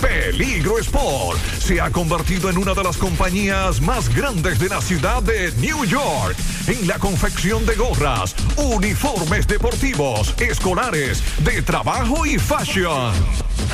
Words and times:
Peligro 0.00 0.78
Sport 0.78 1.38
se 1.58 1.78
ha 1.78 1.90
convertido 1.90 2.48
en 2.48 2.56
una 2.56 2.72
de 2.72 2.82
las 2.82 2.96
compañías 2.96 3.82
más 3.82 4.08
grandes 4.08 4.58
de 4.58 4.70
la 4.70 4.80
ciudad 4.80 5.22
de 5.22 5.52
New 5.58 5.84
York 5.84 6.34
en 6.68 6.88
la 6.88 6.98
confección 6.98 7.66
de 7.66 7.74
gorras, 7.74 8.34
uniformes 8.56 9.46
deportivos, 9.46 10.34
escolares, 10.38 11.22
de 11.44 11.60
trabajo 11.60 12.24
y 12.24 12.38
fashion. 12.38 13.12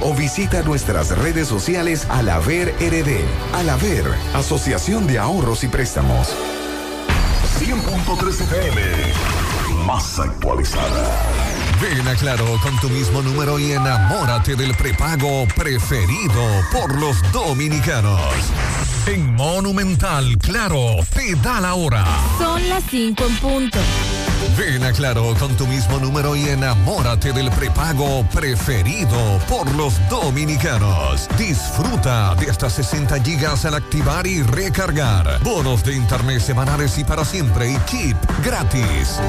o 0.00 0.14
visita 0.14 0.62
nuestras 0.62 1.16
redes 1.18 1.48
sociales 1.48 2.06
Alaver 2.10 2.74
RD. 2.80 3.20
Alaver, 3.54 4.04
Asociación 4.34 5.06
de 5.06 5.18
Ahorros 5.18 5.64
y 5.64 5.68
Préstamos. 5.68 6.28
100.3 7.58 8.40
FM. 8.40 8.80
Más 9.86 10.18
actualizada. 10.18 11.50
Ven 11.80 12.06
a 12.06 12.14
Claro 12.14 12.44
con 12.62 12.78
tu 12.80 12.90
mismo 12.90 13.22
número 13.22 13.58
y 13.58 13.72
enamórate 13.72 14.54
del 14.54 14.74
prepago 14.74 15.46
preferido 15.56 16.42
por 16.72 16.98
los 16.98 17.16
dominicanos. 17.32 18.20
En 19.06 19.34
Monumental, 19.34 20.36
Claro, 20.38 20.96
te 21.14 21.34
da 21.36 21.60
la 21.60 21.74
hora. 21.74 22.04
Son 22.38 22.68
las 22.68 22.84
5 22.90 23.24
en 23.24 23.36
punto. 23.38 23.78
Ven 24.56 24.82
a 24.84 24.92
Claro 24.92 25.34
con 25.38 25.56
tu 25.56 25.66
mismo 25.66 25.98
número 25.98 26.34
y 26.34 26.48
enamórate 26.48 27.32
del 27.32 27.50
prepago 27.50 28.24
preferido 28.32 29.38
por 29.48 29.70
los 29.74 29.94
dominicanos. 30.08 31.28
Disfruta 31.38 32.34
de 32.34 32.50
hasta 32.50 32.70
60 32.70 33.22
gigas 33.22 33.64
al 33.64 33.74
activar 33.74 34.26
y 34.26 34.42
recargar. 34.42 35.42
Bonos 35.42 35.84
de 35.84 35.94
internet 35.94 36.40
semanales 36.40 36.98
y 36.98 37.04
para 37.04 37.24
siempre 37.24 37.70
y 37.70 37.78
chip 37.86 38.16
gratis. 38.44 39.20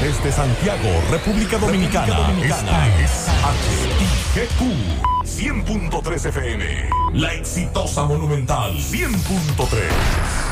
Desde 0.00 0.32
Santiago, 0.32 0.88
República 1.10 1.58
Dominicana. 1.58 2.32
Esta 2.42 2.88
es 2.98 3.28
HIGQ 4.34 5.12
100.3 5.24 6.26
FM. 6.26 6.90
La 7.14 7.32
exitosa 7.34 8.04
Monumental 8.04 8.72
100.3. 8.76 10.51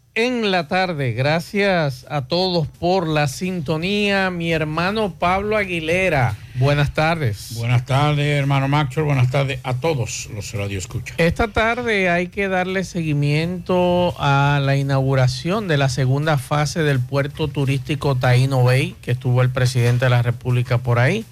en 0.13 0.51
la 0.51 0.67
tarde. 0.67 1.13
Gracias 1.13 2.05
a 2.09 2.23
todos 2.23 2.67
por 2.67 3.07
la 3.07 3.27
sintonía. 3.27 4.29
Mi 4.29 4.51
hermano 4.51 5.13
Pablo 5.13 5.55
Aguilera. 5.55 6.35
Buenas 6.55 6.93
tardes. 6.93 7.55
Buenas 7.55 7.85
tardes, 7.85 8.25
hermano 8.25 8.67
Maxwell. 8.67 9.05
Buenas 9.05 9.31
tardes 9.31 9.59
a 9.63 9.75
todos 9.75 10.29
los 10.35 10.53
radioescuchas. 10.53 11.15
Esta 11.17 11.47
tarde 11.47 12.09
hay 12.09 12.27
que 12.27 12.49
darle 12.49 12.83
seguimiento 12.83 14.13
a 14.19 14.59
la 14.61 14.75
inauguración 14.75 15.67
de 15.67 15.77
la 15.77 15.87
segunda 15.87 16.37
fase 16.37 16.83
del 16.83 16.99
puerto 16.99 17.47
turístico 17.47 18.15
Taino 18.15 18.63
Bay, 18.63 18.95
que 19.01 19.11
estuvo 19.11 19.41
el 19.41 19.49
presidente 19.49 20.05
de 20.05 20.09
la 20.09 20.21
República 20.21 20.77
por 20.77 20.99
ahí. 20.99 21.25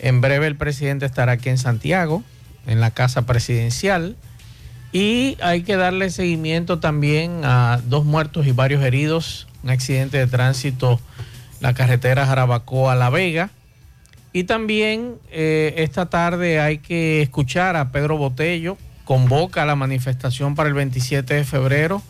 En 0.00 0.20
breve 0.20 0.46
el 0.46 0.56
presidente 0.56 1.06
estará 1.06 1.32
aquí 1.32 1.50
en 1.50 1.58
Santiago, 1.58 2.22
en 2.66 2.80
la 2.80 2.90
casa 2.90 3.26
presidencial. 3.26 4.16
Y 4.96 5.36
hay 5.42 5.62
que 5.62 5.76
darle 5.76 6.08
seguimiento 6.08 6.78
también 6.78 7.42
a 7.44 7.82
dos 7.84 8.06
muertos 8.06 8.46
y 8.46 8.52
varios 8.52 8.82
heridos. 8.82 9.46
Un 9.62 9.68
accidente 9.68 10.16
de 10.16 10.26
tránsito, 10.26 10.98
la 11.60 11.74
carretera 11.74 12.24
Jarabacoa-La 12.24 13.10
Vega. 13.10 13.50
Y 14.32 14.44
también 14.44 15.16
eh, 15.30 15.74
esta 15.76 16.06
tarde 16.06 16.60
hay 16.60 16.78
que 16.78 17.20
escuchar 17.20 17.76
a 17.76 17.92
Pedro 17.92 18.16
Botello, 18.16 18.78
convoca 19.04 19.66
la 19.66 19.76
manifestación 19.76 20.54
para 20.54 20.70
el 20.70 20.74
27 20.74 21.34
de 21.34 21.44
febrero 21.44 22.00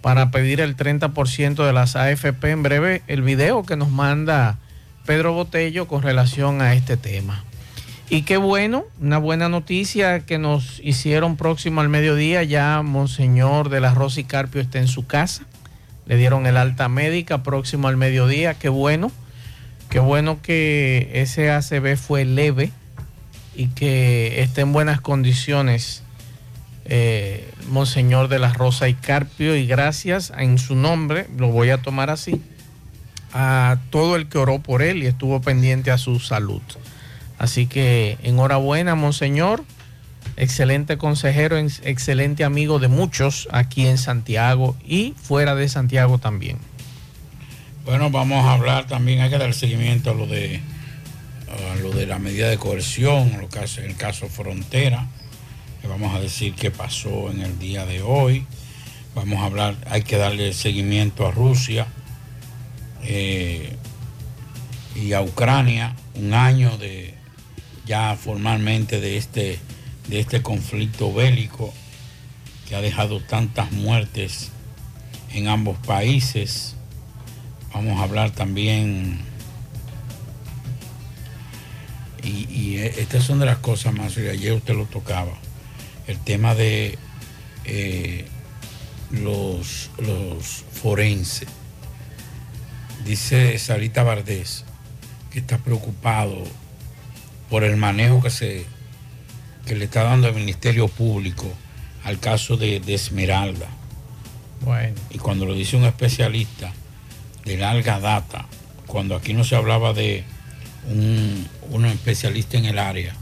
para 0.00 0.32
pedir 0.32 0.60
el 0.60 0.76
30% 0.76 1.64
de 1.64 1.72
las 1.72 1.94
AFP 1.94 2.50
en 2.50 2.64
breve, 2.64 3.02
el 3.06 3.22
video 3.22 3.62
que 3.62 3.76
nos 3.76 3.90
manda 3.90 4.58
Pedro 5.06 5.34
Botello 5.34 5.86
con 5.86 6.02
relación 6.02 6.62
a 6.62 6.74
este 6.74 6.96
tema. 6.96 7.44
Y 8.14 8.22
qué 8.22 8.36
bueno, 8.36 8.84
una 9.00 9.18
buena 9.18 9.48
noticia 9.48 10.20
que 10.20 10.38
nos 10.38 10.80
hicieron 10.84 11.36
próximo 11.36 11.80
al 11.80 11.88
mediodía, 11.88 12.44
ya 12.44 12.80
Monseñor 12.82 13.70
de 13.70 13.80
la 13.80 13.92
Rosa 13.92 14.20
y 14.20 14.24
Carpio 14.24 14.60
está 14.60 14.78
en 14.78 14.86
su 14.86 15.04
casa, 15.04 15.42
le 16.06 16.16
dieron 16.16 16.46
el 16.46 16.56
alta 16.56 16.88
médica 16.88 17.42
próximo 17.42 17.88
al 17.88 17.96
mediodía, 17.96 18.54
qué 18.54 18.68
bueno, 18.68 19.10
qué 19.90 19.98
bueno 19.98 20.40
que 20.42 21.10
ese 21.14 21.50
ACB 21.50 21.96
fue 21.96 22.24
leve 22.24 22.70
y 23.56 23.66
que 23.70 24.42
esté 24.42 24.60
en 24.60 24.72
buenas 24.72 25.00
condiciones 25.00 26.04
eh, 26.84 27.50
Monseñor 27.66 28.28
de 28.28 28.38
la 28.38 28.52
Rosa 28.52 28.88
y 28.88 28.94
Carpio. 28.94 29.56
Y 29.56 29.66
gracias 29.66 30.32
en 30.38 30.58
su 30.58 30.76
nombre, 30.76 31.26
lo 31.36 31.48
voy 31.48 31.70
a 31.70 31.82
tomar 31.82 32.10
así, 32.10 32.40
a 33.32 33.78
todo 33.90 34.14
el 34.14 34.28
que 34.28 34.38
oró 34.38 34.60
por 34.60 34.82
él 34.82 35.02
y 35.02 35.06
estuvo 35.06 35.40
pendiente 35.40 35.90
a 35.90 35.98
su 35.98 36.20
salud. 36.20 36.62
Así 37.38 37.66
que 37.66 38.18
enhorabuena, 38.22 38.94
Monseñor. 38.94 39.64
Excelente 40.36 40.98
consejero, 40.98 41.56
excelente 41.58 42.44
amigo 42.44 42.78
de 42.78 42.88
muchos 42.88 43.46
aquí 43.52 43.86
en 43.86 43.98
Santiago 43.98 44.76
y 44.84 45.14
fuera 45.22 45.54
de 45.54 45.68
Santiago 45.68 46.18
también. 46.18 46.58
Bueno, 47.84 48.10
vamos 48.10 48.44
a 48.44 48.54
hablar 48.54 48.86
también, 48.86 49.20
hay 49.20 49.30
que 49.30 49.38
dar 49.38 49.52
seguimiento 49.54 50.10
a 50.10 50.14
lo 50.14 50.26
de, 50.26 50.60
lo 51.82 51.90
de 51.90 52.06
la 52.06 52.18
medida 52.18 52.48
de 52.48 52.56
coerción, 52.56 53.36
lo 53.38 53.48
que 53.48 53.60
hace 53.60 53.84
el 53.84 53.96
caso 53.96 54.28
Frontera. 54.28 55.06
Vamos 55.88 56.14
a 56.16 56.20
decir 56.20 56.54
qué 56.54 56.70
pasó 56.70 57.30
en 57.30 57.42
el 57.42 57.58
día 57.58 57.84
de 57.84 58.00
hoy. 58.02 58.46
Vamos 59.14 59.38
a 59.40 59.44
hablar, 59.44 59.76
hay 59.88 60.02
que 60.02 60.16
darle 60.16 60.52
seguimiento 60.52 61.26
a 61.26 61.30
Rusia 61.30 61.86
eh, 63.04 63.76
y 64.96 65.12
a 65.12 65.20
Ucrania, 65.20 65.94
un 66.14 66.32
año 66.34 66.76
de 66.78 67.13
ya 67.86 68.16
formalmente 68.16 69.00
de 69.00 69.16
este, 69.16 69.58
de 70.08 70.20
este 70.20 70.42
conflicto 70.42 71.12
bélico 71.12 71.72
que 72.68 72.76
ha 72.76 72.80
dejado 72.80 73.20
tantas 73.20 73.72
muertes 73.72 74.50
en 75.32 75.48
ambos 75.48 75.76
países. 75.78 76.76
Vamos 77.72 78.00
a 78.00 78.04
hablar 78.04 78.30
también, 78.30 79.18
y, 82.22 82.76
estas 82.76 83.24
son 83.24 83.40
de 83.40 83.46
las 83.46 83.58
cosas 83.58 83.92
más, 83.92 84.16
y 84.16 84.28
ayer 84.28 84.52
usted 84.52 84.74
lo 84.74 84.86
tocaba, 84.86 85.32
el 86.06 86.18
tema 86.20 86.54
de 86.54 86.98
eh, 87.64 88.26
los, 89.10 89.90
los 89.98 90.64
forenses. 90.72 91.48
Dice 93.04 93.58
Sarita 93.58 94.02
Bardés 94.02 94.64
que 95.30 95.40
está 95.40 95.58
preocupado 95.58 96.44
por 97.54 97.62
el 97.62 97.76
manejo 97.76 98.20
que, 98.20 98.30
se, 98.30 98.66
que 99.64 99.76
le 99.76 99.84
está 99.84 100.02
dando 100.02 100.26
el 100.26 100.34
Ministerio 100.34 100.88
Público 100.88 101.46
al 102.02 102.18
caso 102.18 102.56
de, 102.56 102.82
Esmeralda. 102.84 103.68
Bueno. 104.62 104.96
Y 105.10 105.18
cuando 105.18 105.46
lo 105.46 105.54
dice 105.54 105.76
un 105.76 105.84
especialista 105.84 106.72
de 107.44 107.56
larga 107.56 108.00
data, 108.00 108.46
cuando 108.88 109.14
aquí 109.14 109.34
no 109.34 109.44
se 109.44 109.54
hablaba 109.54 109.92
de 109.92 110.24
un, 110.90 111.84
especialista 111.84 112.58
en 112.58 112.64
el 112.64 112.76
área, 112.76 113.14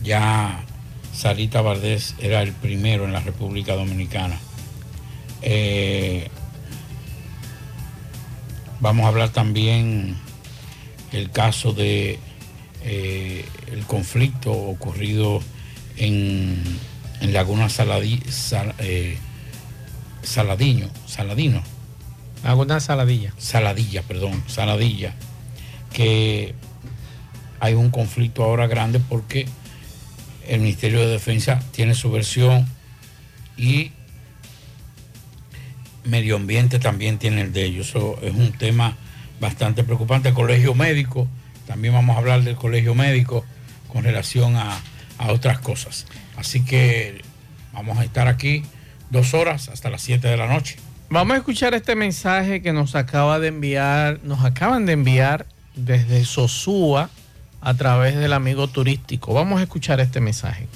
ya 0.00 0.64
Sarita 1.12 1.60
Valdés 1.60 2.14
era 2.20 2.42
el 2.42 2.52
primero 2.52 3.04
en 3.04 3.12
la 3.12 3.18
República 3.18 3.74
Dominicana. 3.74 4.38
Eh, 5.42 6.30
vamos 8.78 9.06
a 9.06 9.08
hablar 9.08 9.30
también 9.30 10.16
el 11.10 11.32
caso 11.32 11.72
de 11.72 12.20
eh, 12.88 13.44
el 13.72 13.84
conflicto 13.84 14.52
ocurrido 14.52 15.42
en, 15.96 16.62
Laguna 17.20 17.68
Saladí, 17.68 18.22
eh, 18.78 19.18
Saladiño, 20.22 20.88
Saladino. 21.06 21.62
Laguna 22.44 22.78
Saladilla. 22.78 23.32
Saladilla, 23.38 24.02
perdón, 24.02 24.44
Saladilla, 24.46 25.14
que 25.92 26.54
hay 27.58 27.74
un 27.74 27.90
conflicto 27.90 28.44
ahora 28.44 28.68
grande 28.68 29.00
porque 29.00 29.46
el 30.46 30.60
Ministerio 30.60 31.00
de 31.00 31.08
Defensa 31.08 31.60
tiene 31.72 31.94
su 31.94 32.12
versión 32.12 32.68
y 33.56 33.90
Medio 36.04 36.36
Ambiente 36.36 36.78
también 36.78 37.18
tiene 37.18 37.40
el 37.40 37.52
de 37.52 37.64
ellos. 37.64 37.88
Eso 37.88 38.16
es 38.22 38.32
un 38.32 38.52
tema 38.52 38.96
bastante 39.40 39.82
preocupante. 39.82 40.28
El 40.28 40.34
Colegio 40.34 40.72
Médico 40.74 41.26
también 41.66 41.94
vamos 41.94 42.16
a 42.16 42.18
hablar 42.18 42.42
del 42.42 42.56
colegio 42.56 42.94
médico 42.94 43.44
con 43.88 44.04
relación 44.04 44.56
a, 44.56 44.80
otras 45.28 45.58
cosas. 45.58 46.06
Así 46.36 46.62
que 46.62 47.22
vamos 47.72 47.98
a 47.98 48.04
estar 48.04 48.28
aquí 48.28 48.62
dos 49.10 49.32
horas 49.32 49.70
hasta 49.70 49.88
las 49.88 50.02
7 50.02 50.28
de 50.28 50.36
la 50.36 50.46
noche. 50.46 50.76
Vamos 51.08 51.34
a 51.34 51.38
escuchar 51.38 51.72
este 51.72 51.94
mensaje 51.94 52.60
que 52.60 52.74
nos 52.74 52.94
acaba 52.94 53.38
de 53.38 53.48
enviar, 53.48 54.20
nos 54.24 54.44
acaban 54.44 54.84
de 54.84 54.92
enviar 54.92 55.46
desde 55.74 56.24
Sosúa 56.26 57.08
a 57.62 57.74
través 57.74 58.16
del 58.16 58.34
amigo 58.34 58.68
turístico. 58.68 59.32
Vamos 59.32 59.60
a 59.60 59.62
escuchar 59.62 60.00
este 60.00 60.20
mensaje. 60.20 60.68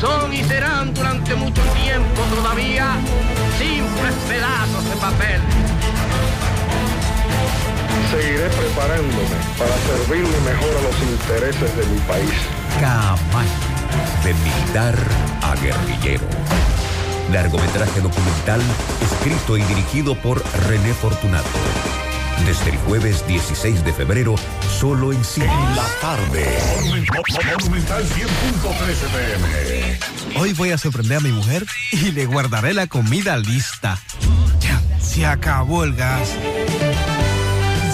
son 0.00 0.32
y 0.32 0.42
serán 0.44 0.92
durante 0.92 1.34
mucho 1.34 1.62
tiempo 1.84 2.22
todavía 2.34 2.96
simples 3.58 4.14
pedazos 4.28 4.84
de 4.84 4.96
papel. 4.96 5.40
Seguiré 8.10 8.48
preparándome 8.48 9.36
para 9.58 9.74
servirle 9.78 10.38
mejor 10.40 10.76
a 10.76 10.82
los 10.82 11.02
intereses 11.02 11.76
de 11.76 11.86
mi 11.86 11.98
país. 12.00 12.30
Camaño, 12.80 13.50
de 14.24 14.34
militar 14.34 14.94
a 15.42 15.54
guerrillero. 15.56 16.26
Largometraje 17.32 18.00
documental 18.00 18.60
escrito 19.02 19.56
y 19.56 19.62
dirigido 19.62 20.14
por 20.14 20.42
René 20.68 20.94
Fortunato. 20.94 22.05
Desde 22.44 22.70
el 22.70 22.76
jueves 22.78 23.26
16 23.26 23.84
de 23.84 23.92
febrero, 23.92 24.34
solo 24.78 25.12
en 25.12 25.24
cine. 25.24 25.46
En 25.46 25.76
la 25.76 25.86
tarde. 26.00 26.58
Monumental 26.80 28.04
100.13 28.04 28.98
pm. 29.12 29.98
Hoy 30.38 30.52
voy 30.52 30.70
a 30.70 30.78
sorprender 30.78 31.18
a 31.18 31.20
mi 31.20 31.32
mujer 31.32 31.66
y 31.92 32.12
le 32.12 32.26
guardaré 32.26 32.74
la 32.74 32.86
comida 32.86 33.36
lista. 33.36 33.98
Ya, 34.60 34.80
se 35.00 35.26
acabó 35.26 35.84
el 35.84 35.94
gas. 35.94 36.28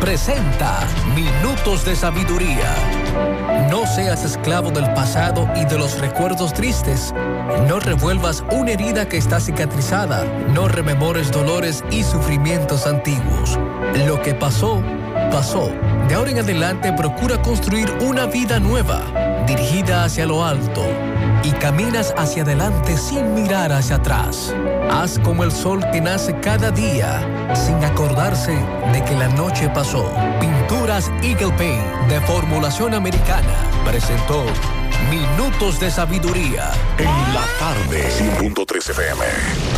presenta 0.00 0.80
Minutos 1.14 1.84
de 1.84 1.96
Sabiduría. 1.96 2.74
No 3.70 3.86
seas 3.86 4.24
esclavo 4.24 4.70
del 4.70 4.92
pasado 4.94 5.48
y 5.56 5.64
de 5.64 5.78
los 5.78 5.98
recuerdos 5.98 6.52
tristes. 6.52 7.12
No 7.66 7.80
revuelvas 7.80 8.44
una 8.52 8.72
herida 8.72 9.08
que 9.08 9.16
está 9.16 9.40
cicatrizada. 9.40 10.24
No 10.52 10.68
rememores 10.68 11.30
dolores 11.30 11.84
y 11.90 12.02
sufrimientos 12.02 12.86
antiguos. 12.86 13.58
Lo 14.06 14.22
que 14.22 14.34
pasó, 14.34 14.82
pasó. 15.30 15.70
De 16.08 16.14
ahora 16.14 16.30
en 16.30 16.38
adelante 16.38 16.92
procura 16.92 17.40
construir 17.42 17.90
una 18.00 18.26
vida 18.26 18.60
nueva, 18.60 19.00
dirigida 19.46 20.04
hacia 20.04 20.26
lo 20.26 20.44
alto. 20.44 20.86
Y 21.42 21.50
caminas 21.52 22.14
hacia 22.16 22.42
adelante 22.42 22.96
sin 22.96 23.34
mirar 23.34 23.72
hacia 23.72 23.96
atrás. 23.96 24.54
Haz 24.90 25.18
como 25.18 25.44
el 25.44 25.52
sol 25.52 25.84
que 25.92 26.00
nace 26.00 26.34
cada 26.40 26.70
día, 26.70 27.20
sin 27.54 27.76
acordarse 27.84 28.52
de 28.92 29.04
que 29.04 29.14
la 29.14 29.28
noche 29.28 29.68
pasó. 29.68 30.12
Pinturas 30.40 31.10
Eagle 31.22 31.52
Paint 31.56 31.84
de 32.08 32.20
formulación 32.22 32.94
americana 32.94 33.54
presentó 33.84 34.44
Minutos 35.10 35.78
de 35.80 35.90
Sabiduría. 35.90 36.70
En 36.98 37.34
la 37.34 37.44
tarde. 37.58 38.08
100.13 38.40 38.90
FM. 38.90 39.77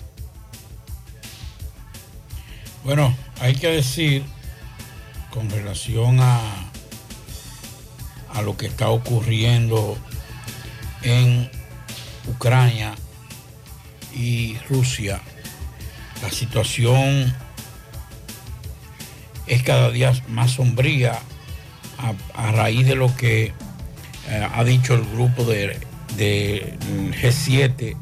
Bueno, 2.83 3.15
hay 3.41 3.55
que 3.55 3.67
decir 3.67 4.23
con 5.31 5.49
relación 5.49 6.19
a, 6.19 6.39
a 8.33 8.41
lo 8.43 8.55
que 8.57 8.67
está 8.67 8.89
ocurriendo 8.89 9.97
en 11.01 11.49
Ucrania 12.27 12.95
y 14.13 14.57
Rusia, 14.69 15.21
la 16.21 16.29
situación 16.29 17.33
es 19.47 19.63
cada 19.63 19.91
día 19.91 20.13
más 20.29 20.51
sombría 20.51 21.19
a, 22.33 22.51
raíz 22.51 22.87
de 22.87 22.95
lo 22.95 23.15
que 23.15 23.53
eh, 24.29 24.49
ha 24.53 24.63
dicho 24.63 24.95
el 24.95 25.05
grupo 25.05 25.43
de, 25.43 25.79
de 26.17 26.77
G7 27.21 27.95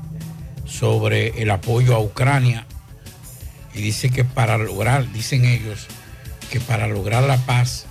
sobre 0.66 1.42
el 1.42 1.52
apoyo 1.52 1.96
a 1.96 2.00
Ucrania 2.00 2.66
y 3.74 3.82
dice 3.82 4.10
que 4.10 4.24
para 4.24 4.58
lograr, 4.58 5.12
dicen 5.12 5.46
ellos, 5.46 5.88
que 6.50 6.60
para 6.60 6.88
lograr 6.88 7.24
la 7.24 7.38
paz 7.38 7.86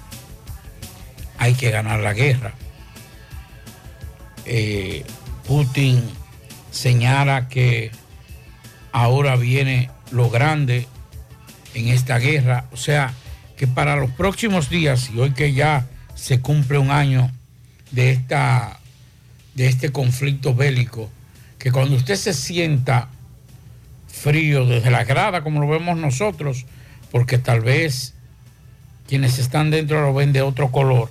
hay 1.39 1.55
que 1.55 1.71
ganar 1.71 2.01
la 2.01 2.13
guerra. 2.13 2.55
Eh, 4.45 5.05
Putin 5.47 6.03
señala 6.73 7.49
que 7.49 7.93
ahora 8.91 9.37
viene 9.37 9.91
lo 10.11 10.29
grande 10.31 10.89
en 11.75 11.89
esta 11.89 12.19
guerra, 12.19 12.67
o 12.73 12.77
sea, 12.77 13.15
que 13.57 13.67
para 13.67 13.95
los 13.97 14.11
próximos 14.11 14.69
días, 14.69 15.11
y 15.15 15.21
hoy 15.21 15.33
que 15.33 15.53
ya 15.53 15.87
se 16.15 16.41
cumple 16.41 16.79
un 16.79 16.91
año 16.91 17.31
de, 17.93 18.11
esta, 18.11 18.81
de 19.55 19.69
este 19.69 19.93
conflicto 19.93 20.55
bélico, 20.55 21.11
que 21.59 21.71
cuando 21.71 21.95
usted 21.95 22.17
se 22.17 22.35
sienta 22.35 23.09
frío 24.09 24.67
desde 24.67 24.91
la 24.91 25.05
grada, 25.05 25.43
como 25.43 25.61
lo 25.61 25.69
vemos 25.69 25.97
nosotros, 25.97 26.67
porque 27.11 27.39
tal 27.39 27.61
vez 27.61 28.15
quienes 29.07 29.39
están 29.39 29.71
dentro 29.71 30.03
lo 30.03 30.13
ven 30.13 30.33
de 30.33 30.43
otro 30.43 30.71
color, 30.71 31.11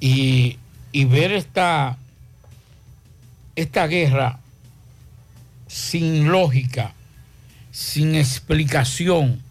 y, 0.00 0.58
y 0.92 1.04
ver 1.04 1.32
esta, 1.32 1.98
esta 3.58 3.88
guerra 3.88 4.38
sin 5.66 6.28
lógica, 6.28 6.92
sin 7.72 8.14
explicación, 8.14 9.42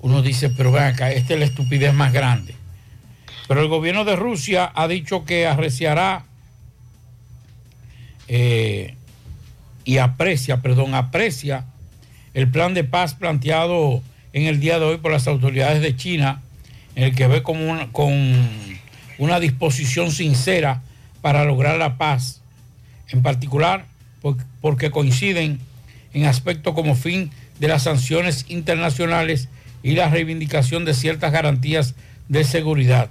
uno 0.00 0.22
dice, 0.22 0.48
pero 0.48 0.70
ven 0.70 0.84
acá, 0.84 1.10
esta 1.10 1.34
es 1.34 1.40
la 1.40 1.46
estupidez 1.46 1.92
más 1.92 2.12
grande. 2.12 2.54
Pero 3.48 3.60
el 3.60 3.68
gobierno 3.68 4.04
de 4.04 4.14
Rusia 4.14 4.70
ha 4.72 4.86
dicho 4.86 5.24
que 5.24 5.48
arreciará 5.48 6.26
eh, 8.28 8.94
y 9.84 9.98
aprecia, 9.98 10.62
perdón, 10.62 10.94
aprecia 10.94 11.64
el 12.34 12.48
plan 12.48 12.72
de 12.72 12.84
paz 12.84 13.14
planteado 13.14 14.00
en 14.32 14.44
el 14.44 14.60
día 14.60 14.78
de 14.78 14.84
hoy 14.84 14.98
por 14.98 15.10
las 15.10 15.26
autoridades 15.26 15.82
de 15.82 15.96
China, 15.96 16.40
en 16.94 17.02
el 17.02 17.14
que 17.16 17.26
ve 17.26 17.42
como 17.42 17.90
con 17.90 18.48
una 19.18 19.40
disposición 19.40 20.12
sincera 20.12 20.82
para 21.20 21.44
lograr 21.44 21.78
la 21.78 21.98
paz, 21.98 22.40
en 23.08 23.22
particular 23.22 23.86
porque 24.60 24.90
coinciden 24.90 25.60
en 26.12 26.24
aspectos 26.24 26.74
como 26.74 26.94
fin 26.94 27.30
de 27.60 27.68
las 27.68 27.84
sanciones 27.84 28.44
internacionales 28.48 29.48
y 29.82 29.92
la 29.92 30.08
reivindicación 30.08 30.84
de 30.84 30.94
ciertas 30.94 31.32
garantías 31.32 31.94
de 32.28 32.44
seguridad. 32.44 33.10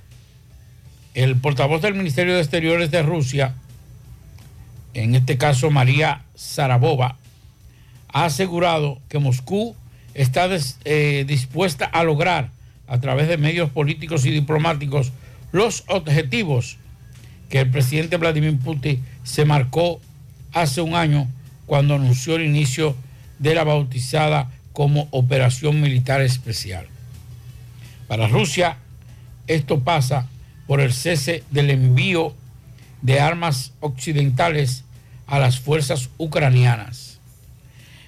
El 1.13 1.35
portavoz 1.37 1.81
del 1.81 1.95
Ministerio 1.95 2.35
de 2.35 2.41
Exteriores 2.41 2.91
de 2.91 3.01
Rusia, 3.01 3.55
en 4.93 5.15
este 5.15 5.37
caso 5.37 5.71
María 5.71 6.23
Zarabova, 6.37 7.17
ha 8.09 8.25
asegurado 8.25 8.99
que 9.09 9.19
Moscú 9.19 9.75
está 10.13 10.49
eh, 10.85 11.25
dispuesta 11.27 11.85
a 11.85 12.03
lograr 12.03 12.49
a 12.87 12.99
través 12.99 13.27
de 13.27 13.37
medios 13.37 13.69
políticos 13.69 14.25
y 14.25 14.31
diplomáticos 14.31 15.11
los 15.51 15.83
objetivos 15.87 16.77
que 17.49 17.59
el 17.59 17.69
presidente 17.69 18.17
Vladimir 18.17 18.57
Putin 18.57 19.03
se 19.23 19.45
marcó 19.45 19.99
hace 20.53 20.81
un 20.81 20.95
año 20.95 21.27
cuando 21.65 21.95
anunció 21.95 22.35
el 22.35 22.45
inicio 22.45 22.95
de 23.39 23.55
la 23.55 23.63
bautizada 23.63 24.51
como 24.73 25.07
operación 25.11 25.81
militar 25.81 26.21
especial. 26.21 26.87
Para 28.07 28.27
Rusia, 28.27 28.77
esto 29.47 29.81
pasa 29.81 30.27
por 30.65 30.81
el 30.81 30.93
cese 30.93 31.43
del 31.51 31.69
envío 31.69 32.33
de 33.01 33.19
armas 33.19 33.73
occidentales 33.79 34.83
a 35.25 35.39
las 35.39 35.59
fuerzas 35.59 36.09
ucranianas. 36.17 37.19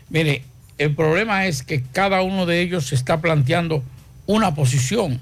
Mire, 0.09 0.43
el 0.77 0.95
problema 0.95 1.45
es 1.45 1.63
que 1.63 1.83
cada 1.83 2.21
uno 2.21 2.45
de 2.45 2.61
ellos 2.61 2.93
está 2.93 3.21
planteando 3.21 3.83
una 4.25 4.55
posición 4.55 5.19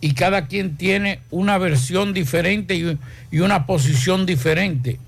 y 0.00 0.12
cada 0.14 0.46
quien 0.46 0.76
tiene 0.76 1.20
una 1.30 1.58
versión 1.58 2.12
diferente 2.12 2.98
y, 3.30 3.38
una 3.40 3.66
posición 3.66 4.26
diferente. 4.26 4.98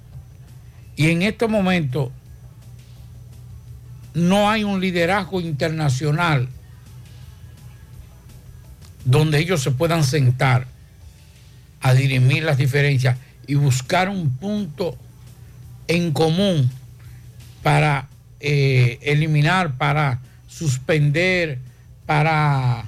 Y 0.96 1.11
en 1.11 1.22
este 1.22 1.46
momento 1.46 2.11
no 4.14 4.51
hay 4.51 4.64
un 4.64 4.81
liderazgo 4.81 5.40
internacional 5.40 6.48
donde 9.05 9.38
ellos 9.38 9.62
se 9.62 9.70
puedan 9.70 10.05
sentar 10.05 10.66
a 11.81 11.94
dirimir 11.94 12.42
las 12.42 12.59
diferencias 12.59 13.16
y 13.46 13.55
buscar 13.55 14.09
un 14.09 14.37
punto 14.37 14.96
en 15.87 16.12
común 16.12 16.70
para 17.62 18.09
eh, 18.40 18.98
eliminar, 19.03 19.77
para 19.79 20.20
suspender, 20.48 21.59
para 22.05 22.85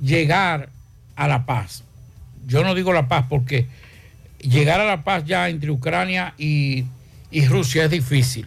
llegar 0.00 0.68
a 1.16 1.26
la 1.26 1.46
paz. 1.46 1.82
Yo 2.46 2.62
no 2.62 2.74
digo 2.74 2.92
la 2.92 3.08
paz 3.08 3.26
porque 3.28 3.66
llegar 4.38 4.80
a 4.80 4.84
la 4.84 5.02
paz 5.02 5.24
ya 5.24 5.48
entre 5.48 5.70
Ucrania 5.70 6.34
y, 6.38 6.84
y 7.30 7.46
Rusia 7.46 7.84
es 7.84 7.90
difícil 7.90 8.46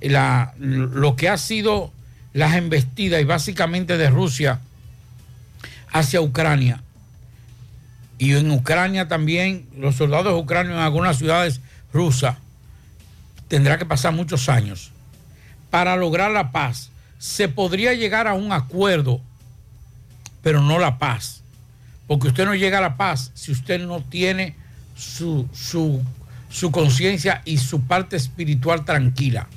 la, 0.00 0.54
lo 0.58 1.16
que 1.16 1.28
ha 1.28 1.38
sido 1.38 1.92
las 2.32 2.54
embestidas 2.54 3.20
y 3.20 3.24
básicamente 3.24 3.96
de 3.96 4.10
Rusia 4.10 4.60
hacia 5.92 6.20
Ucrania. 6.20 6.82
Y 8.18 8.34
en 8.34 8.50
Ucrania 8.50 9.08
también, 9.08 9.66
los 9.76 9.96
soldados 9.96 10.40
ucranianos 10.40 10.78
en 10.78 10.84
algunas 10.84 11.18
ciudades 11.18 11.60
rusas, 11.92 12.36
tendrá 13.48 13.78
que 13.78 13.86
pasar 13.86 14.12
muchos 14.12 14.48
años 14.48 14.90
para 15.70 15.96
lograr 15.96 16.30
la 16.30 16.50
paz. 16.50 16.90
Se 17.18 17.48
podría 17.48 17.94
llegar 17.94 18.26
a 18.26 18.34
un 18.34 18.52
acuerdo, 18.52 19.20
pero 20.42 20.60
no 20.60 20.78
la 20.78 20.98
paz. 20.98 21.42
Porque 22.06 22.28
usted 22.28 22.44
no 22.44 22.54
llega 22.54 22.78
a 22.78 22.82
la 22.82 22.96
paz 22.96 23.32
si 23.34 23.52
usted 23.52 23.80
no 23.84 24.00
tiene 24.00 24.54
su, 24.96 25.48
su, 25.52 26.70
conciencia 26.70 27.42
y 27.44 27.58
su 27.58 27.82
parte 27.82 28.16
espiritual 28.16 28.84
tranquila. 28.84 29.48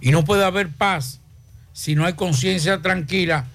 Y 0.00 0.10
no 0.10 0.24
puede 0.24 0.44
haber 0.44 0.68
paz 0.68 1.20
si 1.72 1.94
no 1.94 2.04
hay 2.04 2.12
conciencia 2.14 2.82
tranquila 2.82 3.46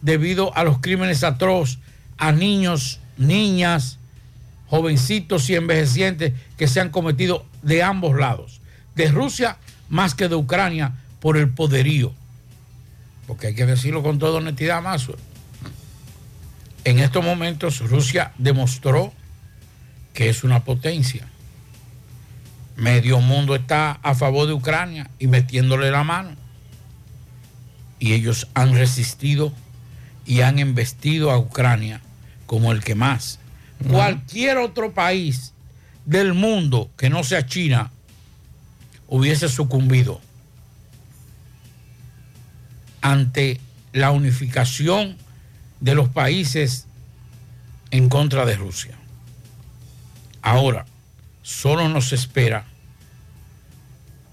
debido 0.00 0.56
a 0.56 0.64
los 0.64 0.78
crímenes 0.78 1.24
atroz 1.24 1.78
a 2.16 2.32
niños, 2.32 3.00
niñas, 3.16 3.98
jovencitos 4.66 5.48
y 5.50 5.54
envejecientes 5.54 6.34
que 6.56 6.68
se 6.68 6.80
han 6.80 6.90
cometido 6.90 7.44
de 7.62 7.82
ambos 7.82 8.16
lados, 8.16 8.60
de 8.94 9.10
Rusia 9.10 9.58
más 9.88 10.14
que 10.14 10.28
de 10.28 10.34
Ucrania 10.34 10.92
por 11.20 11.36
el 11.36 11.48
poderío. 11.50 12.12
Porque 13.26 13.48
hay 13.48 13.54
que 13.54 13.66
decirlo 13.66 14.02
con 14.02 14.18
toda 14.18 14.38
honestidad, 14.38 14.82
más. 14.82 15.06
En 16.88 17.00
estos 17.00 17.22
momentos 17.22 17.80
Rusia 17.80 18.32
demostró 18.38 19.12
que 20.14 20.30
es 20.30 20.42
una 20.42 20.64
potencia 20.64 21.28
Medio 22.76 23.20
mundo 23.20 23.54
está 23.54 23.98
a 24.02 24.14
favor 24.14 24.46
de 24.46 24.54
Ucrania 24.54 25.10
y 25.18 25.26
metiéndole 25.26 25.90
la 25.90 26.02
mano. 26.02 26.30
Y 27.98 28.14
ellos 28.14 28.48
han 28.54 28.72
resistido 28.72 29.52
y 30.24 30.40
han 30.40 30.58
investido 30.60 31.30
a 31.30 31.38
Ucrania 31.38 32.00
como 32.46 32.72
el 32.72 32.82
que 32.82 32.94
más. 32.94 33.38
Cualquier 33.90 34.56
otro 34.56 34.94
país 34.94 35.52
del 36.06 36.32
mundo 36.32 36.90
que 36.96 37.10
no 37.10 37.22
sea 37.22 37.44
China 37.44 37.90
hubiese 39.08 39.50
sucumbido 39.50 40.22
ante 43.02 43.60
la 43.92 44.10
unificación 44.10 45.18
de 45.80 45.94
los 45.94 46.08
países 46.08 46.86
en 47.90 48.08
contra 48.08 48.44
de 48.44 48.56
Rusia. 48.56 48.96
Ahora, 50.42 50.86
solo 51.42 51.88
nos 51.88 52.12
espera 52.12 52.64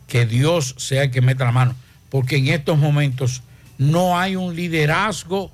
que 0.08 0.26
Dios 0.26 0.76
sea 0.78 1.04
el 1.04 1.12
que 1.12 1.22
meta 1.22 1.46
la 1.46 1.52
mano, 1.52 1.76
porque 2.10 2.38
en 2.38 2.48
estos 2.48 2.78
momentos 2.78 3.42
no 3.78 4.18
hay 4.18 4.36
un 4.36 4.56
liderazgo 4.56 5.52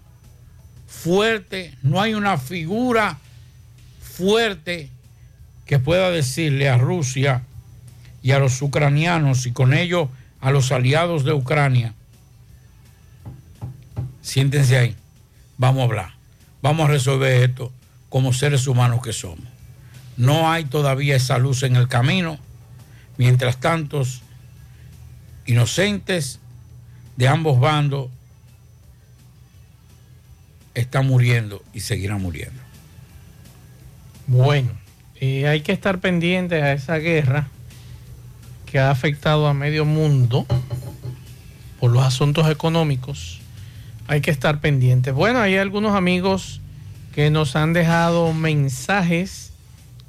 fuerte, 0.88 1.76
no 1.82 2.02
hay 2.02 2.14
una 2.14 2.38
figura 2.38 3.18
fuerte 4.02 4.90
que 5.66 5.80
pueda 5.80 6.12
decirle 6.12 6.70
a 6.70 6.78
Rusia 6.78 7.44
y 8.22 8.32
a 8.32 8.40
los 8.40 8.62
ucranianos 8.62 9.46
y 9.46 9.52
con 9.52 9.74
ello 9.74 10.10
a 10.42 10.52
los 10.52 10.72
aliados 10.72 11.24
de 11.24 11.34
Ucrania, 11.34 11.94
siéntense 14.22 14.78
ahí, 14.78 14.96
vamos 15.62 15.82
a 15.82 15.84
hablar, 15.84 16.14
vamos 16.64 16.90
a 16.90 16.92
resolver 16.92 17.44
esto 17.44 17.72
como 18.10 18.34
seres 18.34 18.66
humanos 18.66 19.04
que 19.04 19.14
somos. 19.14 19.46
No 20.18 20.52
hay 20.52 20.66
todavía 20.66 21.16
esa 21.16 21.38
luz 21.38 21.62
en 21.62 21.76
el 21.76 21.88
camino, 21.88 22.40
mientras 23.18 23.60
tantos 23.60 24.24
inocentes 25.46 26.40
de 27.16 27.28
ambos 27.28 27.60
bandos 27.60 28.10
están 30.74 31.06
muriendo 31.06 31.64
y 31.74 31.82
seguirán 31.82 32.24
muriendo. 32.24 32.60
Bueno, 34.26 34.72
eh, 35.18 35.48
hay 35.48 35.62
que 35.62 35.74
estar 35.74 36.00
pendientes 36.00 36.64
a 36.64 36.74
esa 36.74 36.96
guerra 36.98 37.50
que 38.66 38.80
ha 38.80 38.90
afectado 38.90 39.46
a 39.46 39.54
medio 39.54 39.86
mundo 39.86 40.48
por 41.80 41.92
los 41.92 42.04
asuntos 42.04 42.50
económicos. 42.50 43.41
Hay 44.12 44.20
que 44.20 44.30
estar 44.30 44.60
pendientes. 44.60 45.14
Bueno, 45.14 45.40
hay 45.40 45.56
algunos 45.56 45.96
amigos 45.96 46.60
que 47.16 47.30
nos 47.30 47.56
han 47.56 47.72
dejado 47.72 48.34
mensajes 48.34 49.54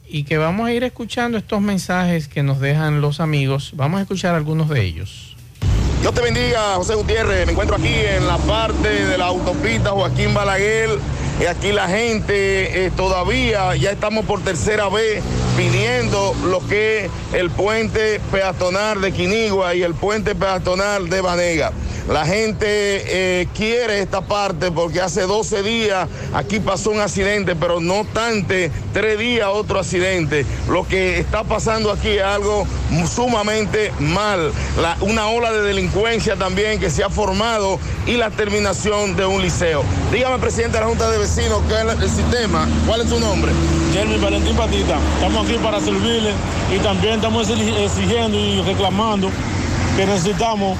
y 0.09 0.25
que 0.25 0.39
vamos 0.39 0.67
a 0.67 0.73
ir 0.73 0.83
escuchando 0.83 1.39
estos 1.39 1.61
mensajes 1.61 2.27
que 2.27 2.43
nos 2.43 2.59
dejan 2.59 3.01
los 3.01 3.21
amigos. 3.21 3.71
Vamos 3.77 4.01
a 4.01 4.03
escuchar 4.03 4.35
algunos 4.35 4.69
de 4.71 4.83
ellos. 4.83 5.37
Dios 6.01 6.13
te 6.13 6.21
bendiga, 6.21 6.75
José 6.75 6.97
Gutiérrez. 6.97 7.47
Me 7.47 7.53
encuentro 7.53 7.77
aquí 7.77 7.95
en 7.95 8.27
la 8.27 8.39
parte 8.39 8.89
de 8.89 9.17
la 9.17 9.27
autopista 9.27 9.91
Joaquín 9.91 10.35
Balaguer. 10.35 10.91
Y 11.43 11.47
aquí 11.47 11.73
la 11.73 11.89
gente 11.89 12.87
eh, 12.87 12.93
todavía, 12.97 13.75
ya 13.75 13.91
estamos 13.91 14.25
por 14.27 14.43
tercera 14.43 14.89
vez 14.89 15.25
pidiendo 15.57 16.37
lo 16.45 16.65
que 16.69 17.07
es 17.07 17.11
el 17.33 17.51
puente 17.51 18.21
peatonal 18.31 19.01
de 19.01 19.11
Quinigua 19.11 19.75
y 19.75 19.83
el 19.83 19.95
puente 19.95 20.37
peatonal 20.37 21.11
de 21.11 21.21
Banega. 21.21 21.73
La 22.09 22.27
gente 22.27 22.67
eh, 22.69 23.49
quiere 23.55 24.01
esta 24.01 24.23
parte 24.23 24.73
porque 24.73 25.01
hace 25.01 25.23
12 25.23 25.63
días 25.63 26.09
aquí 26.35 26.59
pasó 26.59 26.91
un 26.91 27.01
accidente, 27.01 27.55
pero 27.55 27.81
no 27.81 28.01
obstante, 28.01 28.73
tres 28.93 29.19
días 29.19 29.49
otro 29.53 29.79
accidente. 29.79 30.45
Lo 30.69 30.87
que 30.87 31.21
está 31.21 31.45
pasando 31.45 31.93
aquí 31.93 32.09
es 32.09 32.23
algo 32.23 32.67
sumamente 33.07 33.93
mal. 34.01 34.53
Una 35.01 35.29
ola 35.29 35.53
de 35.53 35.63
delincuencia 35.63 36.35
también 36.37 36.81
que 36.81 36.91
se 36.91 37.05
ha 37.05 37.09
formado 37.09 37.79
y 38.07 38.17
la 38.17 38.31
terminación 38.31 39.15
de 39.15 39.25
un 39.25 39.41
liceo. 39.41 39.85
Dígame, 40.11 40.39
presidente 40.39 40.79
de 40.79 40.81
la 40.81 40.89
Junta 40.89 41.09
de 41.09 41.19
Vecinos, 41.19 41.32
¿qué 41.35 41.47
es 41.47 42.03
el 42.03 42.11
sistema? 42.11 42.69
¿Cuál 42.87 43.01
es 43.01 43.09
su 43.09 43.19
nombre? 43.19 43.53
Jeremy 43.93 44.19
Valentín 44.19 44.55
Patita, 44.55 44.99
estamos 45.15 45.47
aquí 45.47 45.57
para 45.63 45.81
servirle 45.81 46.31
y 46.75 46.79
también 46.81 47.15
estamos 47.15 47.49
exi- 47.49 47.75
exigiendo 47.79 48.39
y 48.39 48.61
reclamando 48.63 49.31
que 49.97 50.05
necesitamos 50.07 50.77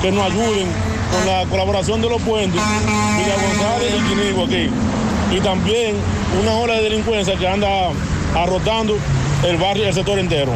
que 0.00 0.10
nos 0.10 0.24
ayuden 0.24 0.68
con 1.12 1.26
la 1.26 1.44
colaboración 1.50 2.00
de 2.00 2.08
los 2.08 2.22
puentes, 2.22 2.60
Villa 2.60 3.34
González 3.46 3.92
y 3.98 4.08
Quinigo 4.08 4.44
aquí. 4.44 4.70
Y 5.36 5.40
también 5.40 5.96
una 6.42 6.52
ola 6.54 6.74
de 6.74 6.82
delincuencia 6.84 7.36
que 7.36 7.46
anda 7.46 7.68
arrotando 8.34 8.96
el 9.46 9.56
barrio 9.58 9.86
el 9.86 9.92
sector 9.94 10.18
entero. 10.18 10.52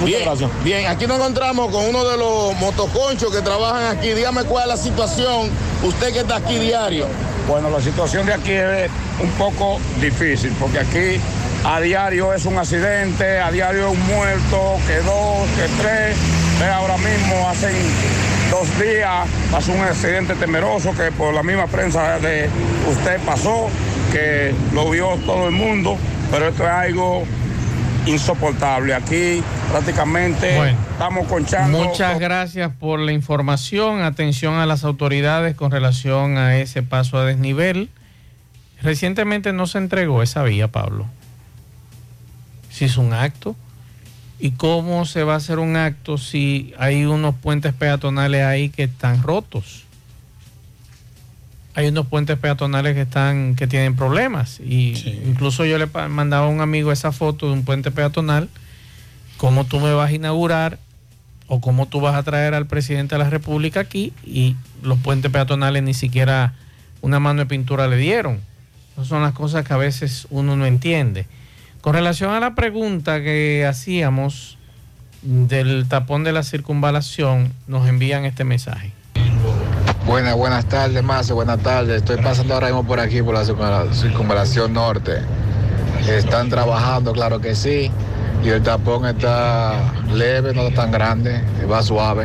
Muchas 0.00 0.06
Bien, 0.06 0.24
gracias. 0.24 0.50
Bien, 0.64 0.86
aquí 0.86 1.06
nos 1.06 1.18
encontramos 1.18 1.72
con 1.72 1.84
uno 1.86 2.04
de 2.04 2.16
los 2.16 2.54
motoconchos 2.56 3.34
que 3.34 3.42
trabajan 3.42 3.96
aquí. 3.96 4.10
Dígame 4.10 4.44
cuál 4.44 4.64
es 4.64 4.68
la 4.68 4.76
situación, 4.76 5.50
usted 5.82 6.12
que 6.12 6.20
está 6.20 6.36
aquí 6.36 6.58
diario. 6.58 7.06
Bueno, 7.48 7.68
la 7.70 7.80
situación 7.80 8.26
de 8.26 8.34
aquí 8.34 8.52
es 8.52 8.90
un 9.20 9.30
poco 9.30 9.80
difícil, 10.00 10.52
porque 10.60 10.78
aquí 10.78 11.20
a 11.64 11.80
diario 11.80 12.32
es 12.32 12.44
un 12.44 12.58
accidente, 12.58 13.40
a 13.40 13.50
diario 13.50 13.88
es 13.88 13.92
un 13.92 14.06
muerto, 14.06 14.76
que 14.86 14.96
dos, 14.98 15.48
que 15.56 15.82
tres. 15.82 16.16
Ahora 16.72 16.96
mismo, 16.98 17.48
hace 17.48 17.70
dos 18.50 18.66
días, 18.78 19.26
pasó 19.50 19.72
un 19.72 19.80
accidente 19.80 20.34
temeroso 20.34 20.92
que 20.92 21.10
por 21.12 21.34
la 21.34 21.42
misma 21.42 21.66
prensa 21.66 22.18
de 22.18 22.48
usted 22.88 23.18
pasó, 23.26 23.68
que 24.12 24.54
lo 24.72 24.90
vio 24.90 25.16
todo 25.26 25.46
el 25.46 25.52
mundo, 25.52 25.96
pero 26.30 26.48
esto 26.48 26.64
es 26.64 26.70
algo 26.70 27.24
insoportable. 28.08 28.94
Aquí 28.94 29.42
prácticamente 29.70 30.70
estamos 30.92 31.26
conchando. 31.26 31.78
Muchas 31.78 32.18
gracias 32.18 32.72
por 32.72 32.98
la 33.00 33.12
información. 33.12 34.02
Atención 34.02 34.54
a 34.54 34.66
las 34.66 34.84
autoridades 34.84 35.54
con 35.54 35.70
relación 35.70 36.38
a 36.38 36.56
ese 36.58 36.82
paso 36.82 37.18
a 37.18 37.24
desnivel. 37.24 37.90
Recientemente 38.82 39.52
no 39.52 39.66
se 39.66 39.78
entregó 39.78 40.22
esa 40.22 40.42
vía, 40.42 40.68
Pablo. 40.68 41.06
Si 42.70 42.84
es 42.84 42.96
un 42.96 43.12
acto. 43.12 43.56
¿Y 44.40 44.52
cómo 44.52 45.04
se 45.04 45.24
va 45.24 45.34
a 45.34 45.38
hacer 45.38 45.58
un 45.58 45.74
acto 45.74 46.16
si 46.16 46.72
hay 46.78 47.04
unos 47.06 47.34
puentes 47.34 47.72
peatonales 47.72 48.44
ahí 48.44 48.68
que 48.68 48.84
están 48.84 49.20
rotos? 49.24 49.87
Hay 51.74 51.88
unos 51.88 52.06
puentes 52.06 52.38
peatonales 52.38 52.94
que 52.94 53.02
están 53.02 53.54
que 53.54 53.66
tienen 53.66 53.94
problemas 53.94 54.58
y 54.60 55.22
incluso 55.26 55.64
yo 55.64 55.78
le 55.78 55.86
mandaba 55.86 56.46
a 56.46 56.48
un 56.48 56.60
amigo 56.60 56.90
esa 56.90 57.12
foto 57.12 57.46
de 57.46 57.52
un 57.52 57.64
puente 57.64 57.90
peatonal 57.90 58.48
cómo 59.38 59.64
tú 59.64 59.80
me 59.80 59.92
vas 59.94 60.10
a 60.10 60.12
inaugurar 60.12 60.78
o 61.46 61.62
cómo 61.62 61.86
tú 61.86 62.00
vas 62.00 62.14
a 62.14 62.22
traer 62.22 62.52
al 62.52 62.66
presidente 62.66 63.14
de 63.14 63.20
la 63.20 63.30
República 63.30 63.80
aquí 63.80 64.12
y 64.24 64.56
los 64.82 64.98
puentes 64.98 65.30
peatonales 65.30 65.82
ni 65.82 65.94
siquiera 65.94 66.52
una 67.00 67.20
mano 67.20 67.40
de 67.40 67.46
pintura 67.46 67.86
le 67.86 67.96
dieron. 67.96 68.40
Esas 68.92 69.06
son 69.06 69.22
las 69.22 69.32
cosas 69.32 69.64
que 69.64 69.72
a 69.72 69.78
veces 69.78 70.26
uno 70.30 70.56
no 70.56 70.66
entiende. 70.66 71.26
Con 71.80 71.94
relación 71.94 72.34
a 72.34 72.40
la 72.40 72.54
pregunta 72.54 73.22
que 73.22 73.64
hacíamos 73.64 74.58
del 75.22 75.86
tapón 75.88 76.24
de 76.24 76.32
la 76.32 76.42
circunvalación, 76.42 77.52
nos 77.66 77.88
envían 77.88 78.24
este 78.24 78.44
mensaje. 78.44 78.92
Buenas, 80.08 80.34
buenas 80.36 80.64
tardes, 80.64 81.02
Mazo, 81.02 81.34
buenas 81.34 81.58
tardes. 81.60 81.98
Estoy 81.98 82.16
pasando 82.16 82.54
ahora 82.54 82.68
mismo 82.68 82.84
por 82.84 82.98
aquí, 82.98 83.22
por 83.22 83.34
la 83.34 83.44
circunvala- 83.44 83.92
circunvalación 83.92 84.72
norte. 84.72 85.18
Están 86.08 86.48
trabajando, 86.48 87.12
claro 87.12 87.40
que 87.40 87.54
sí. 87.54 87.90
Y 88.42 88.48
el 88.48 88.62
tapón 88.62 89.04
está 89.06 89.74
leve, 90.12 90.54
no 90.54 90.70
tan 90.70 90.90
grande, 90.90 91.42
va 91.70 91.82
suave 91.82 92.24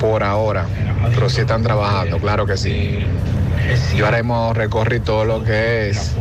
por 0.00 0.22
ahora. 0.24 0.66
Pero 1.14 1.30
sí 1.30 1.42
están 1.42 1.62
trabajando, 1.62 2.18
claro 2.18 2.46
que 2.46 2.56
sí. 2.56 3.06
Yo 3.96 4.06
ahora 4.06 4.18
mismo 4.18 4.52
recorrí 4.52 4.98
todo 5.00 5.24
lo 5.24 5.44
que 5.44 5.90
es 5.90 6.12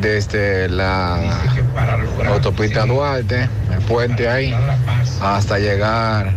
desde 0.00 0.68
la 0.68 1.18
autopista 2.28 2.86
Duarte, 2.86 3.48
el 3.72 3.80
puente 3.88 4.28
ahí, 4.28 4.54
hasta 5.20 5.58
llegar 5.58 6.32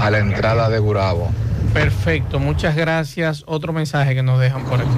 a 0.00 0.10
la 0.10 0.18
entrada 0.18 0.70
de 0.70 0.78
Gurabo. 0.78 1.30
Perfecto, 1.72 2.38
muchas 2.38 2.76
gracias. 2.76 3.44
Otro 3.46 3.72
mensaje 3.72 4.14
que 4.14 4.22
nos 4.22 4.38
dejan 4.38 4.62
por 4.64 4.80
aquí. 4.80 4.88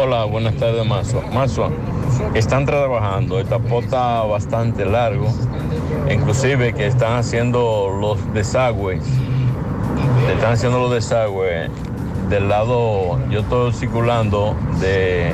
Hola, 0.00 0.24
buenas 0.24 0.54
tardes, 0.54 0.86
Mazo. 0.86 1.22
Mazo, 1.32 1.70
están 2.34 2.64
trabajando, 2.64 3.38
el 3.40 3.46
tapón 3.46 3.86
bastante 3.90 4.84
largo, 4.84 5.28
inclusive 6.10 6.72
que 6.74 6.86
están 6.86 7.16
haciendo 7.16 7.96
los 8.00 8.32
desagües, 8.32 9.02
están 10.32 10.52
haciendo 10.52 10.78
los 10.78 10.92
desagües 10.92 11.70
del 12.28 12.48
lado, 12.48 13.18
yo 13.30 13.40
estoy 13.40 13.72
circulando 13.72 14.54
de 14.80 15.32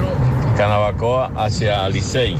Canabacoa 0.56 1.32
hacia 1.36 1.88
Licey 1.88 2.36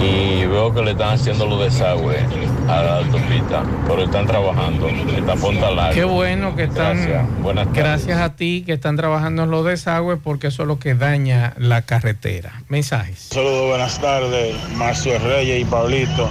y 0.00 0.44
veo 0.46 0.72
que 0.72 0.82
le 0.82 0.90
están 0.92 1.14
haciendo 1.14 1.46
los 1.46 1.60
desagües 1.60 2.22
a 2.68 2.82
la 2.82 2.98
autopista, 2.98 3.62
pero 3.86 4.02
están 4.04 4.26
trabajando, 4.26 4.88
el 4.88 5.24
tapón 5.24 5.54
está 5.54 5.70
largo. 5.70 5.94
Qué 5.94 6.04
bueno 6.04 6.54
que 6.56 6.64
están. 6.64 6.96
Gracias. 6.96 7.40
Buenas 7.40 7.66
tardes. 7.66 7.82
Gracias 7.82 8.20
a 8.20 8.36
ti 8.36 8.62
que 8.66 8.72
están 8.74 8.96
trabajando 8.96 9.44
en 9.44 9.50
los 9.50 9.64
desagües 9.64 10.18
porque 10.22 10.48
eso 10.48 10.62
es 10.62 10.68
lo 10.68 10.78
que 10.78 10.94
daña 10.94 11.54
la 11.58 11.82
carretera. 11.82 12.62
Mensajes. 12.68 13.28
Saludos, 13.30 13.68
buenas 13.68 14.00
tardes, 14.00 14.56
Marcio 14.76 15.18
Reyes 15.18 15.62
y 15.62 15.64
Pablito. 15.64 16.28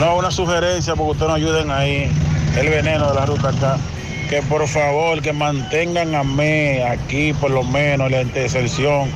No, 0.00 0.16
una 0.16 0.30
sugerencia 0.30 0.94
porque 0.94 1.12
ustedes 1.12 1.28
nos 1.28 1.36
ayuden 1.36 1.70
ahí, 1.70 2.10
el 2.56 2.68
veneno 2.68 3.08
de 3.08 3.14
la 3.14 3.26
ruta 3.26 3.50
acá. 3.50 3.76
Que 4.28 4.42
por 4.42 4.66
favor, 4.68 5.22
que 5.22 5.32
mantengan 5.32 6.14
a 6.14 6.22
mí 6.22 6.80
aquí 6.80 7.32
por 7.32 7.50
lo 7.50 7.62
menos 7.62 8.10
la 8.10 8.20
intersección, 8.20 9.08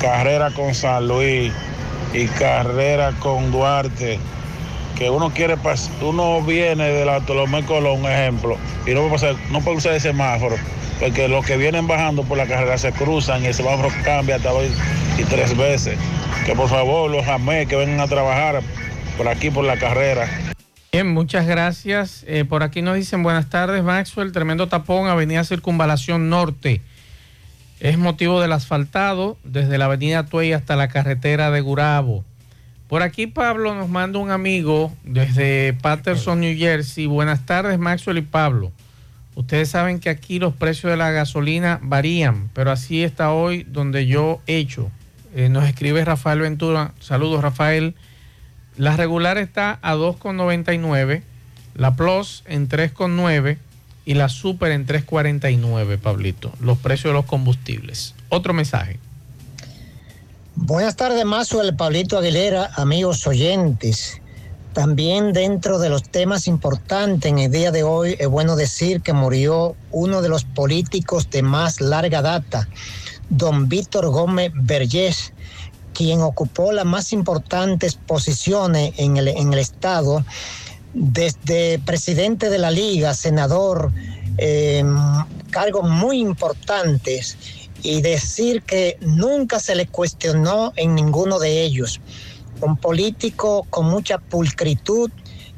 carrera 0.00 0.50
con 0.50 0.72
San 0.72 1.08
Luis 1.08 1.52
y 2.12 2.26
carrera 2.26 3.12
con 3.18 3.50
Duarte. 3.50 4.18
Que 4.96 5.08
uno 5.10 5.30
quiere 5.30 5.56
pas- 5.56 5.88
uno 6.02 6.42
viene 6.42 6.84
de 6.88 7.04
la 7.04 7.12
Bartolomé 7.12 7.64
Colón, 7.64 8.00
un 8.04 8.10
ejemplo, 8.10 8.56
y 8.86 8.90
no 8.90 9.00
puede, 9.00 9.10
pasar, 9.12 9.34
no 9.50 9.60
puede 9.60 9.78
usar 9.78 9.94
el 9.94 10.00
semáforo, 10.00 10.56
porque 11.00 11.28
los 11.28 11.44
que 11.46 11.56
vienen 11.56 11.86
bajando 11.86 12.22
por 12.24 12.36
la 12.38 12.46
carrera 12.46 12.76
se 12.78 12.92
cruzan 12.92 13.42
y 13.42 13.46
el 13.46 13.54
semáforo 13.54 13.88
cambia 14.04 14.36
hasta 14.36 14.50
dos 14.50 14.64
y 15.18 15.24
tres 15.24 15.56
veces. 15.56 15.98
Que 16.46 16.54
por 16.54 16.68
favor 16.68 17.10
los 17.10 17.26
amé 17.26 17.66
que 17.66 17.76
vengan 17.76 18.00
a 18.00 18.06
trabajar 18.08 18.60
por 19.16 19.28
aquí 19.28 19.50
por 19.50 19.64
la 19.64 19.76
carrera. 19.78 20.28
Bien, 20.92 21.12
muchas 21.12 21.46
gracias. 21.46 22.24
Eh, 22.28 22.44
por 22.44 22.62
aquí 22.62 22.82
nos 22.82 22.96
dicen 22.96 23.22
buenas 23.22 23.48
tardes, 23.48 23.82
Maxwell. 23.82 24.30
Tremendo 24.30 24.66
tapón, 24.68 25.08
Avenida 25.08 25.42
Circunvalación 25.42 26.28
Norte. 26.28 26.82
Es 27.82 27.98
motivo 27.98 28.40
del 28.40 28.52
asfaltado 28.52 29.36
desde 29.42 29.76
la 29.76 29.86
avenida 29.86 30.24
Tuey 30.24 30.52
hasta 30.52 30.76
la 30.76 30.86
carretera 30.86 31.50
de 31.50 31.60
Gurabo. 31.62 32.24
Por 32.86 33.02
aquí 33.02 33.26
Pablo 33.26 33.74
nos 33.74 33.88
manda 33.88 34.20
un 34.20 34.30
amigo 34.30 34.92
desde 35.02 35.72
Patterson, 35.72 36.38
New 36.38 36.56
Jersey. 36.56 37.06
Buenas 37.06 37.44
tardes 37.44 37.80
Maxwell 37.80 38.18
y 38.18 38.22
Pablo. 38.22 38.70
Ustedes 39.34 39.70
saben 39.70 39.98
que 39.98 40.10
aquí 40.10 40.38
los 40.38 40.54
precios 40.54 40.92
de 40.92 40.96
la 40.96 41.10
gasolina 41.10 41.80
varían, 41.82 42.50
pero 42.54 42.70
así 42.70 43.02
está 43.02 43.32
hoy 43.32 43.64
donde 43.64 44.06
yo 44.06 44.40
hecho. 44.46 44.92
Eh, 45.34 45.48
nos 45.48 45.64
escribe 45.64 46.04
Rafael 46.04 46.38
Ventura. 46.38 46.92
Saludos 47.00 47.42
Rafael. 47.42 47.96
La 48.76 48.96
regular 48.96 49.38
está 49.38 49.80
a 49.82 49.96
2,99, 49.96 51.22
la 51.74 51.96
Plus 51.96 52.44
en 52.46 52.68
3,9 52.68 53.58
y 54.04 54.14
la 54.14 54.28
Super 54.28 54.72
en 54.72 54.86
3,49, 54.86 55.98
Pablito. 55.98 56.52
Los 56.60 56.78
precios 56.78 57.12
de 57.12 57.14
los 57.14 57.24
combustibles. 57.24 58.14
Otro 58.28 58.52
mensaje. 58.52 58.98
Buenas 60.54 60.96
tardes, 60.96 61.24
Mazo, 61.24 61.62
el 61.62 61.74
Pablito 61.74 62.18
Aguilera, 62.18 62.70
amigos 62.76 63.26
oyentes. 63.26 64.20
También 64.72 65.32
dentro 65.32 65.78
de 65.78 65.90
los 65.90 66.02
temas 66.02 66.46
importantes 66.46 67.30
en 67.30 67.38
el 67.38 67.50
día 67.50 67.70
de 67.70 67.82
hoy 67.82 68.16
es 68.18 68.28
bueno 68.28 68.56
decir 68.56 69.02
que 69.02 69.12
murió 69.12 69.76
uno 69.90 70.22
de 70.22 70.30
los 70.30 70.44
políticos 70.44 71.28
de 71.30 71.42
más 71.42 71.80
larga 71.80 72.22
data, 72.22 72.68
don 73.28 73.68
Víctor 73.68 74.08
Gómez 74.08 74.50
Vergés, 74.54 75.34
quien 75.92 76.22
ocupó 76.22 76.72
las 76.72 76.86
más 76.86 77.12
importantes 77.12 77.94
posiciones 77.94 78.94
en 78.96 79.18
el, 79.18 79.28
en 79.28 79.52
el 79.52 79.58
Estado, 79.58 80.24
desde 80.94 81.78
presidente 81.80 82.50
de 82.50 82.58
la 82.58 82.70
Liga, 82.70 83.14
senador, 83.14 83.92
eh, 84.38 84.84
cargos 85.50 85.88
muy 85.88 86.18
importantes, 86.18 87.36
y 87.82 88.00
decir 88.00 88.62
que 88.62 88.96
nunca 89.00 89.58
se 89.58 89.74
le 89.74 89.86
cuestionó 89.86 90.72
en 90.76 90.94
ninguno 90.94 91.38
de 91.38 91.62
ellos 91.62 92.00
un 92.60 92.76
político 92.76 93.66
con 93.70 93.86
mucha 93.86 94.18
pulcritud 94.18 95.10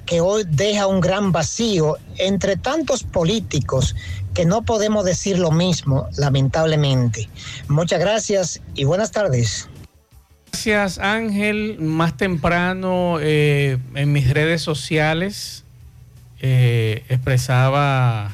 que 0.06 0.20
hoy 0.20 0.44
deja 0.48 0.86
un 0.86 1.00
gran 1.00 1.32
vacío 1.32 1.96
entre 2.18 2.56
tantos 2.56 3.04
políticos 3.04 3.94
que 4.32 4.44
no 4.44 4.62
podemos 4.62 5.04
decir 5.04 5.38
lo 5.38 5.50
mismo, 5.50 6.08
lamentablemente. 6.16 7.28
Muchas 7.68 8.00
gracias 8.00 8.60
y 8.74 8.84
buenas 8.84 9.12
tardes. 9.12 9.68
Gracias 10.54 10.98
Ángel. 10.98 11.78
Más 11.80 12.16
temprano 12.16 13.16
eh, 13.20 13.76
en 13.96 14.12
mis 14.12 14.30
redes 14.30 14.62
sociales 14.62 15.64
eh, 16.38 17.02
expresaba 17.08 18.30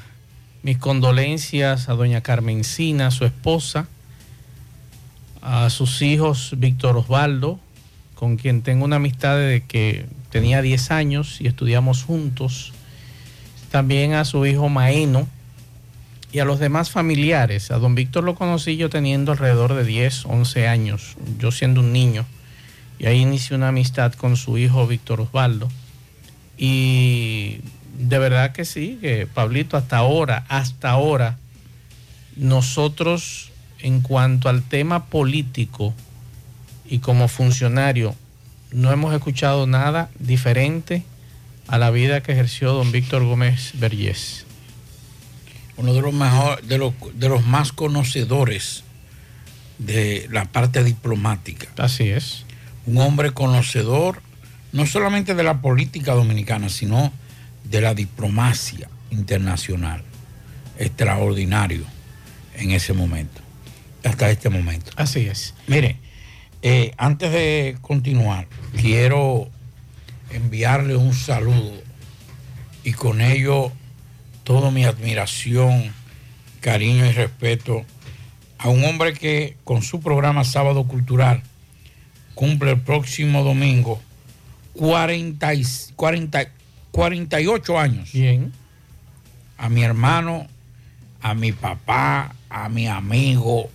mis 0.63 0.77
condolencias 0.77 1.89
a 1.89 1.95
doña 1.95 2.21
Carmencina, 2.21 3.11
su 3.11 3.25
esposa, 3.25 3.89
a 5.41 5.71
sus 5.71 6.03
hijos 6.03 6.53
Víctor 6.59 6.99
Osvaldo, 6.99 7.59
con 8.17 8.37
quien 8.37 8.61
tengo 8.61 8.85
una 8.85 8.97
amistad 8.97 9.39
desde 9.39 9.67
que 9.67 10.05
tenía 10.29 10.61
10 10.61 10.91
años 10.91 11.41
y 11.41 11.47
estudiamos 11.47 12.05
juntos. 12.05 12.75
También 13.71 14.13
a 14.13 14.27
su 14.27 14.45
hijo 14.45 14.69
Maeno 14.69 15.27
y 16.33 16.39
a 16.39 16.45
los 16.45 16.61
demás 16.61 16.91
familiares. 16.91 17.71
A 17.71 17.79
don 17.79 17.95
Víctor 17.95 18.25
lo 18.25 18.35
conocí 18.35 18.77
yo 18.77 18.91
teniendo 18.91 19.33
alrededor 19.33 19.75
de 19.75 19.85
10, 19.85 20.27
11 20.27 20.69
años, 20.69 21.17
yo 21.39 21.51
siendo 21.53 21.81
un 21.81 21.93
niño. 21.93 22.27
Y 22.99 23.07
ahí 23.07 23.21
inicié 23.21 23.57
una 23.57 23.69
amistad 23.69 24.13
con 24.13 24.37
su 24.37 24.59
hijo 24.59 24.87
Víctor 24.87 25.21
Osvaldo. 25.21 25.69
Y 26.57 27.61
de 27.99 28.19
verdad 28.19 28.53
que 28.53 28.65
sí, 28.65 28.99
que 29.01 29.27
Pablito, 29.27 29.77
hasta 29.77 29.97
ahora, 29.97 30.45
hasta 30.49 30.91
ahora, 30.91 31.39
nosotros 32.37 33.51
en 33.81 34.03
cuanto 34.03 34.49
al 34.49 34.63
tema 34.63 35.07
político, 35.07 35.95
y 36.91 36.99
como 36.99 37.29
funcionario 37.29 38.15
no 38.73 38.91
hemos 38.93 39.15
escuchado 39.15 39.67
nada 39.67 40.11
diferente 40.19 41.05
a 41.69 41.79
la 41.79 41.91
vida 41.91 42.21
que 42.21 42.33
ejerció 42.33 42.73
don 42.73 42.91
Víctor 42.91 43.25
Gómez 43.25 43.73
Vergés. 43.75 44.45
Uno 45.81 45.95
de 45.95 46.03
los 46.03 46.13
mejor, 46.13 46.63
de 46.63 46.77
los, 46.77 46.93
de 47.15 47.31
los 47.31 47.47
más 47.47 47.73
conocedores 47.73 48.85
de 49.79 50.29
la 50.31 50.45
parte 50.45 50.85
diplomática. 50.85 51.69
Así 51.79 52.11
es. 52.11 52.45
Un 52.85 52.99
hombre 52.99 53.33
conocedor 53.33 54.21
no 54.73 54.85
solamente 54.85 55.35
de 55.35 55.43
la 55.43 55.63
política 55.63 56.13
dominicana, 56.13 56.69
sino 56.69 57.11
de 57.65 57.81
la 57.81 57.95
diplomacia 57.95 58.91
internacional. 59.11 60.03
Extraordinario 60.79 61.85
en 62.57 62.73
ese 62.73 62.93
momento, 62.93 63.41
hasta 64.05 64.31
este 64.31 64.51
momento. 64.51 64.91
Así 64.97 65.21
es. 65.21 65.55
Mire, 65.67 65.97
eh, 66.61 66.93
antes 66.99 67.33
de 67.33 67.79
continuar, 67.81 68.47
quiero 68.79 69.49
enviarle 70.31 70.95
un 70.95 71.15
saludo 71.15 71.73
y 72.85 72.93
con 72.93 73.23
ello 73.23 73.73
toda 74.45 74.71
mi 74.71 74.85
admiración, 74.85 75.93
cariño 76.61 77.07
y 77.07 77.13
respeto 77.13 77.85
a 78.59 78.69
un 78.69 78.85
hombre 78.85 79.15
que 79.15 79.57
con 79.65 79.83
su 79.83 80.01
programa 80.01 80.45
Sábado 80.45 80.85
Cultural 80.85 81.43
cumple 82.35 82.73
el 82.73 82.81
próximo 82.81 83.43
domingo 83.43 84.01
40, 84.75 85.53
40, 85.97 86.49
48 86.91 87.79
años. 87.79 88.13
Bien. 88.13 88.53
A 89.59 89.69
mi 89.69 89.83
hermano, 89.83 90.47
a 91.21 91.35
mi 91.35 91.53
papá, 91.53 92.35
a 92.49 92.69
mi 92.69 92.87
amigo, 92.87 93.71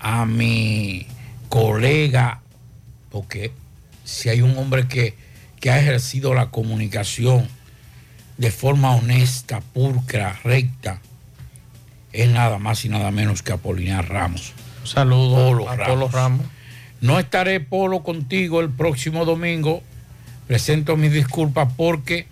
a 0.00 0.26
mi 0.26 1.06
colega, 1.48 2.40
porque 3.10 3.52
si 4.04 4.28
hay 4.28 4.42
un 4.42 4.56
hombre 4.56 4.88
que, 4.88 5.14
que 5.60 5.70
ha 5.70 5.78
ejercido 5.78 6.34
la 6.34 6.50
comunicación 6.50 7.48
de 8.38 8.50
forma 8.50 8.94
honesta, 8.94 9.60
pulcra, 9.60 10.38
recta, 10.44 11.00
es 12.12 12.28
nada 12.28 12.58
más 12.58 12.84
y 12.84 12.88
nada 12.88 13.10
menos 13.10 13.42
que 13.42 13.52
Apolinar 13.52 14.08
Ramos. 14.08 14.52
Saludos 14.84 15.66
a 15.68 15.86
Polo 15.86 16.08
Ramos. 16.08 16.46
No 17.00 17.18
estaré, 17.18 17.60
Polo, 17.60 18.02
contigo 18.02 18.60
el 18.60 18.70
próximo 18.70 19.24
domingo. 19.24 19.82
Presento 20.46 20.96
mis 20.96 21.12
disculpas 21.12 21.68
porque 21.76 22.26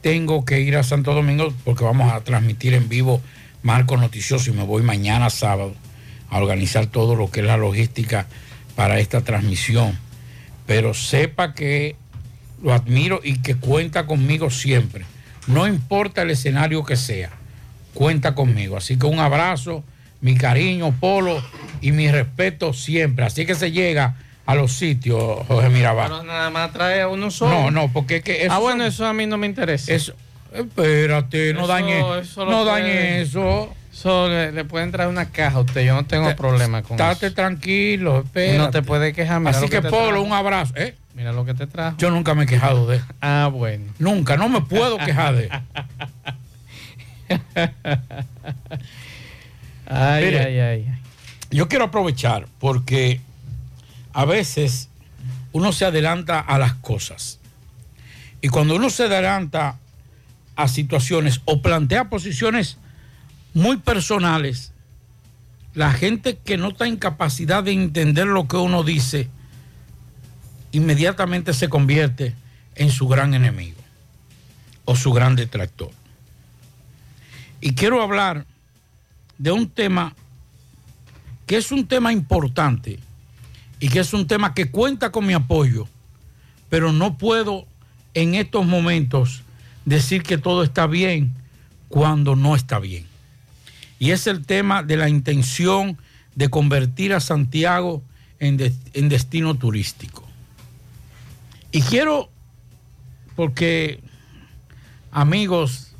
tengo 0.00 0.44
que 0.44 0.60
ir 0.60 0.76
a 0.76 0.82
Santo 0.82 1.12
Domingo 1.14 1.52
porque 1.64 1.84
vamos 1.84 2.12
a 2.12 2.20
transmitir 2.20 2.74
en 2.74 2.88
vivo 2.88 3.20
Marco 3.62 3.96
Noticioso 3.96 4.50
y 4.50 4.52
me 4.54 4.62
voy 4.62 4.82
mañana 4.82 5.28
sábado 5.30 5.74
a 6.30 6.38
organizar 6.38 6.86
todo 6.86 7.16
lo 7.16 7.30
que 7.30 7.40
es 7.40 7.46
la 7.46 7.56
logística 7.56 8.26
para 8.76 9.00
esta 9.00 9.22
transmisión. 9.22 9.98
Pero 10.66 10.94
sepa 10.94 11.54
que 11.54 11.96
lo 12.62 12.72
admiro 12.72 13.20
y 13.22 13.38
que 13.38 13.56
cuenta 13.56 14.06
conmigo 14.06 14.50
siempre. 14.50 15.04
No 15.48 15.66
importa 15.66 16.22
el 16.22 16.30
escenario 16.30 16.84
que 16.84 16.96
sea, 16.96 17.30
cuenta 17.94 18.34
conmigo. 18.34 18.76
Así 18.76 18.98
que 18.98 19.06
un 19.06 19.18
abrazo, 19.18 19.82
mi 20.20 20.36
cariño, 20.36 20.92
Polo, 20.92 21.42
y 21.80 21.92
mi 21.92 22.10
respeto 22.10 22.72
siempre. 22.72 23.24
Así 23.24 23.46
que 23.46 23.54
se 23.54 23.72
llega 23.72 24.14
a 24.46 24.54
los 24.54 24.72
sitios, 24.72 25.46
Jorge 25.46 25.68
Mirabal. 25.70 26.10
Pero 26.10 26.22
nada 26.22 26.50
más 26.50 26.72
trae 26.72 27.02
a 27.02 27.08
uno 27.08 27.30
solo. 27.30 27.50
No, 27.50 27.70
no, 27.70 27.92
porque 27.92 28.16
es 28.16 28.22
que 28.22 28.44
eso. 28.44 28.52
Ah, 28.52 28.58
bueno, 28.58 28.84
eso 28.84 29.06
a 29.06 29.12
mí 29.12 29.26
no 29.26 29.36
me 29.36 29.46
interesa. 29.46 29.92
Eso, 29.92 30.14
espérate, 30.54 31.54
no 31.54 31.66
dañe, 31.66 32.00
no 32.36 32.64
dañe 32.64 33.22
eso. 33.22 33.74
So, 33.90 34.28
le, 34.28 34.52
le, 34.52 34.64
pueden 34.64 34.92
traer 34.92 35.08
una 35.08 35.30
caja 35.30 35.56
a 35.56 35.60
usted, 35.60 35.84
yo 35.84 35.94
no 35.94 36.04
tengo 36.06 36.28
te, 36.28 36.36
problema 36.36 36.82
con 36.82 36.92
estate 36.92 37.26
eso. 37.26 37.34
tranquilo, 37.34 38.20
espérate. 38.20 38.58
No 38.58 38.70
te 38.70 38.82
puede 38.82 39.12
quejar. 39.12 39.42
Así 39.48 39.68
que, 39.68 39.82
Polo, 39.82 40.22
un 40.22 40.32
abrazo. 40.32 40.72
¿eh? 40.76 40.94
Mira 41.14 41.32
lo 41.32 41.44
que 41.44 41.54
te 41.54 41.66
trajo. 41.66 41.96
Yo 41.98 42.10
nunca 42.10 42.34
me 42.34 42.44
he 42.44 42.46
quejado 42.46 42.86
de 42.86 43.00
Ah, 43.20 43.50
bueno. 43.52 43.92
Nunca, 43.98 44.36
no 44.36 44.48
me 44.48 44.60
puedo 44.60 44.98
quejar 44.98 45.34
de 45.34 45.50
ay, 49.86 50.24
Mire, 50.24 50.40
ay, 50.40 50.60
ay. 50.60 50.86
Yo 51.50 51.68
quiero 51.68 51.86
aprovechar 51.86 52.46
porque 52.58 53.20
a 54.12 54.24
veces 54.24 54.88
uno 55.52 55.72
se 55.72 55.84
adelanta 55.84 56.40
a 56.40 56.58
las 56.58 56.74
cosas. 56.74 57.38
Y 58.40 58.48
cuando 58.48 58.76
uno 58.76 58.90
se 58.90 59.04
adelanta 59.04 59.78
a 60.56 60.68
situaciones 60.68 61.40
o 61.44 61.62
plantea 61.62 62.08
posiciones 62.08 62.78
muy 63.54 63.78
personales, 63.78 64.72
la 65.74 65.92
gente 65.92 66.38
que 66.38 66.56
no 66.56 66.68
está 66.68 66.86
en 66.86 66.96
capacidad 66.96 67.62
de 67.62 67.72
entender 67.72 68.26
lo 68.26 68.48
que 68.48 68.56
uno 68.56 68.82
dice, 68.82 69.28
inmediatamente 70.78 71.52
se 71.52 71.68
convierte 71.68 72.34
en 72.74 72.90
su 72.90 73.06
gran 73.08 73.34
enemigo 73.34 73.76
o 74.84 74.96
su 74.96 75.12
gran 75.12 75.36
detractor. 75.36 75.90
Y 77.60 77.74
quiero 77.74 78.02
hablar 78.02 78.46
de 79.36 79.52
un 79.52 79.68
tema 79.68 80.14
que 81.46 81.56
es 81.56 81.72
un 81.72 81.86
tema 81.86 82.12
importante 82.12 82.98
y 83.80 83.88
que 83.88 84.00
es 84.00 84.12
un 84.12 84.26
tema 84.26 84.54
que 84.54 84.70
cuenta 84.70 85.10
con 85.10 85.26
mi 85.26 85.32
apoyo, 85.34 85.88
pero 86.68 86.92
no 86.92 87.16
puedo 87.18 87.66
en 88.14 88.34
estos 88.34 88.66
momentos 88.66 89.42
decir 89.84 90.22
que 90.22 90.38
todo 90.38 90.62
está 90.62 90.86
bien 90.86 91.32
cuando 91.88 92.36
no 92.36 92.54
está 92.54 92.78
bien. 92.78 93.06
Y 93.98 94.10
es 94.10 94.26
el 94.26 94.44
tema 94.44 94.82
de 94.82 94.96
la 94.96 95.08
intención 95.08 95.98
de 96.34 96.48
convertir 96.50 97.14
a 97.14 97.20
Santiago 97.20 98.02
en, 98.38 98.56
de- 98.56 98.74
en 98.92 99.08
destino 99.08 99.54
turístico. 99.54 100.27
Y 101.72 101.82
quiero, 101.82 102.30
porque 103.36 104.00
amigos, 105.12 105.92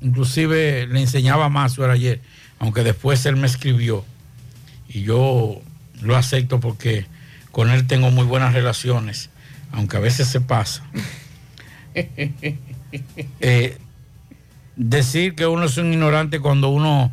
inclusive 0.00 0.86
le 0.86 1.00
enseñaba 1.00 1.46
a 1.46 1.48
Mazuer 1.48 1.90
ayer, 1.90 2.20
aunque 2.58 2.82
después 2.84 3.24
él 3.26 3.36
me 3.36 3.46
escribió, 3.46 4.04
y 4.88 5.02
yo 5.02 5.60
lo 6.02 6.16
acepto 6.16 6.60
porque 6.60 7.06
con 7.50 7.70
él 7.70 7.86
tengo 7.86 8.10
muy 8.10 8.24
buenas 8.24 8.52
relaciones, 8.54 9.30
aunque 9.72 9.96
a 9.96 10.00
veces 10.00 10.28
se 10.28 10.40
pasa. 10.40 10.82
Eh, 13.40 13.78
decir 14.74 15.36
que 15.36 15.46
uno 15.46 15.64
es 15.66 15.76
un 15.76 15.92
ignorante 15.92 16.40
cuando 16.40 16.70
uno 16.70 17.12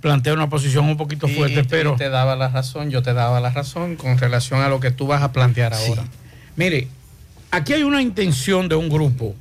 plantea 0.00 0.32
una 0.32 0.48
posición 0.48 0.86
un 0.86 0.96
poquito 0.96 1.28
Y- 1.28 1.34
fuerte, 1.34 1.60
y 1.60 1.64
pero... 1.64 1.96
te 1.96 2.08
daba 2.08 2.34
la 2.36 2.48
razón, 2.48 2.90
yo 2.90 3.02
te 3.02 3.12
daba 3.12 3.38
la 3.40 3.50
razón 3.50 3.96
con 3.96 4.16
relación 4.16 4.60
a 4.62 4.68
lo 4.70 4.80
que 4.80 4.90
tú 4.90 5.06
vas 5.06 5.22
a 5.22 5.32
plantear 5.32 5.74
ahora. 5.74 6.04
Mire, 6.56 6.88
aquí 7.50 7.72
hay 7.72 7.82
una 7.82 8.02
intención 8.02 8.68
de 8.68 8.76
un 8.76 8.88
grupo 8.88 9.34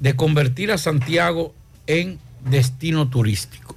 de 0.00 0.16
convertir 0.16 0.72
a 0.72 0.78
Santiago 0.78 1.54
en 1.86 2.18
destino 2.44 3.08
turístico. 3.08 3.76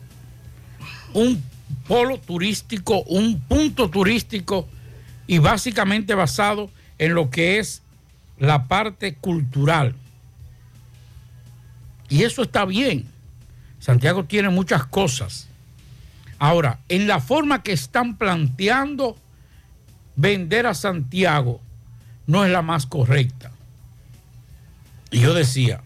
Un 1.13 1.43
polo 1.87 2.19
turístico, 2.19 3.01
un 3.03 3.39
punto 3.39 3.89
turístico 3.89 4.67
y 5.27 5.37
básicamente 5.37 6.15
basado 6.15 6.69
en 6.97 7.13
lo 7.13 7.29
que 7.29 7.59
es 7.59 7.81
la 8.37 8.67
parte 8.67 9.15
cultural. 9.15 9.95
Y 12.09 12.23
eso 12.23 12.43
está 12.43 12.65
bien. 12.65 13.07
Santiago 13.79 14.25
tiene 14.25 14.49
muchas 14.49 14.85
cosas. 14.85 15.47
Ahora, 16.37 16.79
en 16.89 17.07
la 17.07 17.19
forma 17.19 17.63
que 17.63 17.71
están 17.71 18.17
planteando 18.17 19.15
vender 20.15 20.67
a 20.67 20.73
Santiago 20.73 21.61
no 22.27 22.43
es 22.43 22.51
la 22.51 22.61
más 22.61 22.85
correcta. 22.85 23.51
Y 25.15 25.21
yo 25.21 25.33
decía, 25.33 25.81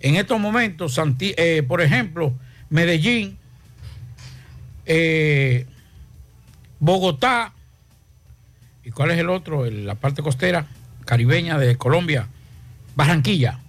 en 0.00 0.16
estos 0.16 0.40
momentos, 0.40 0.98
eh, 1.20 1.62
por 1.62 1.80
ejemplo, 1.80 2.34
Medellín, 2.70 3.38
eh, 4.84 5.64
Bogotá, 6.80 7.52
¿y 8.84 8.90
cuál 8.90 9.12
es 9.12 9.18
el 9.20 9.30
otro? 9.30 9.64
El- 9.64 9.86
la 9.86 9.94
parte 9.94 10.24
costera 10.24 10.66
caribeña 11.04 11.56
de 11.56 11.76
Colombia, 11.78 12.26
Barranquilla. 12.96 13.60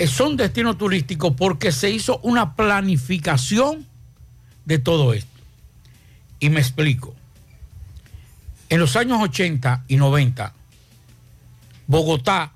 Eh, 0.00 0.08
Son 0.08 0.36
destinos 0.36 0.76
turísticos 0.78 1.32
porque 1.36 1.70
se 1.70 1.90
hizo 1.90 2.18
una 2.24 2.56
planificación 2.56 3.86
de 4.64 4.80
todo 4.80 5.12
esto. 5.14 5.30
Y 6.40 6.50
me 6.50 6.58
explico. 6.58 7.14
En 8.68 8.80
los 8.80 8.96
años 8.96 9.20
80 9.22 9.84
y 9.86 9.96
90, 9.96 10.52
Bogotá 11.86 12.52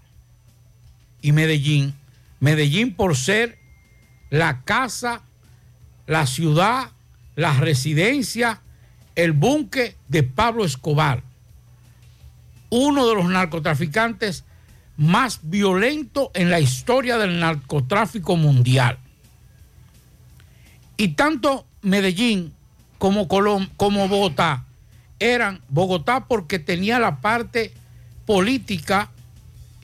y 1.23 1.33
Medellín, 1.33 1.95
Medellín 2.41 2.95
por 2.95 3.17
ser 3.17 3.59
la 4.31 4.63
casa, 4.63 5.23
la 6.07 6.27
ciudad, 6.27 6.91
la 7.37 7.55
residencia, 7.55 8.61
el 9.15 9.33
búnker 9.33 9.97
de 10.09 10.23
Pablo 10.23 10.65
Escobar, 10.65 11.23
uno 12.71 13.07
de 13.09 13.15
los 13.15 13.27
narcotraficantes 13.27 14.45
más 14.97 15.41
violentos 15.43 16.29
en 16.35 16.51
la 16.51 16.61
historia 16.61 17.19
del 17.19 17.41
narcotráfico 17.41 18.37
mundial. 18.37 18.99
Y 20.97 21.09
tanto 21.09 21.67
Medellín 21.83 22.53
como, 22.99 23.27
Colom- 23.29 23.71
como 23.77 24.09
Bogotá 24.09 24.65
eran 25.19 25.61
Bogotá 25.69 26.27
porque 26.27 26.59
tenía 26.59 26.99
la 26.99 27.21
parte 27.21 27.73
política 28.27 29.11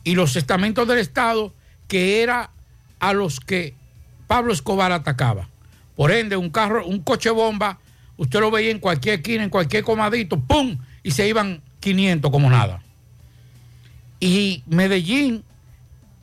y 0.07 0.15
los 0.15 0.37
estamentos 0.37 0.87
del 0.87 0.99
Estado 0.99 1.53
que 1.89 2.23
era 2.23 2.53
a 3.01 3.13
los 3.13 3.41
que 3.41 3.75
Pablo 4.29 4.53
Escobar 4.53 4.93
atacaba. 4.93 5.49
Por 5.97 6.13
ende, 6.13 6.37
un 6.37 6.49
carro, 6.49 6.87
un 6.87 7.01
coche 7.01 7.29
bomba, 7.31 7.81
usted 8.17 8.39
lo 8.39 8.53
veía 8.53 8.71
en 8.71 8.79
cualquier 8.79 9.17
esquina, 9.17 9.43
en 9.43 9.51
cualquier 9.51 9.83
comadito, 9.83 10.39
¡pum! 10.39 10.79
Y 11.03 11.11
se 11.11 11.27
iban 11.27 11.61
500 11.81 12.31
como 12.31 12.49
nada. 12.49 12.81
Y 14.21 14.63
Medellín 14.67 15.43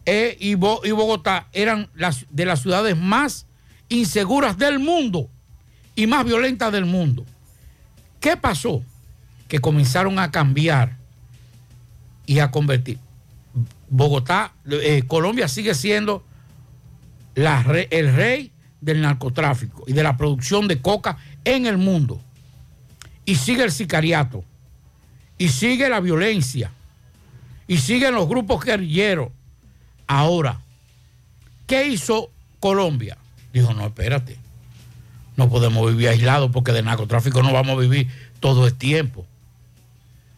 eh, 0.06 0.38
y, 0.40 0.52
y 0.52 0.56
Bogotá 0.92 1.50
eran 1.52 1.90
las, 1.94 2.26
de 2.30 2.46
las 2.46 2.62
ciudades 2.62 2.98
más 2.98 3.48
inseguras 3.90 4.58
del 4.58 4.80
mundo 4.80 5.28
y 5.94 6.08
más 6.08 6.24
violentas 6.24 6.72
del 6.72 6.86
mundo. 6.86 7.26
¿Qué 8.22 8.38
pasó? 8.38 8.82
Que 9.50 9.60
comenzaron 9.60 10.20
a 10.20 10.32
cambiar 10.32 10.96
y 12.26 12.40
a 12.40 12.50
convertir. 12.50 12.98
Bogotá, 13.96 14.54
eh, 14.72 15.04
Colombia 15.06 15.48
sigue 15.48 15.76
siendo 15.76 16.24
el 17.36 18.16
rey 18.16 18.52
del 18.82 19.02
narcotráfico 19.02 19.84
y 19.86 19.94
de 19.94 20.02
la 20.02 20.18
producción 20.18 20.68
de 20.68 20.82
coca 20.82 21.18
en 21.46 21.68
el 21.68 21.78
mundo. 21.78 22.20
Y 23.24 23.36
sigue 23.36 23.64
el 23.64 23.72
sicariato. 23.72 24.44
Y 25.38 25.50
sigue 25.50 25.90
la 25.90 26.00
violencia. 26.00 26.72
Y 27.68 27.78
siguen 27.78 28.16
los 28.16 28.28
grupos 28.28 28.66
guerrilleros. 28.66 29.30
Ahora, 30.08 30.60
¿qué 31.68 31.88
hizo 31.88 32.32
Colombia? 32.60 33.16
Dijo, 33.54 33.76
no, 33.76 33.86
espérate. 33.86 34.40
No 35.38 35.50
podemos 35.50 35.88
vivir 35.92 36.10
aislados 36.10 36.50
porque 36.52 36.72
de 36.72 36.82
narcotráfico 36.82 37.44
no 37.44 37.54
vamos 37.54 37.78
a 37.78 37.82
vivir 37.82 38.08
todo 38.40 38.66
el 38.66 38.74
tiempo. 38.74 39.28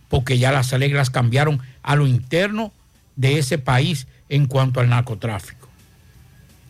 Porque 0.10 0.40
ya 0.40 0.52
las 0.52 0.72
reglas 0.72 1.10
cambiaron 1.10 1.62
a 1.84 1.96
lo 1.96 2.06
interno 2.06 2.74
de 3.16 3.38
ese 3.40 3.58
país 3.58 4.08
en 4.30 4.46
cuanto 4.46 4.80
al 4.80 4.90
narcotráfico. 4.90 5.68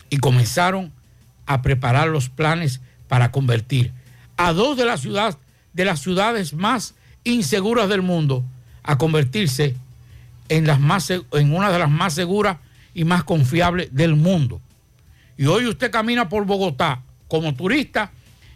Y 0.10 0.18
comenzaron 0.18 0.92
a 1.46 1.62
preparar 1.62 2.08
los 2.08 2.30
planes 2.30 2.82
para 3.08 3.32
convertir 3.32 3.92
a 4.38 4.54
dos 4.54 4.78
de 4.78 4.86
las 4.86 5.02
ciudades, 5.02 5.38
de 5.74 5.86
las 5.86 6.02
ciudades 6.02 6.54
más 6.54 6.96
inseguras 7.24 7.90
del 7.90 8.02
mundo 8.02 8.44
a 8.84 8.98
convertirse 8.98 9.76
en, 10.50 10.68
las 10.68 10.80
más, 10.80 11.10
en 11.10 11.54
una 11.54 11.72
de 11.72 11.80
las 11.80 11.90
más 11.90 12.14
seguras 12.14 12.58
y 12.94 13.04
más 13.04 13.24
confiables 13.24 13.90
del 13.92 14.16
mundo. 14.16 14.62
Y 15.38 15.48
hoy 15.48 15.68
usted 15.68 15.92
camina 15.92 16.30
por 16.30 16.46
Bogotá 16.46 17.02
como 17.28 17.54
turista 17.56 18.12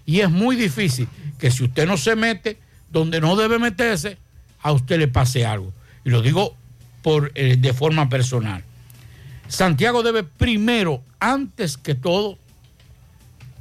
y 0.05 0.21
es 0.21 0.29
muy 0.29 0.55
difícil 0.55 1.07
que 1.37 1.51
si 1.51 1.63
usted 1.63 1.87
no 1.87 1.97
se 1.97 2.15
mete 2.15 2.59
donde 2.91 3.21
no 3.21 3.35
debe 3.35 3.59
meterse, 3.59 4.17
a 4.61 4.71
usted 4.71 4.97
le 4.97 5.07
pase 5.07 5.45
algo. 5.45 5.73
Y 6.03 6.09
lo 6.09 6.21
digo 6.21 6.55
por, 7.01 7.31
eh, 7.35 7.55
de 7.57 7.73
forma 7.73 8.09
personal. 8.09 8.63
Santiago 9.47 10.03
debe 10.03 10.23
primero, 10.23 11.03
antes 11.19 11.77
que 11.77 11.95
todo, 11.95 12.37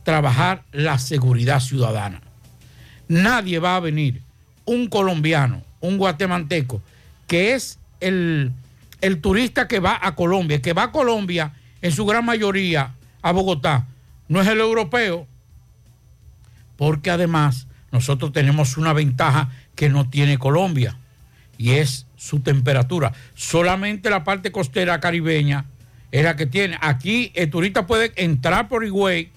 trabajar 0.05 0.65
la 0.73 0.99
seguridad 0.99 1.61
ciudadana. 1.61 2.21
Nadie 3.09 3.59
va 3.59 3.77
a 3.77 3.81
venir, 3.81 4.23
un 4.65 4.89
colombiano, 4.89 5.63
un 5.81 5.99
guatemalteco, 5.99 6.83
que 7.27 7.55
es 7.55 7.79
el, 8.01 8.53
el 9.01 9.21
turista 9.21 9.69
que 9.69 9.81
va 9.81 9.99
a 10.01 10.15
Colombia, 10.15 10.61
que 10.61 10.73
va 10.73 10.85
a 10.85 10.93
Colombia 10.93 11.53
en 11.81 11.93
su 11.93 12.05
gran 12.05 12.25
mayoría 12.25 12.95
a 13.23 13.33
Bogotá, 13.33 13.87
no 14.29 14.41
es 14.41 14.49
el 14.49 14.61
europeo, 14.61 15.27
porque 16.77 17.11
además 17.11 17.67
nosotros 17.91 18.33
tenemos 18.33 18.77
una 18.77 18.93
ventaja 18.93 19.51
que 19.75 19.89
no 19.89 20.09
tiene 20.09 20.39
Colombia 20.39 20.99
y 21.57 21.73
es 21.73 22.07
su 22.19 22.41
temperatura. 22.41 23.13
Solamente 23.35 24.11
la 24.11 24.25
parte 24.25 24.53
costera 24.53 25.01
caribeña 25.01 25.65
es 26.11 26.25
la 26.25 26.37
que 26.37 26.45
tiene. 26.45 26.77
Aquí 26.83 27.33
el 27.35 27.49
turista 27.49 27.87
puede 27.87 28.13
entrar 28.17 28.69
por 28.69 28.85
Higüey, 28.85 29.31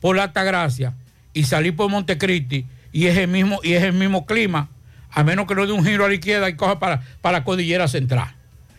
por 0.00 0.16
la 0.16 0.24
Altagracia 0.24 0.94
y 1.32 1.44
salir 1.44 1.76
por 1.76 1.90
Montecristi 1.90 2.66
y 2.92 3.06
es 3.06 3.16
el 3.18 3.28
mismo, 3.28 3.60
y 3.62 3.74
es 3.74 3.84
el 3.84 3.92
mismo 3.92 4.24
clima, 4.26 4.70
a 5.10 5.22
menos 5.22 5.46
que 5.46 5.54
no 5.54 5.66
dé 5.66 5.72
un 5.72 5.84
giro 5.84 6.04
a 6.04 6.08
la 6.08 6.14
izquierda 6.14 6.48
y 6.48 6.56
coja 6.56 6.78
para, 6.78 7.02
para 7.20 7.38
la 7.38 7.44
cordillera 7.44 7.86
central. 7.88 8.34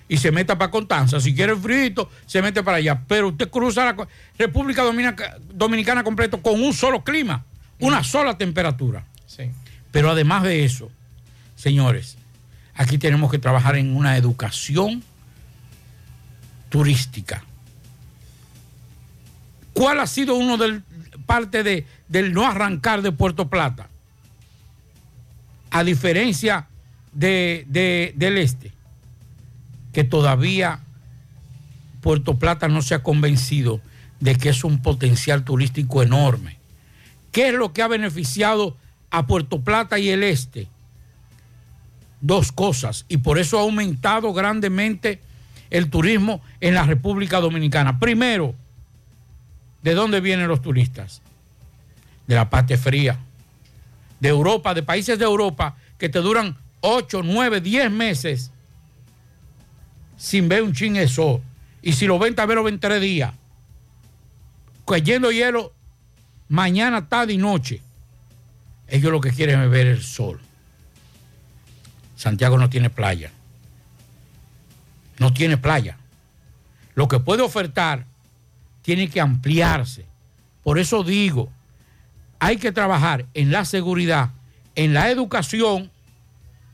Y 0.09 0.17
se 0.17 0.31
meta 0.31 0.57
para 0.57 0.71
Constanza. 0.71 1.19
Si 1.19 1.35
quiere 1.35 1.55
frito, 1.55 2.09
se 2.25 2.41
mete 2.41 2.63
para 2.63 2.77
allá. 2.77 3.01
Pero 3.07 3.27
usted 3.27 3.49
cruza 3.49 3.85
la 3.85 4.07
República 4.39 4.81
Dominica- 4.83 5.37
Dominicana 5.53 6.03
completo 6.03 6.41
con 6.41 6.63
un 6.63 6.73
solo 6.73 7.03
clima, 7.03 7.43
una 7.79 8.03
sola 8.03 8.37
temperatura. 8.37 9.05
Sí. 9.27 9.51
Pero 9.91 10.09
además 10.09 10.43
de 10.43 10.63
eso, 10.63 10.89
señores, 11.55 12.17
aquí 12.77 12.97
tenemos 12.97 13.29
que 13.31 13.39
trabajar 13.39 13.75
en 13.75 13.95
una 13.95 14.15
educación 14.17 15.03
turística. 16.69 17.43
¿Cuál 19.73 19.99
ha 19.99 20.07
sido 20.07 20.35
uno 20.35 20.57
del 20.57 20.83
parte 21.25 21.63
de, 21.63 21.85
del 22.07 22.33
no 22.33 22.45
arrancar 22.47 23.01
de 23.01 23.11
Puerto 23.11 23.49
Plata? 23.49 23.89
A 25.71 25.83
diferencia 25.83 26.67
de, 27.13 27.65
de- 27.67 28.13
del 28.15 28.37
este, 28.37 28.71
que 29.93 30.03
todavía 30.03 30.79
Puerto 32.01 32.37
Plata 32.39 32.67
no 32.67 32.81
se 32.81 32.95
ha 32.95 33.03
convencido 33.03 33.81
de 34.19 34.35
que 34.35 34.49
es 34.49 34.63
un 34.63 34.81
potencial 34.81 35.43
turístico 35.43 36.01
enorme. 36.01 36.57
¿Qué 37.31 37.49
es 37.49 37.53
lo 37.53 37.73
que 37.73 37.81
ha 37.83 37.87
beneficiado 37.87 38.75
a 39.11 39.27
Puerto 39.27 39.61
Plata 39.61 39.99
y 39.99 40.09
el 40.09 40.23
este? 40.23 40.67
Dos 42.19 42.51
cosas, 42.51 43.05
y 43.07 43.17
por 43.17 43.37
eso 43.37 43.59
ha 43.59 43.61
aumentado 43.61 44.33
grandemente 44.33 45.21
el 45.69 45.89
turismo 45.89 46.41
en 46.61 46.73
la 46.73 46.83
República 46.83 47.39
Dominicana. 47.39 47.99
Primero, 47.99 48.55
¿de 49.83 49.93
dónde 49.93 50.19
vienen 50.19 50.47
los 50.47 50.61
turistas? 50.61 51.21
De 52.25 52.35
la 52.35 52.49
parte 52.49 52.77
fría, 52.77 53.19
de 54.19 54.29
Europa, 54.29 54.73
de 54.73 54.83
países 54.83 55.19
de 55.19 55.25
Europa 55.25 55.75
que 55.97 56.09
te 56.09 56.19
duran 56.19 56.57
8, 56.81 57.21
9, 57.23 57.61
10 57.61 57.91
meses 57.91 58.51
sin 60.17 60.49
ver 60.49 60.63
un 60.63 60.73
chin 60.73 60.95
eso. 60.95 61.41
Y 61.81 61.93
si 61.93 62.07
lo 62.07 62.19
ven, 62.19 62.35
tal 62.35 62.47
vez 62.47 62.55
lo 62.55 62.63
ven 62.63 62.79
tres 62.79 62.99
días. 62.99 63.33
Cayendo 64.85 65.31
hielo 65.31 65.73
mañana, 66.49 67.07
tarde 67.07 67.33
y 67.33 67.37
noche. 67.37 67.81
Ellos 68.87 69.11
lo 69.11 69.21
que 69.21 69.31
quieren 69.31 69.61
es 69.61 69.69
ver 69.69 69.87
el 69.87 70.01
sol. 70.01 70.39
Santiago 72.17 72.57
no 72.57 72.69
tiene 72.69 72.89
playa. 72.89 73.31
No 75.19 75.31
tiene 75.31 75.55
playa. 75.55 75.97
Lo 76.95 77.07
que 77.07 77.19
puede 77.19 77.43
ofertar 77.43 78.05
tiene 78.81 79.07
que 79.07 79.21
ampliarse. 79.21 80.05
Por 80.63 80.79
eso 80.79 81.03
digo, 81.03 81.49
hay 82.39 82.57
que 82.57 82.71
trabajar 82.71 83.25
en 83.33 83.51
la 83.51 83.65
seguridad, 83.65 84.31
en 84.75 84.93
la 84.93 85.09
educación 85.11 85.91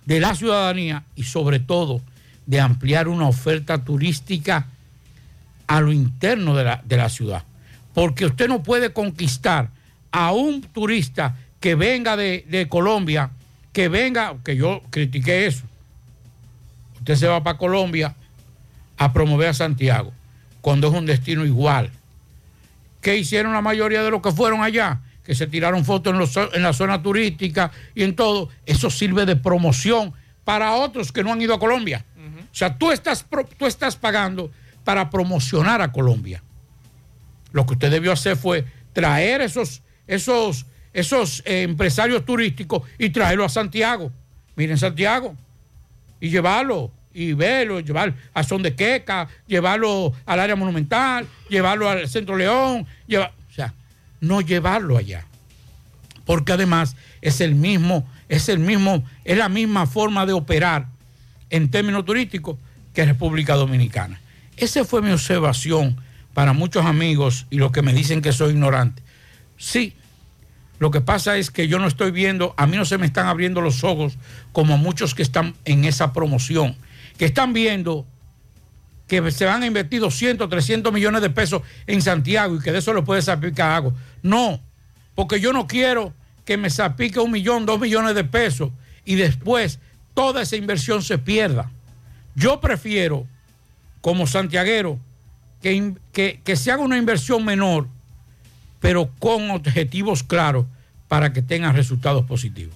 de 0.06 0.20
la 0.20 0.34
ciudadanía 0.34 1.04
y 1.16 1.24
sobre 1.24 1.60
todo 1.60 2.02
de 2.46 2.60
ampliar 2.60 3.08
una 3.08 3.28
oferta 3.28 3.84
turística 3.84 4.68
a 5.68 5.82
lo 5.82 5.92
interno 5.92 6.56
de 6.56 6.64
la, 6.64 6.82
de 6.86 6.98
la 6.98 7.10
ciudad. 7.10 7.44
Porque 7.94 8.26
usted 8.26 8.48
no 8.48 8.64
puede 8.64 8.94
conquistar 8.94 9.70
a 10.12 10.32
un 10.32 10.62
turista 10.62 11.36
que 11.60 11.76
venga 11.76 12.16
de, 12.16 12.46
de 12.50 12.68
Colombia, 12.70 13.32
que 13.74 13.90
venga, 13.90 14.36
que 14.46 14.56
yo 14.56 14.82
critiqué 14.90 15.46
eso. 15.48 15.64
Usted 17.00 17.16
se 17.16 17.28
va 17.28 17.44
para 17.44 17.58
Colombia 17.58 18.16
a 18.98 19.12
promover 19.12 19.50
a 19.50 19.54
Santiago, 19.54 20.14
cuando 20.62 20.88
es 20.88 20.94
un 20.94 21.06
destino 21.06 21.46
igual. 21.46 21.92
¿Qué 23.02 23.18
hicieron 23.18 23.52
la 23.54 23.62
mayoría 23.62 24.02
de 24.04 24.12
los 24.12 24.22
que 24.22 24.32
fueron 24.32 24.62
allá? 24.64 25.02
Que 25.26 25.36
se 25.36 25.48
tiraron 25.48 25.84
fotos 25.84 26.14
en, 26.14 26.20
los- 26.20 26.38
en 26.38 26.62
la 26.64 26.72
zona 26.74 27.02
turística 27.02 27.72
y 27.96 28.04
en 28.04 28.16
todo. 28.16 28.50
Eso 28.66 28.90
sirve 28.90 29.26
de 29.26 29.36
promoción 29.36 30.14
para 30.46 30.74
otros 30.74 31.12
que 31.12 31.24
no 31.24 31.34
han 31.34 31.42
ido 31.42 31.54
a 31.54 31.60
Colombia. 31.60 32.06
O 32.52 32.56
sea, 32.56 32.78
tú 32.78 32.92
estás, 32.92 33.26
tú 33.58 33.66
estás 33.66 33.96
pagando 33.96 34.52
para 34.84 35.10
promocionar 35.10 35.82
a 35.82 35.92
Colombia. 35.92 36.44
Lo 37.52 37.66
que 37.66 37.74
usted 37.74 37.90
debió 37.92 38.12
hacer 38.12 38.38
fue 38.38 38.66
traer 38.94 39.42
esos, 39.42 39.82
esos, 40.08 40.66
esos 40.94 41.42
eh, 41.46 41.64
empresarios 41.64 42.26
turísticos 42.26 42.84
y 42.98 43.10
traerlo 43.10 43.46
a 43.46 43.50
Santiago. 43.50 44.12
Miren 44.56 44.78
Santiago. 44.78 45.36
Y 46.20 46.30
llevarlo 46.30 46.92
y 47.14 47.34
verlo, 47.34 47.80
llevar 47.80 48.14
a 48.34 48.44
Son 48.44 48.64
de 48.64 48.76
Queca, 48.76 49.28
llevarlo 49.48 50.14
al 50.26 50.40
área 50.40 50.56
monumental, 50.56 51.28
llevarlo 51.50 51.90
al 51.90 52.08
Centro 52.10 52.36
León, 52.36 52.88
o 53.08 53.54
sea, 53.54 53.74
no 54.20 54.42
llevarlo 54.42 54.98
allá. 54.98 55.26
Porque 56.26 56.54
además 56.54 56.96
es 57.22 57.42
el 57.42 57.56
mismo, 57.56 58.08
es 58.30 58.50
el 58.50 58.60
mismo, 58.60 59.04
es 59.26 59.38
la 59.38 59.50
misma 59.50 59.86
forma 59.86 60.26
de 60.26 60.34
operar 60.34 60.88
en 61.50 61.70
términos 61.70 62.06
turísticos 62.06 62.58
que 62.94 63.06
República 63.06 63.56
Dominicana. 63.56 64.20
Esa 64.58 64.86
fue 64.86 65.02
mi 65.02 65.12
observación 65.12 65.98
para 66.34 66.54
muchos 66.54 66.86
amigos 66.86 67.46
y 67.50 67.58
los 67.58 67.72
que 67.72 67.82
me 67.82 67.94
dicen 67.94 68.22
que 68.22 68.32
soy 68.32 68.54
ignorante. 68.54 69.04
Sí, 69.58 69.94
lo 70.80 70.92
que 70.92 71.02
pasa 71.02 71.38
es 71.38 71.52
que 71.52 71.68
yo 71.68 71.80
no 71.80 71.88
estoy 71.88 72.12
viendo, 72.12 72.54
a 72.58 72.66
mí 72.68 72.76
no 72.78 72.86
se 72.86 72.98
me 72.98 73.06
están 73.06 73.28
abriendo 73.28 73.62
los 73.62 73.84
ojos 73.84 74.18
como 74.52 74.78
muchos 74.78 75.16
que 75.16 75.22
están 75.24 75.56
en 75.66 75.86
esa 75.86 76.14
promoción, 76.14 76.76
que 77.18 77.26
están 77.26 77.54
viendo 77.54 78.06
que 79.08 79.32
se 79.32 79.46
van 79.46 79.62
a 79.62 79.66
invertir 79.68 80.00
200, 80.00 80.50
300 80.50 80.92
millones 80.92 81.22
de 81.22 81.30
pesos 81.30 81.62
en 81.88 82.02
Santiago 82.02 82.56
y 82.56 82.60
que 82.60 82.72
de 82.72 82.80
eso 82.80 82.94
le 82.94 83.02
puede 83.04 83.22
salpicar 83.22 83.72
algo. 83.72 83.94
No, 84.24 84.60
porque 85.14 85.40
yo 85.40 85.54
no 85.54 85.68
quiero 85.68 86.14
que 86.46 86.58
me 86.58 86.70
salpique 86.70 87.20
un 87.20 87.32
millón, 87.32 87.66
dos 87.66 87.80
millones 87.80 88.16
de 88.16 88.24
pesos 88.24 88.72
y 89.06 89.16
después 89.16 89.80
toda 90.14 90.42
esa 90.42 90.56
inversión 90.56 91.04
se 91.04 91.18
pierda. 91.18 91.70
Yo 92.36 92.60
prefiero, 92.60 93.28
como 94.02 94.26
santiaguero, 94.26 95.00
que- 95.62 96.40
que 96.44 96.56
se 96.56 96.72
haga 96.72 96.82
una 96.82 96.98
inversión 96.98 97.46
menor, 97.46 97.88
pero 98.84 99.10
con 99.18 99.50
objetivos 99.50 100.24
claros 100.24 100.66
para 101.08 101.32
que 101.32 101.42
tengan 101.42 101.74
resultados 101.74 102.26
positivos. 102.26 102.76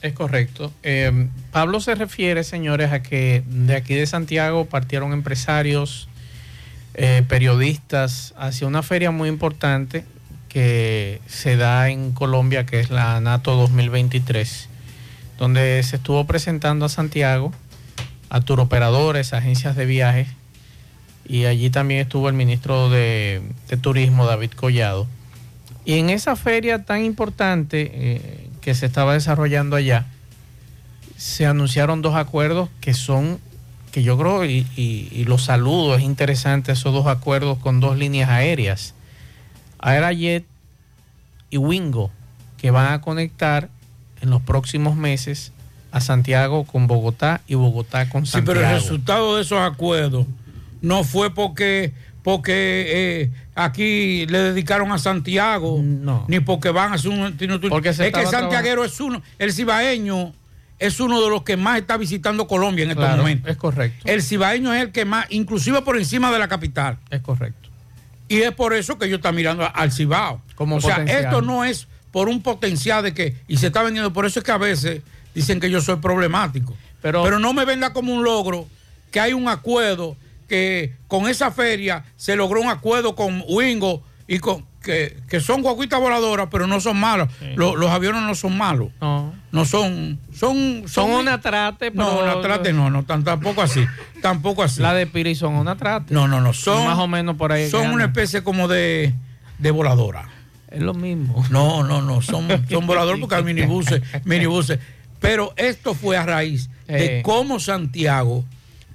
Es 0.00 0.14
correcto. 0.14 0.72
Eh, 0.82 1.28
Pablo 1.52 1.80
se 1.80 1.94
refiere, 1.94 2.42
señores, 2.42 2.90
a 2.90 3.02
que 3.02 3.42
de 3.46 3.76
aquí 3.76 3.92
de 3.92 4.06
Santiago 4.06 4.64
partieron 4.64 5.12
empresarios, 5.12 6.08
eh, 6.94 7.22
periodistas, 7.28 8.32
hacia 8.38 8.66
una 8.66 8.82
feria 8.82 9.10
muy 9.10 9.28
importante 9.28 10.06
que 10.48 11.20
se 11.26 11.58
da 11.58 11.90
en 11.90 12.12
Colombia, 12.12 12.64
que 12.64 12.80
es 12.80 12.88
la 12.88 13.20
NATO 13.20 13.56
2023, 13.56 14.70
donde 15.36 15.82
se 15.82 15.96
estuvo 15.96 16.24
presentando 16.24 16.86
a 16.86 16.88
Santiago, 16.88 17.52
a 18.30 18.40
turoperadores, 18.40 19.34
agencias 19.34 19.76
de 19.76 19.84
viajes, 19.84 20.28
y 21.26 21.44
allí 21.44 21.68
también 21.68 22.00
estuvo 22.00 22.26
el 22.30 22.34
ministro 22.34 22.88
de, 22.88 23.42
de 23.68 23.76
Turismo, 23.76 24.24
David 24.24 24.52
Collado. 24.52 25.06
Y 25.86 25.94
en 25.98 26.10
esa 26.10 26.36
feria 26.36 26.84
tan 26.84 27.02
importante 27.04 27.90
eh, 27.94 28.50
que 28.60 28.74
se 28.74 28.84
estaba 28.86 29.14
desarrollando 29.14 29.76
allá, 29.76 30.04
se 31.16 31.46
anunciaron 31.46 32.02
dos 32.02 32.14
acuerdos 32.16 32.68
que 32.80 32.92
son, 32.92 33.38
que 33.92 34.02
yo 34.02 34.18
creo, 34.18 34.44
y, 34.44 34.66
y- 34.76 35.08
y 35.12 35.24
los 35.24 35.44
saludo, 35.44 35.94
es 35.96 36.02
interesante 36.02 36.72
esos 36.72 36.92
dos 36.92 37.06
acuerdos 37.06 37.56
con 37.58 37.80
dos 37.80 37.96
líneas 37.96 38.28
aéreas, 38.28 38.94
Aerajet 39.78 40.44
y 41.50 41.56
Wingo, 41.58 42.10
que 42.58 42.70
van 42.70 42.92
a 42.92 43.00
conectar 43.00 43.68
en 44.20 44.30
los 44.30 44.42
próximos 44.42 44.96
meses 44.96 45.52
a 45.92 46.00
Santiago 46.00 46.64
con 46.64 46.86
Bogotá 46.88 47.40
y 47.46 47.54
Bogotá 47.54 48.08
con 48.08 48.26
Sí, 48.26 48.32
Santiago. 48.32 48.60
pero 48.60 48.68
el 48.68 48.74
resultado 48.74 49.36
de 49.36 49.42
esos 49.42 49.60
acuerdos 49.60 50.26
no 50.82 51.04
fue 51.04 51.32
porque, 51.32 51.92
porque 52.26 52.86
eh, 52.88 53.30
aquí 53.54 54.26
le 54.26 54.38
dedicaron 54.40 54.90
a 54.90 54.98
Santiago, 54.98 55.80
ni 56.26 56.40
porque 56.40 56.70
van 56.70 56.90
a 56.90 56.94
hacer 56.96 57.12
un... 57.12 57.36
Porque 57.68 57.90
es 57.90 57.98
que 57.98 58.26
Santiaguero 58.26 58.82
es 58.82 58.98
uno, 58.98 59.22
el 59.38 59.52
cibaeño 59.52 60.32
es 60.80 60.98
uno 60.98 61.22
de 61.22 61.30
los 61.30 61.44
que 61.44 61.56
más 61.56 61.78
está 61.78 61.96
visitando 61.96 62.48
Colombia 62.48 62.82
en 62.82 62.90
estos 62.90 63.04
Claro, 63.04 63.22
momentos. 63.22 63.48
Es 63.48 63.56
correcto. 63.56 64.08
El 64.10 64.24
cibaeño 64.24 64.74
es 64.74 64.82
el 64.82 64.90
que 64.90 65.04
más, 65.04 65.26
inclusive 65.30 65.82
por 65.82 65.96
encima 65.96 66.32
de 66.32 66.40
la 66.40 66.48
capital. 66.48 66.98
Es 67.10 67.20
correcto. 67.20 67.68
Y 68.26 68.38
es 68.38 68.50
por 68.50 68.74
eso 68.74 68.98
que 68.98 69.08
yo 69.08 69.16
está 69.16 69.30
mirando 69.30 69.64
al 69.72 69.92
Cibao. 69.92 70.42
Como 70.56 70.78
o 70.78 70.80
sea, 70.80 71.04
esto 71.04 71.42
no 71.42 71.64
es 71.64 71.86
por 72.10 72.28
un 72.28 72.42
potencial 72.42 73.04
de 73.04 73.14
que, 73.14 73.36
y 73.46 73.58
se 73.58 73.68
está 73.68 73.84
vendiendo, 73.84 74.12
por 74.12 74.26
eso 74.26 74.40
es 74.40 74.44
que 74.44 74.50
a 74.50 74.58
veces 74.58 75.00
dicen 75.32 75.60
que 75.60 75.70
yo 75.70 75.80
soy 75.80 75.98
problemático. 75.98 76.76
Pero, 77.00 77.38
no 77.38 77.52
me 77.52 77.64
venda 77.64 77.92
como 77.92 78.12
un 78.12 78.24
logro 78.24 78.66
que 79.12 79.20
hay 79.20 79.32
un 79.32 79.48
acuerdo, 79.48 80.16
que 80.48 80.94
con 81.08 81.28
esa 81.28 81.50
feria 81.50 82.04
se 82.16 82.36
logró 82.36 82.60
un 82.60 82.68
acuerdo 82.68 83.14
con 83.14 83.44
Wingo 83.48 84.02
y 84.28 84.38
con 84.38 84.64
que, 84.82 85.16
que 85.28 85.40
son 85.40 85.62
guaguitas 85.62 85.98
voladoras, 85.98 86.46
pero 86.48 86.68
no 86.68 86.80
son 86.80 86.96
malos. 86.98 87.28
Los, 87.56 87.74
los 87.74 87.90
aviones 87.90 88.22
no 88.22 88.34
son 88.36 88.56
malos. 88.56 88.90
No. 89.00 89.34
No 89.50 89.64
son, 89.64 90.20
son, 90.32 90.84
Son 90.86 91.10
una 91.10 91.40
trate, 91.40 91.90
pero- 91.90 92.04
No, 92.04 92.18
una 92.20 92.40
trate 92.40 92.72
no, 92.72 92.88
no, 92.90 93.02
tan- 93.04 93.24
tampoco 93.24 93.62
así. 93.62 93.84
Tampoco 94.22 94.62
así. 94.62 94.80
La 94.80 94.94
de 94.94 95.06
Piri 95.08 95.34
son 95.34 95.54
una 95.54 95.76
trate. 95.76 96.14
No, 96.14 96.28
no, 96.28 96.40
no. 96.40 96.52
Son 96.52 96.84
Más 96.86 96.98
o 96.98 97.08
menos 97.08 97.36
por 97.36 97.50
ahí. 97.52 97.68
Son 97.68 97.90
una 97.90 98.04
especie 98.04 98.44
como 98.44 98.68
de, 98.68 99.12
de 99.58 99.70
voladora. 99.72 100.28
Es 100.70 100.82
lo 100.82 100.94
mismo. 100.94 101.44
No, 101.50 101.82
no, 101.82 102.00
no. 102.02 102.22
Son, 102.22 102.46
son 102.70 102.86
voladores 102.86 103.18
porque 103.20 103.34
hay 103.34 103.42
minibuses, 103.44 104.02
minibuses. 104.24 104.78
Pero 105.20 105.52
esto 105.56 105.94
fue 105.94 106.16
a 106.16 106.24
raíz 106.26 106.68
de 106.86 107.18
Eh. 107.18 107.22
cómo 107.24 107.58
Santiago, 107.58 108.44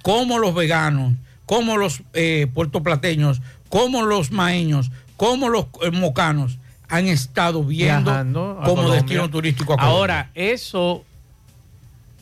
cómo 0.04 0.38
los 0.40 0.54
veganos, 0.56 1.14
cómo 1.46 1.78
los 1.78 2.04
eh, 2.14 2.48
puertoplateños, 2.54 3.42
cómo 3.70 4.04
los 4.04 4.32
maeños, 4.32 4.92
cómo 5.18 5.50
los 5.50 5.66
eh, 5.82 5.92
mocanos 5.92 6.58
han 6.88 7.08
estado 7.08 7.64
viendo 7.64 8.12
Viajando 8.12 8.60
como 8.64 8.76
Colombia. 8.76 8.96
destino 8.96 9.30
turístico 9.30 9.74
a 9.74 9.78
Colombia. 9.78 9.98
Ahora, 9.98 10.32
eso 10.36 11.06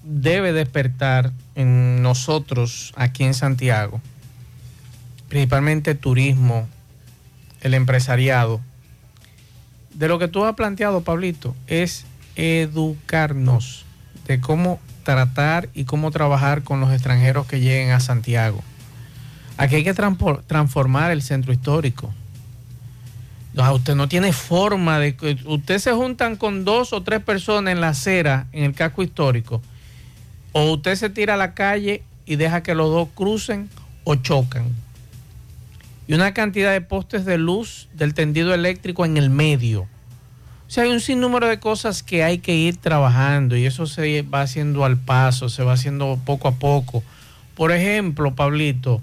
debe 0.03 0.53
despertar 0.53 1.31
en 1.55 2.01
nosotros 2.01 2.93
aquí 2.95 3.23
en 3.23 3.33
Santiago, 3.33 3.99
principalmente 5.27 5.95
turismo, 5.95 6.67
el 7.61 7.73
empresariado. 7.73 8.61
De 9.93 10.07
lo 10.07 10.19
que 10.19 10.27
tú 10.27 10.45
has 10.45 10.55
planteado, 10.55 11.01
Pablito, 11.01 11.55
es 11.67 12.05
educarnos 12.35 13.85
de 14.27 14.39
cómo 14.39 14.79
tratar 15.03 15.69
y 15.73 15.85
cómo 15.85 16.11
trabajar 16.11 16.63
con 16.63 16.79
los 16.79 16.91
extranjeros 16.93 17.47
que 17.47 17.59
lleguen 17.59 17.91
a 17.91 17.99
Santiago. 17.99 18.63
Aquí 19.59 19.75
hay 19.75 19.83
que 19.83 19.93
transformar 19.93 21.11
el 21.11 21.21
centro 21.21 21.51
histórico. 21.51 22.13
Usted 23.73 23.93
no 23.93 24.07
tiene 24.07 24.31
forma 24.31 24.99
de 24.99 25.37
usted 25.43 25.79
se 25.79 25.91
juntan 25.91 26.37
con 26.37 26.63
dos 26.63 26.93
o 26.93 27.03
tres 27.03 27.21
personas 27.21 27.73
en 27.73 27.81
la 27.81 27.89
acera, 27.89 28.47
en 28.53 28.63
el 28.63 28.73
casco 28.73 29.03
histórico, 29.03 29.61
o 30.53 30.71
usted 30.71 30.95
se 30.95 31.09
tira 31.09 31.33
a 31.33 31.37
la 31.37 31.55
calle 31.55 32.03
y 32.25 32.37
deja 32.37 32.63
que 32.63 32.73
los 32.73 32.89
dos 32.89 33.09
crucen 33.13 33.69
o 34.05 34.15
chocan. 34.15 34.63
Y 36.07 36.13
una 36.13 36.33
cantidad 36.33 36.71
de 36.71 36.79
postes 36.79 37.25
de 37.25 37.37
luz 37.37 37.89
del 37.93 38.13
tendido 38.13 38.53
eléctrico 38.53 39.03
en 39.03 39.17
el 39.17 39.29
medio. 39.29 39.81
O 39.81 39.87
sea, 40.69 40.85
hay 40.85 40.89
un 40.91 41.01
sinnúmero 41.01 41.47
de 41.47 41.59
cosas 41.59 42.01
que 42.01 42.23
hay 42.23 42.37
que 42.37 42.55
ir 42.55 42.77
trabajando 42.77 43.57
y 43.57 43.65
eso 43.65 43.87
se 43.87 44.21
va 44.21 44.41
haciendo 44.41 44.85
al 44.85 44.95
paso, 44.95 45.49
se 45.49 45.63
va 45.63 45.73
haciendo 45.73 46.17
poco 46.23 46.47
a 46.47 46.53
poco. 46.53 47.03
Por 47.55 47.73
ejemplo, 47.73 48.35
Pablito, 48.35 49.01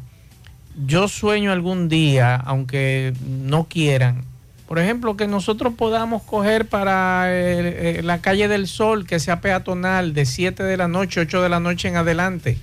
yo 0.84 1.08
sueño 1.08 1.52
algún 1.52 1.88
día, 1.88 2.36
aunque 2.36 3.14
no 3.24 3.64
quieran, 3.64 4.24
por 4.66 4.80
ejemplo, 4.80 5.16
que 5.16 5.28
nosotros 5.28 5.74
podamos 5.74 6.22
coger 6.22 6.68
para 6.68 7.32
eh, 7.32 7.98
eh, 7.98 8.02
la 8.02 8.18
calle 8.18 8.48
del 8.48 8.66
Sol, 8.66 9.06
que 9.06 9.20
sea 9.20 9.40
peatonal, 9.40 10.12
de 10.12 10.26
7 10.26 10.64
de 10.64 10.76
la 10.76 10.88
noche, 10.88 11.20
8 11.20 11.40
de 11.40 11.48
la 11.48 11.60
noche 11.60 11.86
en 11.88 11.96
adelante. 11.96 12.58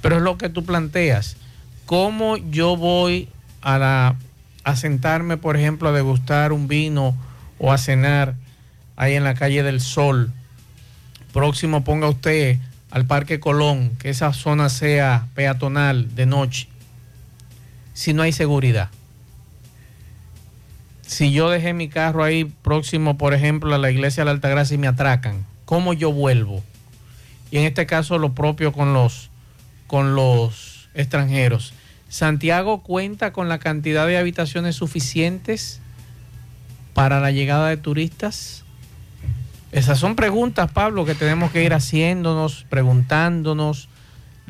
Pero 0.00 0.16
es 0.16 0.22
lo 0.22 0.38
que 0.38 0.48
tú 0.48 0.64
planteas. 0.64 1.36
¿Cómo 1.86 2.36
yo 2.36 2.76
voy 2.76 3.28
a, 3.62 3.78
la, 3.78 4.14
a 4.62 4.76
sentarme, 4.76 5.38
por 5.38 5.56
ejemplo, 5.56 5.88
a 5.88 5.92
degustar 5.92 6.52
un 6.52 6.68
vino 6.68 7.16
o 7.58 7.72
a 7.72 7.78
cenar 7.78 8.36
ahí 8.94 9.14
en 9.14 9.24
la 9.24 9.34
calle 9.34 9.64
del 9.64 9.80
Sol? 9.80 10.30
Próximo 11.32 11.82
ponga 11.82 12.08
usted 12.08 12.58
al 12.92 13.06
Parque 13.06 13.40
Colón, 13.40 13.90
que 13.98 14.10
esa 14.10 14.32
zona 14.32 14.68
sea 14.68 15.26
peatonal 15.34 16.14
de 16.14 16.26
noche, 16.26 16.68
si 18.00 18.12
no 18.14 18.22
hay 18.22 18.32
seguridad 18.32 18.90
si 21.10 21.32
yo 21.32 21.50
dejé 21.50 21.72
mi 21.72 21.88
carro 21.88 22.22
ahí 22.22 22.44
próximo, 22.44 23.18
por 23.18 23.34
ejemplo, 23.34 23.74
a 23.74 23.78
la 23.78 23.90
iglesia 23.90 24.20
de 24.20 24.26
la 24.26 24.30
Altagracia 24.30 24.76
y 24.76 24.78
me 24.78 24.86
atracan, 24.86 25.44
¿cómo 25.64 25.92
yo 25.92 26.12
vuelvo? 26.12 26.62
Y 27.50 27.58
en 27.58 27.64
este 27.64 27.84
caso 27.84 28.16
lo 28.16 28.32
propio 28.32 28.72
con 28.72 28.94
los, 28.94 29.28
con 29.88 30.14
los 30.14 30.88
extranjeros. 30.94 31.74
¿Santiago 32.08 32.84
cuenta 32.84 33.32
con 33.32 33.48
la 33.48 33.58
cantidad 33.58 34.06
de 34.06 34.18
habitaciones 34.18 34.76
suficientes 34.76 35.80
para 36.94 37.18
la 37.18 37.32
llegada 37.32 37.68
de 37.70 37.76
turistas? 37.76 38.62
Esas 39.72 39.98
son 39.98 40.14
preguntas, 40.14 40.70
Pablo, 40.70 41.04
que 41.04 41.16
tenemos 41.16 41.50
que 41.50 41.64
ir 41.64 41.74
haciéndonos, 41.74 42.66
preguntándonos 42.70 43.88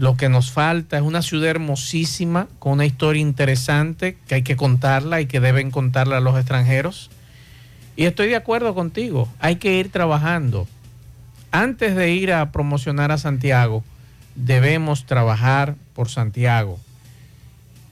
lo 0.00 0.16
que 0.16 0.30
nos 0.30 0.50
falta 0.50 0.96
es 0.96 1.02
una 1.02 1.20
ciudad 1.20 1.50
hermosísima, 1.50 2.48
con 2.58 2.72
una 2.72 2.86
historia 2.86 3.20
interesante 3.20 4.16
que 4.26 4.36
hay 4.36 4.42
que 4.42 4.56
contarla 4.56 5.20
y 5.20 5.26
que 5.26 5.40
deben 5.40 5.70
contarla 5.70 6.16
a 6.16 6.20
los 6.20 6.38
extranjeros. 6.38 7.10
Y 7.96 8.06
estoy 8.06 8.28
de 8.28 8.36
acuerdo 8.36 8.74
contigo, 8.74 9.28
hay 9.40 9.56
que 9.56 9.76
ir 9.76 9.90
trabajando. 9.92 10.66
Antes 11.50 11.96
de 11.96 12.12
ir 12.12 12.32
a 12.32 12.50
promocionar 12.50 13.12
a 13.12 13.18
Santiago, 13.18 13.84
debemos 14.36 15.04
trabajar 15.04 15.74
por 15.92 16.08
Santiago. 16.08 16.80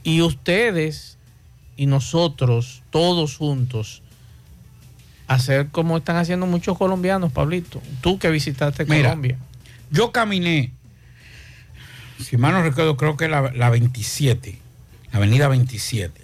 Y 0.03 0.23
ustedes 0.23 1.19
y 1.77 1.85
nosotros, 1.85 2.81
todos 2.89 3.37
juntos, 3.37 4.01
hacer 5.27 5.69
como 5.69 5.99
están 5.99 6.17
haciendo 6.17 6.47
muchos 6.47 6.79
colombianos, 6.79 7.33
Pablito. 7.33 7.83
Tú 8.01 8.19
que 8.19 8.31
visitaste 8.31 8.87
Colombia. 8.87 9.37
Yo 9.91 10.11
caminé 10.11 10.73
si 12.19 12.37
mal 12.37 12.53
no 12.53 12.63
recuerdo, 12.63 12.97
creo 12.97 13.17
que 13.17 13.29
la, 13.29 13.53
la 13.53 13.71
27, 13.71 14.59
la 15.13 15.19
avenida 15.19 15.49
27, 15.49 16.21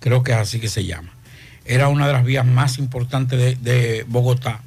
creo 0.00 0.22
que 0.22 0.32
es 0.32 0.38
así 0.38 0.60
que 0.60 0.68
se 0.68 0.84
llama. 0.84 1.12
Era 1.64 1.88
una 1.88 2.06
de 2.06 2.12
las 2.12 2.24
vías 2.24 2.46
más 2.46 2.78
importantes 2.78 3.62
de, 3.62 4.04
Bogotá 4.08 4.60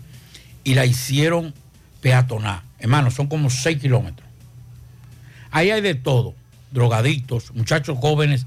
y 0.63 0.73
la 0.73 0.85
hicieron 0.85 1.53
peatonal. 2.01 2.61
Hermano, 2.79 3.11
son 3.11 3.27
como 3.27 3.49
6 3.49 3.79
kilómetros. 3.79 4.27
Ahí 5.51 5.71
hay 5.71 5.81
de 5.81 5.95
todo, 5.95 6.35
drogadictos, 6.71 7.53
muchachos 7.53 7.97
jóvenes 7.99 8.45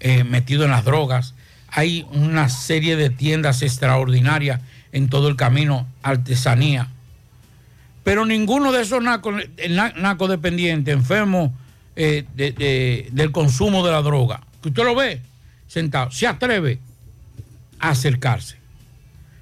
eh, 0.00 0.24
metidos 0.24 0.64
en 0.64 0.72
las 0.72 0.84
drogas. 0.84 1.34
Hay 1.68 2.06
una 2.12 2.48
serie 2.48 2.96
de 2.96 3.10
tiendas 3.10 3.62
extraordinarias 3.62 4.60
en 4.92 5.08
todo 5.08 5.28
el 5.28 5.36
camino, 5.36 5.86
artesanía 6.02 6.88
pero 8.04 8.26
ninguno 8.26 8.72
de 8.72 8.82
esos 8.82 9.02
nacos, 9.02 10.28
dependientes, 10.28 10.94
enfermos 10.94 11.50
eh, 11.94 12.24
del 13.12 13.32
consumo 13.32 13.84
de 13.84 13.92
la 13.92 14.02
droga, 14.02 14.40
que 14.60 14.70
usted 14.70 14.84
lo 14.84 14.94
ve 14.94 15.20
sentado, 15.68 16.10
se 16.10 16.26
atreve 16.26 16.80
a 17.78 17.90
acercarse. 17.90 18.58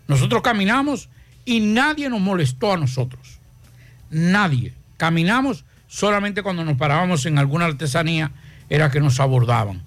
Nosotros 0.09 0.43
caminamos 0.43 1.09
y 1.45 1.61
nadie 1.61 2.09
nos 2.11 2.21
molestó 2.21 2.73
a 2.73 2.77
nosotros. 2.77 3.39
Nadie. 4.11 4.75
Caminamos 4.97 5.65
solamente 5.89 6.43
cuando 6.43 6.65
nos 6.65 6.77
parábamos 6.77 7.27
en 7.27 7.39
alguna 7.39 7.67
artesanía 7.67 8.33
era 8.69 8.91
que 8.91 9.01
nos 9.01 9.21
abordaban. 9.21 9.83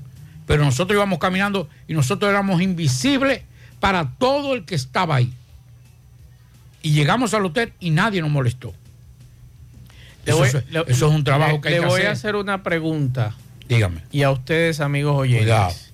Pero 0.48 0.66
nosotros 0.66 0.98
íbamos 0.98 1.20
caminando 1.20 1.70
y 1.88 1.94
nosotros 1.94 2.30
éramos 2.30 2.62
invisibles 2.62 3.44
para 3.80 4.12
todo 4.18 4.56
el 4.56 4.66
que 4.66 4.76
estaba 4.76 5.16
ahí 5.16 5.34
y 6.84 6.92
llegamos 6.92 7.34
al 7.34 7.46
hotel 7.46 7.74
y 7.80 7.90
nadie 7.90 8.22
nos 8.22 8.30
molestó. 8.30 8.74
Eso, 10.26 10.46
es 10.46 11.02
un 11.02 11.24
trabajo 11.24 11.60
que 11.60 11.70
hay 11.70 11.74
que 11.76 11.80
hacer. 11.80 11.90
Le 11.90 11.98
voy 11.98 12.02
a 12.04 12.12
hacer 12.12 12.36
una 12.36 12.62
pregunta. 12.62 13.34
Dígame. 13.68 14.02
Y 14.12 14.22
a 14.22 14.32
ustedes, 14.32 14.80
amigos 14.80 15.18
oyentes. 15.18 15.92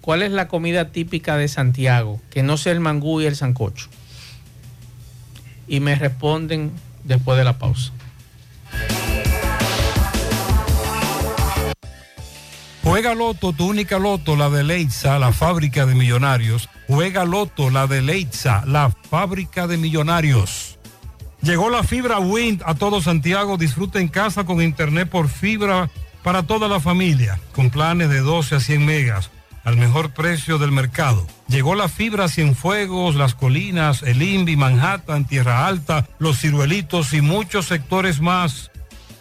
¿Cuál 0.00 0.22
es 0.22 0.32
la 0.32 0.48
comida 0.48 0.92
típica 0.92 1.36
de 1.36 1.48
Santiago? 1.48 2.20
Que 2.30 2.42
no 2.42 2.58
sea 2.58 2.72
el 2.72 2.80
mangú 2.80 3.22
y 3.22 3.26
el 3.26 3.36
sancocho. 3.36 3.88
Y 5.66 5.80
me 5.80 5.94
responden 5.94 6.72
después 7.04 7.38
de 7.38 7.44
la 7.44 7.58
pausa. 7.58 7.90
Juega 12.84 13.14
Loto, 13.14 13.54
tu 13.54 13.66
única 13.66 13.98
Loto, 13.98 14.36
la 14.36 14.50
de 14.50 14.62
Leitza, 14.62 15.18
la 15.18 15.32
fábrica 15.32 15.86
de 15.86 15.94
millonarios. 15.94 16.68
Juega 16.86 17.24
Loto, 17.24 17.70
la 17.70 17.86
de 17.86 18.02
Leitza, 18.02 18.62
la 18.66 18.90
fábrica 18.90 19.66
de 19.66 19.78
millonarios. 19.78 20.78
Llegó 21.40 21.70
la 21.70 21.82
fibra 21.82 22.18
Wind 22.18 22.62
a 22.66 22.74
todo 22.74 23.00
Santiago. 23.00 23.56
Disfruta 23.56 24.00
en 24.00 24.08
casa 24.08 24.44
con 24.44 24.60
internet 24.60 25.08
por 25.08 25.28
fibra 25.28 25.88
para 26.22 26.42
toda 26.42 26.68
la 26.68 26.78
familia, 26.78 27.40
con 27.52 27.70
planes 27.70 28.10
de 28.10 28.20
12 28.20 28.56
a 28.56 28.60
100 28.60 28.84
megas 28.84 29.30
al 29.64 29.78
mejor 29.78 30.10
precio 30.10 30.58
del 30.58 30.70
mercado. 30.70 31.26
Llegó 31.48 31.74
la 31.74 31.88
fibra 31.88 32.28
Cienfuegos, 32.28 33.14
Las 33.14 33.34
Colinas, 33.34 34.02
El 34.02 34.22
Invi, 34.22 34.56
Manhattan, 34.56 35.24
Tierra 35.24 35.66
Alta, 35.66 36.06
Los 36.18 36.40
Ciruelitos 36.40 37.14
y 37.14 37.22
muchos 37.22 37.66
sectores 37.66 38.20
más. 38.20 38.70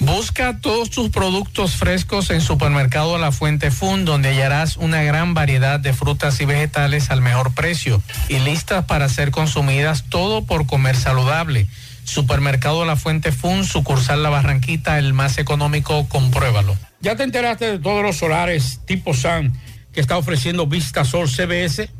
Busca 0.00 0.60
todos 0.60 0.90
tus 0.90 1.10
productos 1.10 1.74
frescos 1.74 2.30
en 2.30 2.40
Supermercado 2.40 3.18
La 3.18 3.32
Fuente 3.32 3.72
Fun, 3.72 4.04
donde 4.04 4.28
hallarás 4.28 4.76
una 4.76 5.02
gran 5.02 5.34
variedad 5.34 5.80
de 5.80 5.92
frutas 5.92 6.40
y 6.40 6.44
vegetales 6.44 7.10
al 7.10 7.20
mejor 7.20 7.52
precio 7.52 8.00
y 8.28 8.38
listas 8.38 8.84
para 8.84 9.08
ser 9.08 9.32
consumidas, 9.32 10.04
todo 10.08 10.44
por 10.44 10.66
comer 10.66 10.94
saludable. 10.94 11.66
Supermercado 12.04 12.84
La 12.84 12.94
Fuente 12.94 13.32
Fun, 13.32 13.64
sucursal 13.64 14.22
La 14.22 14.30
Barranquita, 14.30 14.98
el 14.98 15.14
más 15.14 15.36
económico, 15.36 16.08
compruébalo. 16.08 16.76
¿Ya 17.00 17.16
te 17.16 17.24
enteraste 17.24 17.66
de 17.66 17.78
todos 17.80 18.02
los 18.04 18.16
solares 18.16 18.80
tipo 18.86 19.14
SAN 19.14 19.52
que 19.92 20.00
está 20.00 20.16
ofreciendo 20.16 20.68
Vista 20.68 21.04
Sol 21.04 21.28
CBS? 21.28 21.90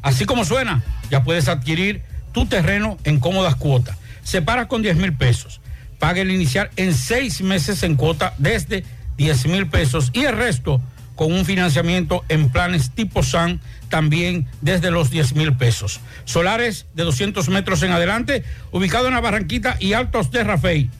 Así 0.00 0.24
como 0.24 0.46
suena, 0.46 0.82
ya 1.10 1.22
puedes 1.24 1.48
adquirir 1.48 2.02
tu 2.32 2.46
terreno 2.46 2.96
en 3.04 3.20
cómodas 3.20 3.56
cuotas. 3.56 3.98
Separa 4.22 4.66
con 4.66 4.80
10 4.80 4.96
mil 4.96 5.12
pesos 5.14 5.60
pague 6.04 6.20
el 6.20 6.30
inicial 6.30 6.68
en 6.76 6.92
seis 6.92 7.40
meses 7.40 7.82
en 7.82 7.96
cuota 7.96 8.34
desde 8.36 8.84
10 9.16 9.46
mil 9.46 9.68
pesos 9.68 10.10
y 10.12 10.26
el 10.26 10.36
resto 10.36 10.82
con 11.14 11.32
un 11.32 11.46
financiamiento 11.46 12.26
en 12.28 12.50
planes 12.50 12.90
tipo 12.90 13.22
SAN 13.22 13.58
también 13.88 14.46
desde 14.60 14.90
los 14.90 15.08
10 15.08 15.34
mil 15.34 15.56
pesos. 15.56 16.00
Solares 16.26 16.84
de 16.92 17.04
200 17.04 17.48
metros 17.48 17.82
en 17.82 17.92
adelante, 17.92 18.44
ubicado 18.70 19.08
en 19.08 19.14
la 19.14 19.22
Barranquita 19.22 19.78
y 19.80 19.94
Altos 19.94 20.30
de 20.30 20.44
Rafey. 20.44 20.90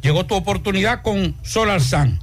Llegó 0.00 0.24
tu 0.24 0.34
oportunidad 0.34 1.02
con 1.02 1.36
Solar 1.42 1.82
SAN. 1.82 2.18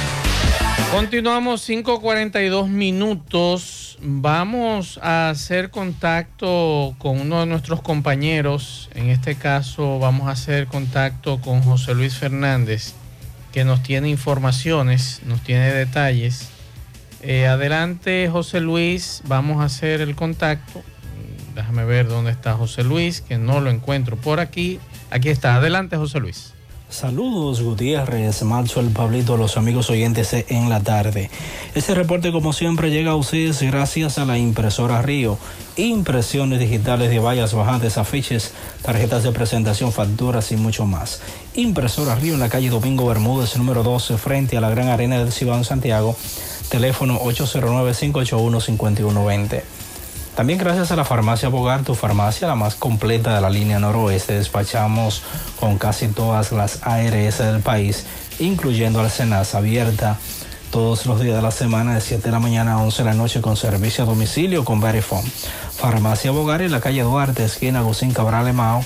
Continuamos 0.92 1.68
5.42 1.68 2.68
minutos. 2.68 3.98
Vamos 4.03 5.00
a 5.03 5.30
hacer 5.30 5.70
contacto 5.70 6.94
con 6.98 7.18
uno 7.18 7.40
de 7.40 7.46
nuestros 7.46 7.80
compañeros. 7.80 8.90
En 8.94 9.09
este 9.09 9.34
caso 9.36 9.98
vamos 9.98 10.28
a 10.28 10.32
hacer 10.32 10.66
contacto 10.66 11.40
con 11.40 11.62
José 11.62 11.94
Luis 11.94 12.16
Fernández, 12.16 12.92
que 13.53 13.64
nos 13.64 13.82
tiene 13.82 14.11
informaciones, 14.11 15.22
nos 15.24 15.40
tiene 15.40 15.72
detalles. 15.72 16.51
Eh, 17.22 17.46
adelante 17.46 18.28
José 18.30 18.60
Luis, 18.60 19.22
vamos 19.26 19.60
a 19.60 19.64
hacer 19.64 20.00
el 20.00 20.16
contacto. 20.16 20.82
Déjame 21.54 21.84
ver 21.84 22.08
dónde 22.08 22.32
está 22.32 22.54
José 22.54 22.82
Luis, 22.82 23.20
que 23.20 23.38
no 23.38 23.60
lo 23.60 23.70
encuentro 23.70 24.16
por 24.16 24.40
aquí. 24.40 24.80
Aquí 25.10 25.28
está, 25.28 25.56
adelante 25.56 25.96
José 25.96 26.18
Luis. 26.18 26.54
Saludos 26.92 27.62
Gutiérrez, 27.62 28.42
Marzo, 28.42 28.82
Pablito, 28.92 29.38
los 29.38 29.56
amigos 29.56 29.88
oyentes 29.88 30.34
en 30.48 30.68
la 30.68 30.80
tarde. 30.80 31.30
Este 31.74 31.94
reporte 31.94 32.32
como 32.32 32.52
siempre 32.52 32.90
llega 32.90 33.12
a 33.12 33.16
ustedes 33.16 33.62
gracias 33.62 34.18
a 34.18 34.26
la 34.26 34.36
impresora 34.36 35.00
Río. 35.00 35.38
Impresiones 35.76 36.60
digitales 36.60 37.08
de 37.08 37.18
vallas 37.18 37.54
bajantes, 37.54 37.96
afiches, 37.96 38.52
tarjetas 38.82 39.22
de 39.22 39.32
presentación, 39.32 39.90
facturas 39.90 40.52
y 40.52 40.56
mucho 40.56 40.84
más. 40.84 41.22
Impresora 41.54 42.14
Río 42.14 42.34
en 42.34 42.40
la 42.40 42.50
calle 42.50 42.68
Domingo 42.68 43.06
Bermúdez, 43.06 43.56
número 43.56 43.82
12, 43.82 44.18
frente 44.18 44.58
a 44.58 44.60
la 44.60 44.68
Gran 44.68 44.88
Arena 44.88 45.18
del 45.18 45.32
Cibao 45.32 45.56
en 45.56 45.64
Santiago. 45.64 46.14
Teléfono 46.72 47.20
809-581-5120. 47.20 49.62
También 50.34 50.58
gracias 50.58 50.90
a 50.90 50.96
la 50.96 51.04
farmacia 51.04 51.50
Bogar, 51.50 51.82
tu 51.82 51.94
farmacia, 51.94 52.48
la 52.48 52.54
más 52.54 52.76
completa 52.76 53.34
de 53.34 53.42
la 53.42 53.50
línea 53.50 53.78
noroeste, 53.78 54.38
despachamos 54.38 55.22
con 55.60 55.76
casi 55.76 56.08
todas 56.08 56.50
las 56.50 56.78
ARS 56.82 57.40
del 57.40 57.60
país, 57.60 58.06
incluyendo 58.38 59.00
Alcenas 59.00 59.54
abierta 59.54 60.18
todos 60.70 61.04
los 61.04 61.20
días 61.20 61.36
de 61.36 61.42
la 61.42 61.50
semana 61.50 61.94
de 61.94 62.00
7 62.00 62.22
de 62.22 62.32
la 62.32 62.38
mañana 62.38 62.72
a 62.72 62.78
11 62.78 63.02
de 63.02 63.08
la 63.10 63.14
noche 63.14 63.42
con 63.42 63.58
servicio 63.58 64.04
a 64.04 64.06
domicilio 64.06 64.64
con 64.64 64.80
Verifone. 64.80 65.30
Farmacia 65.76 66.30
Bogar 66.30 66.62
en 66.62 66.72
la 66.72 66.80
calle 66.80 67.02
Duarte, 67.02 67.44
esquina 67.44 67.80
Agustín 67.80 68.12
Cabral 68.12 68.48
Emao. 68.48 68.82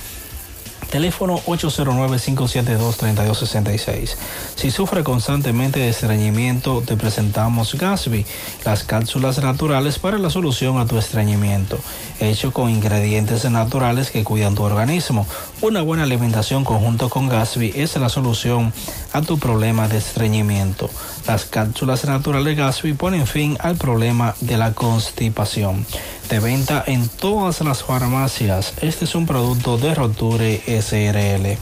Teléfono 0.90 1.38
809-572-3266. 1.46 4.16
Si 4.54 4.70
sufre 4.70 5.02
constantemente 5.02 5.80
de 5.80 5.88
estreñimiento, 5.88 6.80
te 6.80 6.96
presentamos 6.96 7.74
Gasby, 7.74 8.24
las 8.64 8.84
cápsulas 8.84 9.42
naturales 9.42 9.98
para 9.98 10.18
la 10.18 10.30
solución 10.30 10.78
a 10.78 10.86
tu 10.86 10.96
estreñimiento, 10.96 11.78
hecho 12.20 12.52
con 12.52 12.70
ingredientes 12.70 13.44
naturales 13.50 14.10
que 14.10 14.24
cuidan 14.24 14.54
tu 14.54 14.62
organismo. 14.62 15.26
Una 15.62 15.80
buena 15.80 16.02
alimentación 16.02 16.64
conjunto 16.64 17.08
con 17.08 17.30
Gasby 17.30 17.72
es 17.76 17.96
la 17.96 18.10
solución 18.10 18.74
a 19.14 19.22
tu 19.22 19.38
problema 19.38 19.88
de 19.88 19.96
estreñimiento. 19.96 20.90
Las 21.26 21.46
cápsulas 21.46 22.04
naturales 22.04 22.58
Gasby 22.58 22.92
ponen 22.92 23.26
fin 23.26 23.56
al 23.60 23.76
problema 23.76 24.34
de 24.42 24.58
la 24.58 24.74
constipación 24.74 25.86
de 26.28 26.40
venta 26.40 26.84
en 26.86 27.08
todas 27.08 27.62
las 27.62 27.82
farmacias. 27.82 28.74
Este 28.82 29.06
es 29.06 29.14
un 29.14 29.24
producto 29.24 29.78
de 29.78 29.94
Roture 29.94 30.62
SRL. 30.66 31.56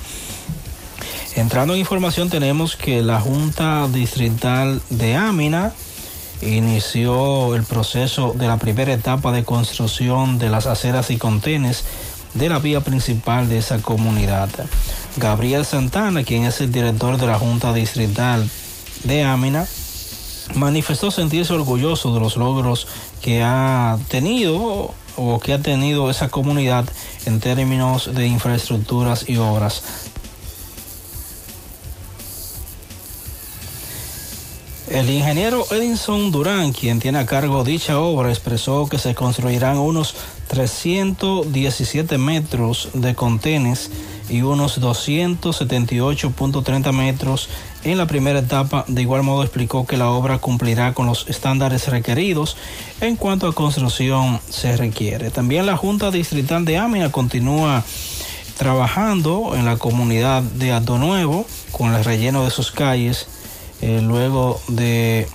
Entrando 1.36 1.74
en 1.74 1.80
información 1.80 2.28
tenemos 2.28 2.74
que 2.74 3.00
la 3.00 3.20
Junta 3.20 3.86
Distrital 3.86 4.82
de 4.90 5.14
Amina 5.14 5.72
inició 6.42 7.54
el 7.54 7.62
proceso 7.62 8.34
de 8.36 8.48
la 8.48 8.56
primera 8.56 8.92
etapa 8.92 9.30
de 9.30 9.44
construcción 9.44 10.38
de 10.38 10.50
las 10.50 10.66
aceras 10.66 11.10
y 11.10 11.16
contenes 11.16 11.84
de 12.34 12.48
la 12.48 12.58
vía 12.58 12.80
principal 12.80 13.48
de 13.48 13.58
esa 13.58 13.80
comunidad. 13.80 14.48
Gabriel 15.16 15.64
Santana, 15.64 16.24
quien 16.24 16.44
es 16.44 16.60
el 16.60 16.72
director 16.72 17.16
de 17.16 17.26
la 17.26 17.38
Junta 17.38 17.72
Distrital 17.72 18.48
de 19.04 19.24
Amina, 19.24 19.66
manifestó 20.54 21.10
sentirse 21.10 21.52
orgulloso 21.52 22.12
de 22.12 22.20
los 22.20 22.36
logros 22.36 22.86
que 23.22 23.42
ha 23.42 23.98
tenido 24.08 24.94
o 25.16 25.40
que 25.40 25.52
ha 25.52 25.62
tenido 25.62 26.10
esa 26.10 26.28
comunidad 26.28 26.84
en 27.26 27.40
términos 27.40 28.14
de 28.14 28.26
infraestructuras 28.26 29.28
y 29.28 29.36
obras. 29.36 30.03
El 34.88 35.08
ingeniero 35.08 35.64
Edinson 35.70 36.30
Durán, 36.30 36.72
quien 36.72 37.00
tiene 37.00 37.18
a 37.18 37.24
cargo 37.24 37.64
dicha 37.64 37.98
obra, 37.98 38.28
expresó 38.28 38.86
que 38.86 38.98
se 38.98 39.14
construirán 39.14 39.78
unos 39.78 40.14
317 40.48 42.18
metros 42.18 42.90
de 42.92 43.14
contenes 43.14 43.90
y 44.28 44.42
unos 44.42 44.82
278.30 44.82 46.92
metros 46.92 47.48
en 47.82 47.96
la 47.96 48.06
primera 48.06 48.40
etapa. 48.40 48.84
De 48.86 49.00
igual 49.00 49.22
modo 49.22 49.42
explicó 49.42 49.86
que 49.86 49.96
la 49.96 50.10
obra 50.10 50.36
cumplirá 50.36 50.92
con 50.92 51.06
los 51.06 51.26
estándares 51.28 51.88
requeridos 51.88 52.58
en 53.00 53.16
cuanto 53.16 53.48
a 53.48 53.54
construcción 53.54 54.38
se 54.50 54.76
requiere. 54.76 55.30
También 55.30 55.64
la 55.64 55.78
Junta 55.78 56.10
Distrital 56.10 56.66
de 56.66 56.76
Amina 56.76 57.10
continúa 57.10 57.82
trabajando 58.58 59.52
en 59.56 59.64
la 59.64 59.78
comunidad 59.78 60.42
de 60.42 60.72
Alto 60.72 60.98
Nuevo 60.98 61.46
con 61.72 61.94
el 61.94 62.04
relleno 62.04 62.44
de 62.44 62.50
sus 62.50 62.70
calles 62.70 63.28
eh, 63.84 64.00
luego 64.00 64.62
de 64.68 65.28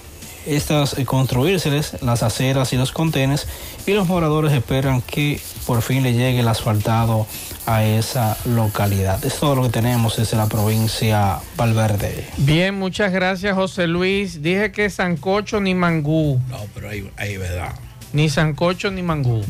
estas 0.47 0.97
eh, 0.97 1.05
construírseles 1.05 2.01
las 2.01 2.23
aceras 2.23 2.73
y 2.73 2.77
los 2.77 2.91
contenes 2.91 3.47
y 3.85 3.93
los 3.93 4.07
moradores 4.07 4.53
esperan 4.53 5.03
que 5.03 5.39
por 5.67 5.83
fin 5.83 6.01
le 6.01 6.13
llegue 6.13 6.39
el 6.39 6.47
asfaltado 6.47 7.27
a 7.67 7.83
esa 7.83 8.37
localidad. 8.45 9.23
Es 9.23 9.35
todo 9.35 9.53
lo 9.53 9.61
que 9.61 9.69
tenemos 9.69 10.17
desde 10.17 10.35
la 10.35 10.47
provincia 10.47 11.37
Valverde. 11.57 12.27
Bien, 12.37 12.73
muchas 12.73 13.11
gracias 13.11 13.53
José 13.53 13.85
Luis. 13.85 14.41
Dije 14.41 14.71
que 14.71 14.89
sancocho 14.89 15.59
ni 15.59 15.75
mangú. 15.75 16.41
No, 16.49 16.57
pero 16.73 16.89
ahí, 16.89 17.07
ahí 17.17 17.37
verdad. 17.37 17.75
Ni 18.13 18.29
sancocho 18.29 18.89
ni 18.89 19.03
mangú. 19.03 19.43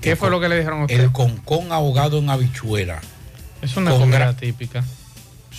¿Qué 0.00 0.14
fue 0.14 0.30
lo 0.30 0.38
que 0.38 0.48
le 0.48 0.58
dijeron 0.58 0.82
a 0.82 0.84
usted? 0.84 1.00
El 1.00 1.10
concón 1.10 1.72
ahogado 1.72 2.18
en 2.18 2.30
habichuela. 2.30 3.00
Es 3.62 3.76
una 3.76 3.90
comida 3.90 4.36
típica. 4.36 4.84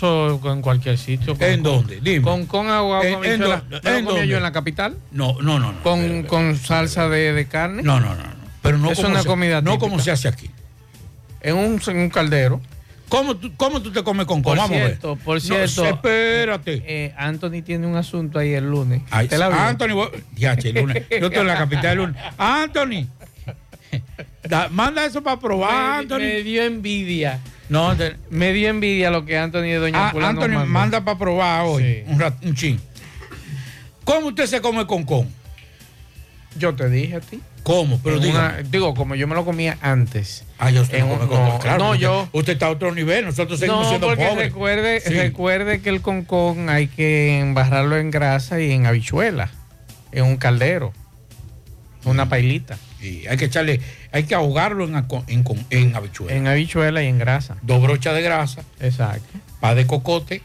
En 0.02 0.62
cualquier 0.62 0.98
sitio. 0.98 1.36
¿En 1.40 1.64
dónde? 1.64 2.00
Dime. 2.02 2.22
Con, 2.22 2.46
con 2.46 2.68
agua, 2.70 3.06
¿En- 3.06 3.16
con 3.16 3.26
en 3.26 3.40
dónde? 3.40 3.64
¿Me 3.70 3.72
lo 3.72 3.78
¿En 3.78 4.06
comía 4.06 4.20
dónde? 4.22 4.28
yo 4.28 4.38
en 4.38 4.44
la 4.44 4.52
capital? 4.52 4.98
No, 5.12 5.38
no, 5.42 5.60
no. 5.60 5.72
no. 5.72 5.82
Con, 5.84 6.24
con 6.24 6.58
salsa 6.58 7.08
de, 7.10 7.34
de 7.34 7.48
carne. 7.48 7.82
No, 7.84 8.00
no, 8.00 8.10
no. 8.16 8.24
no. 8.24 8.46
Pero 8.62 8.78
no 8.78 8.92
es 8.92 8.98
como 8.98 9.10
una 9.10 9.22
se- 9.22 9.28
comida 9.28 9.62
no 9.62 9.72
típica. 9.72 9.80
como 9.90 10.00
se 10.02 10.12
hace 10.12 10.28
aquí. 10.28 10.50
En 11.42 11.56
un, 11.56 11.82
en 11.88 11.98
un 11.98 12.10
caldero. 12.10 12.60
¿Cómo 13.08 13.36
tú, 13.38 13.54
cómo 13.56 13.82
tú 13.84 13.92
te 13.92 14.04
comes 14.04 14.26
con 14.26 14.42
Por 14.42 14.58
Vamos 14.58 14.72
a 14.72 14.74
ver. 14.74 14.88
cierto, 14.88 15.16
por 15.18 15.36
No, 15.36 15.40
cierto. 15.40 15.86
espérate. 15.86 16.84
eh, 16.88 17.14
Anthony 17.18 17.62
tiene 17.64 17.86
un 17.86 17.96
asunto 17.96 18.40
ahí 18.40 18.54
el 18.56 18.68
lunes. 18.70 19.04
Ay, 19.12 19.26
¿Usted 19.26 19.38
la? 19.38 19.68
Anthony, 19.68 19.94
vos- 19.94 20.10
el 20.38 20.74
lunes. 20.76 21.04
Yo 21.12 21.28
estoy 21.28 21.42
en 21.42 21.48
la 21.48 21.56
capital 21.58 21.86
el 21.92 21.98
lunes. 22.00 22.16
Anthony, 22.40 23.06
da- 24.44 24.70
manda 24.70 25.06
eso 25.06 25.22
para 25.24 25.40
probar, 25.40 25.72
me, 25.74 25.98
Anthony. 26.00 26.18
me 26.20 26.44
dio 26.44 26.64
envidia. 26.64 27.40
No, 27.70 27.96
te- 27.96 28.16
Me 28.30 28.54
dio 28.54 28.70
envidia 28.70 29.10
lo 29.10 29.26
que 29.26 29.38
Anthony 29.38 29.62
de 29.64 29.78
Doña 29.80 30.10
Ah, 30.10 30.12
Pula 30.12 30.30
Anthony, 30.30 30.66
manda 30.68 31.04
para 31.04 31.18
probar 31.18 31.66
hoy 31.66 31.84
Sí. 31.84 32.04
un, 32.08 32.20
rat- 32.20 32.44
un 32.46 32.54
chin. 32.56 32.80
¿Cómo 34.04 34.28
usted 34.28 34.46
se 34.46 34.62
come 34.62 34.86
con 34.86 35.04
con? 35.04 35.28
Yo 36.58 36.76
te 36.76 36.88
dije 36.90 37.16
a 37.16 37.20
ti. 37.22 37.42
¿Cómo? 37.64 38.00
Pero 38.04 38.20
una- 38.20 38.58
digo, 38.70 38.94
como 38.94 39.16
yo 39.16 39.28
me 39.28 39.34
lo 39.34 39.44
comía 39.44 39.78
antes. 39.82 40.46
Ah, 40.60 40.70
yo 40.70 40.84
usted 40.84 41.00
en 41.00 41.08
no 41.08 41.14
un- 41.14 41.20
come 41.20 41.30
con 41.30 41.44
no. 41.44 41.58
Claro, 41.60 41.80
no, 41.80 41.90
usted- 41.92 42.02
yo- 42.04 42.30
Usted 42.32 42.54
está 42.54 42.68
a 42.68 42.70
otro 42.70 42.94
nivel, 42.94 43.26
nosotros 43.26 43.60
seguimos 43.60 43.82
No, 43.84 43.90
siendo 43.90 44.08
porque 44.08 44.24
pobres. 44.28 44.46
recuerde, 44.50 45.02
Sí. 45.02 45.14
recuerde 45.16 45.82
que 45.82 45.90
el 45.90 46.02
concón 46.02 46.70
hay 46.70 46.88
que 46.88 47.40
embarrarlo 47.40 47.98
en 47.98 48.12
grasa 48.12 48.62
y 48.62 48.72
en 48.72 48.86
habichuela, 48.86 49.50
en 50.12 50.26
un 50.26 50.38
caldero, 50.38 50.94
una 52.06 52.30
pailita, 52.30 52.78
Hay 53.30 53.38
que 53.38 53.46
echarle, 53.46 53.80
hay 54.12 54.24
que 54.24 54.36
ahogarlo 54.36 54.86
en, 54.86 54.96
en, 55.28 55.46
en 55.70 55.96
habichuela. 55.96 56.34
en 56.36 56.48
habichuela 56.48 57.04
y 57.04 57.08
en 57.08 57.18
grasa. 57.20 57.58
Dos 57.62 57.82
brochas 57.82 58.14
de 58.16 58.22
grasa. 58.22 58.64
Exacto. 58.80 59.26
pa 59.60 59.74
de 59.76 59.86
cocote 59.88 60.42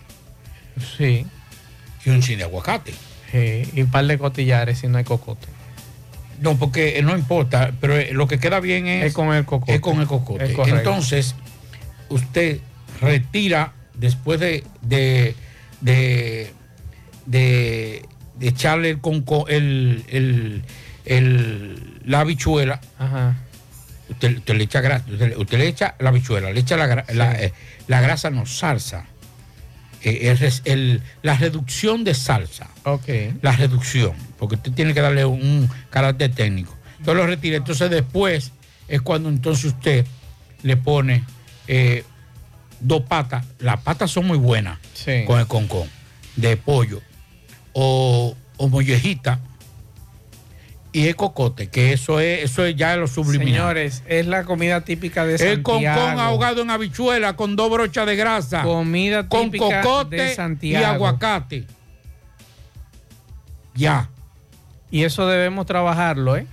Sí. 0.96 1.26
y 2.04 2.10
un 2.10 2.22
chin 2.22 2.38
de 2.38 2.44
aguacate. 2.44 2.92
Sí, 3.32 3.62
y 3.74 3.82
un 3.82 3.90
par 3.90 4.06
de 4.06 4.18
cotillares 4.18 4.78
si 4.78 4.86
no 4.88 4.98
hay 4.98 5.04
cocote. 5.04 5.46
No, 6.40 6.56
porque 6.58 6.98
eh, 6.98 7.02
no 7.02 7.14
importa, 7.16 7.72
pero 7.80 7.96
eh, 7.98 8.10
lo 8.12 8.26
que 8.26 8.38
queda 8.38 8.60
bien 8.60 8.86
es, 8.86 9.04
Es 9.06 9.12
con 9.14 9.32
el 9.34 9.44
cocote. 9.44 9.74
es 9.74 9.80
con 9.80 10.00
el 10.00 10.06
cocote. 10.06 10.44
Es. 10.46 10.56
Entonces, 10.68 11.34
usted 12.08 12.60
retira 13.00 13.72
después 13.94 14.40
de, 14.40 14.64
de, 14.80 15.34
de, 15.82 16.50
de- 17.26 18.02
de 18.38 18.48
echarle 18.48 18.90
el, 18.90 18.98
el, 19.48 20.04
el- 20.08 20.62
el- 21.04 22.00
la 22.04 22.20
habichuela, 22.20 22.80
Ajá. 22.98 23.36
usted, 24.08 24.38
usted 24.38 24.54
le 24.56 24.64
echa 24.64 24.80
grasa, 24.80 25.04
usted, 25.10 25.36
usted 25.36 25.58
le 25.58 25.68
echa 25.68 25.94
la 25.98 26.08
habichuela, 26.10 26.50
le 26.52 26.60
echa 26.60 26.76
la, 26.76 27.04
la, 27.12 27.42
eh, 27.42 27.52
la 27.88 28.00
grasa, 28.00 28.30
no 28.30 28.46
salsa. 28.46 29.06
Eh, 30.02 30.30
es 30.42 30.62
el- 30.64 31.02
la 31.22 31.36
reducción 31.36 32.04
de 32.04 32.14
salsa. 32.14 32.68
Ok. 32.84 33.08
La 33.42 33.52
reducción, 33.52 34.12
porque 34.38 34.54
usted 34.54 34.72
tiene 34.72 34.94
que 34.94 35.00
darle 35.02 35.24
un 35.26 35.68
carácter 35.90 36.34
técnico. 36.34 36.74
Entonces 36.98 37.14
lo 37.16 37.26
retira. 37.26 37.56
Entonces 37.58 37.90
después 37.90 38.52
es 38.88 39.02
cuando 39.02 39.28
entonces 39.28 39.66
usted 39.66 40.06
le 40.62 40.76
pone 40.76 41.24
eh, 41.68 42.04
dos 42.80 43.02
patas. 43.02 43.44
Las 43.58 43.80
patas 43.82 44.10
son 44.10 44.26
muy 44.26 44.38
buenas 44.38 44.78
Sí. 44.94 45.24
con 45.26 45.38
el 45.38 45.46
concón 45.46 45.88
de 46.36 46.56
pollo 46.56 47.00
o, 47.74 48.34
o 48.56 48.68
mollejita 48.68 49.38
y 50.92 51.06
el 51.06 51.14
cocote, 51.16 51.68
que 51.68 51.92
eso 51.92 52.18
es, 52.20 52.44
eso 52.44 52.64
es 52.64 52.74
ya 52.76 52.96
lo 52.96 53.06
subliminal. 53.06 53.52
Señores, 53.54 54.02
es 54.06 54.26
la 54.26 54.44
comida 54.44 54.80
típica 54.80 55.24
de 55.24 55.34
El 55.34 55.38
Santiago. 55.62 56.00
concón 56.00 56.18
ahogado 56.20 56.62
en 56.62 56.70
habichuela 56.70 57.36
con 57.36 57.54
dos 57.56 57.70
brochas 57.70 58.06
de 58.06 58.16
grasa. 58.16 58.62
Comida 58.62 59.28
con 59.28 59.50
típica 59.50 59.82
cocote 59.82 60.16
de 60.16 60.32
y 60.32 60.34
Santiago. 60.34 60.86
aguacate. 60.86 61.64
Ya. 63.74 64.08
Y 64.90 65.04
eso 65.04 65.26
debemos 65.26 65.66
trabajarlo, 65.66 66.36
¿eh? 66.36 66.46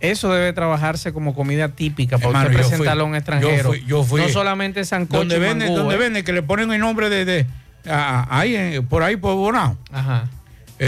Eso 0.00 0.30
debe 0.32 0.52
trabajarse 0.52 1.14
como 1.14 1.34
comida 1.34 1.68
típica 1.68 2.18
para 2.18 2.28
Hermano, 2.28 2.46
usted 2.50 2.62
yo 2.62 2.68
presentarlo 2.68 3.04
a 3.04 3.06
un 3.06 3.14
extranjero. 3.14 3.56
yo 3.56 3.64
fui- 3.70 3.84
yo 3.86 4.04
fui- 4.04 4.20
no 4.20 4.28
solamente 4.28 4.84
sancocho 4.84 5.20
donde 5.20 5.36
y 5.36 5.38
vende, 5.40 5.64
mangú, 5.64 5.78
donde 5.78 5.94
¿eh? 5.94 5.98
vende, 5.98 6.24
que 6.24 6.32
le 6.34 6.42
ponen 6.42 6.70
el 6.72 6.80
nombre 6.80 7.08
de, 7.08 7.46
ahí 7.88 8.54
en- 8.54 8.86
por 8.86 9.02
ahí 9.02 9.16
por 9.16 9.34
Bonao. 9.36 9.78
Ajá. 9.90 10.28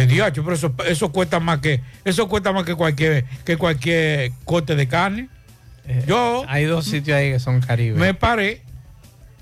El 0.03 0.09
diacho, 0.09 0.43
pero 0.45 0.57
eso, 0.57 0.75
eso 0.87 1.11
cuesta 1.13 1.41
más 1.41 1.59
que, 1.61 1.81
eso 2.05 2.29
cuesta 2.29 2.53
más 2.53 2.65
que 2.65 2.75
cualquier, 2.75 3.25
que 3.45 3.57
cualquier 3.57 4.33
corte 4.45 4.75
de 4.77 4.87
carne. 4.89 5.29
Yo 6.07 6.43
Eh, 6.43 6.47
Hay 6.49 6.65
dos 6.65 6.85
sitios 6.85 7.17
ahí 7.17 7.31
que 7.33 7.39
son 7.39 7.61
Caribe. 7.61 7.99
me 7.99 8.13
paré 8.15 8.63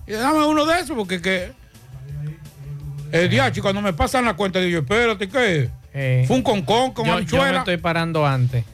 y 0.07 0.12
dame 0.12 0.44
uno 0.46 0.66
de 0.66 0.78
esos 0.80 0.94
porque 0.96 1.22
que 1.22 1.52
el 3.12 3.30
diacho 3.30 3.62
cuando 3.62 3.80
me 3.80 3.92
pasan 3.92 4.24
la 4.24 4.34
cuenta 4.34 4.59
digo 4.61 4.70
yo, 4.70 4.78
espérate 4.80 5.28
que 5.28 5.70
Eh, 5.94 6.24
fue 6.26 6.36
un 6.36 6.42
concón 6.42 6.92
con 6.92 7.07
yo, 7.07 7.20
yo 7.20 7.42
me 7.42 7.57
estoy 7.57 7.76
parando 7.76 8.26
antes. 8.26 8.64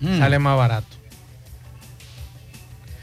Mm. 0.00 0.18
Sale 0.18 0.38
más 0.38 0.56
barato. 0.56 0.86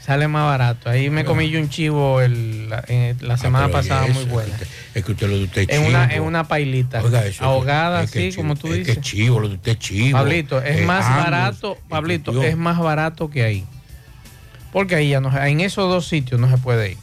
Sale 0.06 0.28
más 0.28 0.46
barato. 0.46 0.88
Ahí 0.88 1.10
me 1.10 1.24
comí 1.24 1.50
yo 1.50 1.58
un 1.58 1.68
chivo 1.68 2.20
el- 2.20 2.70
la, 2.70 2.84
en- 2.86 3.16
la 3.26 3.36
semana 3.36 3.64
Ah, 3.64 3.66
oye, 3.68 3.72
pasada 3.72 4.06
muy 4.06 4.24
buena. 4.26 4.54
Es 4.94 5.04
que 5.04 5.12
usted 5.12 5.28
lo 5.28 5.36
de 5.36 5.44
usted 5.44 5.62
es 5.62 5.68
En 5.76 5.82
una, 5.84 6.08
chivo. 6.08 6.16
en 6.22 6.28
una 6.28 6.44
pailita. 6.46 7.02
Oiga, 7.02 7.26
eso, 7.26 7.42
ahogada 7.44 8.04
es 8.04 8.10
que 8.12 8.20
así, 8.20 8.30
chivo, 8.30 8.42
como 8.42 8.54
tú 8.54 8.68
es 8.68 8.78
dices. 8.78 8.94
Que 8.94 9.00
chivo, 9.00 9.40
lo 9.40 9.48
de 9.48 9.54
usted 9.56 9.76
chivo. 9.78 10.16
Pablito, 10.16 10.62
es 10.62 10.78
Eh, 10.82 10.86
más 10.86 11.04
Angus, 11.06 11.24
barato, 11.24 11.78
Pablito, 11.88 12.42
es 12.44 12.56
más 12.56 12.78
barato 12.78 13.28
que 13.30 13.42
ahí. 13.42 13.64
Porque 14.72 14.94
ahí 14.94 15.08
ya 15.10 15.20
no 15.20 15.36
en 15.36 15.60
esos 15.60 15.88
dos 15.90 16.06
sitios 16.06 16.40
no 16.40 16.48
se 16.48 16.58
puede 16.58 16.92
ir. 16.92 16.98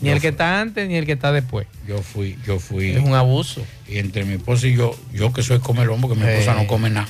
Ni 0.00 0.08
yo 0.08 0.14
el 0.16 0.20
que 0.20 0.28
fui- 0.28 0.30
está 0.34 0.60
antes 0.60 0.88
ni 0.88 0.96
el 0.96 1.06
que 1.06 1.12
está 1.12 1.30
después. 1.32 1.66
Yo 1.86 2.02
fui, 2.02 2.36
yo 2.46 2.58
fui. 2.58 2.90
Es 2.90 3.02
un 3.02 3.14
abuso. 3.14 3.64
Y 3.88 3.98
entre 3.98 4.24
mi 4.24 4.34
esposa 4.34 4.66
y 4.66 4.74
yo, 4.76 4.96
yo 5.12 5.32
que 5.32 5.42
soy 5.44 5.60
comelón, 5.60 6.00
porque 6.00 6.16
mi 6.18 6.26
esposa 6.28 6.52
Eh. 6.52 6.56
no 6.60 6.66
come 6.66 6.90
nada, 6.90 7.06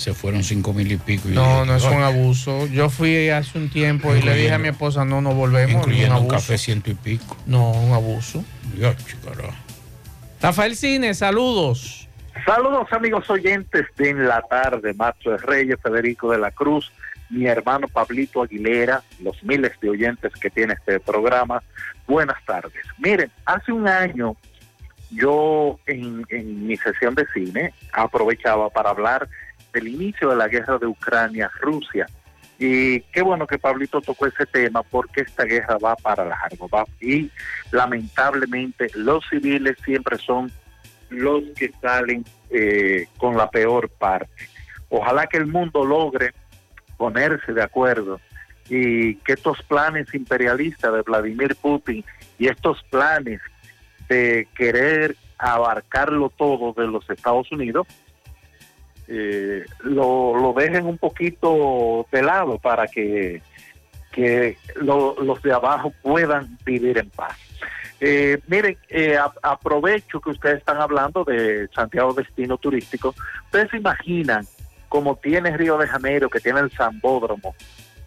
se 0.00 0.14
fueron 0.14 0.42
cinco 0.42 0.72
mil 0.72 0.90
y 0.90 0.96
pico. 0.96 1.28
y 1.28 1.32
No, 1.32 1.44
dije, 1.60 1.66
no 1.66 1.76
es 1.76 1.84
un 1.84 2.02
abuso. 2.02 2.66
Yo 2.68 2.88
fui 2.88 3.28
hace 3.28 3.58
un 3.58 3.68
tiempo 3.68 4.14
y 4.16 4.22
le 4.22 4.34
dije 4.34 4.52
a 4.52 4.58
mi 4.58 4.68
esposa, 4.68 5.04
no, 5.04 5.20
no 5.20 5.34
volvemos. 5.34 5.74
Incluyendo 5.82 6.14
un 6.16 6.22
abuso. 6.22 6.36
café 6.36 6.56
ciento 6.58 6.90
y 6.90 6.94
pico. 6.94 7.36
No, 7.46 7.70
un 7.72 7.92
abuso. 7.92 8.42
Dios. 8.74 8.96
Rafael 10.40 10.74
Cine, 10.74 11.12
saludos. 11.14 12.08
Saludos 12.46 12.90
amigos 12.92 13.28
oyentes 13.28 13.84
de 13.98 14.08
En 14.10 14.26
la 14.26 14.40
Tarde, 14.42 14.94
Macho 14.94 15.32
de 15.32 15.36
Reyes, 15.36 15.76
Federico 15.82 16.32
de 16.32 16.38
la 16.38 16.50
Cruz, 16.50 16.90
mi 17.28 17.46
hermano 17.46 17.86
Pablito 17.86 18.42
Aguilera, 18.42 19.02
los 19.22 19.42
miles 19.44 19.72
de 19.82 19.90
oyentes 19.90 20.32
que 20.40 20.48
tiene 20.48 20.72
este 20.72 20.98
programa. 21.00 21.62
Buenas 22.06 22.42
tardes. 22.46 22.82
Miren, 22.98 23.30
hace 23.44 23.70
un 23.70 23.86
año 23.86 24.34
yo 25.10 25.78
en, 25.86 26.24
en 26.30 26.66
mi 26.66 26.76
sesión 26.78 27.14
de 27.14 27.26
cine 27.34 27.74
aprovechaba 27.92 28.70
para 28.70 28.90
hablar 28.90 29.28
del 29.72 29.88
inicio 29.88 30.30
de 30.30 30.36
la 30.36 30.48
guerra 30.48 30.78
de 30.78 30.86
Ucrania-Rusia. 30.86 32.06
Y 32.58 33.00
qué 33.12 33.22
bueno 33.22 33.46
que 33.46 33.58
Pablito 33.58 34.02
tocó 34.02 34.26
ese 34.26 34.44
tema 34.44 34.82
porque 34.82 35.22
esta 35.22 35.44
guerra 35.44 35.78
va 35.78 35.96
para 35.96 36.24
largo. 36.24 36.68
Va, 36.68 36.84
y 37.00 37.30
lamentablemente 37.72 38.90
los 38.94 39.24
civiles 39.30 39.76
siempre 39.84 40.18
son 40.18 40.52
los 41.08 41.42
que 41.56 41.72
salen 41.80 42.24
eh, 42.50 43.06
con 43.16 43.36
la 43.36 43.50
peor 43.50 43.88
parte. 43.88 44.30
Ojalá 44.90 45.26
que 45.26 45.38
el 45.38 45.46
mundo 45.46 45.84
logre 45.84 46.34
ponerse 46.96 47.52
de 47.52 47.62
acuerdo 47.62 48.20
y 48.68 49.16
que 49.16 49.32
estos 49.32 49.62
planes 49.62 50.12
imperialistas 50.14 50.92
de 50.92 51.02
Vladimir 51.02 51.56
Putin 51.56 52.04
y 52.38 52.48
estos 52.48 52.82
planes 52.90 53.40
de 54.08 54.46
querer 54.54 55.16
abarcarlo 55.38 56.28
todo 56.28 56.74
de 56.74 56.86
los 56.86 57.08
Estados 57.08 57.50
Unidos 57.50 57.86
eh, 59.10 59.66
lo, 59.80 60.36
lo 60.36 60.52
dejen 60.52 60.86
un 60.86 60.96
poquito 60.96 62.06
de 62.12 62.22
lado 62.22 62.58
para 62.58 62.86
que, 62.86 63.42
que 64.12 64.56
lo- 64.76 65.16
los 65.20 65.42
de 65.42 65.52
abajo 65.52 65.92
puedan 66.02 66.56
vivir 66.64 66.96
en 66.98 67.10
paz. 67.10 67.36
Eh, 68.00 68.38
miren, 68.46 68.78
eh, 68.88 69.18
aprovecho 69.42 70.20
que 70.20 70.30
ustedes 70.30 70.58
están 70.58 70.80
hablando 70.80 71.24
de 71.24 71.68
Santiago 71.74 72.14
Destino 72.14 72.56
Turístico. 72.56 73.14
Ustedes 73.46 73.68
se 73.70 73.76
imaginan 73.76 74.46
como 74.88 75.16
tiene 75.16 75.56
Río 75.56 75.76
de 75.76 75.86
Janeiro, 75.86 76.30
que 76.30 76.40
tiene 76.40 76.60
el 76.60 76.70
Zambódromo, 76.70 77.54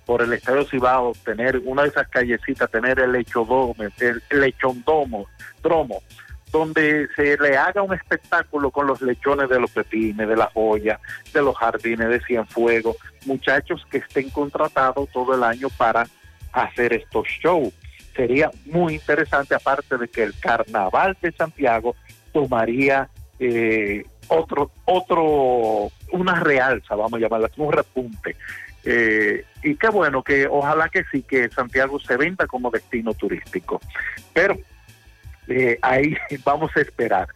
por 0.06 0.22
el 0.22 0.34
Estadio 0.34 0.66
Cibao, 0.66 1.14
tener 1.24 1.62
una 1.64 1.84
de 1.84 1.90
esas 1.90 2.08
callecitas, 2.10 2.70
tener 2.72 3.00
el 3.00 3.12
lechodomo, 3.14 3.76
el, 4.00 4.22
el 4.30 4.40
lechondomo, 4.42 5.28
dromo, 5.62 6.02
donde 6.54 7.08
se 7.16 7.36
le 7.38 7.58
haga 7.58 7.82
un 7.82 7.96
espectáculo 7.96 8.70
con 8.70 8.86
los 8.86 9.02
lechones 9.02 9.50
de 9.50 9.60
los 9.60 9.72
pepines, 9.72 10.30
de 10.30 10.36
la 10.36 10.52
joya, 10.54 11.00
de 11.34 11.42
los 11.42 11.58
jardines 11.58 12.08
de 12.08 12.22
Cienfuegos, 12.22 12.96
muchachos 13.26 13.84
que 13.90 13.98
estén 13.98 14.30
contratados 14.30 15.10
todo 15.12 15.34
el 15.34 15.44
año 15.44 15.68
para 15.76 16.06
hacer 16.54 16.94
estos 16.94 17.28
shows. 17.28 17.74
Sería 18.16 18.52
muy 18.66 18.94
interesante, 18.94 19.56
aparte 19.56 19.98
de 19.98 20.08
que 20.08 20.22
el 20.22 20.40
carnaval 20.40 21.18
de 21.20 21.32
Santiago 21.32 21.96
tomaría 22.32 23.10
eh, 23.40 24.06
otro, 24.28 24.70
otro, 24.86 25.92
una 26.12 26.40
realza, 26.40 26.94
vamos 26.94 27.16
a 27.16 27.20
llamarla, 27.20 27.50
un 27.58 27.74
repunte. 27.74 28.36
Eh, 28.86 29.44
y 29.64 29.76
qué 29.76 29.88
bueno 29.88 30.22
que 30.22 30.46
ojalá 30.46 30.88
que 30.90 31.04
sí, 31.12 31.24
que 31.24 31.50
Santiago 31.50 32.00
se 32.00 32.16
venda 32.16 32.46
como 32.46 32.70
destino 32.70 33.16
turístico. 33.16 33.82
Pero 34.34 34.56
eh, 35.48 35.80
ahí 35.82 36.16
vamos 36.44 36.72
a 36.76 36.82
esperar. 36.82 37.28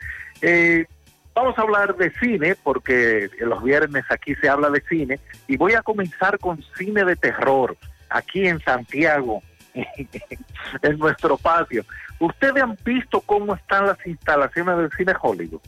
Eh, 0.42 0.86
vamos 1.34 1.58
a 1.58 1.62
hablar 1.62 1.96
de 1.96 2.12
cine, 2.20 2.56
porque 2.62 3.30
los 3.40 3.64
viernes 3.64 4.06
aquí 4.10 4.36
se 4.36 4.50
habla 4.50 4.70
de 4.70 4.82
cine, 4.82 5.20
y 5.48 5.58
voy 5.58 5.74
a 5.74 5.82
comenzar 5.82 6.40
con 6.40 6.64
cine 6.78 7.04
de 7.04 7.16
terror, 7.16 7.78
aquí 8.10 8.48
en 8.48 8.60
Santiago, 8.62 9.44
en 9.74 10.98
nuestro 10.98 11.38
patio. 11.38 11.86
¿Ustedes 12.20 12.64
han 12.64 12.78
visto 12.84 13.22
cómo 13.22 13.56
están 13.56 13.86
las 13.86 14.06
instalaciones 14.06 14.78
del 14.78 14.92
cine 14.92 15.14
Hollywood? 15.22 15.62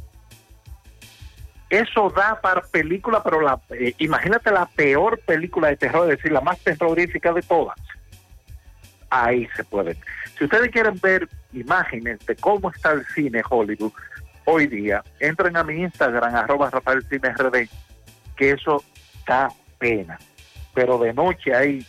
Eso 1.69 2.09
da 2.09 2.41
para 2.41 2.61
película, 2.61 3.21
pero 3.21 3.41
la, 3.41 3.59
eh, 3.69 3.93
imagínate 3.99 4.51
la 4.51 4.65
peor 4.65 5.19
película 5.19 5.67
de 5.67 5.77
terror, 5.77 6.09
es 6.09 6.17
decir, 6.17 6.31
la 6.31 6.41
más 6.41 6.57
terrorífica 6.59 7.31
de 7.31 7.43
todas. 7.43 7.77
Ahí 9.11 9.47
se 9.55 9.63
pueden. 9.63 9.95
Si 10.37 10.45
ustedes 10.45 10.71
quieren 10.71 10.99
ver 11.01 11.29
imágenes 11.53 12.25
de 12.25 12.35
cómo 12.35 12.71
está 12.71 12.91
el 12.91 13.05
cine 13.07 13.41
Hollywood 13.47 13.93
hoy 14.45 14.67
día, 14.67 15.03
entren 15.19 15.55
a 15.57 15.63
mi 15.63 15.81
Instagram, 15.81 16.35
arroba 16.35 16.69
Rafael 16.69 17.03
Cine 17.07 17.29
RD, 17.33 17.69
que 18.35 18.51
eso 18.51 18.83
da 19.27 19.49
pena. 19.77 20.17
Pero 20.73 20.97
de 20.97 21.13
noche 21.13 21.53
ahí, 21.53 21.85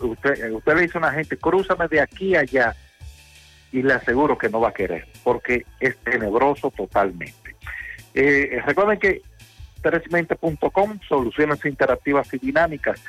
usted, 0.00 0.52
le 0.66 0.80
dice 0.80 0.98
a 0.98 1.00
una 1.00 1.12
gente, 1.12 1.36
crúzame 1.38 1.88
de 1.88 2.00
aquí 2.00 2.34
a 2.34 2.40
allá, 2.40 2.74
y 3.72 3.82
le 3.82 3.94
aseguro 3.94 4.36
que 4.36 4.48
no 4.48 4.60
va 4.60 4.70
a 4.70 4.74
querer, 4.74 5.06
porque 5.22 5.64
es 5.78 5.96
tenebroso 5.98 6.70
totalmente. 6.70 7.56
Eh, 8.14 8.60
recuerden 8.66 8.98
que 8.98 9.22
3mente.com, 9.82 10.98
soluciones 11.08 11.64
interactivas 11.64 12.32
y 12.34 12.38
dinámicas. 12.38 13.00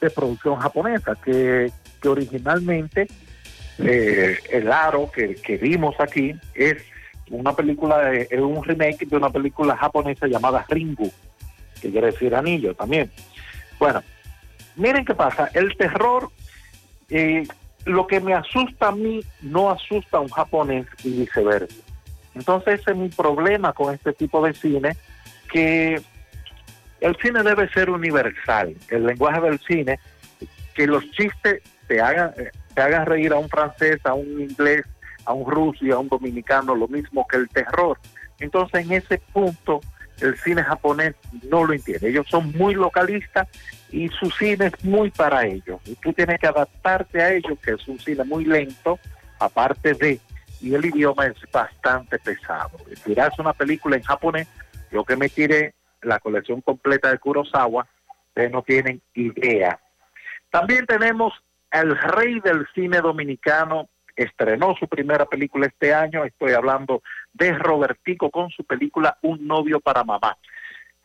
de 0.02 0.10
producción 0.10 0.58
japonesa, 0.58 1.16
que, 1.24 1.72
originalmente 2.06 3.08
eh, 3.80 4.38
El 4.50 4.72
Aro 4.72 5.10
que, 5.12 5.58
vimos 5.58 5.96
aquí 6.00 6.34
es 6.54 6.78
una 7.30 7.56
película, 7.56 8.14
es 8.14 8.40
un 8.40 8.64
remake 8.64 9.06
de 9.06 9.18
una 9.18 9.30
película 9.30 9.78
japonesa 9.78 10.28
llamada 10.28 10.66
Ringu, 10.68 11.12
que 11.82 11.92
quiere 11.92 12.08
decir 12.08 12.36
anillo 12.36 12.74
también. 12.74 13.10
Bueno, 13.78 14.02
miren 14.76 15.06
qué 15.06 15.16
pasa, 15.16 15.50
el 15.54 15.76
terror, 15.78 16.30
eh, 17.10 17.48
lo 17.86 18.08
que 18.08 18.20
me 18.20 18.34
asusta 18.34 18.90
a 18.90 18.92
mí 18.92 19.22
no 19.42 19.70
asusta 19.70 20.18
a 20.18 20.22
un 20.22 20.30
japonés 20.30 20.86
y 21.04 21.12
viceversa. 21.22 21.76
Entonces 22.36 22.82
ese 22.82 22.92
es 22.92 22.98
mi 22.98 23.10
problema 23.10 23.74
con 23.74 23.94
este 23.94 24.14
tipo 24.14 24.46
de 24.46 24.54
cine, 24.54 24.96
que 25.52 26.02
el 27.02 27.16
cine 27.18 27.44
debe 27.44 27.70
ser 27.70 27.90
universal, 27.90 28.76
el 28.90 29.06
lenguaje 29.06 29.42
del 29.42 29.60
cine, 29.60 30.00
que 30.74 30.88
los 30.88 31.10
chistes 31.12 31.62
te 31.88 32.02
hagan, 32.02 32.34
eh, 32.38 32.52
te 32.74 32.82
hagan 32.82 33.06
reír 33.06 33.34
a 33.34 33.38
un 33.38 33.50
francés, 33.50 34.00
a 34.04 34.14
un 34.14 34.42
inglés, 34.42 34.86
a 35.26 35.34
un 35.34 35.50
ruso 35.50 35.86
y 35.86 35.92
a 35.92 35.98
un 35.98 36.08
dominicano, 36.08 36.76
lo 36.76 36.88
mismo 36.88 37.26
que 37.28 37.38
el 37.38 37.50
terror. 37.50 37.98
Entonces 38.40 38.86
en 38.86 38.94
ese 38.94 39.18
punto 39.34 39.82
el 40.22 40.38
cine 40.38 40.64
japonés 40.64 41.16
no 41.50 41.66
lo 41.66 41.74
entiende. 41.74 42.10
Ellos 42.10 42.28
son 42.30 42.52
muy 42.54 42.76
localistas 42.76 43.48
y 43.92 44.10
su 44.10 44.30
cine 44.32 44.68
es 44.68 44.84
muy 44.84 45.10
para 45.12 45.46
ellos. 45.46 45.80
Y 45.86 45.96
tú 45.96 46.14
tienes 46.14 46.40
que 46.40 46.48
adaptarte 46.48 47.22
a 47.22 47.34
ellos, 47.34 47.58
que 47.60 47.72
es 47.72 47.88
un 47.88 48.00
cine 48.00 48.24
muy 48.24 48.46
lento, 48.46 49.00
aparte 49.40 49.94
de, 49.94 50.20
y 50.62 50.74
el 50.74 50.86
idioma 50.86 51.28
es 51.28 51.38
bastante 51.52 52.20
pesado. 52.20 52.78
Tirarse 53.04 53.42
una 53.42 53.54
película 53.54 53.96
en 53.96 54.04
japonés, 54.04 54.48
yo 54.92 55.04
que 55.04 55.16
me 55.16 55.30
tiré 55.30 55.74
la 56.02 56.20
colección 56.20 56.62
completa 56.62 57.12
de 57.12 57.18
Kurosawa, 57.18 57.88
ustedes 58.30 58.52
no 58.52 58.62
tienen 58.64 59.02
idea. 59.14 59.80
También 60.50 60.86
tenemos 60.86 61.34
el 61.72 61.96
rey 61.98 62.40
del 62.40 62.68
cine 62.74 63.02
dominicano, 63.02 63.90
estrenó 64.24 64.76
su 64.78 64.88
primera 64.88 65.26
película 65.26 65.68
este 65.68 65.94
año, 65.94 66.26
estoy 66.26 66.54
hablando 66.54 67.02
de 67.34 67.54
Robertico 67.54 68.30
con 68.30 68.50
su 68.50 68.64
película 68.64 69.18
Un 69.22 69.48
novio 69.48 69.80
para 69.80 70.04
mamá. 70.04 70.38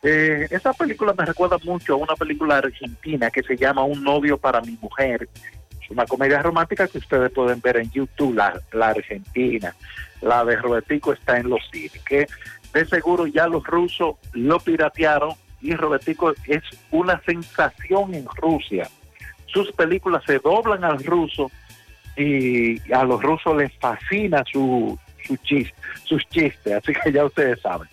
Eh, 0.03 0.47
esa 0.51 0.73
película 0.73 1.13
me 1.17 1.25
recuerda 1.25 1.57
mucho 1.63 1.93
a 1.93 1.97
una 1.97 2.15
película 2.15 2.57
argentina 2.57 3.31
que 3.31 3.41
se 3.41 3.55
llama 3.55 3.83
Un 3.83 4.03
novio 4.03 4.37
para 4.37 4.59
mi 4.61 4.77
mujer. 4.81 5.29
Es 5.81 5.89
una 5.89 6.05
comedia 6.05 6.41
romántica 6.41 6.87
que 6.87 6.97
ustedes 6.97 7.31
pueden 7.31 7.61
ver 7.61 7.77
en 7.77 7.89
YouTube, 7.89 8.35
la, 8.35 8.59
la 8.73 8.89
argentina. 8.89 9.73
La 10.21 10.43
de 10.43 10.57
Robertico 10.57 11.13
está 11.13 11.37
en 11.37 11.49
los 11.49 11.61
cines, 11.71 12.03
que 12.03 12.27
de 12.73 12.85
seguro 12.85 13.27
ya 13.27 13.47
los 13.47 13.63
rusos 13.63 14.15
lo 14.33 14.59
piratearon 14.59 15.33
y 15.61 15.73
Robertico 15.73 16.33
es 16.47 16.63
una 16.91 17.21
sensación 17.21 18.13
en 18.13 18.25
Rusia. 18.35 18.89
Sus 19.45 19.71
películas 19.71 20.23
se 20.25 20.39
doblan 20.39 20.83
al 20.83 21.01
ruso 21.03 21.49
y 22.17 22.81
a 22.91 23.03
los 23.03 23.21
rusos 23.21 23.55
les 23.57 23.73
fascina 23.79 24.43
su, 24.51 24.97
su 25.25 25.35
chiste, 25.37 25.75
sus 26.03 26.27
chistes, 26.29 26.73
así 26.73 26.93
que 26.93 27.11
ya 27.11 27.25
ustedes 27.25 27.61
saben. 27.61 27.87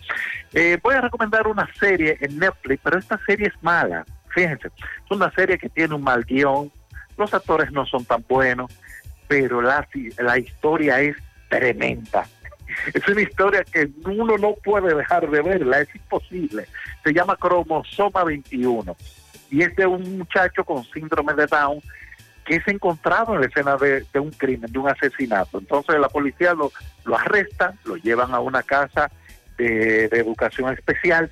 Eh, 0.53 0.77
voy 0.81 0.95
a 0.95 1.01
recomendar 1.01 1.47
una 1.47 1.67
serie 1.79 2.17
en 2.21 2.39
Netflix, 2.39 2.81
pero 2.83 2.99
esta 2.99 3.19
serie 3.25 3.47
es 3.47 3.63
mala. 3.63 4.05
Fíjense, 4.29 4.67
es 4.67 5.11
una 5.11 5.31
serie 5.31 5.57
que 5.57 5.69
tiene 5.69 5.95
un 5.95 6.03
mal 6.03 6.23
guion, 6.23 6.71
los 7.17 7.33
actores 7.33 7.71
no 7.71 7.85
son 7.85 8.05
tan 8.05 8.23
buenos, 8.27 8.71
pero 9.27 9.61
la, 9.61 9.87
la 10.19 10.37
historia 10.37 10.99
es 10.99 11.15
tremenda. 11.49 12.25
Es 12.93 13.07
una 13.07 13.21
historia 13.21 13.63
que 13.63 13.89
uno 14.05 14.37
no 14.37 14.55
puede 14.63 14.95
dejar 14.95 15.29
de 15.29 15.41
verla, 15.41 15.81
es 15.81 15.95
imposible. 15.95 16.65
Se 17.03 17.13
llama 17.13 17.35
Cromosoma 17.35 18.23
21 18.23 18.95
y 19.51 19.61
es 19.61 19.75
de 19.75 19.85
un 19.85 20.17
muchacho 20.17 20.63
con 20.63 20.83
síndrome 20.85 21.33
de 21.33 21.45
Down 21.45 21.79
que 22.45 22.55
es 22.55 22.67
encontrado 22.67 23.33
en 23.33 23.41
la 23.41 23.47
escena 23.47 23.77
de, 23.77 24.05
un 24.19 24.31
crimen, 24.31 24.71
de 24.71 24.79
un 24.79 24.89
asesinato. 24.89 25.59
Entonces 25.59 25.99
la 25.99 26.09
policía 26.09 26.53
lo, 26.53 26.71
lo 27.05 27.17
arresta, 27.17 27.73
lo 27.85 27.95
llevan 27.95 28.33
a 28.33 28.39
una 28.39 28.63
casa 28.63 29.09
de, 29.57 30.07
de 30.09 30.19
educación 30.19 30.73
especial 30.73 31.31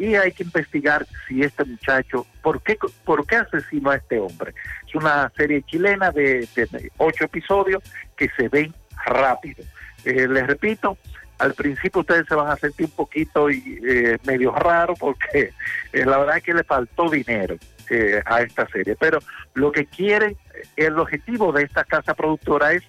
y 0.00 0.14
hay 0.14 0.32
que 0.32 0.44
investigar 0.44 1.06
si 1.28 1.42
este 1.42 1.62
muchacho, 1.64 2.26
¿por 2.42 2.62
qué, 2.62 2.78
por 3.04 3.26
qué 3.26 3.36
asesinó 3.36 3.90
a 3.90 3.96
este 3.96 4.18
hombre? 4.18 4.54
Es 4.88 4.94
una 4.94 5.30
serie 5.36 5.62
chilena 5.62 6.10
de, 6.10 6.48
de 6.56 6.90
ocho 6.96 7.24
episodios 7.24 7.82
que 8.16 8.30
se 8.36 8.48
ven 8.48 8.74
rápido. 9.04 9.62
Eh, 10.06 10.26
les 10.26 10.46
repito, 10.46 10.96
al 11.38 11.52
principio 11.52 12.00
ustedes 12.00 12.26
se 12.26 12.34
van 12.34 12.50
a 12.50 12.56
sentir 12.56 12.86
un 12.86 12.92
poquito 12.92 13.50
eh, 13.50 14.18
medio 14.24 14.52
raro 14.52 14.94
porque 14.94 15.52
eh, 15.92 16.04
la 16.06 16.16
verdad 16.16 16.38
es 16.38 16.42
que 16.44 16.54
le 16.54 16.64
faltó 16.64 17.10
dinero 17.10 17.56
eh, 17.90 18.22
a 18.24 18.40
esta 18.40 18.68
serie, 18.68 18.96
pero 18.96 19.18
lo 19.54 19.72
que 19.72 19.86
quieren, 19.86 20.36
el 20.76 20.98
objetivo 20.98 21.52
de 21.52 21.64
esta 21.64 21.84
casa 21.84 22.14
productora 22.14 22.72
es 22.72 22.82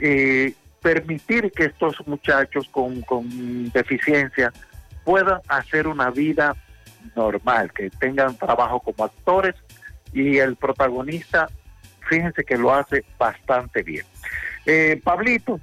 eh, 0.00 0.54
permitir 0.82 1.52
que 1.52 1.66
estos 1.66 2.06
muchachos 2.06 2.68
con, 2.68 3.00
con 3.02 3.70
deficiencia 3.70 4.52
puedan 5.04 5.40
hacer 5.48 5.86
una 5.86 6.10
vida 6.10 6.56
normal, 7.14 7.72
que 7.72 7.90
tengan 7.90 8.36
trabajo 8.36 8.80
como 8.80 9.04
actores 9.04 9.54
y 10.12 10.38
el 10.38 10.56
protagonista, 10.56 11.48
fíjense 12.08 12.44
que 12.44 12.56
lo 12.56 12.74
hace 12.74 13.04
bastante 13.18 13.82
bien. 13.82 14.04
Eh, 14.66 15.00
Pablito, 15.02 15.60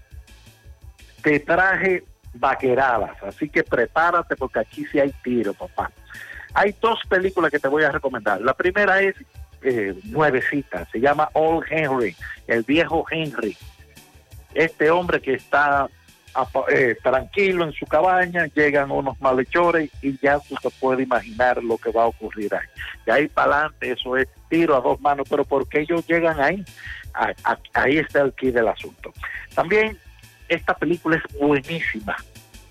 te 1.22 1.40
traje 1.40 2.04
vaqueradas, 2.34 3.22
así 3.24 3.50
que 3.50 3.64
prepárate 3.64 4.36
porque 4.36 4.60
aquí 4.60 4.86
sí 4.86 5.00
hay 5.00 5.14
tiro, 5.24 5.54
papá. 5.54 5.92
Hay 6.56 6.74
dos 6.82 7.00
películas 7.08 7.52
que 7.52 7.60
te 7.60 7.68
voy 7.68 7.84
a 7.84 7.92
recomendar. 7.92 8.42
La 8.42 8.54
primera 8.54 9.02
es 9.02 9.16
eh, 9.62 9.94
nuevecita, 10.06 10.88
se 10.92 11.00
llama 11.00 11.30
Old 11.34 11.66
Henry, 11.70 12.16
el 12.48 12.64
viejo 12.64 13.06
Henry. 13.12 13.58
Este 14.54 14.90
hombre 14.90 15.22
que 15.22 15.34
está 15.34 15.90
eh, 16.70 16.98
tranquilo 17.04 17.66
en 17.66 17.74
su 17.74 17.86
cabaña, 17.86 18.46
llegan 18.54 18.92
unos 18.92 19.20
malhechores 19.20 19.90
y 20.02 20.18
ya 20.20 20.40
tú 20.40 20.56
te 20.62 20.70
puedes 20.70 21.06
imaginar 21.06 21.64
lo 21.64 21.78
que 21.78 21.92
va 21.92 22.04
a 22.04 22.08
ocurrir 22.08 22.54
ahí. 22.56 22.68
De 23.06 23.12
ahí 23.12 23.28
para 23.28 23.54
adelante, 23.54 23.92
eso 23.92 24.16
es 24.16 24.28
tiro 24.50 24.78
a 24.78 24.82
dos 24.82 25.00
manos, 25.02 25.28
pero 25.30 25.44
¿por 25.44 25.68
qué 25.68 25.82
ellos 25.82 26.06
llegan 26.08 26.40
ahí? 26.40 26.64
A, 27.14 27.34
ahí 27.74 27.98
está 27.98 28.22
el 28.22 28.34
key 28.34 28.52
del 28.52 28.68
asunto. 28.68 29.12
También 29.54 29.98
esta 30.48 30.74
película 30.74 31.18
es 31.18 31.40
buenísima, 31.40 32.16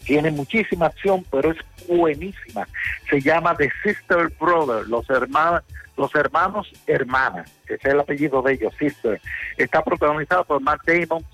tiene 0.05 0.31
muchísima 0.31 0.87
acción, 0.87 1.25
pero 1.31 1.53
es 1.53 1.59
buenísima. 1.89 2.69
Se 3.09 3.21
llama 3.21 3.57
The 3.57 3.71
Sister 3.83 4.33
Brother, 4.39 4.87
los 4.89 5.09
hermanos, 5.11 5.63
los 5.97 6.15
hermanos 6.15 6.71
hermanas, 6.87 7.51
ese 7.65 7.75
es 7.75 7.85
el 7.85 8.01
apellido 8.01 8.43
de 8.43 8.55
ellos, 8.55 8.75
Sister. 8.79 9.21
Está 9.57 9.83
protagonizada 9.83 10.45
por 10.45 10.61
Matt 10.61 10.81
Damon 10.87 11.25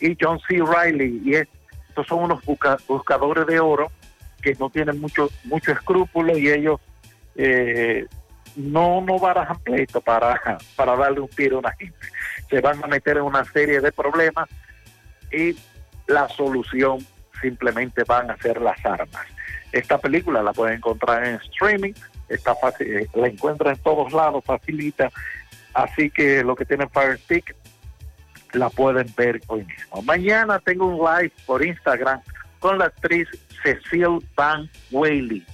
y 0.00 0.16
John 0.20 0.40
C. 0.48 0.56
Riley, 0.56 1.22
y 1.24 1.34
es, 1.34 1.48
estos 1.88 2.06
son 2.06 2.24
unos 2.24 2.44
busca, 2.44 2.78
buscadores 2.88 3.46
de 3.46 3.60
oro 3.60 3.90
que 4.42 4.54
no 4.54 4.70
tienen 4.70 5.00
mucho, 5.00 5.30
mucho 5.44 5.72
escrúpulo 5.72 6.36
y 6.36 6.48
ellos 6.48 6.80
eh, 7.36 8.06
no, 8.54 9.00
no 9.00 9.18
barajan 9.18 9.58
pleito 9.60 10.00
para, 10.00 10.58
para 10.76 10.96
darle 10.96 11.20
un 11.20 11.28
tiro 11.28 11.56
a 11.56 11.60
una 11.60 11.72
gente. 11.72 11.98
Se 12.48 12.60
van 12.60 12.82
a 12.82 12.86
meter 12.86 13.16
en 13.18 13.24
una 13.24 13.44
serie 13.44 13.80
de 13.80 13.92
problemas 13.92 14.48
y 15.32 15.56
la 16.06 16.28
solución 16.28 16.98
simplemente 17.40 18.04
van 18.04 18.30
a 18.30 18.36
ser 18.38 18.60
las 18.60 18.84
armas. 18.84 19.26
Esta 19.72 19.98
película 19.98 20.42
la 20.42 20.52
pueden 20.52 20.76
encontrar 20.76 21.24
en 21.24 21.34
streaming, 21.36 21.92
está 22.28 22.54
fácil, 22.54 22.86
eh, 22.86 23.08
la 23.14 23.28
encuentra 23.28 23.72
en 23.72 23.78
todos 23.78 24.12
lados, 24.12 24.44
facilita, 24.44 25.10
así 25.74 26.10
que 26.10 26.42
lo 26.42 26.56
que 26.56 26.64
tienen 26.64 26.88
Fire 26.90 27.18
Stick 27.18 27.54
la 28.52 28.70
pueden 28.70 29.12
ver 29.16 29.40
hoy 29.48 29.64
mismo. 29.64 30.02
Mañana 30.02 30.58
tengo 30.60 30.86
un 30.86 30.98
live 30.98 31.32
por 31.44 31.64
Instagram 31.64 32.20
con 32.58 32.78
la 32.78 32.86
actriz 32.86 33.28
Cecile 33.62 34.18
Van 34.34 34.70
Whaley. 34.90 35.44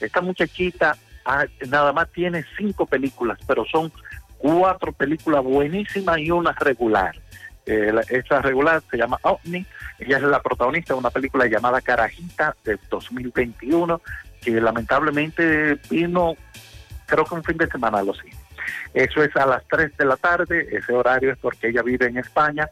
Esta 0.00 0.20
muchachita 0.20 0.96
ah, 1.24 1.44
nada 1.68 1.92
más 1.92 2.10
tiene 2.10 2.44
cinco 2.56 2.86
películas, 2.86 3.38
pero 3.46 3.64
son 3.66 3.92
cuatro 4.38 4.92
películas 4.92 5.42
buenísimas 5.44 6.18
y 6.18 6.30
una 6.30 6.52
regular. 6.52 7.14
Eh, 7.70 7.92
esta 8.08 8.40
regular 8.40 8.82
se 8.90 8.96
llama 8.96 9.18
OVNI, 9.20 9.66
ella 9.98 10.16
es 10.16 10.22
la 10.22 10.40
protagonista 10.40 10.94
de 10.94 11.00
una 11.00 11.10
película 11.10 11.44
llamada 11.44 11.82
Carajita 11.82 12.56
de 12.64 12.78
2021, 12.88 14.00
que 14.40 14.58
lamentablemente 14.58 15.78
vino, 15.90 16.34
creo 17.04 17.26
que 17.26 17.34
un 17.34 17.44
fin 17.44 17.58
de 17.58 17.66
semana 17.66 17.98
a 17.98 18.02
los. 18.02 18.18
Eso 18.94 19.22
es 19.22 19.36
a 19.36 19.44
las 19.44 19.62
3 19.68 19.94
de 19.98 20.04
la 20.06 20.16
tarde, 20.16 20.66
ese 20.72 20.94
horario 20.94 21.32
es 21.32 21.38
porque 21.38 21.68
ella 21.68 21.82
vive 21.82 22.06
en 22.06 22.16
España 22.16 22.70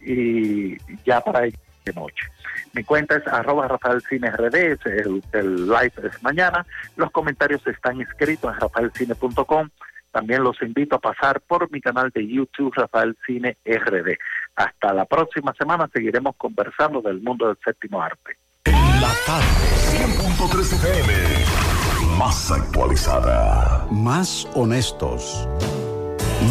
y 0.00 0.76
ya 1.04 1.20
para 1.20 1.46
ella 1.46 1.58
de 1.84 1.92
noche. 1.94 2.26
Mi 2.72 2.84
cuenta 2.84 3.16
es 3.16 3.26
arroba 3.26 3.66
Rafael 3.66 4.00
Cine 4.08 4.30
RD, 4.30 4.54
el, 4.84 5.24
el 5.32 5.66
live 5.66 5.92
es 6.04 6.22
mañana. 6.22 6.64
Los 6.94 7.10
comentarios 7.10 7.66
están 7.66 8.00
escritos 8.00 8.54
en 8.54 8.60
rafaelcine.com. 8.60 9.70
También 10.16 10.42
los 10.42 10.56
invito 10.62 10.96
a 10.96 10.98
pasar 10.98 11.42
por 11.42 11.70
mi 11.70 11.78
canal 11.78 12.10
de 12.14 12.26
YouTube 12.26 12.72
Rafael 12.74 13.14
Cine 13.26 13.58
RD. 13.66 14.16
Hasta 14.56 14.94
la 14.94 15.04
próxima 15.04 15.52
semana 15.58 15.90
seguiremos 15.92 16.36
conversando 16.38 17.02
del 17.02 17.20
mundo 17.20 17.48
del 17.48 17.58
séptimo 17.62 18.00
arte. 18.00 18.38
La 18.64 19.12
tarde, 19.26 19.44
100.3 19.92 20.72
FM. 20.72 22.16
Más 22.18 22.50
actualizada. 22.50 23.86
Más 23.90 24.48
honestos. 24.54 25.46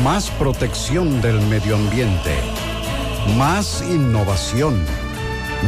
Más 0.04 0.30
protección 0.38 1.20
del 1.24 1.42
medio 1.48 1.76
ambiente. 1.76 2.36
Más 3.36 3.82
innovación. 3.90 4.86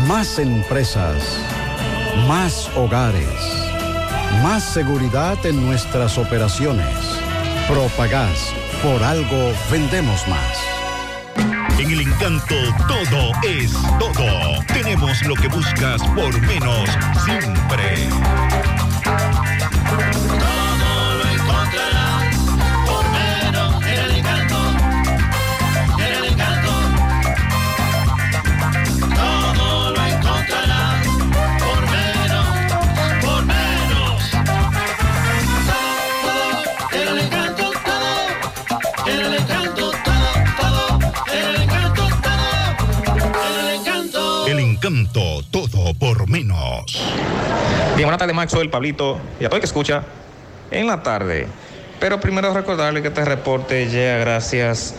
Más 0.07 0.37
empresas. 0.37 1.43
Más 2.27 2.69
hogares. 2.77 3.71
Más 4.43 4.61
seguridad 4.61 5.43
en 5.47 5.65
nuestras 5.65 6.19
operaciones. 6.19 7.26
Propagás. 7.67 8.53
Por 8.81 9.03
algo 9.03 9.53
vendemos 9.69 10.25
más. 10.27 10.57
En 11.77 11.91
el 11.91 12.01
encanto 12.01 12.55
todo 12.87 13.31
es 13.43 13.73
todo. 13.99 14.63
Tenemos 14.67 15.21
lo 15.23 15.35
que 15.35 15.49
buscas 15.49 16.01
por 16.15 16.41
menos 16.41 16.89
siempre. 17.25 18.07
Todo 45.17 45.95
por 45.95 46.29
menos. 46.29 46.85
Bien, 47.95 48.05
buenas 48.05 48.19
tardes, 48.19 48.35
Max. 48.35 48.51
Soy 48.51 48.61
el 48.61 48.69
Pablito 48.69 49.17
y 49.39 49.45
a 49.45 49.49
todo 49.49 49.55
el 49.55 49.61
que 49.61 49.65
escucha 49.65 50.03
en 50.69 50.85
la 50.85 51.01
tarde. 51.01 51.47
Pero 51.99 52.19
primero 52.19 52.53
recordarle 52.53 53.01
que 53.01 53.07
este 53.07 53.25
reporte 53.25 53.87
llega 53.87 54.17
gracias 54.17 54.93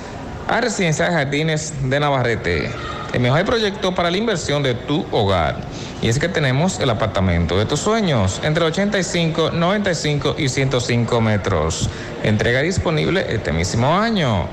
a 0.49 0.61
Residencial 0.61 1.13
Jardines 1.13 1.73
de 1.89 2.01
Navarrete, 2.01 2.69
el 3.13 3.21
mejor 3.21 3.45
proyecto 3.45 3.95
para 3.95 4.11
la 4.11 4.17
inversión 4.17 4.65
de 4.65 4.75
tu 4.75 5.07
hogar. 5.13 5.61
Y 6.03 6.09
es 6.09 6.19
que 6.19 6.29
tenemos 6.29 6.81
el 6.81 6.91
apartamento 6.91 7.57
de 7.57 7.67
tus 7.67 7.79
sueños 7.79 8.41
entre 8.43 8.65
85, 8.65 9.53
95 9.53 10.35
y 10.37 10.49
105 10.49 11.21
metros. 11.21 11.89
Entrega 12.25 12.61
disponible 12.61 13.25
este 13.29 13.53
mismo 13.53 13.97
año. 13.97 14.49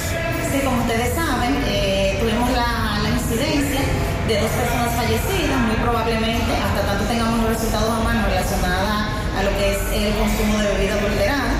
Sí, 0.50 0.58
como 0.66 0.82
ustedes 0.82 1.14
saben, 1.14 1.54
eh, 1.70 2.18
tuvimos 2.18 2.50
la, 2.50 2.98
incidencia 3.06 3.78
de 4.26 4.34
dos 4.42 4.50
personas 4.50 4.90
fallecidas, 4.98 5.54
muy 5.70 5.78
probablemente, 5.78 6.50
hasta 6.50 6.82
tanto 6.82 7.04
tengamos 7.06 7.46
los 7.46 7.50
resultados 7.54 7.94
a 7.94 8.02
mano 8.02 8.26
relacionados 8.26 8.90
a 9.38 9.40
lo 9.46 9.50
que 9.54 9.64
es 9.70 9.78
el 9.94 10.10
consumo 10.18 10.58
de 10.58 10.66
bebida 10.74 10.98
adulterada. 10.98 11.54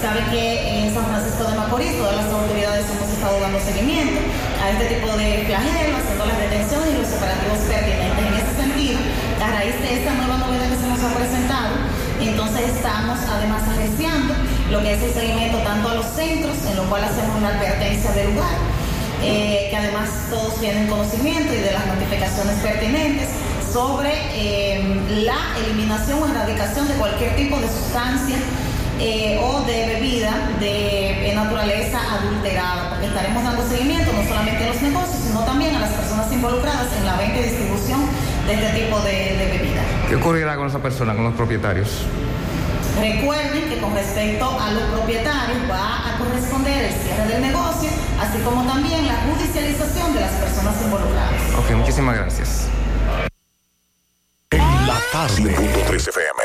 Sabe 0.00 0.24
que 0.32 0.80
en 0.80 0.94
San 0.96 1.04
Francisco 1.12 1.44
de 1.44 1.60
Macorís 1.60 1.92
todas 2.00 2.16
las 2.16 2.32
autoridades 2.32 2.88
hemos 2.88 3.12
estado 3.12 3.36
dando 3.40 3.60
seguimiento 3.60 4.16
a 4.64 4.70
este 4.72 4.96
tipo 4.96 5.12
de 5.12 5.44
flagelo, 5.44 5.92
haciendo 6.00 6.24
las 6.24 6.40
detenciones 6.40 6.88
y 6.88 6.96
los 7.04 7.12
operativos 7.12 7.60
pertinentes. 7.68 8.24
En 8.24 8.32
ese 8.32 8.55
raíz 9.56 9.80
de 9.80 9.94
esta 9.94 10.12
nueva 10.12 10.36
novedad 10.36 10.68
que 10.68 10.76
se 10.76 10.86
nos 10.86 11.00
ha 11.00 11.16
presentado, 11.16 11.76
entonces 12.20 12.76
estamos 12.76 13.18
además 13.26 13.62
arreciando 13.66 14.34
lo 14.70 14.82
que 14.82 14.92
es 14.92 15.02
el 15.02 15.14
seguimiento 15.14 15.56
tanto 15.58 15.88
a 15.88 15.94
los 15.94 16.04
centros, 16.12 16.56
en 16.68 16.76
lo 16.76 16.84
cual 16.84 17.04
hacemos 17.04 17.34
una 17.38 17.48
advertencia 17.48 18.12
del 18.12 18.34
lugar, 18.34 18.52
eh, 19.22 19.68
que 19.70 19.76
además 19.76 20.10
todos 20.28 20.60
tienen 20.60 20.88
conocimiento 20.88 21.54
y 21.54 21.56
de 21.56 21.72
las 21.72 21.86
notificaciones 21.86 22.56
pertinentes 22.60 23.28
sobre 23.72 24.12
eh, 24.34 25.00
la 25.24 25.40
eliminación 25.64 26.22
o 26.22 26.26
erradicación 26.26 26.86
de 26.88 26.94
cualquier 26.94 27.34
tipo 27.36 27.58
de 27.58 27.68
sustancia 27.68 28.36
eh, 28.98 29.38
o 29.42 29.60
de 29.60 29.86
bebida 29.88 30.52
de, 30.58 31.30
eh, 31.30 31.34
naturaleza 31.34 32.00
adulterada, 32.16 32.88
porque 32.90 33.06
estaremos 33.06 33.44
dando 33.44 33.68
seguimiento 33.68 34.10
no 34.10 34.26
solamente 34.26 34.64
a 34.64 34.68
los 34.68 34.80
negocios, 34.80 35.18
sino 35.26 35.40
también 35.44 35.76
a 35.76 35.80
las 35.80 35.90
personas 35.90 36.32
involucradas 36.32 36.88
en 36.96 37.04
la 37.04 37.16
venta 37.16 37.40
y 37.40 37.42
distribución 37.42 38.00
de 38.46 38.54
este 38.54 38.80
tipo 38.80 39.00
de, 39.00 39.12
de 39.12 39.58
bebida. 39.58 39.82
¿Qué 40.08 40.16
ocurrirá 40.16 40.56
con 40.56 40.68
esa 40.68 40.78
persona, 40.78 41.14
con 41.14 41.24
los 41.24 41.34
propietarios? 41.34 42.02
Recuerden 43.00 43.68
que 43.68 43.78
con 43.78 43.92
respecto 43.94 44.58
a 44.58 44.70
los 44.72 44.82
propietarios 44.84 45.58
va 45.70 46.14
a 46.14 46.18
corresponder 46.18 46.84
el 46.84 46.92
cierre 46.92 47.26
del 47.28 47.42
negocio, 47.42 47.90
así 48.20 48.38
como 48.38 48.64
también 48.64 49.06
la 49.06 49.16
judicialización 49.26 50.14
de 50.14 50.20
las 50.20 50.32
personas 50.32 50.74
involucradas. 50.82 51.32
Ok, 51.58 51.70
muchísimas 51.76 52.16
gracias. 52.16 52.68
En 54.50 54.86
la 54.86 54.98
tarde. 55.12 55.54
103 55.56 56.08
FM. 56.08 56.42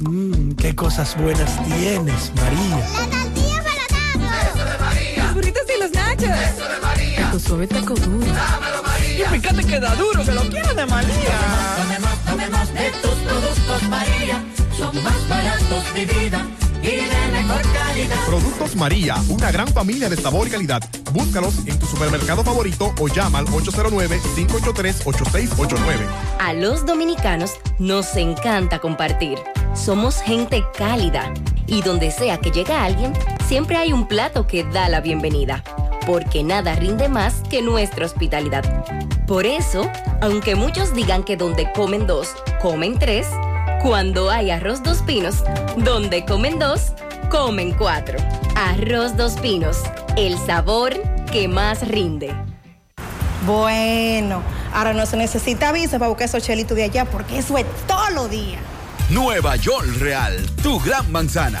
Mmm, 0.00 0.52
qué 0.56 0.74
cosas 0.74 1.16
buenas 1.16 1.62
tienes, 1.64 2.32
María. 2.34 2.78
La 2.78 3.22
tortilla 3.22 3.62
para 3.62 4.42
Eso 4.42 4.64
de 4.64 4.78
María. 4.84 5.24
Los 5.24 5.34
burritos 5.34 5.62
y 5.76 5.80
los 5.80 5.92
nachos. 5.92 6.22
Eso 6.24 6.68
de 6.68 6.80
María. 6.80 7.30
Tu 7.30 7.38
suave 7.40 7.66
taco 7.68 7.94
duro. 7.94 8.26
Dámelo, 8.26 8.82
María. 8.82 8.83
Y 9.14 9.22
fíjate 9.22 9.62
que 9.64 9.78
da 9.78 9.94
duro, 9.94 10.24
que 10.24 10.32
lo 10.32 10.40
quiero 10.48 10.74
de 10.74 10.86
María. 10.86 11.38
Tomemos, 11.76 12.18
tomemos 12.24 12.74
de 12.74 12.90
tus 13.00 13.14
productos 13.14 13.82
María. 13.88 14.42
Son 14.76 15.04
más 15.04 15.28
baratos 15.28 15.94
de 15.94 16.04
vida 16.04 16.44
y 16.82 16.96
de 16.96 17.28
mejor 17.32 17.62
calidad. 17.72 18.16
Productos 18.26 18.74
María, 18.74 19.14
una 19.28 19.52
gran 19.52 19.68
familia 19.68 20.08
de 20.08 20.16
sabor 20.16 20.48
y 20.48 20.50
calidad. 20.50 20.82
Búscalos 21.12 21.58
en 21.64 21.78
tu 21.78 21.86
supermercado 21.86 22.42
favorito 22.42 22.92
o 22.98 23.06
llama 23.06 23.38
al 23.38 23.46
809-583-8689. 23.46 26.08
A 26.40 26.52
los 26.52 26.84
dominicanos 26.84 27.52
nos 27.78 28.16
encanta 28.16 28.80
compartir. 28.80 29.38
Somos 29.74 30.22
gente 30.22 30.64
cálida 30.76 31.32
y 31.68 31.82
donde 31.82 32.10
sea 32.10 32.38
que 32.38 32.50
llega 32.50 32.82
alguien, 32.82 33.12
siempre 33.46 33.76
hay 33.76 33.92
un 33.92 34.08
plato 34.08 34.48
que 34.48 34.64
da 34.64 34.88
la 34.88 35.00
bienvenida. 35.00 35.62
Porque 36.06 36.42
nada 36.42 36.74
rinde 36.74 37.08
más 37.08 37.42
que 37.48 37.62
nuestra 37.62 38.06
hospitalidad. 38.06 38.64
Por 39.26 39.46
eso, 39.46 39.90
aunque 40.20 40.54
muchos 40.54 40.94
digan 40.94 41.24
que 41.24 41.36
donde 41.36 41.70
comen 41.72 42.06
dos, 42.06 42.34
comen 42.60 42.98
tres, 42.98 43.26
cuando 43.82 44.30
hay 44.30 44.50
arroz 44.50 44.82
dos 44.82 45.02
pinos, 45.02 45.44
donde 45.76 46.24
comen 46.24 46.58
dos, 46.58 46.92
comen 47.30 47.72
cuatro. 47.72 48.18
Arroz 48.54 49.16
dos 49.16 49.34
pinos, 49.34 49.78
el 50.16 50.38
sabor 50.38 50.94
que 51.32 51.48
más 51.48 51.86
rinde. 51.88 52.34
Bueno, 53.46 54.42
ahora 54.72 54.94
no 54.94 55.04
se 55.04 55.16
necesita 55.16 55.72
visa 55.72 55.98
para 55.98 56.08
buscar 56.08 56.28
esos 56.28 56.42
chelitos 56.42 56.76
de 56.76 56.84
allá 56.84 57.04
porque 57.04 57.38
eso 57.38 57.58
es 57.58 57.66
todo 57.86 58.10
lo 58.10 58.28
día. 58.28 58.58
Nueva 59.10 59.56
York 59.56 59.86
Real, 59.98 60.34
tu 60.62 60.80
gran 60.80 61.10
manzana. 61.12 61.60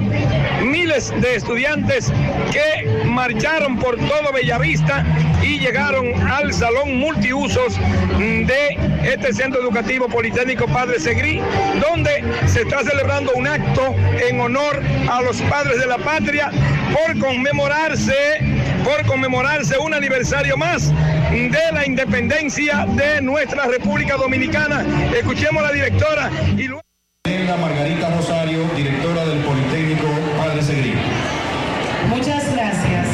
miles 0.62 1.14
de 1.22 1.36
estudiantes 1.36 2.12
que 2.52 3.06
marcharon 3.06 3.78
por 3.78 3.96
todo 3.96 4.34
Bellavista 4.34 5.06
y 5.42 5.60
llegaron 5.60 6.25
al 6.30 6.54
salón 6.54 6.98
multiusos 6.98 7.80
de 8.18 8.78
este 9.04 9.34
centro 9.34 9.62
educativo 9.62 10.08
Politécnico 10.08 10.66
Padre 10.68 11.00
Segrí, 11.00 11.42
donde 11.82 12.24
se 12.48 12.62
está 12.62 12.84
celebrando 12.84 13.32
un 13.36 13.48
acto 13.48 13.96
en 14.28 14.40
honor 14.40 14.82
a 15.10 15.22
los 15.22 15.42
padres 15.44 15.80
de 15.80 15.88
la 15.88 15.98
patria 15.98 16.52
por 16.94 17.20
conmemorarse, 17.20 18.14
por 18.84 19.06
conmemorarse 19.06 19.78
un 19.78 19.94
aniversario 19.94 20.58
más 20.58 20.92
de 21.32 21.72
la 21.74 21.86
independencia 21.86 22.86
de 22.90 23.22
nuestra 23.22 23.66
República 23.66 24.16
Dominicana. 24.16 24.86
Escuchemos 25.16 25.64
a 25.64 25.68
la 25.68 25.74
directora 25.74 26.32
y 26.58 26.64
luego... 26.64 26.82
Margarita 27.62 28.14
Rosario, 28.16 28.64
directora 28.76 29.26
del 29.26 29.40
Politécnico 29.40 30.08
Padre 30.38 30.62
Segrí. 30.62 30.94
Muchas 32.10 32.54
gracias. 32.54 33.08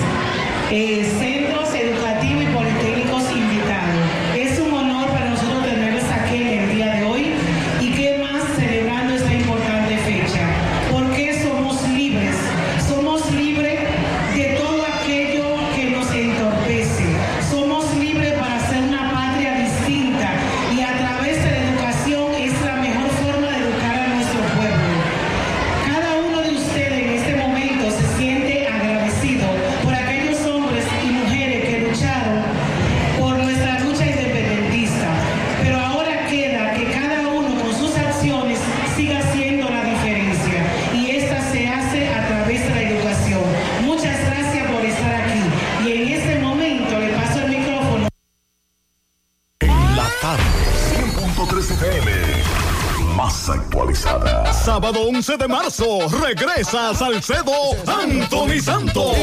Sábado 53.94 55.02
11 55.08 55.38
de 55.38 55.48
marzo, 55.48 56.00
regresa 56.22 56.90
a 56.90 56.96
Salcedo 56.96 57.52
Anthony 57.86 58.62
Santos. 58.62 59.16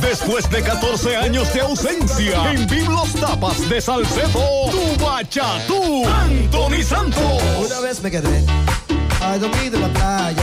Después 0.00 0.48
de 0.50 0.62
14 0.62 1.16
años 1.16 1.52
de 1.52 1.60
ausencia, 1.60 2.52
en 2.52 2.66
Biblos 2.66 3.12
Tapas 3.14 3.68
de 3.68 3.80
Salcedo, 3.80 4.70
tu 4.70 5.04
bachatú, 5.04 6.06
Anthony 6.06 6.82
Santos. 6.82 7.42
Una 7.58 7.80
vez 7.80 8.02
me 8.02 8.10
quedé. 8.10 8.44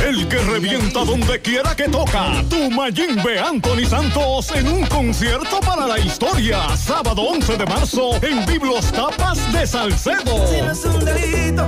El 0.07 0.27
que 0.29 0.37
revienta 0.37 1.03
donde 1.03 1.41
quiera 1.41 1.75
que 1.75 1.89
toca. 1.89 2.43
Tu 2.49 2.71
Mayimbe 2.71 3.37
Anthony 3.37 3.85
Santos 3.87 4.51
en 4.55 4.67
un 4.67 4.85
concierto 4.85 5.59
para 5.59 5.85
la 5.85 5.99
historia. 5.99 6.75
Sábado 6.77 7.21
11 7.23 7.57
de 7.57 7.65
marzo 7.65 8.15
en 8.23 8.45
Biblos 8.45 8.91
Tapas 8.91 9.51
de 9.51 9.67
Salcedo. 9.67 10.47
Si 10.47 10.61
no 10.61 10.71
es 10.71 10.85
un 10.85 11.05
delito, 11.05 11.67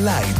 Light, 0.00 0.39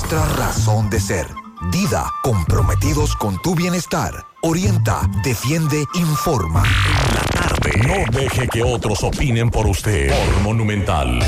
nuestra 0.01 0.25
razón 0.35 0.89
de 0.89 0.99
ser. 0.99 1.27
Dida, 1.71 2.09
comprometidos 2.23 3.15
con 3.15 3.39
tu 3.43 3.53
bienestar. 3.53 4.11
Orienta, 4.41 5.01
defiende, 5.23 5.85
informa. 5.93 6.63
No 7.85 8.19
deje 8.19 8.47
que 8.47 8.63
otros 8.63 9.03
opinen 9.03 9.51
por 9.51 9.67
usted. 9.67 10.09
Por 10.09 10.41
Monumental. 10.41 11.19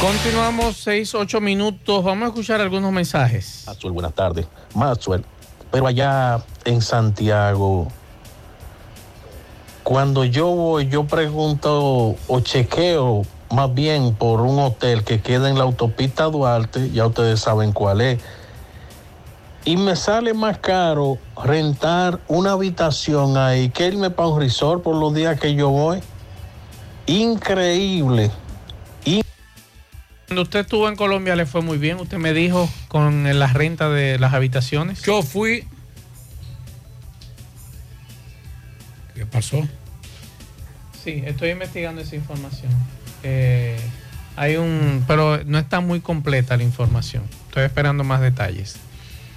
Continuamos 0.00 0.78
6, 0.78 1.14
8 1.14 1.40
minutos. 1.40 2.02
Vamos 2.02 2.24
a 2.24 2.28
escuchar 2.30 2.60
algunos 2.60 2.90
mensajes. 2.90 3.62
Maxwell, 3.66 3.92
buenas 3.92 4.14
tardes. 4.14 4.48
Maxwell, 4.74 5.24
pero 5.70 5.86
allá 5.86 6.42
en 6.64 6.82
Santiago, 6.82 7.86
cuando 9.84 10.24
yo 10.24 10.48
voy, 10.48 10.88
yo 10.88 11.04
pregunto 11.04 12.16
o 12.26 12.40
chequeo 12.40 13.22
más 13.50 13.74
bien 13.74 14.14
por 14.14 14.40
un 14.40 14.58
hotel 14.58 15.04
que 15.04 15.20
queda 15.20 15.48
en 15.48 15.56
la 15.56 15.64
autopista 15.64 16.24
Duarte, 16.24 16.90
ya 16.90 17.06
ustedes 17.06 17.40
saben 17.40 17.72
cuál 17.72 18.00
es. 18.00 18.20
Y 19.64 19.76
me 19.76 19.96
sale 19.96 20.34
más 20.34 20.58
caro 20.58 21.18
rentar 21.44 22.20
una 22.28 22.52
habitación 22.52 23.36
ahí 23.36 23.70
que 23.70 23.86
irme 23.86 24.10
para 24.10 24.28
un 24.28 24.40
resort 24.40 24.82
por 24.82 24.96
los 24.96 25.14
días 25.14 25.38
que 25.38 25.54
yo 25.54 25.68
voy. 25.70 26.00
Increíble. 27.06 28.30
Cuando 30.28 30.42
usted 30.42 30.60
estuvo 30.60 30.86
en 30.90 30.96
Colombia 30.96 31.34
le 31.36 31.46
fue 31.46 31.62
muy 31.62 31.78
bien, 31.78 31.98
usted 31.98 32.18
me 32.18 32.34
dijo 32.34 32.68
con 32.88 33.38
la 33.38 33.46
renta 33.46 33.88
de 33.88 34.18
las 34.18 34.34
habitaciones. 34.34 35.00
Yo 35.00 35.22
fui. 35.22 35.66
¿Qué 39.14 39.24
pasó? 39.24 39.66
Sí, 41.02 41.22
estoy 41.24 41.48
investigando 41.48 42.02
esa 42.02 42.14
información. 42.14 42.70
Eh, 43.22 43.78
hay 44.36 44.56
un, 44.56 45.04
pero 45.06 45.42
no 45.44 45.58
está 45.58 45.80
muy 45.80 46.00
completa 46.00 46.56
la 46.56 46.62
información. 46.62 47.24
Estoy 47.48 47.64
esperando 47.64 48.04
más 48.04 48.20
detalles. 48.20 48.76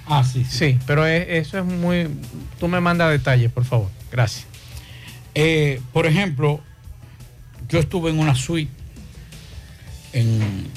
Ah, 0.06 0.24
sí. 0.24 0.44
Sí, 0.44 0.78
pero 0.86 1.06
es- 1.06 1.26
eso 1.28 1.58
es 1.58 1.64
muy. 1.64 2.08
Tú 2.60 2.68
me 2.68 2.80
mandas 2.80 3.10
detalles, 3.10 3.50
por 3.50 3.64
favor. 3.64 3.88
Gracias. 4.10 4.46
Eh, 5.34 5.80
por 5.92 6.06
ejemplo, 6.06 6.60
yo 7.68 7.78
estuve 7.78 8.10
en 8.10 8.18
una 8.18 8.34
suite. 8.34 8.70
En, 10.12 10.68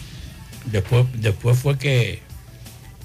después, 0.65 1.05
después 1.15 1.57
fue 1.59 1.77
que, 1.77 2.21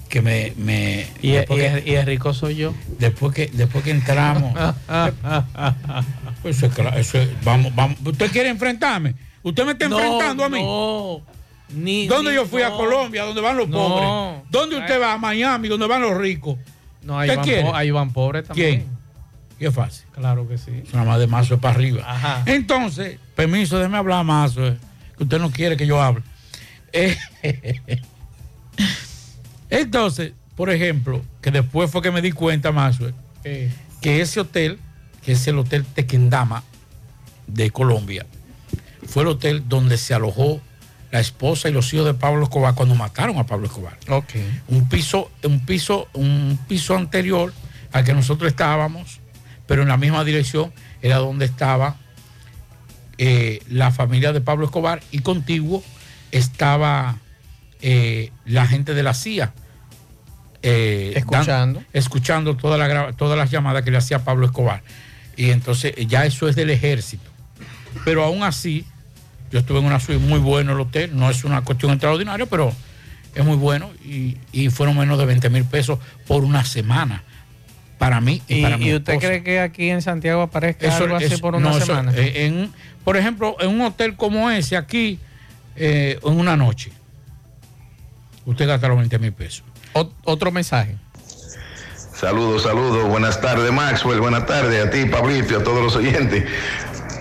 que 0.09 0.21
me. 0.21 0.53
me 0.57 1.07
Y, 1.21 1.31
el 1.33 2.05
rico 2.05 2.33
soy 2.33 2.55
yo. 2.55 2.73
Después 2.99 3.33
que, 3.35 3.47
después 3.53 3.83
que 3.83 3.91
entramos. 3.91 4.53
eso 6.43 6.65
es 6.67 6.73
claro, 6.73 6.97
eso 6.97 7.19
es- 7.19 7.29
vamos, 7.43 7.73
vamos. 7.75 7.97
¿Usted 8.05 8.31
quiere 8.31 8.49
enfrentarme? 8.49 9.15
¿Usted 9.43 9.65
me 9.65 9.71
está 9.73 9.89
No, 9.89 9.99
enfrentando 9.99 10.43
a 10.45 10.49
mí? 10.49 10.61
No. 10.61 11.21
Ni, 11.73 12.05
¿Dónde 12.07 12.31
ni- 12.31 12.35
yo 12.35 12.45
fui 12.45 12.61
a. 12.63 12.71
Colombia? 12.71 13.23
¿Dónde 13.23 13.41
van 13.41 13.57
los 13.57 13.69
No. 13.69 13.77
pobres? 13.77 14.51
¿Dónde 14.51 14.77
usted 14.77 15.01
va? 15.01 15.13
A 15.13 15.17
Miami, 15.17 15.67
¿dónde 15.67 15.87
van 15.87 16.01
los 16.01 16.17
ricos? 16.17 16.57
No, 17.01 17.17
ahí 17.17 17.29
¿Qué 17.43 17.61
van, 17.63 17.71
po- 17.71 17.75
ahí 17.75 17.91
van 17.91 18.11
pobres 18.13 18.45
también. 18.47 18.69
¿Quién? 18.81 18.87
¿Qué 19.57 19.71
fácil? 19.71 20.05
Claro 20.11 20.47
que 20.47 20.57
sí. 20.57 20.83
Nada 20.91 21.05
más 21.05 21.19
de 21.19 21.27
mazo 21.27 21.57
para 21.59 21.75
arriba. 21.75 22.03
Ajá. 22.05 22.43
Entonces, 22.45 23.17
permiso, 23.35 23.77
déjeme 23.77 23.97
hablar 23.97 24.23
mazo, 24.25 24.65
eh, 24.67 24.77
que 25.17 25.23
usted 25.23 25.39
no 25.39 25.49
quiere 25.51 25.77
que 25.77 25.85
yo 25.87 26.01
hable. 26.01 26.23
Eh, 26.93 27.15
Entonces, 29.69 30.33
por 30.55 30.69
ejemplo, 30.69 31.21
que 31.41 31.51
después 31.51 31.89
fue 31.89 32.01
que 32.01 32.11
me 32.11 32.21
di 32.21 32.31
cuenta, 32.31 32.71
Mazo, 32.71 33.11
Eh, 33.43 33.71
que 34.01 34.21
ese 34.21 34.39
hotel, 34.41 34.77
que 35.23 35.31
es 35.31 35.47
el 35.47 35.57
Hotel 35.57 35.83
Tequendama 35.85 36.63
de 37.47 37.71
Colombia, 37.71 38.25
fue 39.11 39.23
el 39.23 39.29
hotel 39.29 39.63
donde 39.67 39.97
se 39.97 40.13
alojó 40.13 40.61
la 41.11 41.19
esposa 41.19 41.67
y 41.69 41.73
los 41.73 41.93
hijos 41.93 42.05
de 42.05 42.13
Pablo 42.13 42.43
Escobar 42.43 42.73
cuando 42.73 42.95
mataron 42.95 43.37
a 43.37 43.45
Pablo 43.45 43.67
Escobar. 43.67 43.97
Un 44.69 44.87
piso, 44.89 45.29
un 45.43 45.59
piso, 45.65 46.07
un 46.13 46.57
piso 46.67 46.95
anterior 46.95 47.53
al 47.91 48.03
que 48.05 48.13
nosotros 48.13 48.49
estábamos, 48.49 49.19
pero 49.67 49.81
en 49.81 49.89
la 49.89 49.97
misma 49.97 50.23
dirección 50.23 50.71
era 51.01 51.17
donde 51.17 51.45
estaba 51.45 51.97
eh, 53.17 53.61
la 53.69 53.91
familia 53.91 54.31
de 54.33 54.41
Pablo 54.41 54.65
Escobar 54.65 55.01
y 55.11 55.19
contiguo 55.19 55.83
estaba 56.31 57.17
eh, 57.81 58.31
la 58.45 58.65
gente 58.67 58.93
de 58.93 59.03
la 59.03 59.13
CIA. 59.13 59.53
eh, 60.63 61.13
Escuchando. 61.15 61.79
dan- 61.79 61.87
escuchando 61.93 62.55
toda 62.55 62.77
la 62.77 63.11
todas 63.13 63.37
las 63.37 63.51
llamadas 63.51 63.83
que 63.83 63.91
le 63.91 63.97
hacía 63.97 64.23
Pablo 64.23 64.45
Escobar. 64.45 64.81
Y 65.35 65.49
entonces 65.49 65.93
ya 66.07 66.25
eso 66.25 66.47
es 66.47 66.55
del 66.55 66.69
ejército. 66.69 67.29
Pero 68.05 68.23
aún 68.23 68.43
así, 68.43 68.85
yo 69.51 69.59
estuve 69.59 69.79
en 69.79 69.85
una 69.85 69.99
suite 69.99 70.19
muy 70.23 70.39
bueno 70.39 70.73
el 70.73 70.79
hotel, 70.79 71.11
no 71.15 71.29
es 71.29 71.43
una 71.43 71.61
cuestión 71.63 71.91
extraordinaria, 71.91 72.45
pero 72.45 72.73
es 73.35 73.43
muy 73.45 73.55
bueno 73.57 73.89
y, 74.03 74.37
y 74.51 74.69
fueron 74.69 74.97
menos 74.97 75.17
de 75.17 75.25
20 75.25 75.49
mil 75.49 75.65
pesos 75.65 75.99
por 76.27 76.43
una 76.43 76.63
semana. 76.65 77.23
Para 77.97 78.19
mí 78.19 78.41
y, 78.47 78.55
¿Y, 78.59 78.61
para 78.63 78.77
mi 78.77 78.87
y 78.87 78.95
usted 78.95 79.13
esposa. 79.13 79.27
cree 79.27 79.43
que 79.43 79.59
aquí 79.59 79.89
en 79.89 80.01
Santiago 80.01 80.41
aparezca 80.41 80.95
algo 80.97 81.15
así 81.15 81.25
eso- 81.25 81.39
por 81.39 81.53
una 81.55 81.69
no, 81.69 81.77
eso, 81.77 81.85
semana? 81.85 82.11
eh, 82.15 82.45
en, 82.47 82.71
por 83.03 83.15
ejemplo, 83.15 83.55
en 83.59 83.69
un 83.69 83.81
hotel 83.81 84.15
como 84.15 84.49
ese 84.49 84.75
aquí, 84.75 85.19
eh, 85.75 86.17
en 86.23 86.33
una 86.39 86.57
noche, 86.57 86.91
usted 88.45 88.67
gasta 88.67 88.87
los 88.87 88.97
20 88.97 89.19
mil 89.19 89.33
pesos. 89.33 89.63
otro 90.23 90.51
mensaje. 90.51 90.95
Saludos, 92.15 92.63
saludos. 92.63 93.07
Buenas 93.09 93.41
tardes, 93.41 93.71
Maxwell. 93.71 94.19
Buenas 94.19 94.45
tardes 94.45 94.85
a 94.85 94.89
ti, 94.91 95.05
Pablito, 95.05 95.53
y 95.53 95.55
a 95.57 95.63
todos 95.63 95.81
los 95.83 95.95
oyentes. 95.95 96.43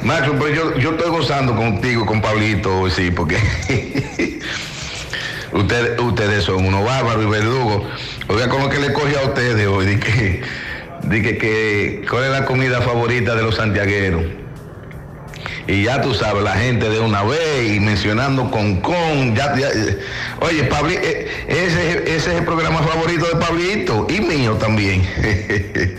Maxwell, 0.03 0.39
pero 0.39 0.49
yo, 0.55 0.79
yo 0.79 0.91
estoy 0.93 1.11
gozando 1.11 1.55
contigo, 1.55 2.07
con 2.07 2.21
Pablito, 2.23 2.81
hoy 2.81 2.91
sí, 2.91 3.11
porque 3.11 3.37
ustedes, 5.53 6.01
ustedes 6.01 6.45
son 6.45 6.65
unos 6.67 6.85
bárbaros 6.85 7.25
y 7.25 7.29
verdugos. 7.29 7.83
Oiga, 8.29 8.49
con 8.49 8.63
lo 8.63 8.69
que 8.71 8.79
le 8.79 8.93
cogí 8.93 9.15
a 9.15 9.23
ustedes 9.29 9.67
hoy, 9.67 9.87
di 9.87 9.97
que, 9.99 10.43
di 11.05 11.23
que, 11.23 11.39
que 11.39 12.07
cuál 12.09 12.25
es 12.25 12.31
la 12.31 12.45
comida 12.45 12.81
favorita 12.81 13.35
de 13.35 13.43
los 13.43 13.57
santiagueros. 13.57 14.23
Y 15.67 15.85
ya 15.85 16.01
tú 16.01 16.15
sabes, 16.15 16.43
la 16.43 16.55
gente 16.57 16.89
de 16.89 16.99
una 16.99 17.23
vez 17.23 17.71
y 17.73 17.81
mencionando 17.81 18.51
con 18.51 18.81
con. 18.81 19.37
Ya, 19.37 19.55
ya- 19.57 19.69
oye, 20.41 20.65
Pabli, 20.65 20.95
eh, 20.95 21.29
ese, 21.47 21.99
ese 22.05 22.15
es 22.17 22.27
el 22.39 22.45
programa 22.45 22.81
favorito 22.83 23.27
de 23.27 23.37
Pablito 23.37 24.07
y 24.11 24.21
mío 24.21 24.55
también. 24.55 25.03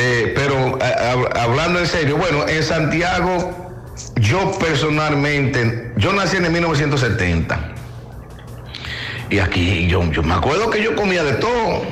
Eh, 0.00 0.32
pero 0.32 0.78
hablando 1.34 1.80
en 1.80 1.86
serio, 1.88 2.16
bueno, 2.16 2.46
en 2.46 2.62
Santiago, 2.62 3.82
yo 4.20 4.56
personalmente, 4.60 5.92
yo 5.96 6.12
nací 6.12 6.36
en 6.36 6.44
el 6.44 6.52
1970. 6.52 7.74
Y 9.28 9.40
aquí 9.40 9.88
yo, 9.88 10.08
yo 10.12 10.22
me 10.22 10.34
acuerdo 10.34 10.70
que 10.70 10.84
yo 10.84 10.94
comía 10.94 11.24
de 11.24 11.34
todo. 11.34 11.82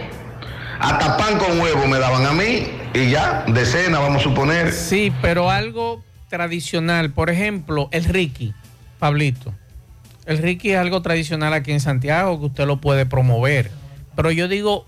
Hasta 0.78 1.16
pan 1.16 1.36
con 1.36 1.58
huevo 1.60 1.88
me 1.88 1.98
daban 1.98 2.24
a 2.26 2.32
mí 2.32 2.68
y 2.94 3.10
ya, 3.10 3.44
de 3.48 3.66
cena, 3.66 3.98
vamos 3.98 4.20
a 4.20 4.22
suponer. 4.22 4.72
Sí, 4.72 5.12
pero 5.20 5.50
algo 5.50 6.00
tradicional, 6.28 7.10
por 7.10 7.28
ejemplo, 7.28 7.88
el 7.90 8.04
Ricky, 8.04 8.54
Pablito. 9.00 9.52
El 10.26 10.38
Ricky 10.38 10.70
es 10.70 10.78
algo 10.78 11.02
tradicional 11.02 11.52
aquí 11.54 11.72
en 11.72 11.80
Santiago 11.80 12.38
que 12.38 12.46
usted 12.46 12.66
lo 12.66 12.80
puede 12.80 13.04
promover. 13.04 13.72
Pero 14.14 14.30
yo 14.30 14.46
digo, 14.46 14.86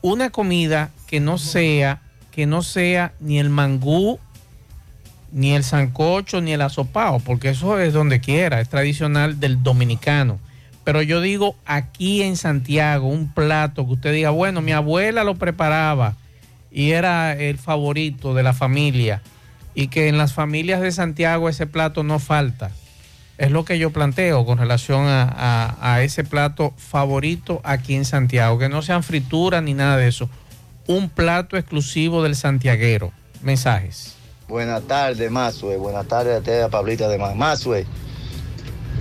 una 0.00 0.30
comida 0.30 0.90
que 1.06 1.20
no 1.20 1.36
sea, 1.36 2.00
que 2.32 2.46
no 2.46 2.62
sea 2.62 3.12
ni 3.20 3.38
el 3.38 3.50
mangú, 3.50 4.18
ni 5.32 5.52
el 5.52 5.62
sancocho, 5.64 6.40
ni 6.40 6.52
el 6.52 6.62
asopao, 6.62 7.20
porque 7.20 7.50
eso 7.50 7.78
es 7.78 7.92
donde 7.92 8.20
quiera, 8.20 8.60
es 8.60 8.68
tradicional 8.68 9.38
del 9.40 9.62
dominicano. 9.62 10.38
Pero 10.84 11.02
yo 11.02 11.20
digo 11.20 11.54
aquí 11.66 12.22
en 12.22 12.36
Santiago, 12.36 13.06
un 13.06 13.32
plato 13.32 13.86
que 13.86 13.92
usted 13.92 14.12
diga, 14.12 14.30
bueno, 14.30 14.60
mi 14.60 14.72
abuela 14.72 15.22
lo 15.24 15.34
preparaba 15.36 16.14
y 16.72 16.90
era 16.92 17.32
el 17.34 17.58
favorito 17.58 18.34
de 18.34 18.42
la 18.42 18.52
familia 18.54 19.22
y 19.74 19.88
que 19.88 20.08
en 20.08 20.18
las 20.18 20.32
familias 20.32 20.80
de 20.80 20.90
Santiago 20.90 21.48
ese 21.48 21.66
plato 21.66 22.02
no 22.02 22.18
falta. 22.18 22.70
Es 23.38 23.50
lo 23.52 23.64
que 23.64 23.78
yo 23.78 23.90
planteo 23.90 24.44
con 24.44 24.58
relación 24.58 25.06
a, 25.06 25.22
a- 25.22 25.94
a 25.94 26.02
ese 26.02 26.24
plato 26.24 26.74
favorito 26.76 27.60
aquí 27.64 27.94
en 27.94 28.04
Santiago, 28.04 28.58
que 28.58 28.68
no 28.68 28.82
sean 28.82 29.02
frituras 29.02 29.62
ni 29.62 29.74
nada 29.74 29.96
de 29.96 30.08
eso. 30.08 30.28
Un 30.86 31.08
plato 31.08 31.56
exclusivo 31.56 32.22
del 32.22 32.34
santiaguero. 32.34 33.12
Mensajes. 33.42 34.16
Buenas 34.48 34.82
tardes, 34.82 35.30
Mazue. 35.30 35.76
Buenas 35.76 36.08
tardes 36.08 36.34
a 36.34 36.38
ustedes, 36.38 36.64
a 36.64 36.68
Pablito 36.68 37.04
además. 37.04 37.36
Mazue, 37.36 37.86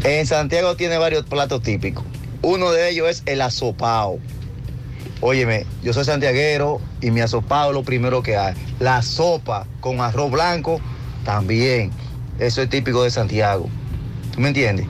en 0.03 0.27
Santiago 0.27 0.76
tiene 0.76 0.97
varios 0.97 1.26
platos 1.26 1.64
típicos. 1.64 2.03
Uno 2.41 2.72
de 2.72 2.89
ellos 2.89 3.10
es 3.10 3.23
el 3.26 3.41
asopao. 3.41 4.19
Óyeme, 5.22 5.65
yo 5.84 5.93
soy 5.93 6.06
santiaguero 6.06 6.80
y 7.01 7.11
mi 7.11 7.22
asopao 7.22 7.69
es 7.69 7.76
lo 7.76 7.84
primero 7.84 8.22
que 8.22 8.38
hay. 8.38 8.53
La 8.80 9.01
sopa 9.01 9.65
con 9.80 9.99
arroz 9.99 10.31
blanco 10.31 10.80
también. 11.26 11.91
Eso 12.38 12.61
es 12.61 12.69
típico 12.69 13.03
de 13.03 13.10
Santiago. 13.10 13.68
¿Tú 14.34 14.41
me 14.41 14.49
entiendes? 14.49 14.85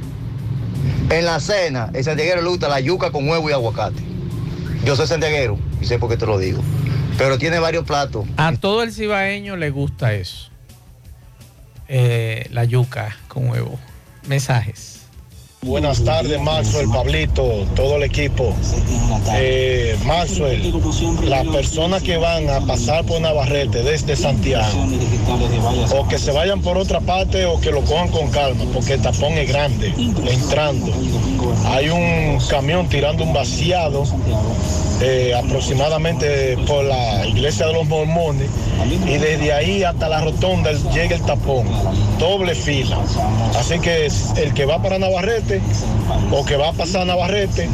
En 1.09 1.25
la 1.25 1.39
cena, 1.39 1.89
el 1.93 2.03
santiaguero 2.03 2.41
le 2.41 2.49
gusta 2.49 2.67
la 2.67 2.79
yuca 2.79 3.11
con 3.11 3.27
huevo 3.27 3.49
y 3.49 3.53
aguacate. 3.53 4.03
Yo 4.83 4.95
soy 4.95 5.07
santiaguero 5.07 5.57
y 5.81 5.85
sé 5.85 5.99
por 5.99 6.09
qué 6.09 6.17
te 6.17 6.25
lo 6.25 6.37
digo. 6.37 6.61
Pero 7.17 7.37
tiene 7.37 7.59
varios 7.59 7.85
platos. 7.85 8.25
A 8.37 8.53
todo 8.53 8.83
el 8.83 8.93
cibaeño 8.93 9.55
le 9.57 9.69
gusta 9.69 10.13
eso. 10.13 10.49
Eh, 11.87 12.47
la 12.51 12.65
yuca 12.65 13.17
con 13.27 13.49
huevo. 13.49 13.79
Mensajes. 14.27 14.99
Buenas 15.61 16.01
tardes, 16.05 16.39
Maxwell, 16.39 16.89
Pablito, 16.89 17.65
todo 17.75 17.97
el 17.97 18.03
equipo. 18.03 18.55
Eh, 19.33 19.93
Maxwell, 20.05 20.73
las 21.23 21.45
personas 21.47 22.01
que 22.01 22.15
van 22.15 22.49
a 22.49 22.61
pasar 22.61 23.03
por 23.03 23.19
Navarrete 23.19 23.83
desde 23.83 24.15
Santiago, 24.15 24.87
o 25.91 26.07
que 26.07 26.17
se 26.17 26.31
vayan 26.31 26.61
por 26.61 26.77
otra 26.77 27.01
parte 27.01 27.45
o 27.45 27.59
que 27.59 27.71
lo 27.71 27.81
cojan 27.81 28.07
con 28.07 28.31
calma, 28.31 28.63
porque 28.73 28.93
el 28.93 29.01
tapón 29.01 29.33
es 29.33 29.49
grande, 29.49 29.93
entrando. 29.97 30.93
Hay 31.65 31.89
un 31.89 32.39
camión 32.49 32.87
tirando 32.87 33.25
un 33.25 33.33
vaciado 33.33 34.05
eh, 35.01 35.33
aproximadamente 35.33 36.57
por 36.67 36.83
la 36.83 37.25
iglesia 37.25 37.67
de 37.67 37.73
los 37.73 37.87
mormones 37.87 38.49
y 39.05 39.17
desde 39.17 39.53
ahí 39.53 39.83
hasta 39.83 40.09
la 40.09 40.21
rotonda 40.21 40.71
llega 40.93 41.15
el 41.15 41.21
tapón, 41.21 41.65
doble 42.17 42.55
fila. 42.55 42.97
Así 43.57 43.79
que 43.79 44.07
el 44.37 44.53
que 44.53 44.65
va 44.65 44.81
para 44.81 44.99
Navarrete 44.99 45.61
o 46.31 46.45
que 46.45 46.57
va 46.57 46.69
a 46.69 46.73
pasar 46.73 47.05
Navarrete, 47.05 47.69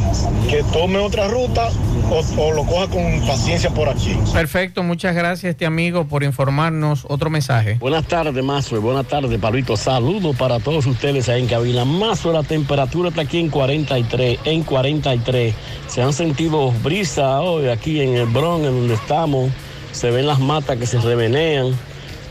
que 0.48 0.62
tome 0.72 0.98
otra 0.98 1.28
ruta 1.28 1.70
o, 2.10 2.22
o 2.42 2.52
lo 2.52 2.64
coja 2.64 2.88
con 2.88 3.26
paciencia 3.26 3.70
por 3.70 3.88
aquí. 3.88 4.16
Perfecto, 4.32 4.82
muchas 4.82 5.14
gracias 5.14 5.50
este 5.50 5.66
amigo 5.66 6.06
por 6.06 6.22
informarnos. 6.22 7.04
Otro 7.08 7.30
mensaje. 7.30 7.74
Buenas 7.80 8.06
tardes, 8.06 8.42
Mazo. 8.44 8.80
Buenas 8.80 9.06
tardes, 9.06 9.38
Pablito. 9.40 9.76
Saludos 9.76 10.36
para 10.36 10.58
todos 10.60 10.86
ustedes 10.86 11.28
ahí 11.28 11.42
en 11.42 11.48
cabina. 11.48 11.84
Mazo, 11.84 12.32
la 12.32 12.42
temperatura 12.42 13.08
está 13.10 13.22
aquí 13.22 13.38
en 13.40 13.48
43, 13.50 14.38
en 14.44 14.62
43. 14.62 15.54
Se 15.88 16.02
han 16.02 16.12
sentido 16.12 16.72
brisa 16.82 17.40
hoy 17.40 17.68
aquí 17.68 18.00
en 18.00 18.14
el 18.14 18.26
Bronx, 18.26 18.66
en 18.66 18.74
donde 18.74 18.94
estamos. 18.94 19.50
Se 19.92 20.10
ven 20.10 20.26
las 20.26 20.38
matas 20.38 20.76
que 20.76 20.86
se 20.86 21.00
revenean, 21.00 21.74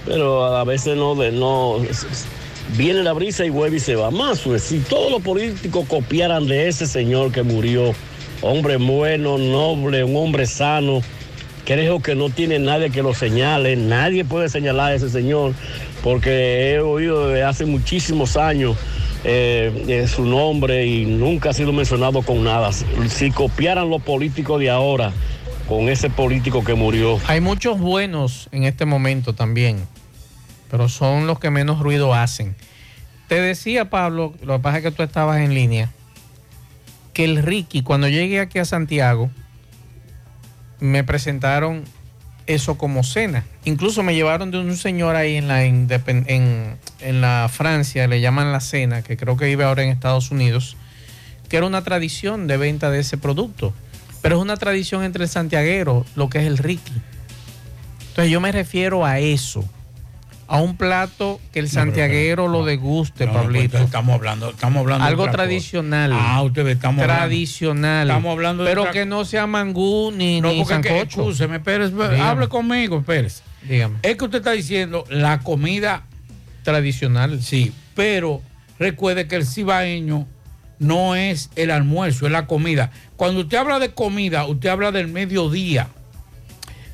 pero 0.06 0.46
a 0.46 0.64
veces 0.64 0.96
no, 0.96 1.16
de- 1.16 1.32
no 1.32 1.78
viene 2.78 3.04
la 3.04 3.14
brisa 3.14 3.44
y 3.46 3.50
vuelve 3.50 3.78
y 3.78 3.80
se 3.80 3.96
va. 3.96 4.12
Mazo, 4.12 4.58
si 4.60 4.80
todos 4.80 5.12
los 5.12 5.22
políticos 5.22 5.86
copiaran 5.88 6.48
de 6.48 6.68
ese 6.68 6.86
señor 6.88 7.32
que 7.32 7.42
murió, 7.44 7.94
hombre 8.46 8.78
bueno, 8.78 9.38
noble, 9.38 10.04
un 10.04 10.16
hombre 10.16 10.46
sano, 10.46 11.02
creo 11.66 12.02
que 12.02 12.16
no 12.16 12.30
tiene 12.30 12.60
nadie 12.60 12.92
que 12.92 13.02
lo 13.02 13.14
señale, 13.14 13.76
nadie 13.76 14.24
puede 14.24 14.50
señalar 14.50 14.92
a 14.92 14.96
ese 14.96 15.10
señor, 15.10 15.54
porque 16.04 16.74
he 16.74 16.80
oído 16.80 17.28
desde 17.28 17.44
hace 17.44 17.66
muchísimos 17.66 18.38
años 18.38 18.78
eh, 19.24 19.86
eh, 19.88 20.08
su 20.08 20.24
nombre 20.24 20.86
y 20.86 21.06
nunca 21.06 21.50
ha 21.50 21.54
sido 21.54 21.74
mencionado 21.74 22.22
con 22.22 22.44
nada. 22.44 22.72
Si 22.72 23.32
copiaran 23.32 23.90
los 23.90 24.02
políticos 24.04 24.60
de 24.60 24.70
ahora 24.70 25.12
con 25.68 25.90
ese 25.90 26.12
político 26.12 26.64
que 26.64 26.76
murió. 26.76 27.20
Hay 27.28 27.42
muchos 27.42 27.80
buenos 27.80 28.50
en 28.52 28.66
este 28.66 28.86
momento 28.86 29.34
también, 29.34 29.88
pero 30.70 30.90
son 30.90 31.26
los 31.26 31.40
que 31.40 31.50
menos 31.50 31.80
ruido 31.80 32.14
hacen. 32.14 32.56
Te 33.28 33.42
decía, 33.42 33.90
Pablo, 33.90 34.34
lo 34.44 34.58
que 34.58 34.60
pasa 34.62 34.78
es 34.78 34.84
que 34.84 34.92
tú 34.92 35.02
estabas 35.02 35.40
en 35.40 35.56
línea, 35.56 35.92
que 37.16 37.24
el 37.24 37.42
Ricky, 37.42 37.82
cuando 37.82 38.10
llegué 38.10 38.42
aquí 38.42 38.60
a 38.60 38.66
Santiago, 38.66 39.32
me 40.82 41.06
presentaron 41.06 41.86
eso 42.46 42.78
como 42.78 43.04
cena. 43.04 43.46
Incluso 43.64 44.04
me 44.04 44.14
llevaron 44.14 44.52
de 44.52 44.60
un 44.60 44.76
señor 44.76 45.16
ahí 45.16 45.38
en 45.38 46.68
la, 47.22 47.50
Francia, 47.50 48.08
le 48.08 48.20
llaman 48.20 48.52
la 48.52 48.60
cena, 48.60 49.02
que 49.02 49.16
creo 49.16 49.38
que 49.38 49.46
vive 49.46 49.64
ahora 49.64 49.82
en 49.84 49.92
Estados 49.92 50.30
Unidos, 50.30 50.76
que 51.48 51.56
era 51.56 51.66
una 51.66 51.86
tradición 51.86 52.48
de 52.48 52.58
venta 52.58 52.92
de 52.92 53.00
ese 53.00 53.18
producto. 53.18 53.74
Pero 54.22 54.36
es 54.36 54.42
una 54.42 54.58
tradición 54.58 55.06
entre 55.06 55.24
el 55.24 55.30
santiaguero, 55.30 56.06
lo 56.18 56.30
que 56.30 56.40
es 56.40 56.48
el 56.48 56.58
Ricky. 56.58 57.02
Entonces 58.10 58.30
yo 58.30 58.42
me 58.42 58.52
refiero 58.52 59.06
a 59.06 59.20
eso, 59.20 59.64
a 60.48 60.62
un 60.62 60.78
plato 60.78 61.40
que 61.52 61.60
el 61.60 61.66
No, 61.66 61.72
pero- 61.72 61.82
santiaguero 61.86 62.48
lo 62.48 62.66
deguste, 62.66 63.26
No, 63.26 63.32
pues, 63.34 63.44
Pablito. 63.44 63.78
estamos 63.80 64.14
hablando, 64.16 64.50
estamos 64.52 64.82
hablando 64.82 65.04
de 65.04 65.10
Algo 65.10 65.24
cosa. 65.26 65.32
tradicional. 65.38 66.12
Ah, 66.14 66.42
ustedes 66.44 66.76
estamos 66.76 67.02
hablando- 67.02 67.22
tradicional. 67.24 68.08
Estamos 68.08 68.32
hablando 68.32 68.64
de 68.64 68.70
Pero 68.70 68.92
que 68.92 69.06
no 69.06 69.26
sea 69.26 69.48
mangú 69.48 70.12
ni, 70.12 70.42
No, 70.42 70.52
ni 70.52 70.60
porque 70.60 70.74
es 70.76 70.80
que, 70.82 70.90
sancocho. 70.90 71.22
escúcheme, 71.22 71.60
Pérez, 71.60 71.92
hable 72.22 72.48
conmigo, 72.48 73.02
Pérez. 73.02 73.42
Dígame. 73.68 73.96
Es 74.04 74.16
que 74.16 74.26
usted 74.26 74.38
está 74.38 74.52
diciendo 74.52 75.06
la 75.10 75.40
comida 75.40 76.04
tradicional. 76.64 77.42
Sí, 77.42 77.72
pero 77.96 78.42
recuerde 78.80 79.28
que 79.28 79.36
el 79.38 79.46
cibaeño 79.46 80.28
no 80.78 81.16
es 81.16 81.50
el 81.56 81.72
almuerzo, 81.72 82.26
es 82.26 82.32
la 82.32 82.46
comida. 82.48 82.92
Cuando 83.16 83.42
usted 83.42 83.58
habla 83.58 83.80
de 83.80 83.92
comida, 83.92 84.46
usted 84.46 84.70
habla 84.70 84.92
del 84.92 85.08
mediodía. 85.08 85.88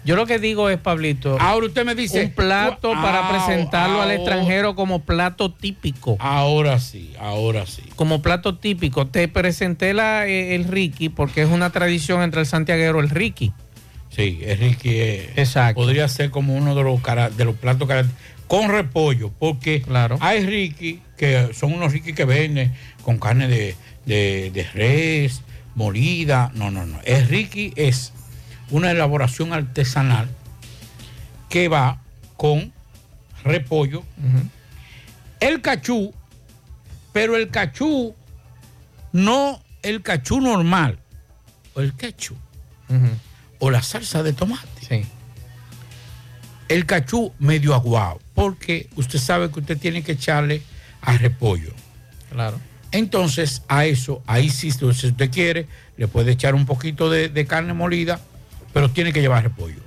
Yo 0.04 0.16
lo 0.16 0.26
que 0.26 0.40
digo 0.40 0.70
es, 0.70 0.80
Pablito, 0.80 1.38
ahora 1.40 1.68
usted 1.68 1.86
me 1.86 1.94
dice 1.94 2.24
un 2.26 2.32
plato 2.32 2.92
para 2.94 3.28
Ah, 3.28 3.30
presentarlo 3.46 3.98
al 4.02 4.10
ahora- 4.10 4.16
extranjero 4.16 4.74
como 4.76 5.04
plato 5.04 5.52
típico. 5.54 6.18
Ahora 6.20 6.80
sí, 6.80 7.14
ahora 7.20 7.66
sí. 7.68 7.84
Como 7.96 8.22
plato 8.24 8.58
típico. 8.58 9.06
Te 9.08 9.28
presenté 9.28 9.94
la, 9.94 10.28
eh, 10.28 10.56
el 10.56 10.64
Ricky 10.66 11.10
porque 11.10 11.44
es 11.44 11.50
una 11.50 11.70
tradición 11.70 12.24
entre 12.24 12.42
el 12.42 12.48
santiaguero 12.48 13.00
el 13.00 13.10
Ricky. 13.10 13.52
Sí, 14.10 14.40
el 14.44 14.58
Ricky 14.58 14.90
eh, 14.90 15.30
Exacto. 15.36 15.76
podría 15.82 16.08
ser 16.08 16.32
como 16.32 16.56
uno 16.56 16.74
de 16.76 16.84
los, 16.84 17.00
de 17.38 17.46
los 17.46 17.56
platos 17.56 17.88
con 18.48 18.70
repollo, 18.70 19.32
porque 19.40 19.82
hay 20.20 20.46
Ricky 20.46 21.00
que 21.16 21.54
son 21.54 21.74
unos 21.74 21.94
Ricky 21.94 22.14
que 22.14 22.26
venden 22.26 22.74
con 23.04 23.20
carne 23.20 23.48
de, 23.48 23.76
de- 24.06 24.50
de 24.52 24.64
res, 24.74 25.42
molida. 25.76 26.52
No, 26.56 26.72
no, 26.72 26.86
no. 26.86 27.00
El 27.06 27.28
Ricky 27.28 27.72
es 27.78 28.12
una 28.72 28.92
elaboración 28.92 29.54
artesanal 29.54 30.28
que 31.50 31.68
va 31.68 32.02
con 32.38 32.74
repollo, 33.44 34.04
el 35.40 35.62
cachú, 35.62 36.14
pero 37.14 37.36
el 37.36 37.50
cachú 37.50 38.16
no 39.12 39.62
el 39.84 40.02
cachú 40.02 40.40
normal, 40.40 41.00
el 41.76 41.96
cachú 41.96 42.36
o 43.60 43.70
la 43.70 43.82
salsa 43.82 44.24
de 44.24 44.34
tomate. 44.34 45.08
El 46.68 46.86
cachú 46.86 47.34
medio 47.38 47.74
aguado, 47.74 48.20
porque 48.34 48.90
usted 48.96 49.20
sabe 49.20 49.52
que 49.52 49.60
usted 49.60 49.78
tiene 49.78 50.04
que 50.04 50.14
echarle 50.14 50.62
a 51.02 51.18
repollo. 51.18 51.74
Claro. 52.32 52.60
Entonces, 52.92 53.64
a 53.68 53.86
eso, 53.86 54.22
ahí 54.26 54.50
sí, 54.50 54.72
si 54.72 54.86
usted 54.86 55.32
quiere, 55.32 55.68
le 55.98 56.08
puede 56.08 56.32
echar 56.32 56.56
un 56.56 56.66
poquito 56.66 57.10
de, 57.10 57.30
de 57.30 57.46
carne 57.46 57.74
molida, 57.74 58.22
pero 58.74 58.90
tiene 58.90 59.12
que 59.14 59.22
llevar 59.22 59.44
repollo. 59.44 59.82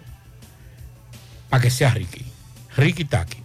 Para 1.49 1.63
que 1.63 1.71
sea 1.71 1.91
riqui. 1.93 2.25
Riqui 2.77 3.05
taqui. 3.05 3.39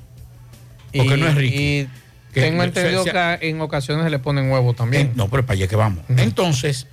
Porque 0.96 1.16
Y- 1.16 1.20
no 1.20 1.28
es 1.28 1.36
riqui. 1.36 1.56
y 1.82 1.90
Que- 2.34 2.42
tengo 2.42 2.64
entendido 2.64 3.04
se- 3.04 3.12
que 3.12 3.38
en 3.50 3.62
ocasiones 3.62 4.04
se 4.06 4.10
le 4.10 4.20
ponen 4.20 4.50
huevo 4.52 4.74
también. 4.74 5.08
en- 5.12 5.18
no, 5.18 5.30
pero 5.30 5.46
para 5.46 5.54
allá 5.56 5.68
que 5.68 5.76
vamos. 5.76 6.04
Entonces, 6.10 6.88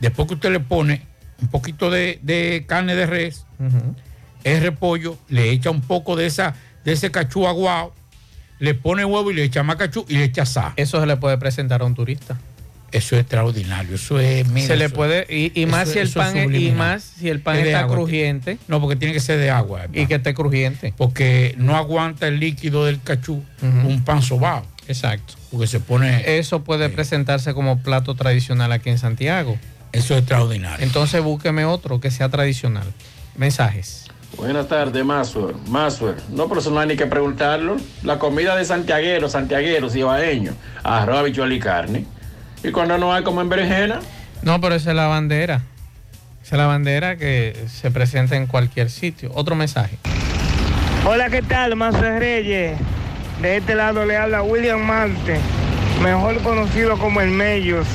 después 0.00 0.28
que 0.28 0.34
usted 0.34 0.50
le 0.50 0.60
pone 0.60 1.06
un 1.40 1.48
poquito 1.48 1.90
de, 1.90 2.18
de 2.22 2.64
carne 2.66 2.94
de 2.94 3.06
res, 3.06 3.46
Ujú. 3.58 3.94
el 4.44 4.60
repollo, 4.62 5.18
le 5.28 5.50
echa 5.50 5.70
un 5.70 5.80
poco 5.80 6.16
de 6.16 6.26
esa 6.26 6.54
de 6.84 6.92
ese 6.92 7.10
cachú 7.10 7.46
aguado, 7.46 7.94
le 8.58 8.74
pone 8.74 9.04
huevo 9.04 9.30
y 9.30 9.34
le 9.34 9.44
echa 9.44 9.62
más 9.62 9.76
cachú 9.76 10.06
y 10.08 10.14
le 10.16 10.24
echa 10.24 10.46
sal. 10.46 10.72
Eso 10.76 10.98
se 10.98 11.06
le 11.06 11.16
puede 11.18 11.36
presentar 11.36 11.82
a 11.82 11.84
un 11.84 11.94
turista. 11.94 12.38
Eso 12.92 13.14
es 13.16 13.20
extraordinario. 13.22 13.94
Eso 13.94 14.18
es. 14.18 14.46
mira, 14.48 14.66
se 14.66 14.76
le 14.76 14.86
eso- 14.86 14.94
puede 14.94 15.26
y, 15.28 15.52
y 15.60 15.66
más 15.66 15.84
eso- 15.84 15.92
si 15.92 15.98
el 16.00 16.10
pan 16.10 16.36
es- 16.36 16.60
y 16.60 16.70
más 16.72 17.02
si 17.02 17.28
el 17.28 17.40
pan 17.40 17.56
Es 17.56 17.66
está 17.66 17.80
agua, 17.80 17.96
crujiente 17.96 18.58
No, 18.68 18.80
porque 18.80 18.96
tiene 18.96 19.14
que 19.14 19.20
ser 19.20 19.38
de 19.38 19.50
agua. 19.50 19.82
y 19.92 20.06
que 20.06 20.16
esté 20.16 20.34
crujiente. 20.34 20.92
Porque 20.96 21.54
no 21.56 21.76
aguanta 21.76 22.26
el 22.26 22.40
líquido 22.40 22.84
del 22.86 23.00
cachú 23.00 23.42
un 23.62 24.02
pan 24.04 24.22
sobao. 24.22 24.64
Exacto. 24.88 25.34
Porque 25.52 25.66
se 25.68 25.78
pone. 25.80 26.38
Eso 26.38 26.64
puede 26.64 26.88
presentarse 26.88 27.54
como 27.54 27.80
plato 27.82 28.14
tradicional 28.16 28.72
aquí 28.72 28.90
en 28.90 28.98
Santiago. 28.98 29.56
Eso 29.92 30.14
es 30.14 30.20
extraordinario. 30.20 30.84
Entonces 30.84 31.22
búsqueme 31.22 31.64
otro 31.64 32.00
que 32.00 32.10
sea 32.10 32.28
tradicional. 32.28 32.86
Mensajes. 33.36 34.06
Buenas 34.36 34.68
tardes, 34.68 35.04
Masur. 35.04 35.56
Masur. 35.68 36.16
No, 36.30 36.48
pero 36.48 36.60
eso 36.60 36.70
no 36.70 36.78
hay 36.80 36.88
ni 36.88 36.96
que 36.96 37.06
preguntarlo. 37.06 37.76
La 38.04 38.18
comida 38.18 38.54
de 38.56 38.64
santiagueros, 38.64 39.32
santiagueros 39.32 39.96
y 39.96 40.02
baeños. 40.02 40.54
Arroz, 40.84 41.18
habichuela 41.18 41.52
y 41.54 41.58
carne. 41.58 42.04
Y 42.62 42.70
cuando 42.72 42.98
no 42.98 43.12
hay 43.12 43.22
como 43.22 43.40
en 43.40 43.48
berenjena. 43.48 44.00
No, 44.42 44.60
pero 44.60 44.74
esa 44.74 44.90
es 44.90 44.96
la 44.96 45.06
bandera. 45.06 45.62
Esa 46.42 46.56
es 46.56 46.58
la 46.58 46.66
bandera 46.66 47.16
que 47.16 47.56
se 47.68 47.90
presenta 47.90 48.36
en 48.36 48.46
cualquier 48.46 48.90
sitio. 48.90 49.30
Otro 49.34 49.54
mensaje. 49.54 49.96
Hola, 51.06 51.30
¿qué 51.30 51.42
tal? 51.42 51.76
Mazo 51.76 52.00
Reyes. 52.00 52.78
De 53.40 53.56
este 53.56 53.74
lado 53.74 54.04
le 54.04 54.18
habla 54.18 54.42
William 54.42 54.80
Mante, 54.80 55.38
mejor 56.02 56.42
conocido 56.42 56.98
como 56.98 57.22
el 57.22 57.30
Mellos. 57.30 57.86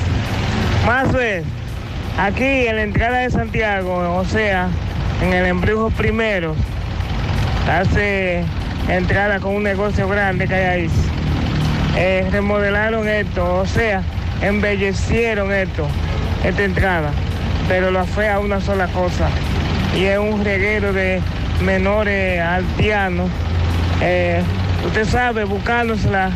Mazo 0.87 1.19
aquí 2.17 2.67
en 2.67 2.75
la 2.75 2.81
entrada 2.81 3.19
de 3.19 3.29
Santiago, 3.29 4.17
o 4.17 4.25
sea, 4.25 4.69
en 5.21 5.33
el 5.33 5.45
embrujo 5.45 5.91
primero, 5.91 6.55
hace 7.69 8.43
entrada 8.87 9.39
con 9.39 9.55
un 9.55 9.63
negocio 9.63 10.07
grande 10.07 10.47
que 10.47 10.55
hay 10.55 10.65
ahí. 10.65 10.89
Eh, 11.95 12.27
remodelaron 12.31 13.07
esto, 13.07 13.59
o 13.59 13.65
sea, 13.67 14.01
embellecieron 14.41 15.51
esto, 15.51 15.87
esta 16.43 16.63
entrada, 16.63 17.11
pero 17.67 17.91
lo 17.91 18.05
fea 18.05 18.39
una 18.39 18.61
sola 18.61 18.87
cosa, 18.87 19.29
y 19.97 20.05
es 20.05 20.17
un 20.17 20.43
reguero 20.43 20.93
de 20.93 21.21
menores 21.61 22.41
altianos, 22.41 23.29
eh, 24.01 24.41
usted 24.85 25.05
sabe, 25.05 25.45
buscándosela, 25.45 26.31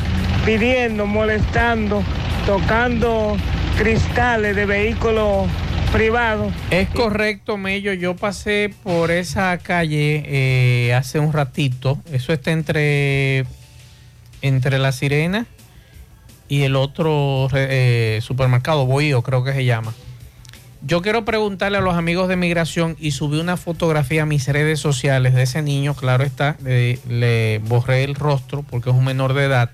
pidiendo, 0.46 1.06
molestando, 1.06 2.04
tocando 2.46 3.38
cristales 3.78 4.56
de 4.56 4.66
vehículos 4.66 5.48
privados. 5.92 6.54
Es 6.70 6.88
correcto, 6.90 7.58
Mello. 7.58 7.94
Yo 7.94 8.16
pasé 8.16 8.74
por 8.84 9.12
esa 9.12 9.58
calle 9.58 10.24
eh, 10.26 10.94
hace 10.94 11.20
un 11.20 11.34
ratito. 11.34 12.00
Eso 12.12 12.32
está 12.32 12.52
entre, 12.52 13.46
entre 14.42 14.80
La 14.80 14.92
Sirena 14.92 15.46
y 16.50 16.64
el 16.64 16.76
otro 16.76 17.48
eh, 17.54 18.20
supermercado, 18.22 18.86
Bohío, 18.86 19.22
creo 19.22 19.44
que 19.44 19.54
se 19.54 19.64
llama. 19.64 19.94
Yo 20.82 21.02
quiero 21.02 21.26
preguntarle 21.26 21.78
a 21.78 21.82
los 21.82 21.96
amigos 21.96 22.28
de 22.28 22.36
migración 22.36 22.98
y 23.00 23.12
subí 23.12 23.40
una 23.40 23.56
fotografía 23.56 24.24
a 24.24 24.26
mis 24.26 24.48
redes 24.48 24.80
sociales 24.80 25.34
de 25.36 25.44
ese 25.44 25.62
niño, 25.62 25.94
claro 25.94 26.24
está, 26.24 26.58
le, 26.64 27.00
le 27.08 27.60
borré 27.60 28.04
el 28.04 28.16
rostro 28.16 28.64
porque 28.64 28.90
es 28.90 28.96
un 28.96 29.06
menor 29.06 29.34
de 29.34 29.46
edad 29.46 29.72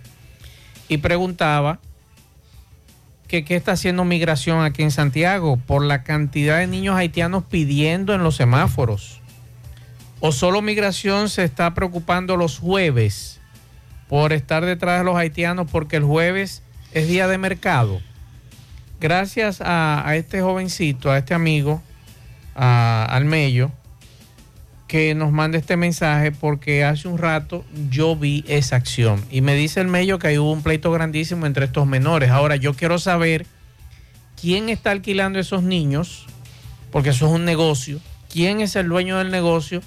y 0.87 0.97
preguntaba 0.97 1.79
que 3.27 3.45
qué 3.45 3.55
está 3.55 3.73
haciendo 3.73 4.03
migración 4.03 4.63
aquí 4.63 4.83
en 4.83 4.91
Santiago 4.91 5.57
por 5.57 5.83
la 5.83 6.03
cantidad 6.03 6.59
de 6.59 6.67
niños 6.67 6.95
haitianos 6.95 7.43
pidiendo 7.43 8.13
en 8.13 8.23
los 8.23 8.35
semáforos. 8.35 9.21
O 10.19 10.31
solo 10.31 10.61
migración 10.61 11.29
se 11.29 11.43
está 11.43 11.73
preocupando 11.73 12.37
los 12.37 12.59
jueves 12.59 13.39
por 14.07 14.33
estar 14.33 14.65
detrás 14.65 14.99
de 14.99 15.05
los 15.05 15.17
haitianos 15.17 15.69
porque 15.71 15.97
el 15.97 16.03
jueves 16.03 16.63
es 16.95 17.09
día 17.09 17.27
de 17.27 17.37
mercado. 17.37 18.01
Gracias 19.01 19.59
a, 19.59 20.15
este 20.15 20.41
jovencito, 20.41 21.11
a 21.11 21.17
este 21.17 21.33
amigo, 21.33 21.83
al 22.55 23.25
Mello, 23.25 23.69
que 24.87 25.13
nos 25.13 25.33
manda 25.33 25.57
este 25.57 25.75
mensaje 25.75 26.31
porque 26.31 26.85
hace 26.85 27.09
un 27.09 27.17
rato 27.17 27.65
yo 27.89 28.15
vi 28.15 28.45
esa 28.47 28.77
acción 28.77 29.25
y 29.29 29.41
me 29.41 29.55
dice 29.55 29.81
el 29.81 29.87
Mello 29.87 30.19
que 30.19 30.27
ahí 30.27 30.37
hubo 30.37 30.53
un 30.53 30.63
pleito 30.63 30.89
grandísimo 30.89 31.45
entre 31.45 31.65
estos 31.65 31.85
menores. 31.85 32.29
Ahora 32.29 32.55
yo 32.55 32.73
quiero 32.73 32.97
saber 32.97 33.45
quién 34.39 34.69
está 34.69 34.91
alquilando 34.91 35.37
esos 35.37 35.63
niños, 35.63 36.27
porque 36.91 37.09
eso 37.09 37.27
es 37.27 37.33
un 37.33 37.43
negocio, 37.43 37.99
quién 38.31 38.61
es 38.61 38.77
el 38.77 38.87
dueño 38.87 39.17
del 39.17 39.31
negocio 39.31 39.81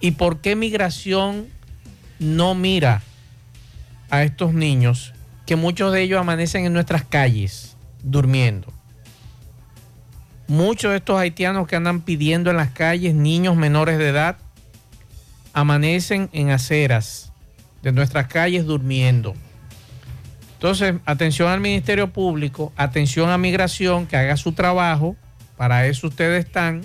y 0.00 0.12
por 0.12 0.40
qué 0.40 0.56
migración 0.56 1.46
no 2.18 2.56
mira 2.56 3.02
a 4.10 4.24
estos 4.24 4.52
niños, 4.52 5.12
que 5.50 5.56
muchos 5.56 5.92
de 5.92 6.02
ellos 6.02 6.20
amanecen 6.20 6.64
en 6.64 6.72
nuestras 6.72 7.02
calles 7.02 7.76
durmiendo. 8.04 8.72
Muchos 10.46 10.92
de 10.92 10.98
estos 10.98 11.18
haitianos 11.18 11.66
que 11.66 11.74
andan 11.74 12.02
pidiendo 12.02 12.52
en 12.52 12.56
las 12.56 12.70
calles, 12.70 13.16
niños 13.16 13.56
menores 13.56 13.98
de 13.98 14.10
edad, 14.10 14.36
amanecen 15.52 16.30
en 16.32 16.50
aceras 16.50 17.32
de 17.82 17.90
nuestras 17.90 18.28
calles 18.28 18.64
durmiendo. 18.64 19.34
Entonces, 20.52 20.94
atención 21.04 21.48
al 21.48 21.58
Ministerio 21.58 22.12
Público, 22.12 22.72
atención 22.76 23.28
a 23.28 23.36
Migración, 23.36 24.06
que 24.06 24.16
haga 24.16 24.36
su 24.36 24.52
trabajo. 24.52 25.16
Para 25.56 25.84
eso 25.88 26.06
ustedes 26.06 26.46
están, 26.46 26.82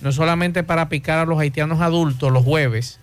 no 0.00 0.10
solamente 0.10 0.64
para 0.64 0.88
picar 0.88 1.18
a 1.18 1.26
los 1.26 1.38
haitianos 1.38 1.80
adultos 1.80 2.32
los 2.32 2.42
jueves. 2.42 2.98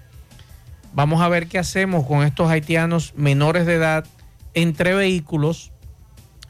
Vamos 0.92 1.22
a 1.22 1.30
ver 1.30 1.48
qué 1.48 1.60
hacemos 1.60 2.06
con 2.06 2.24
estos 2.24 2.50
haitianos 2.50 3.14
menores 3.16 3.66
de 3.66 3.76
edad 3.76 4.06
entre 4.54 4.94
vehículos. 4.94 5.72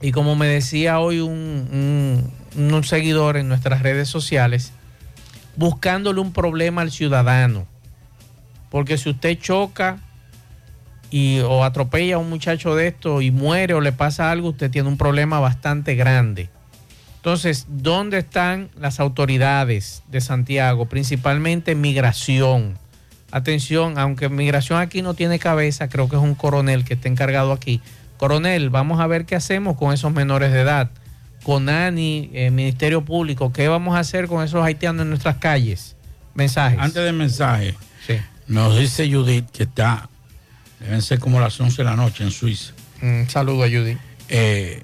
Y 0.01 0.11
como 0.11 0.35
me 0.35 0.47
decía 0.47 0.99
hoy 0.99 1.19
un, 1.19 2.31
seguidor 2.83 3.37
en 3.37 3.47
nuestras 3.47 3.81
redes 3.81 4.09
sociales, 4.09 4.73
buscándole 5.55 6.19
un 6.21 6.33
problema 6.33 6.81
al 6.81 6.91
ciudadano. 6.91 7.67
Porque 8.69 8.97
si 8.97 9.09
usted 9.09 9.37
choca 9.37 9.99
y, 11.11 11.39
o 11.41 11.63
atropella 11.63 12.15
a 12.15 12.19
un 12.19 12.29
muchacho 12.29 12.75
de 12.75 12.87
esto 12.87 13.21
y 13.21 13.29
muere 13.31 13.73
o 13.73 13.81
le 13.81 13.91
pasa 13.91 14.31
algo, 14.31 14.49
usted 14.49 14.71
tiene 14.71 14.87
un 14.87 14.97
problema 14.97 15.39
bastante 15.39 15.95
grande. 15.95 16.49
Entonces, 17.17 17.67
¿dónde 17.69 18.17
están 18.17 18.71
las 18.79 18.99
autoridades 18.99 20.01
de 20.09 20.21
Santiago? 20.21 20.87
Principalmente 20.87 21.75
migración. 21.75 22.79
Atención, 23.31 23.97
aunque 23.97 24.29
migración 24.29 24.79
aquí 24.79 25.01
no 25.01 25.13
tiene 25.13 25.39
cabeza, 25.39 25.87
creo 25.87 26.09
que 26.09 26.17
es 26.17 26.21
un 26.21 26.35
coronel 26.35 26.83
que 26.83 26.95
está 26.95 27.07
encargado 27.07 27.53
aquí. 27.53 27.81
Coronel, 28.17 28.69
vamos 28.69 28.99
a 28.99 29.07
ver 29.07 29.25
qué 29.25 29.35
hacemos 29.35 29.77
con 29.77 29.93
esos 29.93 30.11
menores 30.11 30.51
de 30.51 30.61
edad. 30.61 30.91
Con 31.43 31.69
ANI, 31.69 32.29
eh, 32.33 32.51
Ministerio 32.51 33.03
Público, 33.03 33.51
¿qué 33.51 33.67
vamos 33.67 33.95
a 33.95 33.99
hacer 33.99 34.27
con 34.27 34.43
esos 34.43 34.63
haitianos 34.63 35.03
en 35.03 35.09
nuestras 35.09 35.37
calles? 35.37 35.95
Mensajes. 36.35 36.77
Antes 36.79 37.03
del 37.03 37.15
mensaje, 37.15 37.75
nos 38.47 38.77
dice 38.77 39.11
Judith 39.11 39.49
que 39.51 39.63
está, 39.63 40.09
deben 40.79 41.01
ser 41.01 41.19
como 41.19 41.39
las 41.39 41.59
11 41.59 41.77
de 41.77 41.83
la 41.83 41.95
noche 41.95 42.23
en 42.23 42.31
Suiza. 42.31 42.73
Un 43.01 43.27
saludo 43.29 43.63
a 43.63 43.67
Judith. 43.67 43.97
Eh, 44.29 44.83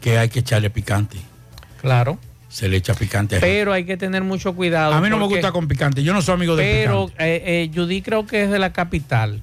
que 0.00 0.18
hay 0.18 0.28
que 0.28 0.40
echarle 0.40 0.68
picante. 0.70 1.18
Claro. 1.80 2.18
Se 2.52 2.68
le 2.68 2.76
echa 2.76 2.92
picante. 2.92 3.38
Pero 3.40 3.72
hay 3.72 3.84
que 3.84 3.96
tener 3.96 4.22
mucho 4.22 4.54
cuidado. 4.54 4.92
a 4.92 5.00
mí 5.00 5.08
no 5.08 5.16
me 5.16 5.24
gusta 5.26 5.52
con 5.52 5.66
picante. 5.68 6.02
Yo 6.02 6.12
no 6.12 6.20
soy 6.20 6.34
amigo 6.34 6.54
de 6.54 6.62
Pero 6.62 7.06
picante. 7.06 7.24
eh, 7.24 7.62
eh, 7.62 7.70
Judy 7.74 8.02
creo 8.02 8.26
que 8.26 8.44
es 8.44 8.50
de 8.50 8.58
la 8.58 8.74
capital. 8.74 9.40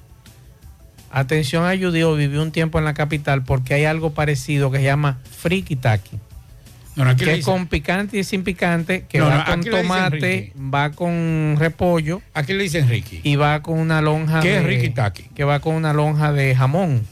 Atención 1.10 1.64
a 1.64 1.76
Judy, 1.76 2.04
o 2.04 2.14
vivió 2.14 2.40
un 2.40 2.52
tiempo 2.52 2.78
en 2.78 2.84
la 2.84 2.94
capital 2.94 3.42
porque 3.42 3.74
hay 3.74 3.84
algo 3.84 4.14
parecido 4.14 4.70
que 4.70 4.78
se 4.78 4.84
llama 4.84 5.18
friki 5.38 5.74
taki. 5.74 6.18
No, 6.94 7.16
que 7.16 7.34
es 7.34 7.44
con 7.44 7.66
picante 7.66 8.18
y 8.18 8.22
sin 8.24 8.44
picante, 8.44 9.06
que 9.08 9.18
No, 9.18 9.26
va 9.26 9.44
con 9.44 9.64
tomate, 9.64 10.52
va 10.56 10.90
con 10.90 11.56
repollo. 11.58 12.22
Aquí 12.32 12.52
le 12.52 12.62
dicen 12.62 12.88
Ricky. 12.88 13.20
Y 13.24 13.34
va 13.34 13.60
con 13.60 13.78
una 13.78 14.00
lonja 14.02 14.38
¿Qué 14.40 14.50
de, 14.50 14.56
es 14.58 14.64
Ricky 14.64 14.90
Taki? 14.90 15.24
Que 15.34 15.42
va 15.42 15.58
con 15.58 15.74
una 15.74 15.92
lonja 15.92 16.32
de 16.32 16.54
jamón. 16.54 17.06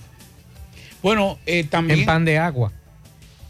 Bueno, 1.03 1.39
eh, 1.47 1.65
también. 1.65 2.01
En 2.01 2.07
pan 2.07 2.25
de 2.25 2.39
agua. 2.39 2.73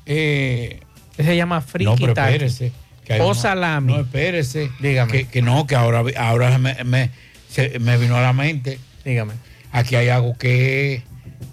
Eh, 0.06 0.80
se 1.24 1.36
llama 1.36 1.60
friki 1.60 1.84
no, 1.90 1.96
pero 1.96 2.12
espérese. 2.12 2.72
que 3.04 3.20
O 3.20 3.26
uno- 3.26 3.34
salami. 3.34 3.92
No, 3.94 4.00
espérese. 4.00 4.70
Dígame. 4.80 5.10
Que, 5.12 5.24
que 5.26 5.42
no, 5.42 5.66
que 5.66 5.74
ahora, 5.74 6.02
ahora 6.16 6.58
me, 6.58 6.74
me- 6.84 7.10
se- 7.48 7.78
me 7.78 7.96
vino 7.96 8.16
a 8.16 8.20
la 8.20 8.32
mente. 8.32 8.78
Dígame. 9.04 9.34
Aquí 9.72 9.96
hay 9.96 10.08
algo 10.08 10.36
que 10.36 10.94
es 10.94 11.02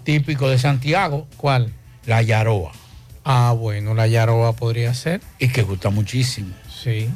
típico 0.04 0.48
de 0.48 0.58
Santiago. 0.58 1.26
¿Cuál? 1.36 1.72
La 2.06 2.22
yaroa. 2.22 2.72
Ah, 3.24 3.54
bueno, 3.58 3.94
la 3.94 4.06
yaroa 4.06 4.54
podría 4.54 4.94
ser. 4.94 5.20
Y 5.38 5.48
que 5.48 5.62
gusta 5.62 5.90
muchísimo. 5.90 6.54
Sí. 6.82 7.08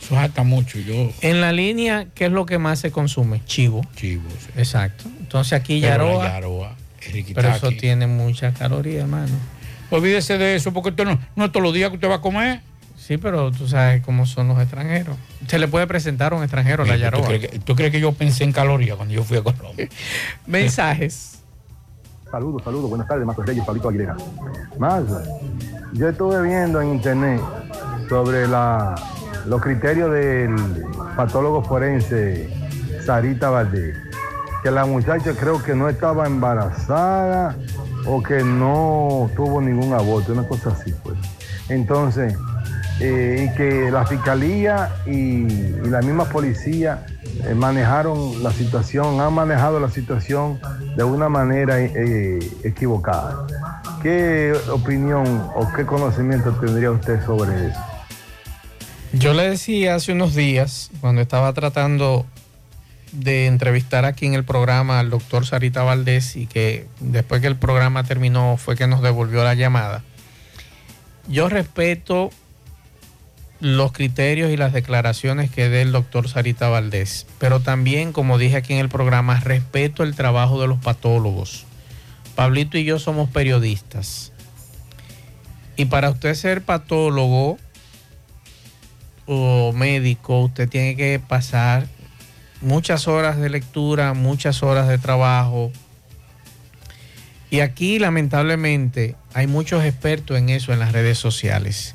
Eso 0.00 0.14
jata 0.14 0.44
mucho. 0.44 0.78
Yo. 0.78 1.10
En 1.22 1.40
la 1.40 1.52
línea, 1.52 2.06
¿qué 2.14 2.26
es 2.26 2.30
lo 2.30 2.46
que 2.46 2.58
más 2.58 2.78
se 2.78 2.92
consume? 2.92 3.42
Chivo. 3.46 3.84
Chivo, 3.96 4.28
sí. 4.38 4.46
Exacto. 4.56 5.04
Entonces 5.18 5.54
aquí 5.54 5.80
Pero 5.80 5.90
la 5.90 5.98
yaroa. 6.14 6.24
yaroa 6.32 6.76
es. 7.02 7.24
Pero 7.34 7.48
eso 7.54 7.70
tiene 7.72 8.06
mucha 8.06 8.52
caloría, 8.52 9.00
hermano. 9.00 9.34
Olvídese 9.90 10.38
de 10.38 10.56
eso, 10.56 10.72
porque 10.72 10.90
usted 10.90 11.04
no, 11.04 11.18
no 11.36 11.44
es 11.44 11.52
todos 11.52 11.62
los 11.64 11.74
días 11.74 11.90
que 11.90 11.96
usted 11.96 12.08
va 12.10 12.16
a 12.16 12.20
comer. 12.20 12.60
Sí, 12.96 13.16
pero 13.16 13.50
tú 13.50 13.66
sabes 13.66 14.02
cómo 14.02 14.26
son 14.26 14.48
los 14.48 14.58
extranjeros. 14.60 15.16
Se 15.46 15.58
le 15.58 15.66
puede 15.66 15.86
presentar 15.86 16.32
a 16.32 16.36
un 16.36 16.42
extranjero 16.42 16.84
la 16.84 16.94
Mira, 16.94 17.10
¿tú, 17.10 17.16
yaroa. 17.16 17.28
crees 17.28 17.48
que, 17.50 17.58
tú 17.60 17.74
crees 17.74 17.90
que 17.90 18.00
yo 18.00 18.12
pensé 18.12 18.44
en 18.44 18.52
calorías 18.52 18.96
cuando 18.96 19.14
yo 19.14 19.24
fui 19.24 19.38
a 19.38 19.42
Colombia? 19.42 19.88
Mensajes. 20.46 21.38
Saludos, 22.30 22.62
saludos, 22.62 22.90
buenas 22.90 23.08
tardes, 23.08 23.24
Marcos 23.24 23.46
Reyes, 23.46 23.64
Pablito 23.64 23.88
Aguilera. 23.88 24.14
Más, 24.78 25.04
yo 25.94 26.08
estuve 26.10 26.42
viendo 26.42 26.82
en 26.82 26.90
internet 26.90 27.40
sobre 28.10 28.46
la, 28.46 28.94
los 29.46 29.62
criterios 29.62 30.12
del 30.12 30.54
patólogo 31.16 31.64
forense 31.64 32.50
Sarita 33.06 33.48
Valdés. 33.48 33.96
que 34.62 34.70
la 34.70 34.84
muchacha 34.84 35.32
creo 35.32 35.62
que 35.62 35.74
no 35.74 35.88
estaba 35.88 36.26
embarazada 36.26 37.56
o 38.08 38.22
que 38.22 38.42
no 38.42 39.30
tuvo 39.36 39.60
ningún 39.60 39.92
aborto, 39.92 40.32
una 40.32 40.46
cosa 40.48 40.70
así 40.70 40.94
pues. 41.02 41.18
Entonces, 41.68 42.34
eh, 43.00 43.48
y 43.48 43.56
que 43.56 43.90
la 43.90 44.06
fiscalía 44.06 44.90
y, 45.06 45.46
la 45.88 46.00
misma 46.00 46.24
policía 46.24 47.06
eh, 47.44 47.54
manejaron 47.54 48.42
la 48.42 48.50
situación, 48.50 49.20
han 49.20 49.34
manejado 49.34 49.78
la 49.78 49.90
situación 49.90 50.58
de 50.96 51.04
una 51.04 51.28
manera 51.28 51.80
eh, 51.80 52.38
equivocada. 52.64 53.46
¿Qué 54.02 54.52
opinión 54.72 55.26
o 55.54 55.68
qué 55.76 55.84
conocimiento 55.84 56.50
tendría 56.52 56.90
usted 56.90 57.24
sobre 57.24 57.68
eso? 57.68 57.80
Yo 59.12 59.32
le 59.34 59.50
decía 59.50 59.94
hace 59.94 60.12
unos 60.12 60.34
días, 60.34 60.90
cuando 61.00 61.20
estaba 61.20 61.52
tratando 61.52 62.26
de 63.12 63.46
entrevistar 63.46 64.04
aquí 64.04 64.26
en 64.26 64.34
el 64.34 64.44
programa 64.44 65.00
al 65.00 65.10
doctor 65.10 65.46
Sarita 65.46 65.82
Valdés 65.82 66.36
y 66.36 66.46
que 66.46 66.86
después 67.00 67.40
que 67.40 67.46
el 67.46 67.56
programa 67.56 68.04
terminó 68.04 68.56
fue 68.56 68.76
que 68.76 68.86
nos 68.86 69.02
devolvió 69.02 69.44
la 69.44 69.54
llamada. 69.54 70.04
Yo 71.26 71.48
respeto 71.48 72.30
los 73.60 73.92
criterios 73.92 74.50
y 74.50 74.56
las 74.56 74.72
declaraciones 74.72 75.50
que 75.50 75.68
dé 75.68 75.82
el 75.82 75.92
doctor 75.92 76.28
Sarita 76.28 76.68
Valdés, 76.68 77.26
pero 77.38 77.60
también, 77.60 78.12
como 78.12 78.38
dije 78.38 78.56
aquí 78.56 78.72
en 78.72 78.78
el 78.78 78.88
programa, 78.88 79.40
respeto 79.40 80.02
el 80.02 80.14
trabajo 80.14 80.60
de 80.60 80.68
los 80.68 80.78
patólogos. 80.78 81.64
Pablito 82.34 82.78
y 82.78 82.84
yo 82.84 82.98
somos 82.98 83.28
periodistas. 83.30 84.32
Y 85.76 85.86
para 85.86 86.10
usted 86.10 86.34
ser 86.34 86.62
patólogo 86.62 87.58
o 89.26 89.72
médico, 89.72 90.42
usted 90.42 90.68
tiene 90.68 90.96
que 90.96 91.20
pasar 91.20 91.88
muchas 92.60 93.08
horas 93.08 93.38
de 93.38 93.50
lectura, 93.50 94.14
muchas 94.14 94.62
horas 94.62 94.88
de 94.88 94.98
trabajo. 94.98 95.72
Y 97.50 97.60
aquí 97.60 97.98
lamentablemente 97.98 99.16
hay 99.32 99.46
muchos 99.46 99.84
expertos 99.84 100.36
en 100.36 100.48
eso 100.48 100.72
en 100.72 100.78
las 100.78 100.92
redes 100.92 101.18
sociales. 101.18 101.94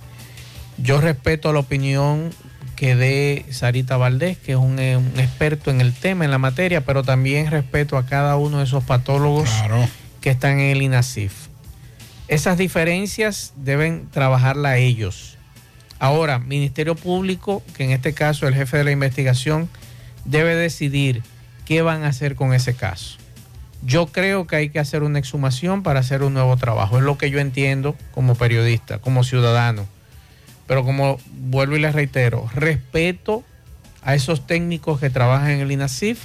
Yo 0.77 0.99
respeto 0.99 1.53
la 1.53 1.60
opinión 1.60 2.31
que 2.76 2.95
dé 2.95 3.45
Sarita 3.52 3.98
Valdés, 3.98 4.38
que 4.38 4.53
es 4.53 4.57
un, 4.57 4.80
eh, 4.80 4.98
un 4.98 5.19
experto 5.19 5.69
en 5.69 5.80
el 5.80 5.94
tema, 5.94 6.26
en 6.26 6.31
la 6.31 6.40
materia, 6.40 6.81
pero 6.81 7.03
también 7.03 7.52
respeto 7.52 7.98
a 7.98 8.06
cada 8.06 8.35
uno 8.35 8.57
de 8.57 8.64
esos 8.64 8.84
patólogos 8.84 9.49
que 10.22 10.31
están 10.31 10.60
en 10.60 10.72
el 10.72 10.81
INASIF. 10.81 11.34
Esas 12.27 12.57
diferencias 12.57 13.53
deben 13.57 14.10
trabajarla 14.10 14.77
ellos. 14.77 15.38
Ahora, 15.99 16.40
Ministerio 16.40 16.95
Público, 16.95 17.61
que 17.77 17.84
en 17.84 17.91
este 17.91 18.14
caso 18.14 18.48
el 18.48 18.56
jefe 18.56 18.77
de 18.77 18.84
la 18.85 18.91
investigación, 18.91 19.69
debe 20.26 20.56
decidir 20.56 21.24
qué 21.66 21.82
van 21.82 22.04
a 22.04 22.08
hacer 22.08 22.36
con 22.36 22.54
ese 22.54 22.76
caso. 22.76 23.18
Yo 23.86 24.08
creo 24.08 24.48
que 24.48 24.56
hay 24.56 24.70
que 24.70 24.80
hacer 24.80 25.04
una 25.04 25.20
exhumación 25.20 25.84
para 25.84 26.00
hacer 26.00 26.24
un 26.24 26.34
nuevo 26.34 26.56
trabajo. 26.56 26.98
Es 26.98 27.04
lo 27.04 27.18
que 27.18 27.30
yo 27.30 27.40
entiendo 27.40 27.95
como 28.14 28.36
periodista, 28.36 29.00
como 29.00 29.24
ciudadano. 29.24 29.86
Pero 30.68 30.86
como 30.86 31.20
vuelvo 31.32 31.76
y 31.76 31.80
les 31.80 31.94
reitero, 31.94 32.50
respeto 32.56 33.44
a 34.02 34.16
esos 34.16 34.48
técnicos 34.48 35.00
que 35.00 35.10
trabajan 35.10 35.52
en 35.52 35.60
el 35.60 35.72
INASIF, 35.72 36.20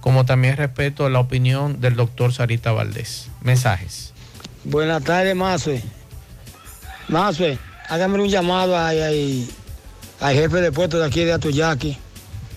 como 0.00 0.24
también 0.24 0.56
respeto 0.56 1.08
la 1.10 1.20
opinión 1.20 1.80
del 1.80 1.94
doctor 1.94 2.32
Sarita 2.32 2.72
Valdés. 2.72 3.28
Mensajes. 3.42 4.14
Buenas 4.64 5.04
tardes, 5.04 5.36
Mazue. 5.36 5.82
Mazue, 7.08 7.58
hágame 7.90 8.18
un 8.18 8.28
llamado 8.28 8.78
al 8.78 10.34
jefe 10.34 10.60
de 10.62 10.72
puesto 10.72 10.98
de 10.98 11.06
aquí 11.06 11.24
de 11.24 11.34
Atoyaki 11.34 11.98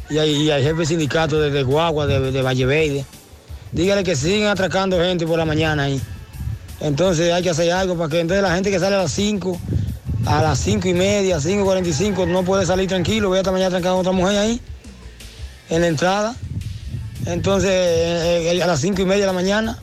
y, 0.09 0.17
ahí- 0.17 0.43
y 0.43 0.51
al 0.51 0.61
jefe 0.63 0.85
sindicato 0.85 1.39
de, 1.39 1.63
Guagua, 1.63 2.07
de, 2.07 2.31
de 2.31 2.41
Valle 2.41 2.65
Verde. 2.65 3.05
Dígale 3.71 4.03
que 4.03 4.15
sigan 4.15 4.49
atracando 4.49 4.97
gente 4.97 5.25
por 5.27 5.38
la 5.38 5.45
mañana 5.45 5.84
ahí. 5.84 6.01
Entonces 6.79 7.34
hay 7.34 7.43
que 7.43 7.49
hacer 7.49 7.71
algo 7.71 7.95
para 7.97 8.09
que 8.09 8.19
entonces 8.19 8.41
la 8.43 8.53
gente 8.53 8.69
que 8.71 8.79
sale 8.79 8.95
a 8.95 8.99
las 9.03 9.11
5, 9.11 9.59
a 10.25 10.41
las 10.43 10.59
5 10.59 10.88
y 10.88 10.93
media, 10.93 11.38
5.45, 11.38 12.27
no 12.27 12.43
puede 12.43 12.65
salir 12.65 12.88
tranquilo, 12.88 13.29
voy 13.29 13.39
esta 13.39 13.51
mañana 13.51 13.71
trancar 13.71 13.91
a 13.91 13.95
otra 13.95 14.11
mujer 14.11 14.38
ahí, 14.38 14.61
en 15.69 15.81
la 15.81 15.88
entrada. 15.88 16.35
Entonces, 17.25 17.69
eh, 17.71 18.51
eh, 18.55 18.63
a 18.63 18.67
las 18.67 18.79
5 18.79 19.01
y 19.01 19.05
media 19.05 19.21
de 19.21 19.27
la 19.27 19.34
mañana. 19.34 19.79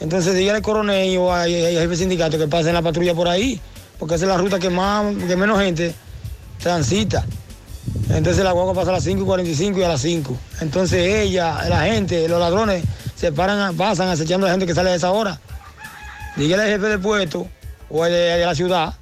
Entonces 0.00 0.34
dígale 0.36 0.58
al 0.58 0.62
coronel 0.62 1.16
o 1.18 1.32
al, 1.32 1.52
al 1.52 1.72
jefe 1.72 1.96
sindicato 1.96 2.38
que 2.38 2.46
pasen 2.46 2.72
la 2.74 2.82
patrulla 2.82 3.14
por 3.14 3.26
ahí, 3.28 3.60
porque 3.98 4.14
esa 4.14 4.26
es 4.26 4.28
la 4.28 4.36
ruta 4.36 4.60
que 4.60 4.70
más, 4.70 5.12
que 5.26 5.34
menos 5.34 5.58
gente 5.60 5.92
transita. 6.62 7.24
Entonces 8.10 8.42
la 8.42 8.52
guagua 8.52 8.74
pasa 8.74 8.90
a 8.90 8.94
las 8.94 9.04
5 9.04 9.22
y 9.22 9.26
45 9.26 9.78
y 9.78 9.82
a 9.82 9.88
las 9.88 10.00
5. 10.00 10.36
Entonces 10.60 11.00
ella, 11.00 11.68
la 11.68 11.82
gente, 11.82 12.28
los 12.28 12.40
ladrones, 12.40 12.84
se 13.14 13.32
paran, 13.32 13.76
pasan 13.76 14.08
acechando 14.08 14.46
a 14.46 14.48
la 14.48 14.54
gente 14.54 14.66
que 14.66 14.74
sale 14.74 14.90
a 14.90 14.94
esa 14.94 15.10
hora. 15.10 15.40
Dígale 16.36 16.62
al 16.62 16.68
jefe 16.68 16.86
del 16.86 17.00
puesto 17.00 17.48
o 17.90 18.06
el 18.06 18.12
de, 18.12 18.18
de 18.18 18.46
la 18.46 18.54
ciudad 18.54 18.94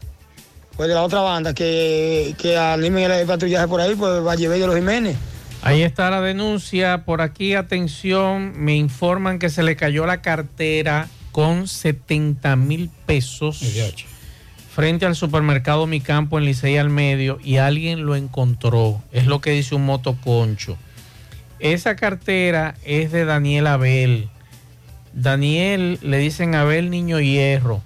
o 0.76 0.82
el 0.82 0.88
de 0.88 0.94
la 0.94 1.02
otra 1.02 1.20
banda 1.20 1.54
que, 1.54 2.34
que 2.38 2.56
animen 2.56 3.10
el 3.10 3.26
patrullaje 3.26 3.68
por 3.68 3.80
ahí, 3.80 3.94
pues 3.94 4.24
va 4.24 4.32
a 4.32 4.36
llevar 4.36 4.58
de 4.58 4.66
los 4.66 4.76
Jiménez. 4.76 5.16
Ahí 5.62 5.82
está 5.82 6.10
la 6.10 6.20
denuncia. 6.20 7.04
Por 7.04 7.20
aquí, 7.20 7.54
atención, 7.54 8.52
me 8.56 8.76
informan 8.76 9.38
que 9.38 9.50
se 9.50 9.62
le 9.62 9.76
cayó 9.76 10.06
la 10.06 10.22
cartera 10.22 11.08
con 11.32 11.66
70 11.68 12.56
mil 12.56 12.90
pesos 13.04 13.62
frente 14.76 15.06
al 15.06 15.16
supermercado 15.16 15.86
Mi 15.86 16.02
Campo 16.02 16.36
en 16.36 16.44
Licey 16.44 16.76
al 16.76 16.90
Medio 16.90 17.38
y 17.42 17.56
alguien 17.56 18.04
lo 18.04 18.14
encontró. 18.14 19.02
Es 19.10 19.24
lo 19.24 19.40
que 19.40 19.52
dice 19.52 19.74
un 19.74 19.86
motoconcho. 19.86 20.76
Esa 21.60 21.96
cartera 21.96 22.74
es 22.84 23.10
de 23.10 23.24
Daniel 23.24 23.68
Abel. 23.68 24.28
Daniel 25.14 25.98
le 26.02 26.18
dicen 26.18 26.54
Abel 26.54 26.90
Niño 26.90 27.20
Hierro. 27.20 27.80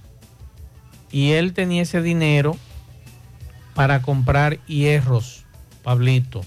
Y 1.12 1.30
él 1.30 1.52
tenía 1.52 1.82
ese 1.82 2.02
dinero 2.02 2.56
para 3.74 4.02
comprar 4.02 4.58
hierros, 4.66 5.44
Pablito. 5.84 6.40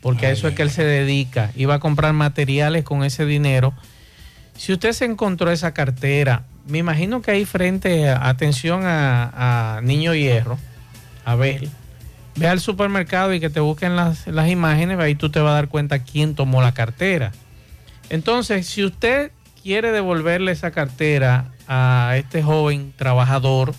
Porque 0.00 0.26
a 0.26 0.30
eso 0.30 0.46
es 0.46 0.54
que 0.54 0.62
él 0.62 0.70
se 0.70 0.84
dedica. 0.84 1.50
Iba 1.56 1.74
a 1.74 1.80
comprar 1.80 2.12
materiales 2.12 2.84
con 2.84 3.02
ese 3.02 3.26
dinero. 3.26 3.74
Si 4.56 4.72
usted 4.72 4.92
se 4.92 5.06
encontró 5.06 5.50
esa 5.50 5.74
cartera, 5.74 6.44
me 6.68 6.78
imagino 6.78 7.22
que 7.22 7.30
ahí 7.32 7.44
frente, 7.44 8.08
a- 8.08 8.28
atención 8.28 8.82
a, 8.84 9.80
Niño 9.82 10.14
Hierro, 10.14 10.58
a 11.24 11.34
ver, 11.34 11.68
ve 12.36 12.48
al 12.48 12.60
supermercado 12.60 13.34
y 13.34 13.40
que 13.40 13.50
te 13.50 13.60
busquen 13.60 13.96
las, 13.96 14.26
las 14.26 14.48
imágenes, 14.48 14.98
ahí 14.98 15.14
tú 15.14 15.30
te 15.30 15.40
vas 15.40 15.50
a 15.50 15.54
dar 15.54 15.68
cuenta 15.68 15.98
quién 16.00 16.34
tomó 16.34 16.62
la 16.62 16.72
cartera. 16.72 17.32
Entonces, 18.10 18.66
si 18.66 18.84
usted 18.84 19.32
quiere 19.62 19.92
devolverle 19.92 20.52
esa 20.52 20.70
cartera 20.70 21.46
a 21.66 22.14
este 22.16 22.42
joven 22.42 22.92
trabajador, 22.96 23.74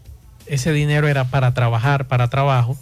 ese 0.49 0.71
dinero 0.73 1.07
era 1.07 1.25
para 1.25 1.53
trabajar, 1.53 2.07
para 2.07 2.29
trabajo. 2.29 2.77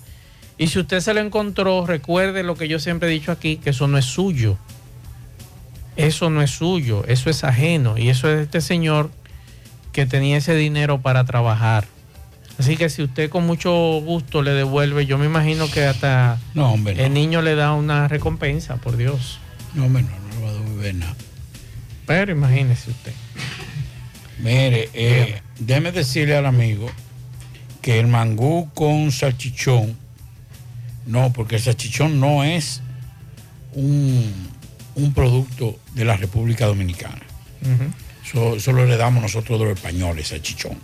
Y 0.58 0.68
si 0.68 0.80
usted 0.80 1.00
se 1.02 1.14
lo 1.14 1.20
encontró, 1.20 1.86
recuerde 1.86 2.44
lo 2.44 2.56
que 2.56 2.68
yo 2.68 2.80
siempre 2.80 3.10
he 3.10 3.12
dicho 3.12 3.32
aquí, 3.32 3.58
que 3.58 3.70
eso 3.72 3.88
no 3.88 3.98
es 3.98 4.06
suyo. 4.06 4.58
Eso 5.96 6.30
no 6.30 6.42
es 6.42 6.52
suyo, 6.52 7.04
eso 7.08 7.30
es 7.30 7.44
ajeno. 7.44 7.98
Y 7.98 8.10
eso 8.10 8.30
es 8.30 8.38
de 8.38 8.44
este 8.44 8.62
señor 8.62 9.12
que 9.92 10.06
tenía 10.06 10.38
ese 10.38 10.56
dinero 10.56 11.02
para 11.02 11.26
trabajar. 11.26 11.86
Así 12.60 12.76
que 12.76 12.90
si 12.90 13.04
usted 13.04 13.30
con 13.30 13.46
mucho 13.46 13.72
gusto 14.02 14.42
le 14.42 14.52
devuelve, 14.52 15.06
yo 15.06 15.18
me 15.20 15.26
imagino 15.28 15.70
que 15.70 15.86
hasta 15.86 16.40
No, 16.56 16.72
hombre, 16.74 16.96
no. 16.96 17.04
el 17.04 17.14
niño 17.14 17.42
le 17.44 17.54
da 17.56 17.74
una 17.74 18.08
recompensa, 18.08 18.78
por 18.78 18.98
Dios. 18.98 19.40
No, 19.76 19.86
hombre, 19.86 20.04
no, 20.04 20.10
no 20.10 20.36
le 20.40 20.42
va 20.46 20.50
a 20.50 20.54
devolver 20.54 20.96
nada. 20.96 21.16
Pero 22.08 22.32
imagínese 22.32 22.90
usted. 22.90 23.14
Mire, 24.40 24.90
eh, 24.94 25.42
déjeme 25.60 25.92
decirle 25.92 26.36
al 26.36 26.46
amigo 26.46 26.90
que 27.88 28.02
el 28.02 28.08
mangú 28.08 28.70
con 28.74 29.14
salchichón, 29.14 29.96
no, 31.06 31.32
porque 31.32 31.56
el 31.56 31.62
salchichón 31.62 32.20
no 32.20 32.44
es 32.44 32.82
un, 33.76 34.30
un 34.96 35.14
producto 35.14 35.80
de 35.96 36.04
la 36.04 36.18
República 36.18 36.66
Dominicana. 36.66 37.22
Eso, 38.26 38.58
eso 38.58 38.74
lo 38.74 38.84
heredamos 38.84 39.22
nosotros 39.22 39.58
de 39.58 39.68
los 39.68 39.78
españoles, 39.78 40.28
salchichón. 40.28 40.78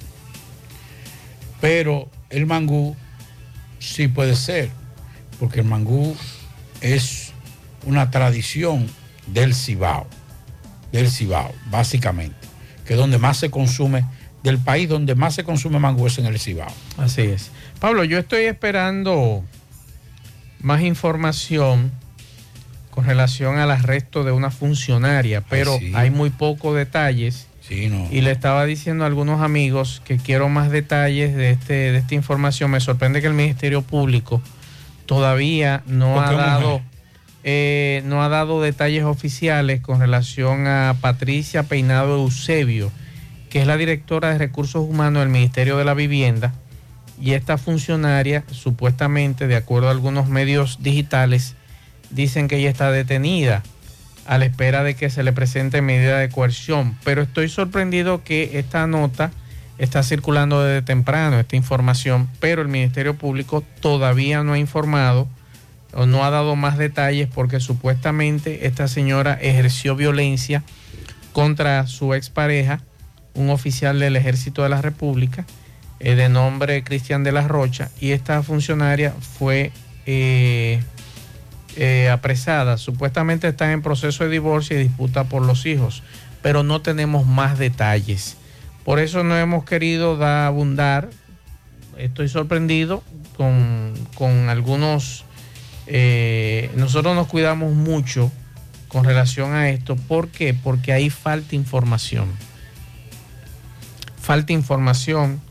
Pero 1.60 2.08
el 2.30 2.46
mangú 2.46 2.96
sí 3.80 4.08
puede 4.08 4.38
ser, 4.38 4.70
porque 5.42 5.60
el 5.60 5.66
mangú 5.66 6.16
es 6.80 7.34
una 7.86 8.12
tradición 8.12 8.90
del 9.28 9.54
Cibao, 9.54 10.08
del 10.94 11.12
Cibao, 11.12 11.54
básicamente, 11.70 12.48
que 12.86 12.94
es 12.94 12.98
donde 12.98 13.18
más 13.18 13.36
se 13.36 13.52
consume, 13.52 14.06
del 14.44 14.60
país 14.60 14.90
donde 14.90 15.16
más 15.16 15.36
se 15.36 15.44
consume 15.44 15.80
mangú 15.80 16.08
es 16.08 16.18
en 16.18 16.26
el 16.26 16.40
Cibao. 16.40 16.72
Así 16.98 17.22
es. 17.22 17.52
Pablo, 17.80 18.04
yo 18.04 18.18
estoy 18.18 18.44
esperando 18.44 19.44
más 20.60 20.82
información 20.82 21.92
con 22.92 23.06
relación 23.06 23.58
al 23.58 23.72
arresto 23.72 24.24
de 24.24 24.32
una 24.32 24.52
funcionaria, 24.52 25.42
pero 25.42 25.78
sí. 25.80 25.92
hay 25.96 26.12
muy 26.12 26.30
pocos 26.30 26.76
detalles 26.76 27.48
Sí, 27.68 27.88
no. 27.88 28.10
Y 28.12 28.20
le 28.22 28.32
estaba 28.32 28.66
diciendo 28.66 29.06
a 29.06 29.08
algunos 29.08 29.42
amigos 29.42 30.02
que 30.04 30.18
quiero 30.18 30.50
más 30.50 30.70
detalles 30.70 31.34
de, 31.34 31.52
este, 31.52 31.74
de 31.74 31.98
esta 31.98 32.14
información. 32.14 32.70
Me 32.70 32.82
sorprende 32.82 33.22
que 33.22 33.28
el 33.28 33.34
Ministerio 33.34 33.82
Público 33.82 34.42
todavía 35.06 35.82
no 35.86 36.14
¿Por 36.14 36.24
ha 36.26 36.32
dado 36.34 36.82
eh, 37.46 38.02
no 38.06 38.24
ha 38.24 38.30
dado 38.30 38.62
detalles 38.62 39.04
oficiales 39.04 39.82
con 39.82 40.00
relación 40.00 40.66
a 40.68 40.96
Patricia 41.02 41.64
Peinado 41.64 42.16
Eusebio, 42.16 42.90
que 43.54 43.62
es 43.62 43.68
la 43.68 43.78
directora 43.78 44.32
de 44.32 44.40
Recursos 44.40 44.84
Humanos 44.84 45.22
del 45.22 45.30
Ministerio 45.30 45.78
de 45.78 45.86
la 45.86 45.94
Vivienda. 45.94 46.56
Y 47.22 47.34
esta 47.34 47.60
funcionaria, 47.60 48.44
supuestamente, 48.50 49.46
de 49.46 49.56
acuerdo 49.56 49.90
a 49.90 49.92
algunos 49.92 50.28
medios 50.28 50.82
digitales, 50.82 51.54
dicen 52.10 52.48
que 52.48 52.58
ella 52.58 52.72
está 52.72 52.90
detenida 52.92 53.62
a 54.26 54.40
la 54.40 54.46
espera 54.46 54.84
de 54.84 54.96
que 54.96 55.12
se 55.12 55.22
le 55.22 55.34
presente 55.34 55.84
medida 55.84 56.18
de 56.18 56.30
coerción. 56.30 56.98
Pero 57.04 57.22
estoy 57.22 57.48
sorprendido 57.48 58.24
que 58.24 58.58
esta 58.58 58.88
nota 58.88 59.30
está 59.78 60.02
circulando 60.02 60.64
desde 60.64 60.82
temprano, 60.82 61.40
esta 61.40 61.56
información, 61.56 62.28
pero 62.40 62.64
el 62.64 62.70
Ministerio 62.70 63.14
Público 63.14 63.64
todavía 63.82 64.42
no 64.42 64.54
ha 64.54 64.58
informado 64.58 65.28
o 65.94 66.08
no 66.08 66.26
ha 66.26 66.32
dado 66.32 66.56
más 66.56 66.80
detalles 66.80 67.30
porque 67.32 67.60
supuestamente 67.60 68.66
esta 68.66 68.88
señora 68.88 69.38
ejerció 69.40 69.96
violencia 69.96 70.64
contra 71.34 71.86
su 71.86 72.16
expareja, 72.16 72.82
un 73.34 73.50
oficial 73.50 74.00
del 74.00 74.16
Ejército 74.16 74.64
de 74.64 74.70
la 74.70 74.82
República, 74.82 75.46
eh, 76.00 76.16
de 76.16 76.30
nombre 76.30 76.84
Cristian 76.84 77.24
de 77.24 77.32
la 77.32 77.48
Rocha, 77.48 77.90
y 78.00 78.12
esta 78.12 78.44
funcionaria 78.44 79.14
fue 79.38 79.72
eh, 80.06 80.82
eh, 81.76 82.10
apresada. 82.10 82.78
Supuestamente 82.78 83.48
están 83.48 83.72
en 83.72 83.82
proceso 83.82 84.24
de 84.24 84.30
divorcio 84.30 84.80
y 84.80 84.84
disputa 84.84 85.24
por 85.24 85.44
los 85.44 85.66
hijos, 85.66 86.04
pero 86.42 86.64
no 86.64 86.82
tenemos 86.82 87.26
más 87.26 87.58
detalles. 87.58 88.38
Por 88.84 89.00
eso 89.00 89.24
no 89.24 89.38
hemos 89.38 89.64
querido 89.64 90.18
dar, 90.18 90.46
abundar. 90.46 91.10
Estoy 91.98 92.28
sorprendido 92.28 93.04
con, 93.38 93.94
con 94.16 94.50
algunos... 94.50 95.26
nosotros 96.76 97.16
nos 97.16 97.28
cuidamos 97.28 97.74
mucho 97.74 98.32
con 98.90 99.06
relación 99.06 99.54
a 99.54 99.70
esto. 99.70 99.96
¿Por 99.96 100.28
qué? 100.28 100.54
Porque 100.54 100.92
ahí 100.92 101.10
falta 101.10 101.56
información. 101.56 102.28
Falta 104.24 104.54
información 104.54 105.42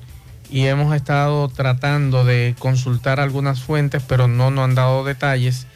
y 0.50 0.64
hemos 0.64 0.96
estado 0.96 1.46
tratando 1.50 2.24
de 2.24 2.54
consultar 2.58 3.20
algunas 3.20 3.60
fuentes, 3.60 4.02
pero 4.08 4.28
no 4.28 4.50
nos 4.50 4.64
han 4.64 4.74
dado 4.74 5.04
detalles. 5.04 5.66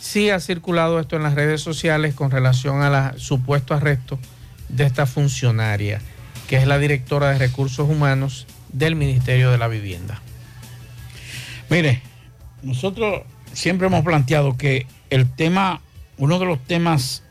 Sí 0.00 0.30
ha 0.30 0.40
circulado 0.40 0.98
esto 0.98 1.16
en 1.16 1.22
las 1.22 1.34
redes 1.34 1.60
sociales 1.60 2.14
con 2.14 2.30
relación 2.30 2.80
al 2.80 3.20
supuesto 3.20 3.74
arresto 3.74 4.18
de 4.70 4.84
esta 4.84 5.04
funcionaria, 5.04 6.00
que 6.48 6.56
es 6.56 6.66
la 6.66 6.78
directora 6.78 7.28
de 7.28 7.38
recursos 7.38 7.90
humanos 7.90 8.46
del 8.72 8.96
Ministerio 8.96 9.50
de 9.50 9.58
la 9.58 9.68
Vivienda. 9.68 10.22
Mire, 11.68 12.00
nosotros 12.62 13.24
siempre 13.52 13.88
hemos 13.88 14.02
planteado 14.02 14.56
que 14.56 14.86
el 15.10 15.28
tema, 15.28 15.82
uno 16.16 16.38
de 16.38 16.46
los 16.46 16.64
temas 16.64 17.22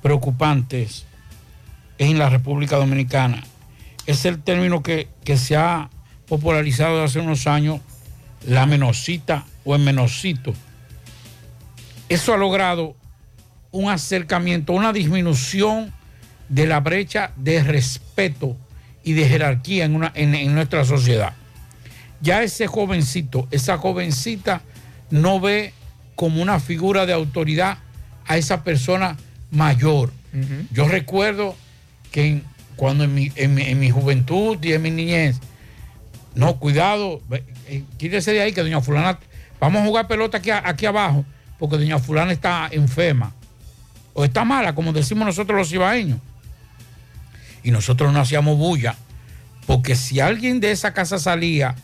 preocupantes 0.00 1.04
en 1.98 2.18
la 2.18 2.30
República 2.30 2.76
Dominicana 2.76 3.44
es 4.06 4.24
el 4.24 4.42
término 4.42 4.82
que, 4.82 5.08
que 5.24 5.36
se 5.36 5.56
ha 5.56 5.90
popularizado 6.28 7.02
hace 7.02 7.20
unos 7.20 7.46
años, 7.46 7.80
la 8.46 8.66
menosita 8.66 9.44
o 9.64 9.74
el 9.74 9.82
menosito. 9.82 10.52
Eso 12.08 12.34
ha 12.34 12.36
logrado 12.36 12.96
un 13.70 13.90
acercamiento, 13.90 14.72
una 14.72 14.92
disminución 14.92 15.92
de 16.48 16.66
la 16.66 16.80
brecha 16.80 17.32
de 17.36 17.62
respeto 17.62 18.56
y 19.04 19.14
de 19.14 19.28
jerarquía 19.28 19.84
en, 19.84 19.94
una, 19.96 20.12
en, 20.14 20.34
en 20.34 20.54
nuestra 20.54 20.84
sociedad. 20.84 21.32
Ya 22.20 22.42
ese 22.42 22.66
jovencito, 22.66 23.48
esa 23.50 23.78
jovencita 23.78 24.62
no 25.10 25.40
ve 25.40 25.72
como 26.14 26.42
una 26.42 26.60
figura 26.60 27.06
de 27.06 27.12
autoridad 27.12 27.78
a 28.26 28.36
esa 28.36 28.62
persona 28.62 29.16
mayor. 29.50 30.12
Yo 30.70 30.86
recuerdo 30.88 31.56
que 32.10 32.26
en- 32.26 32.44
cuando 32.82 33.04
en 33.04 33.14
mi, 33.14 33.30
en 33.36 33.54
mi- 33.54 33.62
en 33.62 33.78
mi 33.78 33.92
juventud 33.92 34.58
y 34.60 34.72
en 34.72 34.82
mi 34.82 34.90
niñez, 34.90 35.38
no, 36.34 36.56
cuidado, 36.58 37.20
eh, 37.68 37.84
quítese 37.96 38.32
de 38.32 38.40
ahí 38.42 38.52
que 38.52 38.60
doña 38.60 38.80
fulana, 38.80 39.20
vamos 39.60 39.82
a 39.82 39.86
jugar 39.86 40.08
pelota 40.08 40.38
aquí, 40.38 40.50
aquí 40.50 40.86
abajo, 40.86 41.24
porque 41.60 41.76
doña 41.76 42.00
fulana 42.00 42.32
está 42.32 42.68
enferma, 42.72 43.32
o 44.14 44.24
está 44.24 44.44
mala, 44.44 44.74
como 44.74 44.92
decimos 44.92 45.24
nosotros 45.24 45.56
los 45.56 45.68
cibaeños. 45.68 46.18
Y 47.62 47.70
nosotros 47.70 48.12
no 48.12 48.18
hacíamos 48.18 48.58
bulla, 48.58 48.96
porque 49.68 49.94
si 49.94 50.18
alguien 50.18 50.58
de 50.58 50.72
esa 50.72 50.92
casa 50.92 51.20
salía 51.20 51.76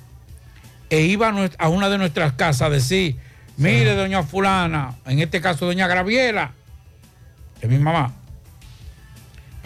e 0.90 1.02
iba 1.02 1.32
a 1.58 1.68
una 1.68 1.88
de 1.88 1.98
nuestras 1.98 2.32
casas 2.32 2.62
a 2.62 2.70
decir, 2.70 3.14
mire 3.56 3.94
doña 3.94 4.24
fulana, 4.24 4.96
en 5.06 5.20
este 5.20 5.40
caso 5.40 5.64
doña 5.64 5.86
Graviela, 5.86 6.50
que 7.60 7.66
es 7.68 7.72
mi 7.72 7.78
mamá, 7.78 8.14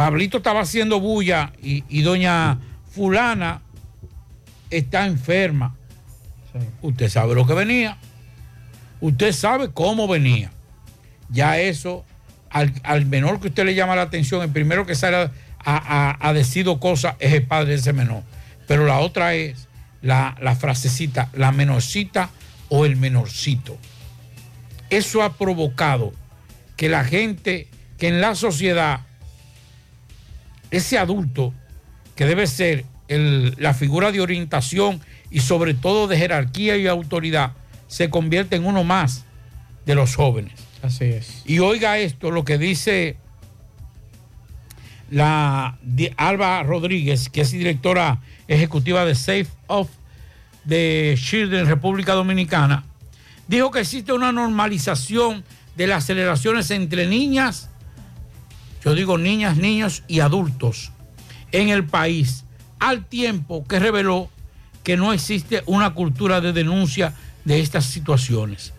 Pablito 0.02 0.38
estaba 0.38 0.62
haciendo 0.62 0.98
bulla 0.98 1.52
y, 1.62 1.84
y 1.88 2.02
doña 2.02 2.58
fulana 2.90 3.62
está 4.68 5.06
enferma. 5.06 5.76
Usted 6.80 7.08
sabe 7.08 7.36
lo 7.36 7.46
que 7.46 7.54
venía. 7.54 7.98
Usted 9.00 9.30
sabe 9.30 9.70
cómo 9.70 10.08
venía. 10.08 10.50
Ya 11.28 11.60
eso, 11.60 12.04
al, 12.50 12.72
al 12.82 13.06
menor 13.06 13.38
que 13.38 13.46
usted 13.46 13.64
le 13.64 13.76
llama 13.76 13.94
la 13.94 14.02
atención, 14.02 14.42
el 14.42 14.50
primero 14.50 14.86
que 14.86 14.96
sale 14.96 15.16
a, 15.16 15.30
a, 15.64 16.18
a 16.28 16.32
decir 16.32 16.66
cosas 16.80 17.14
es 17.20 17.32
el 17.34 17.46
padre 17.46 17.68
de 17.68 17.74
ese 17.76 17.92
menor. 17.92 18.24
Pero 18.66 18.84
la 18.86 18.98
otra 18.98 19.34
es 19.34 19.68
la, 20.00 20.36
la 20.40 20.56
frasecita, 20.56 21.30
la 21.32 21.52
menorcita 21.52 22.28
o 22.70 22.86
el 22.86 22.96
menorcito. 22.96 23.78
Eso 24.90 25.22
ha 25.22 25.34
provocado 25.34 26.12
que 26.76 26.88
la 26.88 27.04
gente, 27.04 27.68
que 27.98 28.08
en 28.08 28.20
la 28.20 28.34
sociedad, 28.34 29.02
ese 30.72 30.98
adulto 30.98 31.54
que 32.16 32.26
debe 32.26 32.48
ser 32.48 32.84
el- 33.06 33.54
la 33.58 33.74
figura 33.74 34.10
de 34.10 34.20
orientación 34.20 35.00
y 35.30 35.40
sobre 35.40 35.74
todo 35.74 36.08
de 36.08 36.18
jerarquía 36.18 36.76
y 36.76 36.86
autoridad, 36.88 37.52
se 37.86 38.10
convierte 38.10 38.56
en 38.56 38.64
uno 38.66 38.82
más 38.84 39.24
de 39.86 39.94
los 39.94 40.16
jóvenes. 40.16 40.54
Así 40.82 41.04
es. 41.04 41.42
Y 41.46 41.60
oiga 41.60 41.98
esto, 41.98 42.30
lo 42.30 42.44
que 42.44 42.58
dice 42.58 43.16
la 45.10 45.78
Alba 46.16 46.62
Rodríguez, 46.62 47.28
que 47.28 47.42
es 47.42 47.50
directora 47.52 48.20
ejecutiva 48.48 49.04
de 49.04 49.14
Safe 49.14 49.46
of 49.66 49.88
de 50.64 51.18
Children 51.20 51.66
República 51.66 52.14
Dominicana, 52.14 52.84
dijo 53.48 53.70
que 53.70 53.80
existe 53.80 54.12
una 54.12 54.32
normalización 54.32 55.44
de 55.76 55.86
las 55.86 56.04
aceleraciones 56.04 56.70
entre 56.70 57.06
niñas, 57.06 57.68
yo 58.84 58.94
digo 58.94 59.18
niñas, 59.18 59.56
niños 59.56 60.02
y 60.08 60.20
adultos 60.20 60.92
en 61.52 61.68
el 61.68 61.84
país, 61.84 62.44
al 62.78 63.04
tiempo 63.04 63.64
que 63.66 63.78
reveló 63.78 64.28
que 64.82 64.96
no 64.96 65.12
existe 65.12 65.62
una 65.66 65.94
cultura 65.94 66.40
de 66.40 66.52
denuncia 66.52 67.14
de 67.44 67.60
estas 67.60 67.84
situaciones. 67.84 68.72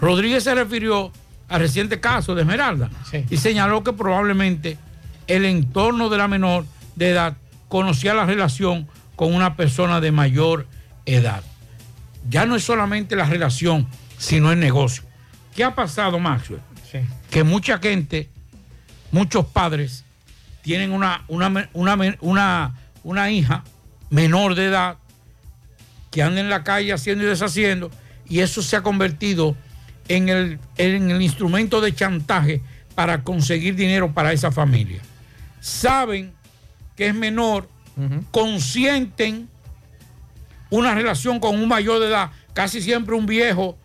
Rodríguez 0.00 0.44
se 0.44 0.54
refirió 0.54 1.12
al 1.48 1.60
reciente 1.60 2.00
caso 2.00 2.34
de 2.34 2.42
Esmeralda 2.42 2.90
y 3.30 3.36
señaló 3.36 3.84
que 3.84 3.92
probablemente 3.92 4.78
el 5.26 5.44
entorno 5.44 6.08
de 6.08 6.18
la 6.18 6.28
menor 6.28 6.66
de 6.96 7.10
edad 7.10 7.36
conocía 7.68 8.14
la 8.14 8.26
relación 8.26 8.88
con 9.16 9.34
una 9.34 9.56
persona 9.56 10.00
de 10.00 10.12
mayor 10.12 10.66
edad. 11.06 11.42
Ya 12.28 12.46
no 12.46 12.56
es 12.56 12.64
solamente 12.64 13.16
la 13.16 13.26
relación, 13.26 13.86
sino 14.18 14.50
el 14.50 14.58
negocio. 14.58 15.04
¿Qué 15.54 15.62
ha 15.62 15.74
pasado, 15.74 16.18
Maxwell? 16.18 16.60
Que 17.30 17.44
mucha 17.44 17.78
gente, 17.78 18.30
muchos 19.14 19.46
padres, 19.46 20.04
tienen 20.62 20.92
una, 20.92 21.24
una, 21.28 21.70
una, 21.72 22.16
una, 22.20 22.74
una 23.04 23.30
hija 23.30 23.62
menor 24.10 24.56
de 24.56 24.66
edad 24.66 24.96
que 26.10 26.22
anda 26.22 26.40
en 26.40 26.50
la 26.50 26.64
calle 26.64 26.92
haciendo 26.92 27.24
y 27.24 27.28
deshaciendo, 27.28 27.92
y 28.28 28.40
eso 28.40 28.60
se 28.60 28.74
ha 28.74 28.82
convertido 28.82 29.56
en 30.08 30.28
el, 30.28 30.58
en 30.78 31.12
el 31.12 31.22
instrumento 31.22 31.80
de 31.80 31.94
chantaje 31.94 32.60
para 32.96 33.22
conseguir 33.22 33.76
dinero 33.76 34.12
para 34.12 34.32
esa 34.32 34.50
familia. 34.50 35.00
Saben 35.60 36.32
que 36.96 37.06
es 37.06 37.14
menor, 37.14 37.68
consienten 38.32 39.48
una 40.70 40.92
relación 40.92 41.38
con 41.38 41.56
un 41.60 41.68
mayor 41.68 42.00
de 42.00 42.08
edad, 42.08 42.32
casi 42.52 42.82
siempre 42.82 43.14
un 43.14 43.26
viejo 43.26 43.78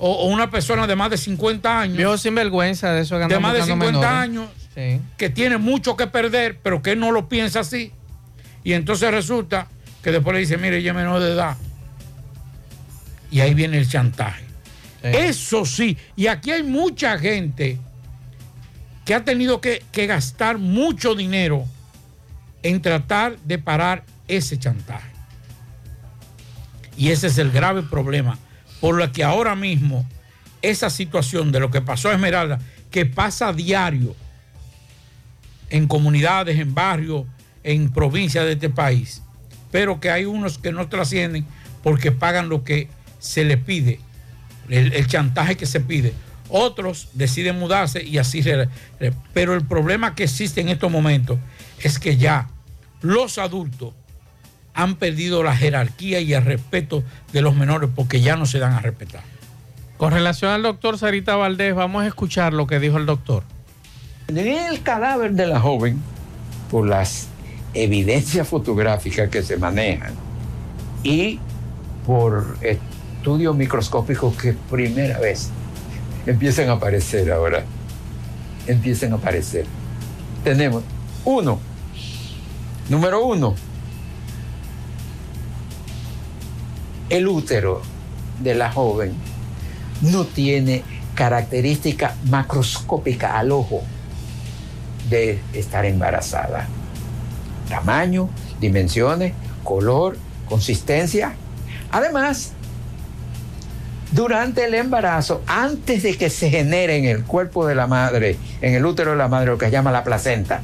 o, 0.00 0.10
o 0.10 0.26
una 0.26 0.50
persona 0.50 0.86
de 0.86 0.96
más 0.96 1.10
de 1.10 1.18
50 1.18 1.80
años. 1.80 1.96
Viejo 1.96 2.16
sinvergüenza 2.18 2.92
de 2.92 3.02
eso 3.02 3.18
que 3.18 3.26
de 3.26 3.38
más 3.38 3.52
de 3.52 3.60
buscando 3.60 3.84
50 3.86 4.00
menores. 4.00 4.28
años 4.28 4.48
Sí. 4.74 5.00
que 5.16 5.28
tiene 5.30 5.58
mucho 5.58 5.96
que 5.96 6.06
perder, 6.06 6.58
pero 6.62 6.80
que 6.80 6.94
no 6.96 7.10
lo 7.12 7.28
piensa 7.28 7.60
así. 7.60 7.92
Y 8.62 8.72
entonces 8.72 9.10
resulta 9.10 9.66
que 10.02 10.12
después 10.12 10.32
le 10.34 10.40
dice, 10.40 10.56
mire, 10.58 10.78
ella 10.78 10.92
es 10.92 10.96
menor 10.96 11.20
de 11.20 11.32
edad. 11.32 11.56
Y 13.30 13.40
ahí 13.40 13.52
viene 13.54 13.78
el 13.78 13.88
chantaje. 13.88 14.44
Eso 15.02 15.64
sí, 15.64 15.96
y 16.14 16.26
aquí 16.26 16.50
hay 16.50 16.62
mucha 16.62 17.18
gente 17.18 17.78
que 19.04 19.14
ha 19.14 19.24
tenido 19.24 19.60
que, 19.60 19.82
que 19.92 20.06
gastar 20.06 20.58
mucho 20.58 21.14
dinero 21.14 21.64
en 22.62 22.82
tratar 22.82 23.38
de 23.38 23.58
parar 23.58 24.04
ese 24.28 24.58
chantaje. 24.58 25.10
Y 26.96 27.10
ese 27.10 27.28
es 27.28 27.38
el 27.38 27.50
grave 27.50 27.82
problema 27.82 28.38
por 28.80 28.96
lo 28.96 29.12
que 29.12 29.24
ahora 29.24 29.54
mismo 29.54 30.06
esa 30.62 30.90
situación 30.90 31.52
de 31.52 31.60
lo 31.60 31.70
que 31.70 31.80
pasó 31.80 32.08
a 32.10 32.14
Esmeralda, 32.14 32.58
que 32.90 33.06
pasa 33.06 33.48
a 33.48 33.52
diario 33.52 34.14
en 35.70 35.86
comunidades, 35.86 36.58
en 36.58 36.74
barrios, 36.74 37.24
en 37.62 37.90
provincias 37.92 38.44
de 38.44 38.52
este 38.52 38.70
país, 38.70 39.22
pero 39.70 40.00
que 40.00 40.10
hay 40.10 40.24
unos 40.24 40.58
que 40.58 40.72
no 40.72 40.88
trascienden 40.88 41.46
porque 41.82 42.10
pagan 42.12 42.48
lo 42.48 42.64
que 42.64 42.88
se 43.18 43.44
les 43.44 43.58
pide, 43.58 44.00
el, 44.68 45.06
chantaje 45.06 45.56
que 45.56 45.66
se 45.66 45.80
pide. 45.80 46.12
Otros 46.48 47.08
deciden 47.12 47.58
mudarse 47.58 48.02
y 48.02 48.18
así. 48.18 48.42
re- 48.42 48.68
pero 49.32 49.54
el 49.54 49.64
problema 49.64 50.14
que 50.14 50.24
existe 50.24 50.60
en 50.60 50.68
estos 50.68 50.90
momentos 50.90 51.38
es 51.78 51.98
que 51.98 52.16
ya 52.16 52.48
los 53.02 53.38
adultos 53.38 53.94
han 54.74 54.96
perdido 54.96 55.42
la 55.42 55.56
jerarquía 55.56 56.20
y 56.20 56.32
el 56.34 56.44
respeto 56.44 57.02
de 57.32 57.42
los 57.42 57.54
menores 57.54 57.90
porque 57.94 58.20
ya 58.20 58.36
no 58.36 58.46
se 58.46 58.58
dan 58.58 58.72
a 58.72 58.80
respetar. 58.80 59.22
Con 59.96 60.12
relación 60.12 60.50
al 60.52 60.62
doctor 60.62 60.98
Sarita 60.98 61.36
Valdés, 61.36 61.74
vamos 61.74 62.04
a 62.04 62.06
escuchar 62.06 62.52
lo 62.52 62.66
que 62.66 62.78
dijo 62.78 62.96
el 62.96 63.06
doctor. 63.06 63.42
En 64.28 64.38
el 64.38 64.82
cadáver 64.82 65.32
de 65.32 65.46
la 65.46 65.60
joven, 65.60 66.00
por 66.70 66.86
las 66.86 67.28
evidencias 67.74 68.48
fotográficas 68.48 69.28
que 69.28 69.42
se 69.42 69.56
manejan 69.56 70.14
y 71.02 71.38
por 72.06 72.56
estudios 72.62 73.54
microscópicos 73.54 74.36
que 74.36 74.54
primera 74.70 75.18
vez 75.18 75.50
empiezan 76.26 76.68
a 76.70 76.72
aparecer 76.72 77.30
ahora, 77.30 77.64
empiezan 78.66 79.12
a 79.12 79.16
aparecer. 79.16 79.66
Tenemos 80.44 80.82
uno, 81.24 81.60
número 82.88 83.24
uno, 83.24 83.54
el 87.10 87.26
útero 87.26 87.82
de 88.38 88.54
la 88.54 88.72
joven 88.72 89.14
no 90.00 90.24
tiene 90.24 90.82
característica 91.14 92.14
macroscópica 92.30 93.38
al 93.38 93.52
ojo 93.52 93.82
de 95.10 95.40
estar 95.52 95.84
embarazada. 95.84 96.66
Tamaño, 97.68 98.30
dimensiones, 98.60 99.34
color, 99.64 100.16
consistencia. 100.48 101.34
Además, 101.90 102.52
durante 104.12 104.64
el 104.64 104.74
embarazo, 104.74 105.42
antes 105.46 106.04
de 106.04 106.16
que 106.16 106.30
se 106.30 106.48
genere 106.48 106.96
en 106.96 107.04
el 107.04 107.24
cuerpo 107.24 107.66
de 107.66 107.74
la 107.74 107.86
madre, 107.86 108.38
en 108.60 108.74
el 108.74 108.86
útero 108.86 109.10
de 109.10 109.16
la 109.16 109.28
madre, 109.28 109.46
lo 109.50 109.58
que 109.58 109.66
se 109.66 109.72
llama 109.72 109.92
la 109.92 110.04
placenta, 110.04 110.62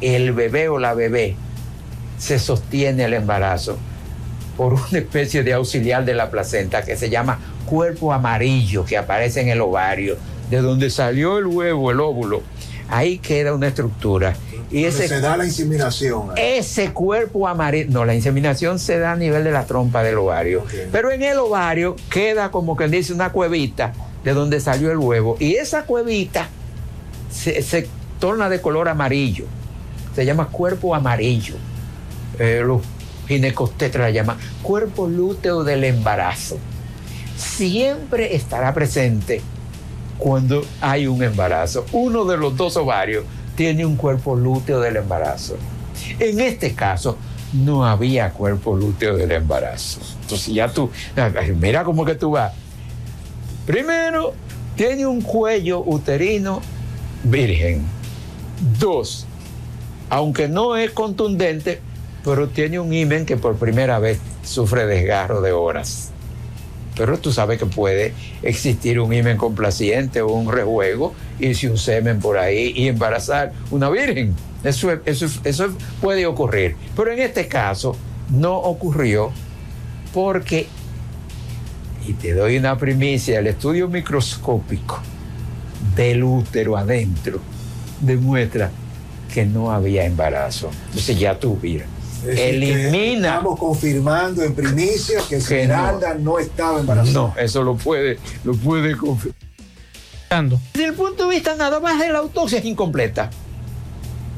el 0.00 0.32
bebé 0.32 0.68
o 0.68 0.78
la 0.78 0.92
bebé 0.92 1.36
se 2.18 2.38
sostiene 2.38 3.04
el 3.04 3.14
embarazo 3.14 3.78
por 4.56 4.74
una 4.74 4.98
especie 4.98 5.42
de 5.42 5.52
auxiliar 5.52 6.04
de 6.04 6.14
la 6.14 6.30
placenta 6.30 6.82
que 6.82 6.96
se 6.96 7.10
llama 7.10 7.38
cuerpo 7.66 8.12
amarillo 8.12 8.84
que 8.84 8.96
aparece 8.96 9.40
en 9.40 9.48
el 9.48 9.60
ovario, 9.60 10.16
de 10.50 10.58
donde 10.58 10.90
salió 10.90 11.38
el 11.38 11.46
huevo, 11.46 11.90
el 11.90 12.00
óvulo. 12.00 12.42
Ahí 12.88 13.18
queda 13.18 13.54
una 13.54 13.68
estructura. 13.68 14.36
Y 14.70 14.84
ese, 14.84 15.08
se 15.08 15.20
da 15.20 15.36
la 15.36 15.44
inseminación. 15.44 16.30
ese 16.36 16.92
cuerpo 16.92 17.46
amarillo, 17.46 17.90
no, 17.90 18.04
la 18.04 18.14
inseminación 18.14 18.78
se 18.78 18.98
da 18.98 19.12
a 19.12 19.16
nivel 19.16 19.44
de 19.44 19.52
la 19.52 19.64
trompa 19.64 20.02
del 20.02 20.18
ovario, 20.18 20.64
pero 20.90 21.12
en 21.12 21.22
el 21.22 21.38
ovario 21.38 21.94
queda 22.10 22.50
como 22.50 22.76
que 22.76 22.88
dice 22.88 23.12
una 23.12 23.30
cuevita 23.30 23.92
de 24.24 24.32
donde 24.32 24.58
salió 24.58 24.90
el 24.90 24.98
huevo 24.98 25.36
y 25.38 25.54
esa 25.54 25.84
cuevita 25.84 26.48
se, 27.30 27.62
se 27.62 27.88
torna 28.18 28.48
de 28.48 28.60
color 28.60 28.88
amarillo, 28.88 29.44
se 30.14 30.24
llama 30.24 30.48
cuerpo 30.48 30.94
amarillo. 30.94 31.54
Eh, 32.38 32.62
los 32.64 32.82
ginecostetras 33.26 34.06
la 34.06 34.10
llaman 34.10 34.38
cuerpo 34.62 35.08
lúteo 35.08 35.64
del 35.64 35.84
embarazo. 35.84 36.58
Siempre 37.36 38.34
estará 38.34 38.72
presente 38.72 39.42
cuando 40.18 40.64
hay 40.80 41.06
un 41.06 41.22
embarazo. 41.22 41.84
Uno 41.92 42.24
de 42.24 42.36
los 42.36 42.56
dos 42.56 42.76
ovarios 42.76 43.24
tiene 43.56 43.84
un 43.84 43.96
cuerpo 43.96 44.36
lúteo 44.36 44.80
del 44.80 44.96
embarazo. 44.96 45.56
En 46.18 46.40
este 46.40 46.74
caso, 46.74 47.16
no 47.52 47.86
había 47.86 48.30
cuerpo 48.30 48.76
lúteo 48.76 49.16
del 49.16 49.32
embarazo. 49.32 50.00
Entonces 50.22 50.54
ya 50.54 50.68
tú, 50.68 50.90
mira 51.58 51.84
cómo 51.84 52.04
que 52.04 52.14
tú 52.14 52.32
vas. 52.32 52.52
Primero, 53.66 54.34
tiene 54.76 55.06
un 55.06 55.22
cuello 55.22 55.82
uterino 55.84 56.60
virgen. 57.24 57.82
Dos, 58.78 59.26
aunque 60.08 60.48
no 60.48 60.76
es 60.76 60.90
contundente, 60.90 61.80
pero 62.26 62.48
tiene 62.48 62.78
un 62.80 62.92
himen 62.92 63.24
que 63.24 63.36
por 63.38 63.54
primera 63.56 63.98
vez 64.00 64.18
sufre 64.42 64.84
desgarro 64.84 65.40
de 65.40 65.52
horas. 65.52 66.10
Pero 66.96 67.18
tú 67.18 67.30
sabes 67.32 67.58
que 67.58 67.66
puede 67.66 68.14
existir 68.42 68.98
un 69.00 69.12
himen 69.12 69.36
complaciente 69.36 70.20
o 70.22 70.28
un 70.32 70.50
rejuego, 70.50 71.14
irse 71.38 71.70
un 71.70 71.78
semen 71.78 72.18
por 72.18 72.36
ahí 72.36 72.72
y 72.74 72.88
embarazar 72.88 73.52
una 73.70 73.88
virgen. 73.90 74.34
Eso, 74.64 74.90
es- 74.90 74.98
eso, 75.04 75.26
es- 75.26 75.40
eso 75.44 75.68
puede 76.00 76.26
ocurrir. 76.26 76.74
Pero 76.96 77.12
en 77.12 77.20
este 77.20 77.46
caso 77.48 77.94
no 78.30 78.56
ocurrió 78.56 79.30
porque, 80.12 80.66
y 82.08 82.12
te 82.14 82.32
doy 82.34 82.56
una 82.56 82.76
primicia, 82.76 83.38
el 83.38 83.46
estudio 83.46 83.88
microscópico 83.88 84.98
del 85.94 86.24
útero 86.24 86.76
adentro 86.76 87.38
demuestra 88.00 88.70
que 89.32 89.44
no 89.46 89.70
había 89.70 90.04
embarazo. 90.06 90.70
Entonces 90.86 91.18
ya 91.20 91.38
tú, 91.38 91.58
elimina 92.24 93.28
Estamos 93.28 93.58
confirmando 93.58 94.42
en 94.42 94.54
primicia 94.54 95.20
que 95.28 95.28
Que 95.28 95.36
Esmeralda 95.36 96.14
no, 96.14 96.38
estaba 96.38 96.80
embarazada. 96.80 97.12
No, 97.12 97.34
eso 97.38 97.62
lo 97.62 97.76
puede, 97.76 98.18
lo 98.44 98.54
puede 98.54 98.96
confirmar. 98.96 99.36
Desde 100.74 100.88
el 100.88 100.94
punto 100.94 101.28
de 101.28 101.34
vista 101.36 101.54
nada 101.56 101.80
más 101.80 101.98
de 102.00 102.10
la 102.12 102.18
autopsia 102.18 102.58
es 102.58 102.64
incompleta. 102.64 103.30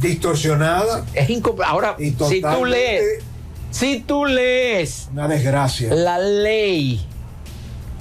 Distorsionada. 0.01 1.05
Es 1.15 1.29
incompleta. 1.31 1.71
Ahora, 1.71 1.97
Y 1.99 2.11
si 2.11 2.41
tú 2.41 2.65
lees, 2.65 3.23
si 3.71 4.01
tú 4.01 4.25
lees 4.27 5.09
Una 5.13 5.27
desgracia. 5.29 5.93
la 5.95 6.19
ley 6.19 7.01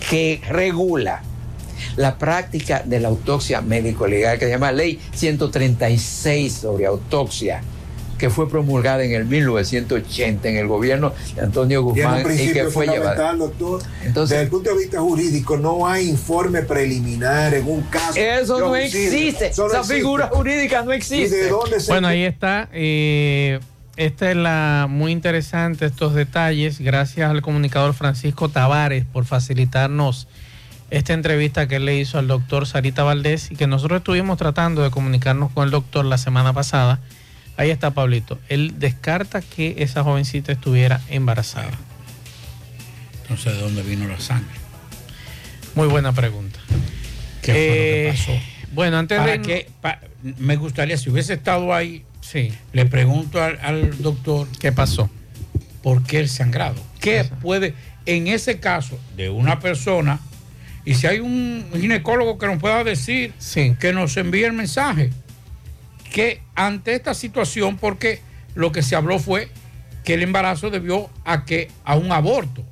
que 0.10 0.41
regula 0.48 1.24
la 1.95 2.18
práctica 2.18 2.84
de 2.86 2.99
la 2.99 3.08
autopsia 3.08 3.62
médico-legal, 3.62 4.38
que 4.38 4.45
se 4.45 4.52
llama 4.52 4.72
Ley 4.72 4.99
136 5.14 6.54
sobre 6.54 6.86
autopsia, 6.86 7.62
que 8.18 8.30
fue 8.30 8.49
promulgada 8.49 9.03
en 9.03 9.11
el 9.14 9.26
1980 9.26 10.49
en 10.49 10.57
el 10.57 10.68
gobierno 10.68 11.14
de 11.35 11.41
Antonio 11.41 11.84
Guzmán 11.84 12.26
y 12.39 12.52
que 12.53 12.65
fue 12.65 12.88
llevada. 12.88 13.34
doctor. 13.35 13.81
Entonces- 14.03 14.30
Desde 14.31 14.44
el 14.44 14.49
punto 14.49 14.69
de 14.72 14.77
vista 14.77 14.99
jurídico, 14.99 15.57
no 15.57 15.88
hay 15.88 16.10
informe 16.10 16.61
preliminar 16.64 17.53
en 17.53 17.68
un 17.68 17.81
caso. 17.84 18.14
Eso 18.19 18.60
no 18.60 18.76
existe. 18.76 19.48
Eso 19.48 19.64
no 19.64 19.68
Esa 19.69 19.77
existe. 19.80 19.95
figura 19.95 20.27
jurídica 20.31 20.81
no 20.84 20.94
¿Y 20.94 20.98
existe. 20.98 21.35
de 21.35 21.49
dónde 21.49 21.80
se 21.80 21.91
Bueno, 21.91 22.07
ahí 22.07 22.23
está. 22.23 22.69
eh, 22.73 23.60
esta 23.95 24.30
es 24.31 24.38
la 24.38 24.88
muy 24.89 25.11
interesante, 25.11 25.85
estos 25.85 26.14
detalles. 26.14 26.80
Gracias 26.80 27.30
al 27.30 27.41
comunicador 27.41 27.94
Francisco 27.94 28.49
Tavares 28.49 29.06
por 29.06 29.26
facilitarnos 29.26 30.27
esta 30.89 31.14
entrevista 31.14 31.68
que 31.68 31.76
él 31.77 31.85
le 31.85 31.98
hizo 31.98 32.18
al 32.18 32.27
doctor 32.27 32.65
Sarita 32.65 33.03
Valdés 33.03 33.52
y 33.52 33.56
que 33.56 33.68
nosotros 33.68 33.98
estuvimos 33.99 34.38
tratando 34.38 34.84
de 34.84 34.89
comunicarnos 34.91 35.52
con 35.52 35.65
el 35.65 35.72
doctor 35.72 36.06
la 36.06 36.18
semana 36.18 36.53
pasada. 36.53 36.99
Ahí 37.58 37.72
está 37.72 37.92
Pablito. 37.92 38.40
Él 38.50 38.76
descarta 38.78 39.42
que 39.42 39.76
esa 39.80 40.04
jovencita 40.04 40.52
estuviera 40.52 41.02
embarazada. 41.10 41.72
Entonces, 43.24 43.54
¿de 43.56 43.60
dónde 43.62 43.82
vino 43.84 44.08
la 44.08 44.20
sangre? 44.20 44.56
Muy 45.76 45.88
buena 45.88 46.14
pregunta. 46.14 46.60
¿Qué 47.42 47.52
fue 47.52 47.60
lo 47.62 47.74
que 47.74 48.08
Eh, 48.08 48.12
pasó? 48.12 48.40
Bueno, 48.74 48.98
antes 48.98 49.18
¿Para 49.18 49.38
de... 49.38 49.70
Pa- 49.82 50.00
me 50.38 50.56
gustaría, 50.56 50.98
si 50.98 51.10
hubiese 51.10 51.34
estado 51.34 51.74
ahí, 51.74 52.04
sí. 52.22 52.52
le 52.74 52.86
pregunto 52.86 53.42
al, 53.44 53.60
al 53.62 54.02
doctor. 54.02 54.48
¿Qué 54.60 54.72
pasó? 54.72 55.10
¿Por 55.82 56.04
qué 56.04 56.20
el 56.20 56.30
sangrado? 56.30 56.76
¿Qué 57.00 57.24
puede, 57.42 57.74
en 58.06 58.28
ese 58.28 58.60
caso 58.60 59.00
de 59.16 59.30
una 59.30 59.60
persona, 59.60 60.20
y 60.86 60.96
si 60.96 61.08
hay 61.08 61.20
un 61.20 61.66
ginecólogo 61.74 62.38
que 62.38 62.48
nos 62.48 62.60
pueda 62.60 62.84
decir, 62.84 63.34
que 63.80 63.94
nos 63.94 64.16
envíe 64.18 64.44
el 64.44 64.54
mensaje, 64.54 65.12
que 66.12 66.42
ante 66.56 66.96
esta 66.96 67.14
situación, 67.14 67.78
porque 67.78 68.22
lo 68.56 68.72
que 68.72 68.82
se 68.82 68.96
habló 68.96 69.20
fue 69.20 69.50
que 70.04 70.14
el 70.14 70.24
embarazo 70.24 70.70
debió 70.70 71.10
a 71.26 71.46
que 71.46 71.70
a 71.84 71.96
un 71.96 72.12
aborto 72.12 72.64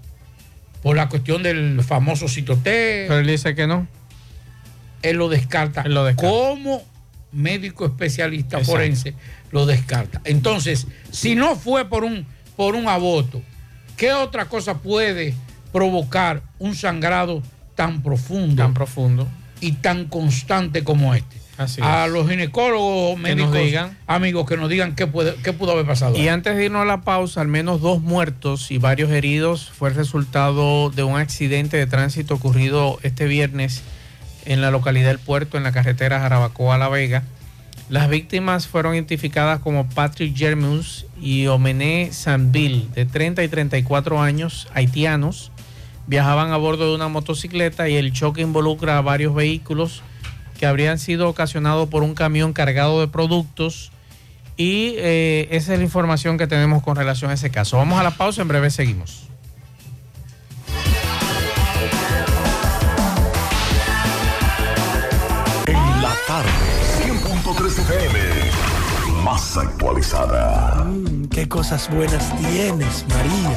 por 0.81 0.95
la 0.95 1.09
cuestión 1.09 1.43
del 1.43 1.81
famoso 1.83 2.27
citoté. 2.27 3.05
Pero 3.07 3.19
él 3.19 3.27
dice 3.27 3.55
que 3.55 3.67
no. 3.67 3.87
Él 5.01 5.17
lo 5.17 5.29
descarta. 5.29 5.83
Como 6.15 6.83
médico 7.31 7.85
especialista 7.85 8.59
Exacto. 8.59 8.71
forense 8.71 9.13
lo 9.51 9.65
descarta. 9.65 10.21
Entonces, 10.23 10.87
si 11.11 11.35
no 11.35 11.55
fue 11.55 11.89
por 11.89 12.03
un, 12.03 12.25
por 12.55 12.75
un 12.75 12.87
aborto, 12.87 13.41
¿qué 13.97 14.13
otra 14.13 14.45
cosa 14.45 14.79
puede 14.79 15.33
provocar 15.71 16.41
un 16.59 16.75
sangrado 16.75 17.43
tan 17.75 18.01
profundo? 18.01 18.63
Tan 18.63 18.73
profundo. 18.73 19.27
Y 19.61 19.73
tan 19.73 20.05
constante 20.05 20.83
como 20.83 21.13
este. 21.15 21.37
Así 21.57 21.81
a 21.81 22.05
es. 22.05 22.11
los 22.11 22.29
ginecólogos, 22.29 23.17
médicos, 23.17 23.53
digan. 23.53 23.97
amigos, 24.07 24.45
que 24.45 24.57
nos 24.57 24.69
digan 24.69 24.95
qué, 24.95 25.07
puede, 25.07 25.35
qué 25.35 25.53
pudo 25.53 25.71
haber 25.71 25.85
pasado. 25.85 26.17
Y 26.17 26.27
antes 26.27 26.55
de 26.55 26.65
irnos 26.65 26.81
a 26.81 26.85
la 26.85 27.01
pausa, 27.01 27.41
al 27.41 27.47
menos 27.47 27.81
dos 27.81 28.01
muertos 28.01 28.71
y 28.71 28.77
varios 28.77 29.09
heridos 29.11 29.71
fue 29.71 29.89
el 29.89 29.95
resultado 29.95 30.89
de 30.89 31.03
un 31.03 31.17
accidente 31.17 31.77
de 31.77 31.87
tránsito 31.87 32.33
ocurrido 32.33 32.99
este 33.03 33.25
viernes 33.25 33.83
en 34.45 34.61
la 34.61 34.69
localidad 34.69 35.07
del 35.07 35.19
Puerto, 35.19 35.57
en 35.57 35.63
la 35.63 35.71
carretera 35.71 36.19
Jarabacoa 36.19 36.77
La 36.77 36.89
Vega. 36.89 37.23
Las 37.87 38.09
víctimas 38.09 38.67
fueron 38.67 38.95
identificadas 38.95 39.59
como 39.59 39.87
Patrick 39.87 40.35
Germus 40.35 41.05
y 41.21 41.47
Omené 41.47 42.09
Sanville, 42.11 42.87
de 42.95 43.05
30 43.05 43.43
y 43.43 43.47
34 43.47 44.21
años, 44.21 44.67
haitianos. 44.73 45.51
Viajaban 46.07 46.51
a 46.51 46.57
bordo 46.57 46.89
de 46.89 46.95
una 46.95 47.07
motocicleta 47.07 47.87
y 47.87 47.95
el 47.95 48.11
choque 48.11 48.41
involucra 48.41 48.97
a 48.97 49.01
varios 49.01 49.33
vehículos 49.33 50.03
que 50.65 50.69
habrían 50.69 50.97
sido 50.97 51.29
ocasionados 51.29 51.87
por 51.89 52.01
un 52.01 52.15
camión 52.15 52.51
cargado 52.51 52.99
de 52.99 53.07
productos. 53.07 53.91
Y 54.57 54.95
eh, 54.97 55.47
esa 55.51 55.73
es 55.73 55.77
la 55.77 55.85
información 55.85 56.39
que 56.39 56.47
tenemos 56.47 56.81
con 56.81 56.95
relación 56.95 57.29
a 57.29 57.35
ese 57.35 57.51
caso. 57.51 57.77
Vamos 57.77 57.99
a 57.99 58.03
la 58.03 58.09
pausa, 58.09 58.41
en 58.41 58.47
breve 58.47 58.71
seguimos. 58.71 59.27
En 65.67 66.01
la 66.01 66.15
tarde, 66.25 66.49
100.3 67.03 67.67
FM, 67.67 68.19
más 69.23 69.57
actualizada. 69.57 70.83
Mm, 70.83 71.27
qué 71.27 71.47
cosas 71.47 71.87
buenas 71.91 72.35
tienes, 72.37 73.05
María. 73.09 73.51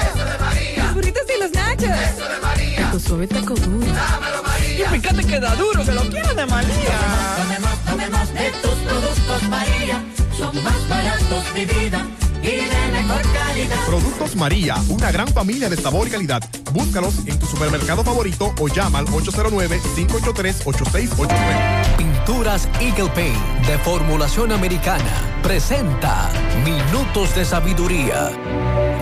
Eso 0.00 0.24
de 0.24 0.38
María. 0.38 0.84
Los 0.84 0.94
burritos 0.94 1.22
y 1.36 1.40
los 1.42 1.52
nachos. 1.52 1.90
Eso 1.90 2.26
de 2.26 2.40
María. 2.40 2.90
Tu 2.90 3.00
suave 3.00 3.26
taco 3.26 3.54
duro. 3.54 3.86
Dámelo, 3.86 4.41
María. 4.72 4.86
Y 4.86 5.00
fíjate 5.00 5.24
que 5.24 5.40
da 5.40 5.54
duro, 5.56 5.84
que 5.84 5.92
lo 5.92 6.02
quiero 6.02 6.34
de 6.34 6.46
María. 6.46 6.98
Tomemos, 7.36 7.78
tomemos 7.84 8.32
de 8.34 8.50
tus 8.62 8.70
productos, 8.70 9.42
María. 9.48 10.02
Son 10.36 10.64
más 10.64 10.88
baratos 10.88 11.54
de 11.54 11.66
vida 11.66 12.06
y 12.42 12.46
de 12.46 12.92
mejor 12.92 13.22
calidad. 13.32 13.76
Productos 13.86 14.34
María, 14.36 14.76
una 14.88 15.10
gran 15.12 15.28
familia 15.28 15.68
de 15.68 15.76
sabor 15.76 16.08
y 16.08 16.10
calidad. 16.10 16.42
Búscalos 16.72 17.14
en 17.26 17.38
tu 17.38 17.44
supermercado 17.46 18.02
favorito 18.02 18.54
o 18.58 18.68
llama 18.68 19.00
al 19.00 19.06
809-583-8689. 19.06 21.96
Pinturas 21.96 22.68
Eagle 22.80 23.10
Paint 23.10 23.36
de 23.66 23.76
formulación 23.78 24.52
americana 24.52 25.40
presenta 25.42 26.30
Minutos 26.64 27.34
de 27.34 27.44
Sabiduría. 27.44 28.30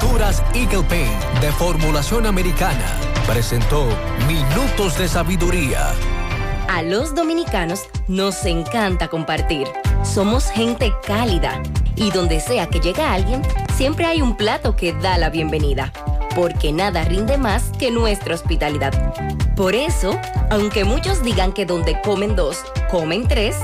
Pinturas 0.00 0.42
Eagle 0.54 0.82
Paint 0.88 1.40
de 1.40 1.52
formulación 1.52 2.26
americana 2.26 2.84
presentó 3.26 3.86
Minutos 4.26 4.98
de 4.98 5.06
Sabiduría. 5.06 5.92
A 6.68 6.82
los 6.82 7.14
dominicanos 7.14 7.84
nos 8.08 8.44
encanta 8.44 9.08
compartir. 9.08 9.68
Somos 10.02 10.50
gente 10.50 10.92
cálida 11.06 11.62
y 11.94 12.10
donde 12.10 12.40
sea 12.40 12.66
que 12.66 12.80
llega 12.80 13.12
alguien, 13.12 13.42
siempre 13.76 14.06
hay 14.06 14.20
un 14.20 14.36
plato 14.36 14.74
que 14.74 14.92
da 14.94 15.16
la 15.16 15.30
bienvenida, 15.30 15.92
porque 16.34 16.72
nada 16.72 17.04
rinde 17.04 17.38
más 17.38 17.70
que 17.78 17.90
nuestra 17.92 18.34
hospitalidad. 18.34 18.92
Por 19.54 19.76
eso, 19.76 20.18
aunque 20.50 20.84
muchos 20.84 21.22
digan 21.22 21.52
que 21.52 21.66
donde 21.66 22.00
comen 22.00 22.34
dos, 22.34 22.64
comen 22.90 23.28
tres, 23.28 23.56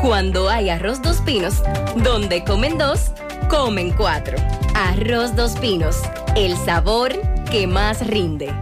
cuando 0.00 0.48
hay 0.48 0.70
arroz 0.70 1.02
dos 1.02 1.20
pinos, 1.20 1.62
donde 1.96 2.42
comen 2.44 2.78
dos, 2.78 3.10
comen 3.54 3.92
cuatro. 3.92 4.36
Arroz 4.74 5.36
dos 5.36 5.52
pinos, 5.60 6.02
el 6.34 6.56
sabor 6.56 7.12
que 7.52 7.68
más 7.68 8.04
rinde. 8.04 8.52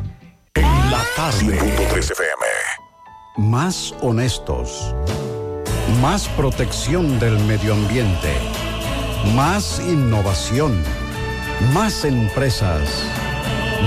En 0.54 0.90
la 0.90 1.02
tarde, 1.16 1.58
100.3 1.58 2.12
FM. 2.12 2.46
Más 3.38 3.94
honestos. 4.02 4.94
Más 6.02 6.28
protección 6.28 7.18
del 7.18 7.38
medio 7.44 7.72
ambiente. 7.72 8.34
Más 9.34 9.80
innovación. 9.80 10.82
Más 11.72 12.04
empresas. 12.04 13.06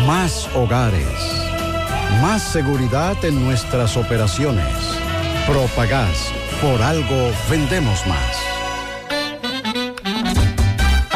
Más 0.08 0.50
hogares. 0.56 1.20
Más 2.20 2.42
seguridad 2.42 3.16
en 3.24 3.46
nuestras 3.46 3.96
operaciones. 3.96 4.76
Propagás. 5.46 6.32
Por 6.62 6.82
algo 6.82 7.32
vendemos 7.48 8.08
más. 8.08 8.45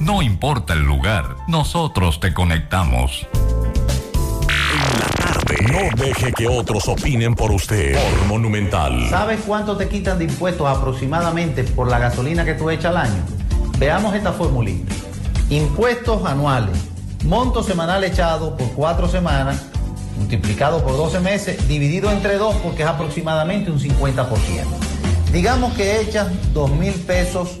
No 0.00 0.20
importa 0.20 0.72
el 0.72 0.80
lugar, 0.80 1.36
nosotros 1.46 2.18
te 2.18 2.34
conectamos. 2.34 3.24
No 5.70 5.78
deje 5.96 6.32
que 6.32 6.48
otros 6.48 6.88
opinen 6.88 7.36
por 7.36 7.52
usted. 7.52 7.94
Por 7.94 8.26
Monumental. 8.26 9.08
¿Sabes 9.08 9.38
cuánto 9.46 9.76
te 9.76 9.88
quitan 9.88 10.18
de 10.18 10.24
impuestos 10.24 10.66
aproximadamente 10.66 11.62
por 11.62 11.88
la 11.88 12.00
gasolina 12.00 12.44
que 12.44 12.54
tú 12.54 12.68
echas 12.68 12.86
al 12.86 12.96
año? 12.96 13.22
Veamos 13.78 14.12
esta 14.16 14.32
formulita. 14.32 14.92
Impuestos 15.50 16.24
anuales. 16.26 16.76
Monto 17.24 17.62
semanal 17.62 18.02
echado 18.02 18.56
por 18.56 18.72
cuatro 18.72 19.06
semanas, 19.06 19.66
multiplicado 20.18 20.82
por 20.82 20.96
12 20.96 21.20
meses, 21.20 21.68
dividido 21.68 22.10
entre 22.10 22.38
dos 22.38 22.56
porque 22.56 22.82
es 22.82 22.88
aproximadamente 22.88 23.70
un 23.70 23.78
50%. 23.78 24.26
Digamos 25.32 25.74
que 25.74 26.00
echas 26.00 26.26
2 26.52 26.70
mil 26.72 26.92
pesos 26.94 27.60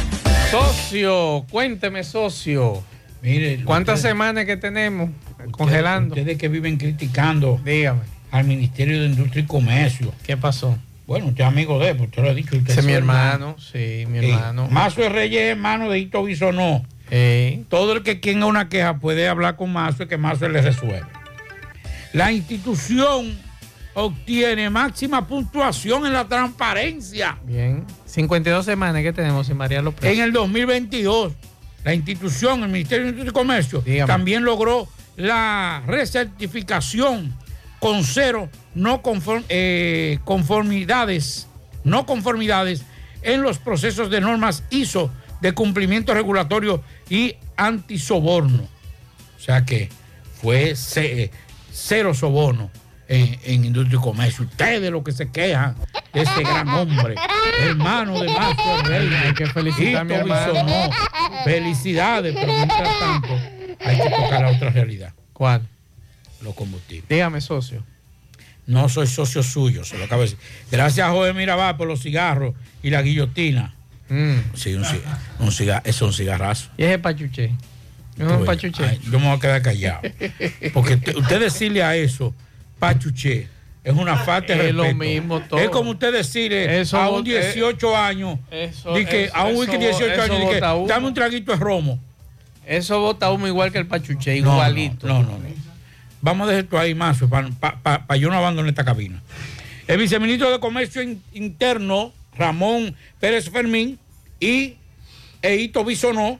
Socio, 0.51 1.45
cuénteme, 1.49 2.03
socio. 2.03 2.83
Mire, 3.21 3.63
¿Cuántas 3.63 3.95
ustedes- 3.99 4.11
semanas 4.11 4.45
que 4.45 4.57
tenemos 4.57 5.09
congelando? 5.51 6.13
Ustedes 6.15 6.37
que 6.37 6.49
viven 6.49 6.77
criticando 6.77 7.59
Dígame. 7.63 8.01
al 8.31 8.43
Ministerio 8.43 8.99
de 8.99 9.07
Industria 9.07 9.43
y 9.43 9.45
Comercio. 9.47 10.13
¿Qué 10.23 10.35
pasó? 10.35 10.77
Bueno, 11.07 11.27
usted 11.27 11.41
es 11.43 11.47
amigo 11.47 11.79
de 11.79 11.89
él, 11.89 11.97
pues 11.97 12.09
usted 12.09 12.23
lo 12.23 12.29
ha 12.31 12.33
dicho. 12.33 12.57
Usted 12.57 12.69
Ese 12.71 12.79
es 12.81 12.85
mi 12.85 12.93
hermano, 12.93 13.55
sí, 13.59 14.05
mi 14.09 14.19
Sí. 14.19 14.29
hermano. 14.31 14.67
Mazo 14.69 15.07
Reyes 15.07 15.41
es 15.41 15.47
hermano 15.51 15.89
de 15.89 15.99
Hito 15.99 16.23
Bisonó. 16.23 16.83
Todo 17.69 17.93
el 17.93 18.03
que 18.03 18.15
tenga 18.15 18.45
una 18.45 18.67
queja 18.67 18.97
puede 18.97 19.27
hablar 19.29 19.55
con 19.55 19.71
Mazo 19.71 20.03
y 20.03 20.07
que 20.07 20.17
Mazo 20.17 20.49
le 20.49 20.61
resuelve. 20.61 21.03
La 22.13 22.31
institución 22.33 23.37
obtiene 23.93 24.69
máxima 24.69 25.27
puntuación 25.27 26.05
en 26.05 26.13
la 26.13 26.27
transparencia. 26.27 27.37
Bien. 27.45 27.85
52 28.05 28.65
semanas 28.65 29.01
que 29.03 29.13
tenemos 29.13 29.47
sin 29.47 29.57
María 29.57 29.81
López. 29.81 30.11
En 30.11 30.19
el 30.21 30.31
2022, 30.31 31.33
la 31.83 31.93
institución, 31.93 32.63
el 32.63 32.69
Ministerio 32.69 33.05
de 33.05 33.09
Industria 33.11 33.31
y 33.31 33.33
Comercio, 33.33 33.83
también 34.07 34.43
logró 34.43 34.87
la 35.17 35.83
recertificación 35.87 37.33
con 37.79 38.03
cero 38.03 38.49
no 38.75 39.01
conform- 39.01 39.43
eh, 39.49 40.19
conformidades, 40.23 41.47
no 41.83 42.05
conformidades 42.05 42.83
en 43.23 43.41
los 43.41 43.57
procesos 43.57 44.09
de 44.09 44.21
normas 44.21 44.63
ISO 44.69 45.11
de 45.41 45.53
cumplimiento 45.53 46.13
regulatorio 46.13 46.83
y 47.09 47.35
antisoborno. 47.57 48.63
O 49.37 49.39
sea 49.43 49.65
que 49.65 49.89
fue 50.41 50.75
ce- 50.75 51.31
cero 51.71 52.13
soborno 52.13 52.69
en, 53.11 53.37
en 53.43 53.65
industria 53.65 53.99
y 53.99 54.01
comercio. 54.01 54.45
Ustedes 54.45 54.89
los 54.91 55.03
que 55.03 55.11
se 55.11 55.29
quejan 55.29 55.75
de 56.13 56.21
este 56.21 56.41
gran 56.43 56.67
hombre, 56.69 57.15
hermano 57.61 58.19
de 58.21 58.27
Marco 58.31 58.77
Reyes. 58.83 59.21
Hay 59.25 59.33
que 59.33 59.45
felicitar 59.47 60.01
a 60.01 60.03
mi 60.03 60.13
hermano. 60.13 60.89
Felicidades, 61.43 62.33
pero 62.33 62.53
mientras 62.53 62.99
tanto 62.99 63.29
hay 63.85 63.97
que 63.97 64.09
tocar 64.09 64.41
la 64.41 64.49
otra 64.49 64.69
realidad. 64.69 65.13
¿Cuál? 65.33 65.67
Los 66.41 66.53
combustibles. 66.55 67.07
Dígame, 67.09 67.41
socio. 67.41 67.83
No 68.67 68.87
soy 68.89 69.07
socio 69.07 69.43
suyo, 69.43 69.83
se 69.83 69.97
lo 69.97 70.05
acabo 70.05 70.21
de 70.21 70.29
decir. 70.29 70.39
Gracias 70.71 71.07
a 71.07 71.11
Joven 71.11 71.35
Mirabal 71.35 71.75
por 71.77 71.87
los 71.87 72.01
cigarros 72.01 72.53
y 72.83 72.89
la 72.89 73.01
guillotina. 73.01 73.73
Sí, 74.55 74.73
un, 74.73 74.85
un 75.39 75.51
cigarro, 75.51 75.81
es 75.85 76.01
un 76.01 76.13
cigarrazo. 76.13 76.69
¿Y 76.77 76.83
ese 76.83 76.99
pachuche? 76.99 77.45
¿Es 77.45 78.27
Tú 78.27 78.33
un 78.33 78.37
ves, 78.39 78.45
pachuche? 78.45 78.83
ay, 78.85 78.99
yo 79.09 79.19
me 79.19 79.27
voy 79.27 79.37
a 79.37 79.39
quedar 79.39 79.61
callado. 79.61 80.01
Porque 80.73 80.97
te- 80.97 81.17
usted 81.17 81.39
decirle 81.39 81.81
a 81.81 81.95
eso, 81.95 82.33
pachuche, 82.81 83.47
es 83.83 83.93
una 83.93 84.17
falta 84.17 84.55
de 84.55 84.69
Es 84.69 84.75
lo 84.75 84.93
mismo 84.95 85.39
todo. 85.41 85.59
Es 85.59 85.69
como 85.69 85.91
usted 85.91 86.11
decirle 86.11 86.81
Eso 86.81 86.97
a 86.99 87.09
un 87.09 87.23
18 87.23 87.95
años, 87.95 88.39
Eso- 88.49 88.93
di 88.95 89.05
que 89.05 89.25
eso- 89.25 89.35
a 89.35 89.43
un 89.45 89.55
wiki 89.55 89.75
bo- 89.77 89.81
18 89.83 90.13
eso 90.13 90.21
años, 90.23 90.39
di 90.41 90.47
que, 90.47 90.59
dame 90.87 91.07
un 91.07 91.13
traguito 91.13 91.51
de 91.51 91.57
romo. 91.59 91.99
Eso 92.65 92.99
bota 92.99 93.31
humo 93.31 93.47
igual 93.47 93.71
que 93.71 93.77
el 93.77 93.87
pachuche, 93.87 94.41
No, 94.41 94.53
igualito. 94.53 95.07
No, 95.07 95.21
no, 95.23 95.37
no. 95.37 95.51
Vamos 96.21 96.47
a 96.47 96.51
dejar 96.51 96.63
esto 96.65 96.77
ahí 96.79 96.93
más 96.93 97.17
para 97.81 98.15
yo 98.17 98.29
no 98.29 98.35
abandonar 98.35 98.69
esta 98.69 98.83
cabina. 98.83 99.21
El 99.87 99.97
viceministro 99.97 100.51
de 100.51 100.59
Comercio 100.59 101.01
In- 101.01 101.21
Interno, 101.33 102.13
Ramón 102.37 102.95
Pérez 103.19 103.49
Fermín, 103.49 103.97
y 104.39 104.75
Eito 105.41 105.83
Bisonó, 105.83 106.39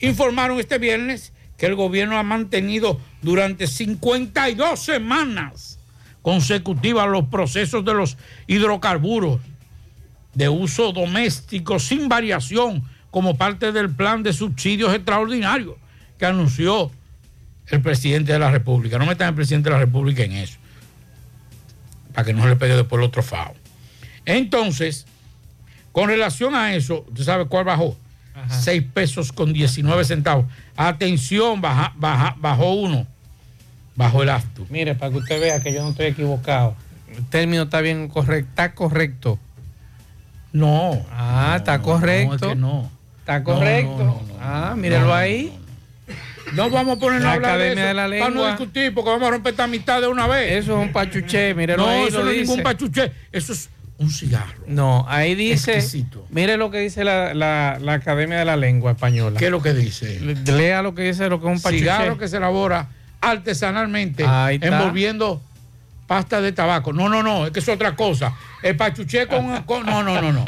informaron 0.00 0.58
este 0.58 0.78
viernes 0.78 1.32
que 1.62 1.66
el 1.66 1.76
gobierno 1.76 2.18
ha 2.18 2.24
mantenido 2.24 3.00
durante 3.22 3.68
52 3.68 4.80
semanas 4.80 5.78
consecutivas 6.20 7.08
los 7.08 7.28
procesos 7.28 7.84
de 7.84 7.94
los 7.94 8.18
hidrocarburos 8.48 9.40
de 10.34 10.48
uso 10.48 10.90
doméstico 10.90 11.78
sin 11.78 12.08
variación 12.08 12.82
como 13.12 13.36
parte 13.36 13.70
del 13.70 13.94
plan 13.94 14.24
de 14.24 14.32
subsidios 14.32 14.92
extraordinarios 14.92 15.76
que 16.18 16.26
anunció 16.26 16.90
el 17.68 17.80
presidente 17.80 18.32
de 18.32 18.40
la 18.40 18.50
República. 18.50 18.98
No 18.98 19.06
metan 19.06 19.28
al 19.28 19.36
presidente 19.36 19.68
de 19.68 19.74
la 19.76 19.80
República 19.82 20.24
en 20.24 20.32
eso, 20.32 20.58
para 22.12 22.24
que 22.26 22.32
no 22.32 22.42
se 22.42 22.48
le 22.48 22.56
pegue 22.56 22.74
después 22.74 22.98
el 22.98 23.06
otro 23.06 23.22
FAO. 23.22 23.54
Entonces, 24.24 25.06
con 25.92 26.08
relación 26.08 26.56
a 26.56 26.74
eso, 26.74 27.04
¿usted 27.06 27.22
sabe 27.22 27.46
cuál 27.46 27.66
bajó? 27.66 27.96
6 28.48 28.82
pesos 28.94 29.32
con 29.32 29.52
19 29.52 30.04
centavos. 30.04 30.46
Atención, 30.76 31.60
baja, 31.60 31.92
baja- 31.96 32.34
bajó 32.38 32.72
uno. 32.74 33.06
Bajó 33.94 34.22
el 34.22 34.30
acto. 34.30 34.66
Mire, 34.70 34.94
para 34.94 35.12
que 35.12 35.18
usted 35.18 35.40
vea 35.40 35.60
que 35.60 35.72
yo 35.72 35.82
no 35.82 35.90
estoy 35.90 36.06
equivocado. 36.06 36.74
El 37.14 37.24
término 37.26 37.64
está 37.64 37.80
bien 37.82 38.08
correcto. 38.08 38.48
Está 38.50 38.74
correcto. 38.74 39.38
No. 40.52 41.04
Ah, 41.12 41.54
está 41.58 41.80
correcto. 41.80 42.28
no, 42.28 42.34
es 42.34 42.40
que 42.42 42.54
no. 42.56 42.90
Está 43.20 43.44
correcto. 43.44 43.98
no, 43.98 44.04
no, 44.04 44.22
no, 44.28 44.38
ah, 44.40 44.74
mírelo 44.76 45.06
no, 45.06 45.14
ahí. 45.14 45.52
No 46.54 46.68
vamos 46.70 46.96
a 46.96 47.00
ponernos 47.00 47.24
La 47.24 47.30
a 47.30 47.34
hablar 47.34 47.58
de 47.58 47.64
Academia 47.72 47.84
eso 47.84 47.88
de 47.88 47.94
la 47.94 48.02
para 48.02 48.30
no 48.30 48.34
Lengua. 48.34 48.48
discutir 48.50 48.92
porque 48.94 49.10
vamos 49.10 49.28
a 49.28 49.30
romper 49.30 49.50
esta 49.52 49.64
amistad 49.64 50.00
de 50.00 50.08
una 50.08 50.26
vez. 50.26 50.52
Eso 50.64 50.78
es 50.78 50.86
un 50.86 50.92
pachuché, 50.92 51.54
mírelo 51.54 51.84
no, 51.84 51.88
ahí. 51.88 52.02
eso 52.08 52.18
lo 52.18 52.24
no 52.24 52.30
es 52.32 52.40
ningún 52.40 52.62
pachuché. 52.62 53.12
Eso 53.30 53.52
es 53.52 53.70
un 54.02 54.10
cigarro. 54.10 54.62
No, 54.66 55.04
ahí 55.08 55.34
dice. 55.34 55.74
Exquisito. 55.74 56.26
Mire 56.30 56.56
lo 56.56 56.70
que 56.70 56.78
dice 56.80 57.04
la, 57.04 57.34
la- 57.34 57.78
la 57.80 57.92
Academia 57.94 58.38
de 58.38 58.44
la 58.44 58.56
Lengua 58.56 58.92
Española. 58.92 59.38
¿Qué 59.38 59.46
es 59.46 59.50
lo 59.50 59.62
que 59.62 59.72
dice? 59.74 60.20
Le- 60.20 60.34
Lea 60.52 60.82
lo 60.82 60.94
que 60.94 61.02
dice 61.02 61.28
lo 61.28 61.40
que 61.40 61.46
es 61.48 61.56
un 61.56 61.60
pachuché. 61.62 61.80
cigarro 61.80 62.18
que 62.18 62.28
se 62.28 62.36
elabora 62.38 62.88
artesanalmente 63.20 64.24
envolviendo 64.60 65.40
pasta 66.06 66.40
de 66.40 66.52
tabaco. 66.52 66.92
No, 66.92 67.08
no, 67.08 67.22
no, 67.22 67.46
es 67.46 67.52
que 67.52 67.60
es 67.60 67.68
otra 67.68 67.94
cosa. 67.96 68.34
El 68.62 68.76
pachuché 68.76 69.26
con, 69.26 69.62
con- 69.62 69.86
no, 69.86 70.02
no, 70.02 70.20
no, 70.20 70.32
no. 70.32 70.44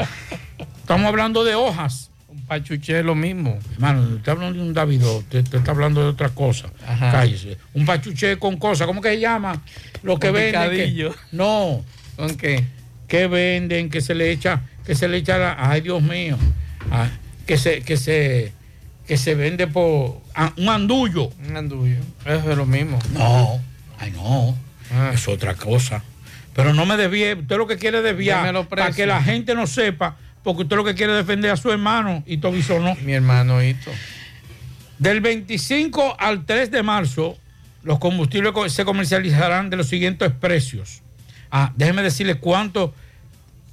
Estamos 0.79 1.07
hablando 1.07 1.43
de 1.43 1.55
hojas. 1.55 2.11
Un 2.29 2.41
pachuché 2.45 2.99
es 2.99 3.05
lo 3.05 3.15
mismo. 3.15 3.57
Hermano, 3.73 4.01
usted 4.15 4.31
hablando 4.31 4.59
de 4.61 4.67
un 4.67 4.73
David, 4.73 5.03
usted, 5.03 5.43
usted 5.43 5.57
está 5.59 5.71
hablando 5.71 6.01
de 6.03 6.09
otra 6.09 6.29
cosa. 6.29 6.67
Ajá. 6.87 7.11
Cállese. 7.11 7.57
Un 7.73 7.85
pachuché 7.85 8.37
con 8.37 8.57
cosas, 8.57 8.85
¿cómo 8.85 9.01
que 9.01 9.09
se 9.09 9.19
llama? 9.19 9.61
Lo 10.03 10.19
que 10.19 10.27
Un 10.29 10.33
venden. 10.35 10.69
que- 10.71 11.11
no. 11.31 11.83
¿Con 12.15 12.35
qué? 12.37 12.63
Que 13.07 13.27
venden, 13.27 13.89
que 13.89 14.01
se 14.01 14.15
le 14.15 14.31
echa, 14.31 14.61
que 14.85 14.95
se 14.95 15.07
le 15.07 15.17
echa 15.17 15.37
la, 15.37 15.55
ay 15.59 15.81
Dios 15.81 16.01
mío. 16.01 16.37
Ah, 16.91 17.09
que 17.45 17.57
se, 17.57 17.81
que 17.81 17.97
se, 17.97 18.51
que 19.07 19.17
se 19.17 19.35
vende 19.35 19.67
por 19.67 20.21
ah, 20.33 20.53
un 20.57 20.69
andullo. 20.69 21.29
Un 21.47 21.55
andullo. 21.57 21.97
Eso 22.25 22.51
es 22.51 22.57
lo 22.57 22.65
mismo. 22.65 22.97
No, 23.13 23.59
ay 23.99 24.11
no, 24.11 24.57
Ah. 24.93 25.11
es 25.13 25.27
otra 25.27 25.55
cosa. 25.55 26.03
Pero 26.53 26.73
no 26.73 26.85
me 26.85 26.95
desvíe, 26.95 27.33
usted 27.33 27.57
lo 27.57 27.67
que 27.67 27.77
quiere 27.77 27.97
es 27.97 28.03
desviar 28.03 28.67
para 28.67 28.91
que 28.91 29.05
la 29.05 29.21
gente 29.21 29.55
no 29.55 29.67
sepa, 29.67 30.15
porque 30.43 30.61
usted 30.63 30.75
lo 30.77 30.83
que 30.85 30.95
quiere 30.95 31.11
es 31.13 31.17
defender 31.25 31.51
a 31.51 31.57
su 31.57 31.69
hermano 31.71 32.23
y 32.25 32.37
Tobiso 32.37 32.79
no. 32.79 32.95
Mi 33.03 33.13
hermano 33.13 33.61
Hito. 33.63 33.91
Del 34.99 35.19
25 35.21 36.15
al 36.19 36.45
3 36.45 36.71
de 36.71 36.81
marzo, 36.83 37.37
los 37.83 37.99
combustibles 37.99 38.53
co- 38.53 38.69
se 38.69 38.85
comercializarán 38.85 39.69
de 39.69 39.77
los 39.77 39.87
siguientes 39.89 40.31
precios. 40.31 41.01
Ah, 41.57 41.71
déjeme 41.77 42.03
decirle 42.03 42.35
cuánto, 42.35 42.93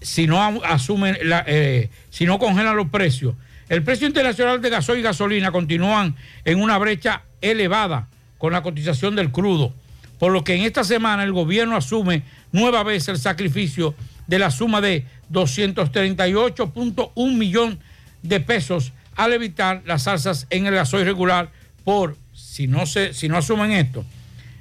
si 0.00 0.28
no 0.28 0.62
asumen, 0.62 1.18
eh, 1.48 1.90
si 2.10 2.26
no 2.26 2.38
congelan 2.38 2.76
los 2.76 2.90
precios. 2.90 3.34
El 3.68 3.82
precio 3.82 4.06
internacional 4.06 4.62
de 4.62 4.70
gasoil 4.70 5.00
y 5.00 5.02
gasolina 5.02 5.50
continúan 5.50 6.14
en 6.44 6.60
una 6.60 6.78
brecha 6.78 7.22
elevada 7.40 8.06
con 8.38 8.52
la 8.52 8.62
cotización 8.62 9.16
del 9.16 9.32
crudo, 9.32 9.74
por 10.20 10.30
lo 10.30 10.44
que 10.44 10.54
en 10.54 10.62
esta 10.62 10.84
semana 10.84 11.24
el 11.24 11.32
gobierno 11.32 11.74
asume 11.74 12.22
nueva 12.52 12.84
vez 12.84 13.08
el 13.08 13.18
sacrificio 13.18 13.96
de 14.28 14.38
la 14.38 14.52
suma 14.52 14.80
de 14.80 15.04
238.1 15.32 17.36
millón 17.36 17.80
de 18.22 18.38
pesos 18.38 18.92
al 19.16 19.32
evitar 19.32 19.82
las 19.86 20.06
alzas 20.06 20.46
en 20.50 20.66
el 20.66 20.74
gasoil 20.74 21.04
regular 21.04 21.50
por, 21.82 22.16
si 22.32 22.68
no, 22.68 22.86
se, 22.86 23.12
si 23.12 23.28
no 23.28 23.38
asumen 23.38 23.72
esto, 23.72 24.04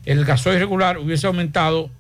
el 0.06 0.26
gasoil 0.26 0.58
regular 0.58 0.98
hubiese 0.98 1.28
aumentado 1.28 1.92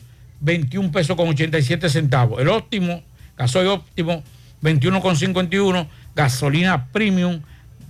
21 0.42 0.92
pesos 0.92 1.16
con 1.16 1.30
87 1.30 1.90
centavos. 1.90 2.42
El 2.42 2.50
óptimo, 2.50 3.02
gasoil 3.38 3.68
óptimo, 3.68 4.24
21 4.62 5.02
con 5.02 5.16
51, 5.16 5.88
gasolina 6.16 6.88
premium, 6.92 7.42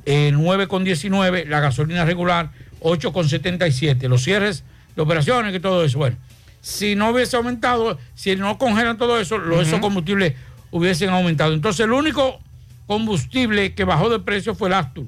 eh, 0.06 0.32
9 0.34 0.68
con 0.68 0.84
19, 0.84 1.46
la 1.46 1.60
gasolina 1.60 2.06
regular, 2.06 2.52
8 2.82 3.12
con 3.14 3.28
77. 3.28 4.08
Los 4.08 4.24
cierres 4.24 4.64
de 4.96 5.02
operaciones 5.02 5.56
y 5.56 5.60
todo 5.60 5.84
eso. 5.84 5.98
Bueno, 5.98 6.18
si 6.62 6.96
no 6.96 7.10
hubiese 7.10 7.38
aumentado, 7.38 7.98
si 8.16 8.36
no 8.36 8.58
congelan 8.58 8.98
todo 8.98 9.20
eso, 9.20 9.38
los, 9.38 9.68
esos 9.68 9.80
combustibles 9.80 10.36
hubiesen 10.72 11.10
aumentado. 11.10 11.54
Entonces, 11.54 11.86
el 11.86 11.92
único 11.92 12.40
combustible 12.88 13.74
que 13.74 13.84
bajó 13.84 14.10
de 14.10 14.20
precio 14.20 14.56
fue 14.56 14.68
el 14.68 14.74
Astur, 14.74 15.06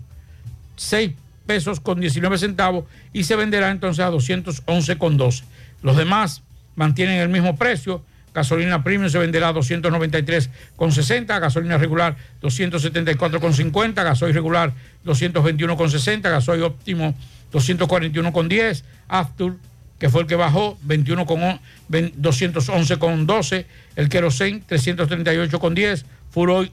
6 0.77 1.11
pesos 1.45 1.79
con 1.81 1.99
19 1.99 2.37
centavos 2.37 2.85
y 3.11 3.25
se 3.25 3.35
venderá 3.35 3.69
entonces 3.69 4.03
a 4.05 4.09
211 4.09 4.97
con 4.97 5.17
12. 5.17 5.43
Los 5.81 5.97
demás 5.97 6.41
mantienen 6.75 7.19
el 7.19 7.29
mismo 7.29 7.55
precio. 7.55 8.03
Gasolina 8.33 8.83
premium 8.83 9.09
se 9.11 9.19
venderá 9.19 9.49
a 9.49 9.53
293 9.53 10.49
con 10.75 10.91
60, 10.91 11.37
gasolina 11.39 11.77
regular 11.77 12.15
274 12.41 13.39
con 13.39 13.53
50, 13.53 14.01
gasoil 14.03 14.33
regular 14.33 14.73
221 15.03 15.77
con 15.77 15.91
60, 15.91 16.29
gasoil 16.31 16.63
óptimo 16.63 17.13
241,10. 17.51 18.83
Aftur, 19.07 19.57
que 19.99 20.09
fue 20.09 20.21
el 20.21 20.27
que 20.27 20.35
bajó, 20.35 20.77
21 20.81 21.25
con 21.27 21.43
on- 21.43 21.59
ven- 21.87 22.11
211,12. 22.17 23.65
El 23.95 24.09
Kerosene, 24.09 24.61
338,10. 24.67 26.05
Furoy, 26.31 26.71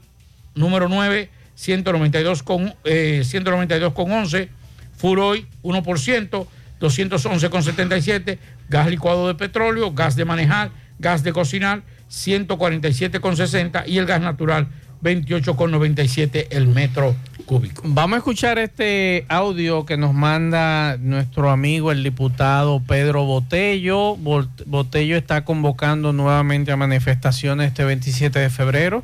número 0.55 0.89
9, 0.89 1.29
192 1.55 2.41
con, 2.41 2.73
eh, 2.83 3.21
192,11. 3.23 4.49
Furoy, 4.97 5.45
1%, 5.61 6.47
211,77. 6.81 8.37
Gas 8.67 8.89
licuado 8.89 9.27
de 9.27 9.35
petróleo, 9.35 9.93
gas 9.93 10.15
de 10.15 10.25
manejar, 10.25 10.71
gas 10.99 11.23
de 11.23 11.31
cocinar, 11.31 11.83
147,60. 12.09 13.87
Y 13.87 13.99
el 13.99 14.05
gas 14.05 14.21
natural, 14.21 14.67
28,97 15.01 16.47
el 16.51 16.67
metro 16.67 17.15
cúbico. 17.45 17.81
Vamos 17.85 18.15
a 18.15 18.17
escuchar 18.17 18.59
este 18.59 19.25
audio 19.29 19.85
que 19.85 19.97
nos 19.97 20.13
manda 20.13 20.97
nuestro 20.97 21.49
amigo 21.49 21.91
el 21.91 22.03
diputado 22.03 22.81
Pedro 22.85 23.25
Botello. 23.25 24.15
Botello 24.15 25.17
está 25.17 25.43
convocando 25.43 26.13
nuevamente 26.13 26.71
a 26.71 26.77
manifestaciones 26.77 27.67
este 27.67 27.83
27 27.83 28.39
de 28.39 28.49
febrero 28.49 29.03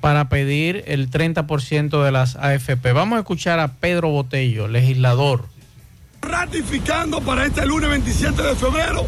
para 0.00 0.28
pedir 0.28 0.84
el 0.86 1.10
30% 1.10 2.04
de 2.04 2.12
las 2.12 2.36
AFP. 2.36 2.92
Vamos 2.92 3.16
a 3.16 3.20
escuchar 3.20 3.58
a 3.58 3.68
Pedro 3.74 4.10
Botello, 4.10 4.68
legislador. 4.68 5.46
Ratificando 6.22 7.20
para 7.20 7.46
este 7.46 7.64
lunes 7.66 7.90
27 7.90 8.42
de 8.42 8.54
febrero 8.56 9.04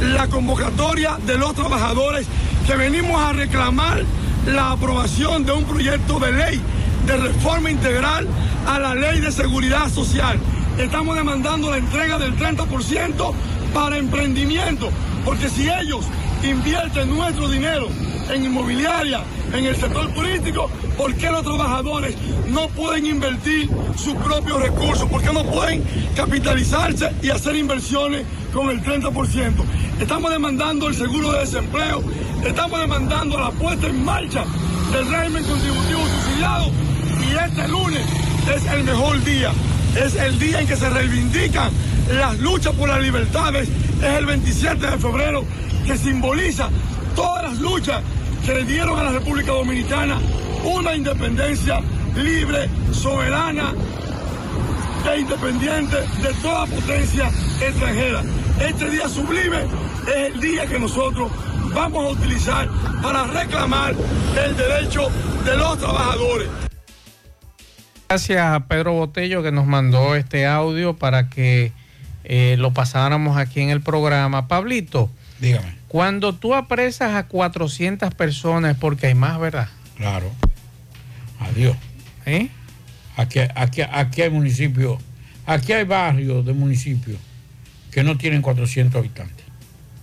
la 0.00 0.28
convocatoria 0.28 1.18
de 1.26 1.38
los 1.38 1.54
trabajadores 1.54 2.26
que 2.66 2.76
venimos 2.76 3.20
a 3.20 3.32
reclamar 3.32 4.04
la 4.46 4.72
aprobación 4.72 5.44
de 5.44 5.52
un 5.52 5.64
proyecto 5.64 6.18
de 6.18 6.32
ley 6.32 6.60
de 7.06 7.16
reforma 7.16 7.70
integral 7.70 8.26
a 8.66 8.78
la 8.78 8.94
ley 8.94 9.20
de 9.20 9.32
seguridad 9.32 9.88
social. 9.88 10.38
Estamos 10.78 11.16
demandando 11.16 11.70
la 11.70 11.78
entrega 11.78 12.18
del 12.18 12.36
30% 12.36 13.32
para 13.72 13.96
emprendimiento, 13.96 14.90
porque 15.24 15.48
si 15.48 15.68
ellos 15.68 16.04
invierten 16.42 17.14
nuestro 17.14 17.48
dinero 17.48 17.88
en 18.30 18.44
inmobiliaria, 18.44 19.22
en 19.52 19.66
el 19.66 19.76
sector 19.76 20.08
político, 20.14 20.70
¿por 20.96 21.14
qué 21.14 21.30
los 21.30 21.42
trabajadores 21.42 22.16
no 22.48 22.68
pueden 22.68 23.06
invertir 23.06 23.68
sus 23.96 24.14
propios 24.14 24.62
recursos? 24.62 25.08
¿Por 25.08 25.22
qué 25.22 25.32
no 25.32 25.44
pueden 25.44 25.84
capitalizarse 26.16 27.10
y 27.22 27.30
hacer 27.30 27.56
inversiones 27.56 28.24
con 28.52 28.70
el 28.70 28.82
30%? 28.82 29.52
Estamos 30.00 30.30
demandando 30.30 30.88
el 30.88 30.94
seguro 30.94 31.32
de 31.32 31.40
desempleo, 31.40 32.02
estamos 32.44 32.80
demandando 32.80 33.38
la 33.38 33.50
puesta 33.50 33.86
en 33.86 34.04
marcha 34.04 34.44
del 34.92 35.08
régimen 35.08 35.44
contributivo 35.44 36.00
subsidiado 36.00 36.70
y 37.20 37.50
este 37.50 37.68
lunes 37.68 38.02
es 38.54 38.66
el 38.66 38.84
mejor 38.84 39.22
día. 39.24 39.52
Es 39.96 40.14
el 40.16 40.38
día 40.38 40.60
en 40.60 40.66
que 40.66 40.76
se 40.76 40.88
reivindican 40.88 41.70
las 42.08 42.38
luchas 42.40 42.74
por 42.74 42.88
las 42.88 43.00
libertades. 43.00 43.68
Es 43.98 44.18
el 44.18 44.24
27 44.24 44.86
de 44.86 44.98
febrero 44.98 45.44
que 45.86 45.96
simboliza 45.98 46.70
todas 47.14 47.44
las 47.44 47.58
luchas 47.58 48.02
que 48.44 48.54
le 48.54 48.64
dieron 48.64 48.98
a 48.98 49.04
la 49.04 49.12
República 49.12 49.52
Dominicana 49.52 50.18
una 50.64 50.94
independencia 50.94 51.80
libre, 52.16 52.68
soberana 52.92 53.74
e 55.12 55.20
independiente 55.20 55.96
de 55.96 56.32
toda 56.40 56.66
potencia 56.66 57.30
extranjera. 57.60 58.22
Este 58.60 58.90
día 58.90 59.08
sublime 59.08 59.58
es 60.06 60.34
el 60.34 60.40
día 60.40 60.66
que 60.66 60.78
nosotros 60.78 61.30
vamos 61.74 62.04
a 62.04 62.08
utilizar 62.10 62.68
para 63.02 63.24
reclamar 63.24 63.94
el 64.42 64.56
derecho 64.56 65.08
de 65.44 65.56
los 65.56 65.78
trabajadores. 65.78 66.71
Gracias 68.12 68.42
a 68.42 68.66
Pedro 68.66 68.92
Botello 68.92 69.42
que 69.42 69.52
nos 69.52 69.64
mandó 69.64 70.14
este 70.16 70.44
audio 70.44 70.94
para 70.98 71.30
que 71.30 71.72
eh, 72.24 72.56
lo 72.58 72.74
pasáramos 72.74 73.38
aquí 73.38 73.62
en 73.62 73.70
el 73.70 73.80
programa. 73.80 74.48
Pablito, 74.48 75.10
dígame. 75.40 75.76
Cuando 75.88 76.34
tú 76.34 76.54
apresas 76.54 77.14
a 77.14 77.26
400 77.26 78.12
personas, 78.12 78.76
porque 78.76 79.06
hay 79.06 79.14
más, 79.14 79.40
¿verdad? 79.40 79.70
Claro. 79.96 80.30
Adiós. 81.40 81.74
¿Eh? 82.26 82.50
Aquí, 83.16 83.38
aquí, 83.54 83.80
aquí 83.80 84.20
hay 84.20 84.28
municipios, 84.28 84.98
aquí 85.46 85.72
hay 85.72 85.84
barrios 85.84 86.44
de 86.44 86.52
municipios 86.52 87.16
que 87.90 88.04
no 88.04 88.18
tienen 88.18 88.42
400 88.42 88.98
habitantes. 88.98 89.46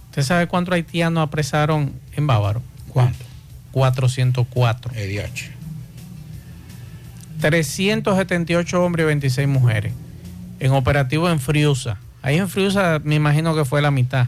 ¿Usted 0.06 0.24
sabe 0.24 0.48
cuántos 0.48 0.74
haitianos 0.74 1.28
apresaron 1.28 1.94
en 2.14 2.26
Bávaro? 2.26 2.64
¿Cuánto? 2.88 3.24
404. 3.72 4.96
EDH. 4.96 5.59
378 7.40 8.84
hombres 8.84 9.04
y 9.04 9.08
26 9.08 9.48
mujeres. 9.48 9.94
En 10.60 10.72
operativo 10.72 11.30
en 11.30 11.40
Friusa. 11.40 11.98
Ahí 12.22 12.38
en 12.38 12.50
Friusa 12.50 13.00
me 13.04 13.16
imagino 13.16 13.56
que 13.56 13.66
fue 13.66 13.82
la 13.82 13.92
mitad. 13.92 14.28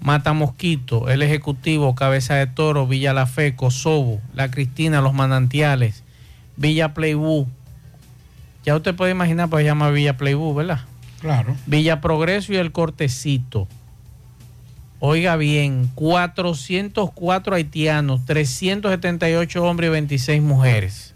Mata 0.00 0.32
Mosquito, 0.32 1.08
el 1.08 1.22
Ejecutivo, 1.22 1.94
Cabeza 1.96 2.34
de 2.34 2.46
Toro, 2.46 2.86
Villa 2.86 3.12
La 3.12 3.26
Fe, 3.26 3.56
Kosovo, 3.56 4.20
La 4.34 4.50
Cristina, 4.50 5.00
Los 5.00 5.14
Manantiales, 5.14 6.04
Villa 6.56 6.94
Playbú. 6.94 7.48
Ya 8.64 8.76
usted 8.76 8.94
puede 8.94 9.10
imaginar, 9.10 9.50
pues 9.50 9.62
se 9.62 9.66
llama 9.66 9.90
Villa 9.90 10.16
Playbú, 10.16 10.54
¿verdad? 10.54 10.80
Claro. 11.20 11.56
Villa 11.66 12.00
Progreso 12.00 12.52
y 12.52 12.56
el 12.56 12.70
Cortecito. 12.70 13.66
Oiga 15.00 15.36
bien, 15.36 15.90
404 15.94 17.54
haitianos, 17.56 18.24
378 18.24 19.64
hombres 19.64 19.88
y 19.88 19.92
26 19.92 20.42
mujeres. 20.42 21.14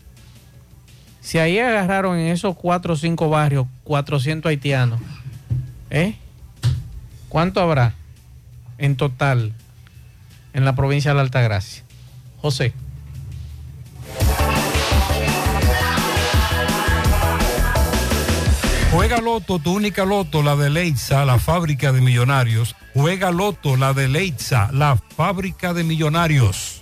Si 1.22 1.38
ahí 1.38 1.58
agarraron 1.60 2.18
en 2.18 2.32
esos 2.32 2.56
4 2.56 2.94
o 2.94 2.96
5 2.96 3.30
barrios 3.30 3.66
400 3.84 4.50
haitianos, 4.50 5.00
¿eh? 5.88 6.16
¿Cuánto 7.28 7.60
habrá 7.60 7.94
en 8.76 8.96
total 8.96 9.52
en 10.52 10.64
la 10.64 10.74
provincia 10.74 11.12
de 11.12 11.14
la 11.14 11.22
Altagracia? 11.22 11.84
José. 12.42 12.74
Juega 18.90 19.20
Loto, 19.22 19.58
tu 19.58 19.72
única 19.72 20.04
Loto, 20.04 20.42
la 20.42 20.56
de 20.56 20.68
Leitza, 20.68 21.24
la 21.24 21.38
fábrica 21.38 21.92
de 21.92 22.02
millonarios. 22.02 22.76
Juega 22.94 23.30
Loto, 23.30 23.76
la 23.76 23.94
de 23.94 24.08
Leitza, 24.08 24.70
la 24.72 24.96
fábrica 24.96 25.72
de 25.72 25.84
millonarios. 25.84 26.81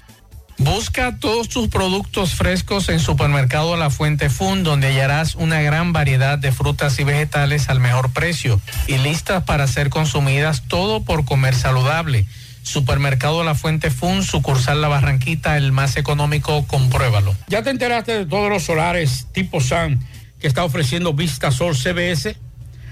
Busca 0.63 1.17
todos 1.17 1.49
tus 1.49 1.69
productos 1.69 2.35
frescos 2.35 2.87
en 2.89 2.99
Supermercado 2.99 3.77
La 3.77 3.89
Fuente 3.89 4.29
Fun, 4.29 4.63
donde 4.63 4.89
hallarás 4.89 5.33
una 5.33 5.59
gran 5.61 5.91
variedad 5.91 6.37
de 6.37 6.51
frutas 6.51 6.99
y 6.99 7.03
vegetales 7.03 7.67
al 7.67 7.79
mejor 7.79 8.13
precio 8.13 8.61
y 8.85 8.99
listas 8.99 9.43
para 9.43 9.65
ser 9.65 9.89
consumidas 9.89 10.67
todo 10.67 11.03
por 11.03 11.25
comer 11.25 11.55
saludable. 11.55 12.27
Supermercado 12.61 13.43
La 13.43 13.55
Fuente 13.55 13.89
Fun, 13.89 14.21
sucursal 14.21 14.81
La 14.81 14.87
Barranquita, 14.87 15.57
el 15.57 15.71
más 15.71 15.97
económico, 15.97 16.67
compruébalo. 16.67 17.35
¿Ya 17.47 17.63
te 17.63 17.71
enteraste 17.71 18.19
de 18.19 18.25
todos 18.27 18.51
los 18.51 18.61
solares 18.61 19.25
tipo 19.31 19.61
SAN 19.61 19.99
que 20.39 20.45
está 20.45 20.63
ofreciendo 20.63 21.13
Vista 21.15 21.49
Sol 21.51 21.75
CBS? 21.75 22.37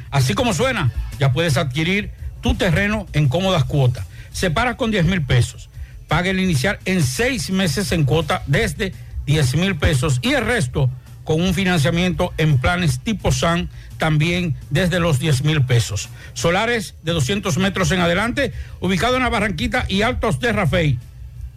Así 0.09 0.33
como 0.33 0.55
suena, 0.55 0.91
ya 1.19 1.31
puedes 1.33 1.55
adquirir 1.55 2.09
tu 2.41 2.55
terreno 2.55 3.05
en 3.13 3.29
cómodas 3.29 3.63
cuotas. 3.63 4.07
Separas 4.31 4.75
con 4.75 4.89
10 4.89 5.05
mil 5.05 5.21
pesos. 5.23 5.68
Paga 6.09 6.31
el 6.31 6.41
inicial 6.41 6.77
en 6.83 7.01
seis 7.01 7.51
meses 7.51 7.93
en 7.93 8.03
cuota 8.03 8.43
desde 8.47 8.91
10 9.25 9.55
mil 9.55 9.77
pesos 9.77 10.19
y 10.21 10.33
el 10.33 10.45
resto 10.45 10.89
con 11.23 11.39
un 11.39 11.53
financiamiento 11.53 12.33
en 12.37 12.57
planes 12.57 12.99
tipo 13.01 13.31
SAN 13.31 13.69
también 13.99 14.55
desde 14.71 14.99
los 14.99 15.19
10 15.19 15.43
mil 15.43 15.63
pesos. 15.63 16.09
Solares 16.33 16.95
de 17.03 17.11
200 17.11 17.59
metros 17.59 17.91
en 17.91 17.99
adelante, 17.99 18.51
ubicado 18.79 19.15
en 19.15 19.23
la 19.23 19.29
Barranquita 19.29 19.85
y 19.87 20.01
Altos 20.01 20.39
de 20.39 20.51
Rafey. 20.51 20.97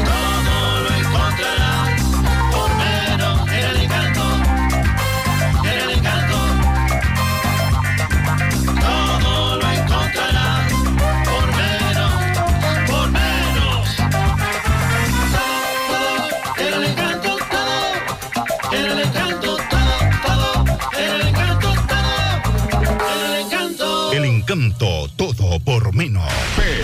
Encanto. 24.51 25.07
Todo 25.15 25.59
por 25.61 25.93
menos. 25.95 26.23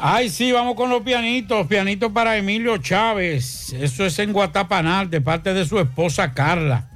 Ay, 0.00 0.28
sí, 0.30 0.52
vamos 0.52 0.76
con 0.76 0.90
los 0.90 1.02
pianitos. 1.02 1.66
Pianitos 1.66 2.12
para 2.12 2.36
Emilio 2.36 2.78
Chávez. 2.78 3.72
Eso 3.72 4.06
es 4.06 4.16
en 4.20 4.32
Guatapanal, 4.32 5.10
de 5.10 5.20
parte 5.20 5.52
de 5.52 5.66
su 5.66 5.80
esposa 5.80 6.34
Carla. 6.34 6.88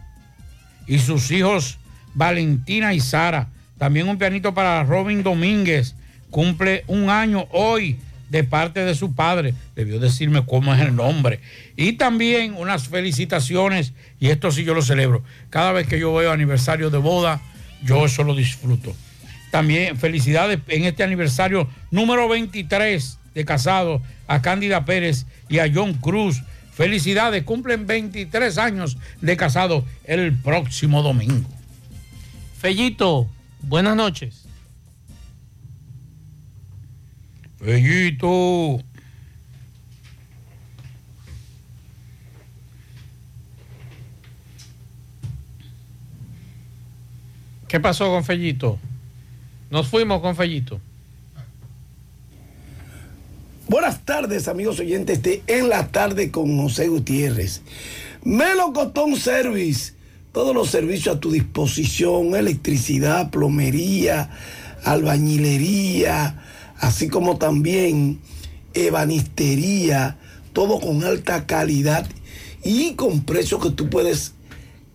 Y 0.86 1.00
sus 1.00 1.32
hijos 1.32 1.78
Valentina 2.14 2.94
y 2.94 3.00
Sara. 3.00 3.48
También 3.76 4.08
un 4.08 4.18
pianito 4.18 4.54
para 4.54 4.84
Robin 4.84 5.24
Domínguez. 5.24 5.96
Cumple 6.30 6.84
un 6.86 7.10
año 7.10 7.48
hoy 7.50 7.98
de 8.30 8.44
parte 8.44 8.84
de 8.84 8.94
su 8.94 9.16
padre. 9.16 9.52
Debió 9.74 9.98
decirme 9.98 10.46
cómo 10.46 10.72
es 10.72 10.80
el 10.80 10.94
nombre. 10.94 11.40
Y 11.76 11.94
también 11.94 12.54
unas 12.56 12.86
felicitaciones, 12.86 13.94
y 14.20 14.28
esto 14.28 14.52
sí 14.52 14.62
yo 14.62 14.74
lo 14.74 14.82
celebro. 14.82 15.24
Cada 15.50 15.72
vez 15.72 15.88
que 15.88 15.98
yo 15.98 16.14
veo 16.14 16.30
aniversario 16.30 16.88
de 16.88 16.98
boda, 16.98 17.40
yo 17.82 18.06
eso 18.06 18.22
lo 18.22 18.36
disfruto. 18.36 18.94
También 19.52 19.98
felicidades 19.98 20.60
en 20.68 20.84
este 20.84 21.02
aniversario 21.02 21.68
número 21.90 22.26
23 22.26 23.18
de 23.34 23.44
casado 23.44 24.00
a 24.26 24.40
Cándida 24.40 24.86
Pérez 24.86 25.26
y 25.50 25.58
a 25.58 25.70
John 25.70 25.92
Cruz. 25.92 26.42
Felicidades, 26.72 27.42
cumplen 27.42 27.86
23 27.86 28.56
años 28.56 28.96
de 29.20 29.36
casado 29.36 29.84
el 30.04 30.32
próximo 30.32 31.02
domingo. 31.02 31.50
Fellito, 32.58 33.28
buenas 33.60 33.94
noches. 33.94 34.46
Fellito. 37.58 38.82
¿Qué 47.68 47.80
pasó 47.80 48.06
con 48.06 48.24
Fellito? 48.24 48.78
Nos 49.72 49.88
fuimos 49.88 50.20
con 50.20 50.36
Fellito. 50.36 50.82
Buenas 53.68 54.04
tardes, 54.04 54.46
amigos 54.46 54.78
oyentes 54.80 55.22
de 55.22 55.42
En 55.46 55.70
la 55.70 55.88
Tarde 55.88 56.30
con 56.30 56.60
José 56.60 56.88
Gutiérrez. 56.88 57.62
Melocotón 58.22 59.16
Service, 59.16 59.94
todos 60.30 60.54
los 60.54 60.68
servicios 60.68 61.16
a 61.16 61.20
tu 61.20 61.30
disposición, 61.30 62.34
electricidad, 62.34 63.30
plomería, 63.30 64.28
albañilería, 64.84 66.44
así 66.78 67.08
como 67.08 67.38
también 67.38 68.20
ebanistería, 68.74 70.18
todo 70.52 70.80
con 70.80 71.02
alta 71.02 71.46
calidad 71.46 72.06
y 72.62 72.92
con 72.92 73.22
precios 73.22 73.62
que 73.62 73.70
tú 73.70 73.88
puedes 73.88 74.34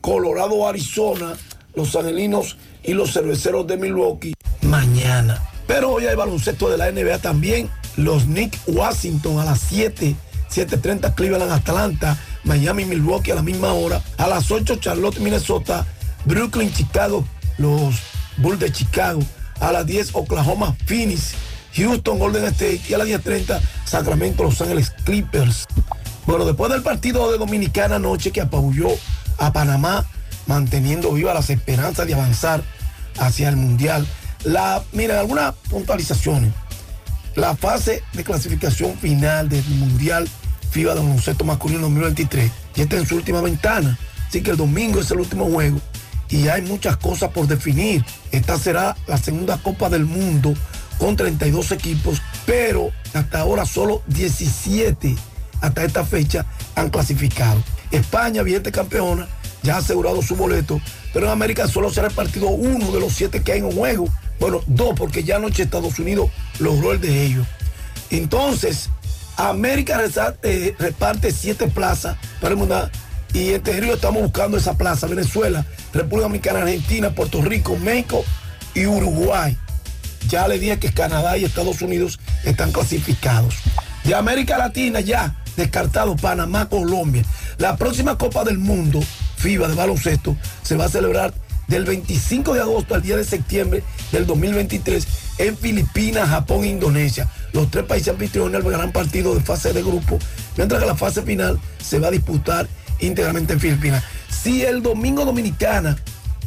Colorado, 0.00 0.66
Arizona, 0.66 1.34
los 1.74 1.94
Angelinos 1.94 2.56
y 2.86 2.94
los 2.94 3.12
Cerveceros 3.12 3.66
de 3.66 3.76
Milwaukee 3.76 4.34
mañana. 4.62 5.42
Pero 5.66 5.90
hoy 5.90 6.06
hay 6.06 6.16
baloncesto 6.16 6.70
de 6.70 6.78
la 6.78 6.90
NBA 6.90 7.18
también. 7.18 7.70
Los 7.96 8.24
Knicks 8.24 8.58
Washington 8.66 9.38
a 9.40 9.44
las 9.44 9.60
7, 9.60 10.14
7.30 10.52 11.14
Cleveland 11.14 11.50
Atlanta, 11.50 12.18
Miami 12.44 12.84
Milwaukee 12.84 13.32
a 13.32 13.36
la 13.36 13.42
misma 13.42 13.72
hora. 13.72 14.02
A 14.18 14.28
las 14.28 14.50
8 14.50 14.76
Charlotte 14.76 15.18
Minnesota, 15.18 15.86
Brooklyn 16.24 16.72
Chicago, 16.72 17.26
los 17.58 17.96
Bulls 18.36 18.60
de 18.60 18.70
Chicago. 18.70 19.20
A 19.60 19.72
las 19.72 19.86
10 19.86 20.10
Oklahoma 20.12 20.76
Phoenix, 20.84 21.32
Houston 21.74 22.18
Golden 22.18 22.44
State 22.44 22.82
y 22.88 22.94
a 22.94 22.98
las 22.98 23.08
10.30 23.08 23.58
Sacramento 23.86 24.44
Los 24.44 24.60
Ángeles 24.60 24.92
Clippers. 25.04 25.64
Bueno, 26.26 26.44
después 26.44 26.70
del 26.70 26.82
partido 26.82 27.32
de 27.32 27.38
Dominicana 27.38 27.96
anoche 27.96 28.32
que 28.32 28.42
apabulló 28.42 28.88
a 29.38 29.52
Panamá, 29.52 30.04
manteniendo 30.46 31.12
vivas 31.12 31.34
las 31.34 31.48
esperanzas 31.48 32.06
de 32.06 32.14
avanzar 32.14 32.62
hacia 33.18 33.48
el 33.48 33.56
Mundial. 33.56 34.06
La, 34.44 34.82
miren, 34.92 35.16
algunas 35.16 35.54
puntualizaciones. 35.70 36.52
La 37.34 37.54
fase 37.54 38.02
de 38.12 38.24
clasificación 38.24 38.96
final 38.98 39.48
del 39.48 39.64
Mundial 39.64 40.28
FIBA 40.70 40.94
de 40.94 41.00
baloncesto 41.00 41.44
masculino 41.44 41.82
2023 41.82 42.50
ya 42.74 42.82
está 42.82 42.96
en 42.96 43.06
su 43.06 43.16
última 43.16 43.40
ventana. 43.40 43.98
Así 44.28 44.42
que 44.42 44.52
el 44.52 44.56
domingo 44.56 45.00
es 45.00 45.10
el 45.10 45.20
último 45.20 45.46
juego 45.46 45.80
y 46.28 46.48
hay 46.48 46.62
muchas 46.62 46.96
cosas 46.96 47.30
por 47.30 47.46
definir. 47.46 48.04
Esta 48.32 48.58
será 48.58 48.96
la 49.06 49.18
segunda 49.18 49.58
Copa 49.58 49.88
del 49.88 50.04
Mundo 50.04 50.54
con 50.98 51.16
32 51.16 51.72
equipos, 51.72 52.20
pero 52.44 52.90
hasta 53.14 53.40
ahora 53.40 53.66
solo 53.66 54.02
17 54.06 55.14
hasta 55.60 55.84
esta 55.84 56.04
fecha 56.04 56.46
han 56.74 56.90
clasificado. 56.90 57.62
España, 57.90 58.42
vigente 58.42 58.72
campeona, 58.72 59.28
ya 59.66 59.74
ha 59.74 59.78
asegurado 59.78 60.22
su 60.22 60.36
boleto, 60.36 60.80
pero 61.12 61.26
en 61.26 61.32
América 61.32 61.66
solo 61.66 61.90
se 61.90 61.98
ha 61.98 62.04
repartido 62.04 62.48
uno 62.48 62.92
de 62.92 63.00
los 63.00 63.12
siete 63.12 63.42
que 63.42 63.52
hay 63.52 63.58
en 63.58 63.72
juego. 63.72 64.08
Bueno, 64.38 64.62
dos, 64.66 64.94
porque 64.96 65.24
ya 65.24 65.36
anoche 65.36 65.64
Estados 65.64 65.98
Unidos 65.98 66.30
logró 66.60 66.92
el 66.92 67.00
de 67.00 67.24
ellos. 67.24 67.46
Entonces, 68.10 68.90
América 69.36 70.00
eh, 70.44 70.74
reparte 70.78 71.32
siete 71.32 71.66
plazas 71.66 72.16
para 72.40 72.52
el 72.52 72.58
Mundial 72.58 72.92
y 73.34 73.54
en 73.54 73.62
Tejerío 73.62 73.94
estamos 73.94 74.22
buscando 74.22 74.56
esa 74.56 74.78
plaza. 74.78 75.08
Venezuela, 75.08 75.66
República 75.92 76.22
Dominicana, 76.22 76.60
Argentina, 76.60 77.10
Puerto 77.10 77.42
Rico, 77.42 77.76
México 77.76 78.24
y 78.72 78.86
Uruguay. 78.86 79.56
Ya 80.28 80.46
le 80.46 80.60
dije 80.60 80.78
que 80.78 80.92
Canadá 80.92 81.36
y 81.36 81.44
Estados 81.44 81.82
Unidos 81.82 82.20
están 82.44 82.70
clasificados. 82.70 83.56
De 84.04 84.14
América 84.14 84.58
Latina 84.58 85.00
ya 85.00 85.34
descartado 85.56 86.14
Panamá, 86.16 86.68
Colombia. 86.68 87.24
La 87.58 87.76
próxima 87.76 88.16
Copa 88.16 88.44
del 88.44 88.58
Mundo, 88.58 89.00
FIBA 89.46 89.68
de 89.68 89.76
baloncesto, 89.76 90.36
se 90.64 90.74
va 90.74 90.86
a 90.86 90.88
celebrar 90.88 91.32
del 91.68 91.84
25 91.84 92.54
de 92.54 92.62
agosto 92.62 92.96
al 92.96 93.02
10 93.02 93.18
de 93.18 93.24
septiembre 93.24 93.84
del 94.10 94.26
2023 94.26 95.06
en 95.38 95.56
Filipinas, 95.56 96.28
Japón 96.28 96.64
e 96.64 96.68
Indonesia. 96.70 97.30
Los 97.52 97.70
tres 97.70 97.84
países 97.84 98.08
anfitriones 98.08 98.56
albergarán 98.56 98.90
partidos 98.90 99.36
de 99.36 99.44
fase 99.44 99.72
de 99.72 99.84
grupo, 99.84 100.18
mientras 100.56 100.80
que 100.80 100.86
la 100.88 100.96
fase 100.96 101.22
final 101.22 101.60
se 101.80 102.00
va 102.00 102.08
a 102.08 102.10
disputar 102.10 102.66
íntegramente 102.98 103.52
en 103.52 103.60
Filipinas. 103.60 104.02
Si 104.28 104.64
el 104.64 104.82
domingo 104.82 105.24
Dominicana 105.24 105.96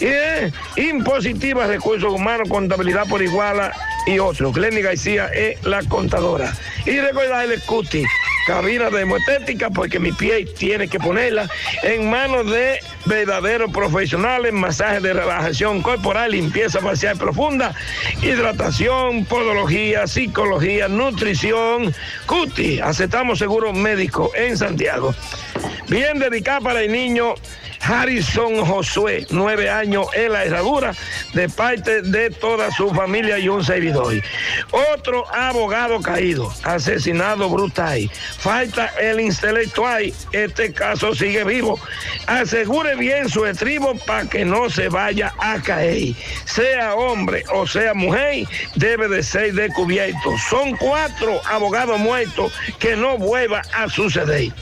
Eh, 0.00 0.50
impositiva, 0.76 1.68
recursos 1.68 2.12
humanos, 2.12 2.48
contabilidad 2.48 3.06
por 3.06 3.22
iguala 3.22 3.72
y 4.04 4.18
otros. 4.18 4.52
Glenny 4.52 4.82
García 4.82 5.28
es 5.28 5.62
la 5.64 5.84
contadora. 5.84 6.52
Y 6.86 6.98
recordarle, 6.98 7.60
Cuti, 7.60 8.04
cabina 8.46 8.90
de 8.90 9.02
hemoestética, 9.02 9.70
porque 9.70 9.98
mi 9.98 10.12
pie 10.12 10.44
tiene 10.44 10.88
que 10.88 10.98
ponerla 10.98 11.48
en 11.82 12.10
manos 12.10 12.50
de 12.50 12.78
verdaderos 13.06 13.70
profesionales, 13.72 14.52
masaje 14.52 15.00
de 15.00 15.12
relajación 15.12 15.82
corporal, 15.82 16.32
limpieza 16.32 16.80
facial 16.80 17.16
profunda, 17.16 17.74
hidratación, 18.22 19.24
podología, 19.24 20.06
psicología, 20.06 20.88
nutrición. 20.88 21.94
Cuti, 22.26 22.80
aceptamos 22.80 23.38
seguro 23.38 23.72
médico 23.72 24.30
en 24.34 24.56
Santiago. 24.56 25.14
Bien 25.88 26.18
dedicada 26.18 26.60
para 26.60 26.82
el 26.82 26.92
niño. 26.92 27.34
Harrison 27.82 28.64
Josué, 28.64 29.26
nueve 29.30 29.68
años 29.68 30.06
en 30.14 30.32
la 30.32 30.44
herradura, 30.44 30.94
de 31.34 31.48
parte 31.48 32.02
de 32.02 32.30
toda 32.30 32.70
su 32.70 32.90
familia 32.90 33.38
y 33.38 33.48
un 33.48 33.64
servidor. 33.64 34.14
Otro 34.94 35.24
abogado 35.34 36.00
caído, 36.00 36.52
asesinado 36.62 37.48
brutal. 37.48 38.10
Falta 38.38 38.86
el 39.00 39.20
intelectual, 39.20 40.12
este 40.32 40.72
caso 40.72 41.14
sigue 41.14 41.44
vivo. 41.44 41.78
Asegure 42.26 42.94
bien 42.94 43.28
su 43.28 43.44
estribo 43.46 43.94
para 44.06 44.28
que 44.28 44.44
no 44.44 44.70
se 44.70 44.88
vaya 44.88 45.34
a 45.38 45.60
caer. 45.60 46.14
Sea 46.44 46.94
hombre 46.94 47.44
o 47.52 47.66
sea 47.66 47.94
mujer, 47.94 48.46
debe 48.76 49.08
de 49.08 49.22
ser 49.22 49.54
descubierto. 49.54 50.36
Son 50.48 50.76
cuatro 50.76 51.40
abogados 51.46 51.98
muertos 51.98 52.52
que 52.78 52.96
no 52.96 53.18
vuelva 53.18 53.62
a 53.74 53.88
suceder. 53.88 54.52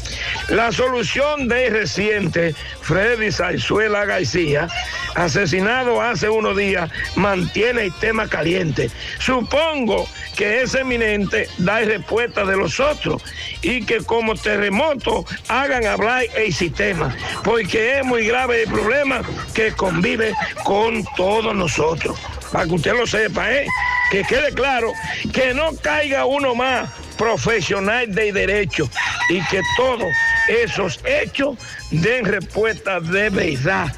La 0.48 0.72
solución 0.72 1.48
de 1.48 1.70
reciente, 1.70 2.55
Freddy 2.90 3.30
Zarzuela 3.30 4.04
García, 4.04 4.66
asesinado 5.14 6.02
hace 6.02 6.28
unos 6.28 6.56
días, 6.56 6.90
mantiene 7.14 7.82
el 7.82 7.92
tema 8.00 8.26
caliente. 8.26 8.90
Supongo 9.20 10.08
que 10.36 10.62
es 10.62 10.74
eminente 10.74 11.48
dar 11.58 11.84
respuesta 11.84 12.44
de 12.44 12.56
los 12.56 12.80
otros 12.80 13.22
y 13.62 13.84
que 13.84 13.98
como 13.98 14.34
terremoto 14.34 15.24
hagan 15.46 15.86
hablar 15.86 16.24
el 16.34 16.52
sistema, 16.52 17.14
porque 17.44 18.00
es 18.00 18.04
muy 18.04 18.26
grave 18.26 18.64
el 18.64 18.68
problema 18.68 19.22
que 19.54 19.70
convive 19.70 20.34
con 20.64 21.04
todos 21.16 21.54
nosotros. 21.54 22.18
Para 22.50 22.64
que 22.64 22.72
usted 22.72 22.94
lo 22.94 23.06
sepa, 23.06 23.52
¿eh? 23.52 23.68
que 24.10 24.24
quede 24.24 24.52
claro, 24.52 24.92
que 25.32 25.54
no 25.54 25.76
caiga 25.80 26.26
uno 26.26 26.56
más 26.56 26.90
profesional 27.16 28.12
de 28.12 28.32
derecho 28.32 28.90
y 29.28 29.40
que 29.46 29.60
todos 29.76 30.08
esos 30.48 31.00
hechos 31.04 31.58
den 31.90 32.24
respuesta 32.24 33.00
de 33.00 33.30
verdad. 33.30 33.92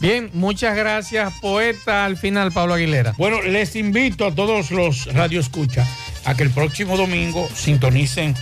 Bien, 0.00 0.30
muchas 0.32 0.74
gracias, 0.76 1.32
poeta. 1.40 2.06
Al 2.06 2.16
final, 2.16 2.52
Pablo 2.52 2.74
Aguilera. 2.74 3.12
Bueno, 3.18 3.42
les 3.42 3.76
invito 3.76 4.26
a 4.26 4.34
todos 4.34 4.70
los 4.70 5.12
radioescuchas 5.12 5.86
a 6.24 6.34
que 6.34 6.42
el 6.42 6.50
próximo 6.50 6.96
domingo 6.96 7.46
sintonicen 7.54 8.34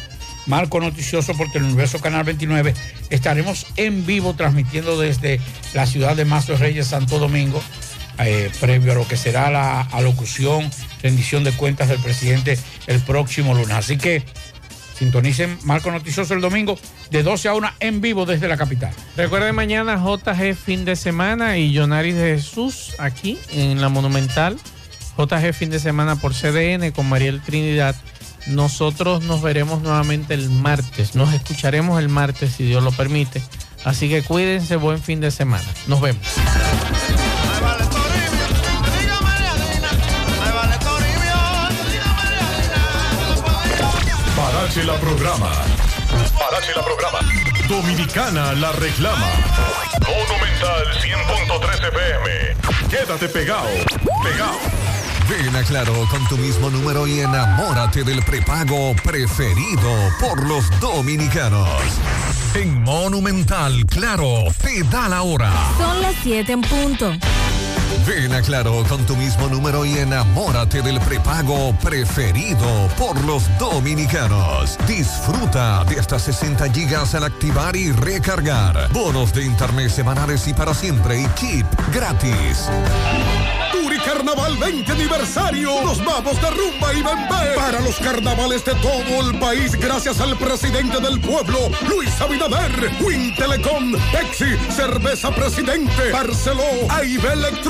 Marco 0.47 0.81
Noticioso 0.81 1.35
porque 1.37 1.59
el 1.59 1.65
Universo 1.65 2.01
Canal 2.01 2.25
29 2.25 2.75
estaremos 3.11 3.67
en 3.77 4.07
vivo 4.07 4.35
transmitiendo 4.35 4.99
desde 4.99 5.41
la 5.75 5.87
ciudad 5.87 6.17
de 6.17 6.25
Mazo 6.25 6.57
Reyes, 6.57 6.87
Santo 6.87 7.19
Domingo, 7.19 7.63
eh, 8.19 8.51
previo 8.59 8.93
a 8.93 8.95
lo 8.95 9.07
que 9.07 9.17
será 9.17 9.51
la 9.51 9.81
alocución, 9.81 10.71
rendición 11.03 11.45
de 11.45 11.53
cuentas 11.53 11.89
del 11.89 12.01
presidente 12.01 12.59
el 12.87 13.01
próximo 13.01 13.55
lunes. 13.55 13.73
Así 13.73 13.99
que 13.99 14.23
sintonicen 14.99 15.59
Marco 15.63 15.91
Noticioso 15.91 16.35
el 16.35 16.41
domingo 16.41 16.79
de 17.11 17.23
12 17.23 17.49
a 17.49 17.55
1 17.55 17.71
en 17.81 18.01
vivo 18.01 18.27
desde 18.27 18.49
la 18.49 18.57
capital. 18.57 18.93
Recuerden 19.17 19.55
mañana 19.55 19.97
JG 19.97 20.55
fin 20.57 20.85
de 20.85 20.97
semana 20.97 21.57
y 21.57 21.73
Jonaris 21.73 22.17
de 22.17 22.37
Jesús 22.37 22.95
aquí 22.99 23.39
en 23.53 23.81
la 23.81 23.89
Monumental. 23.89 24.59
JG 25.17 25.53
fin 25.53 25.71
de 25.71 25.79
semana 25.79 26.17
por 26.17 26.33
CDN 26.33 26.91
con 26.93 27.09
Mariel 27.09 27.41
Trinidad. 27.41 27.97
Nosotros 28.47 29.23
nos 29.25 29.43
veremos 29.43 29.83
nuevamente 29.83 30.35
el 30.35 30.49
martes. 30.49 31.15
Nos 31.15 31.33
escucharemos 31.33 32.01
el 32.01 32.09
martes 32.09 32.53
si 32.53 32.65
Dios 32.65 32.83
lo 32.83 32.93
permite. 32.93 33.43
Así 33.85 34.09
que 34.09 34.23
cuídense, 34.23 34.77
buen 34.77 35.01
fin 35.01 35.21
de 35.21 35.31
semana. 35.31 35.65
Nos 35.87 36.01
vemos. 36.01 36.23
Parache 44.69 44.85
la 44.85 44.99
programa. 44.99 45.51
Parache 46.39 46.75
la 46.77 46.83
programa. 46.83 47.21
Dominicana 47.67 48.53
la 48.53 48.71
reclama. 48.73 49.27
Monumental 50.01 50.85
100.13 51.01 51.89
FM. 51.89 52.57
Quédate 52.91 53.29
pegado. 53.31 53.69
Pegado. 54.23 54.59
Ven 55.27 55.57
a 55.57 55.63
Claro 55.65 56.07
con 56.11 56.23
tu 56.29 56.37
mismo 56.37 56.69
número 56.69 57.07
y 57.07 57.21
enamórate 57.21 58.05
del 58.05 58.23
prepago 58.23 58.95
preferido 59.03 59.91
por 60.21 60.47
los 60.47 60.69
dominicanos. 60.81 61.71
En 62.55 62.83
Monumental, 62.83 63.87
Claro, 63.87 64.45
te 64.63 64.83
da 64.83 65.09
la 65.09 65.23
hora. 65.23 65.51
Son 65.79 66.03
las 66.03 66.15
7 66.23 66.53
en 66.53 66.61
punto. 66.61 67.15
Ven 68.07 68.33
a 68.33 68.43
Claro 68.43 68.85
con 68.89 69.05
tu 69.07 69.17
mismo 69.17 69.49
número 69.49 69.85
y 69.85 69.99
enamórate 69.99 70.83
del 70.83 71.01
prepago 71.01 71.75
preferido 71.83 72.89
por 72.97 73.23
los 73.25 73.45
dominicanos. 73.59 74.79
Disfruta 74.87 75.85
de 75.85 75.99
hasta 75.99 76.19
60 76.19 76.71
gigas 76.73 77.15
al 77.15 77.25
activar 77.25 77.77
y 77.77 77.93
recargar. 77.93 78.91
Bonos 78.93 79.33
de 79.33 79.45
internet 79.45 79.91
semanales 79.91 80.47
y 80.49 80.55
para 80.55 80.75
siempre 80.75 81.21
y 81.21 81.27
keep 81.29 81.67
gratis. 81.93 82.69
Carnaval 84.09 84.57
20 84.57 84.91
aniversario. 84.91 85.83
Nos 85.85 86.03
vamos 86.05 86.41
de 86.41 86.51
rumba 86.51 86.95
y 86.95 87.03
bembé 87.03 87.55
para 87.55 87.79
los 87.81 87.97
carnavales 87.99 88.65
de 88.65 88.75
todo 88.77 89.29
el 89.29 89.39
país 89.39 89.73
gracias 89.73 90.21
al 90.21 90.37
presidente 90.39 90.99
del 91.01 91.21
pueblo, 91.21 91.59
Luis 91.89 92.19
Abinader, 92.21 92.91
Win 93.03 93.35
Telecom, 93.35 93.95
Exi, 94.19 94.57
Cerveza 94.71 95.31
Presidente, 95.35 96.11
Barceló, 96.11 96.65
AIB 96.89 97.23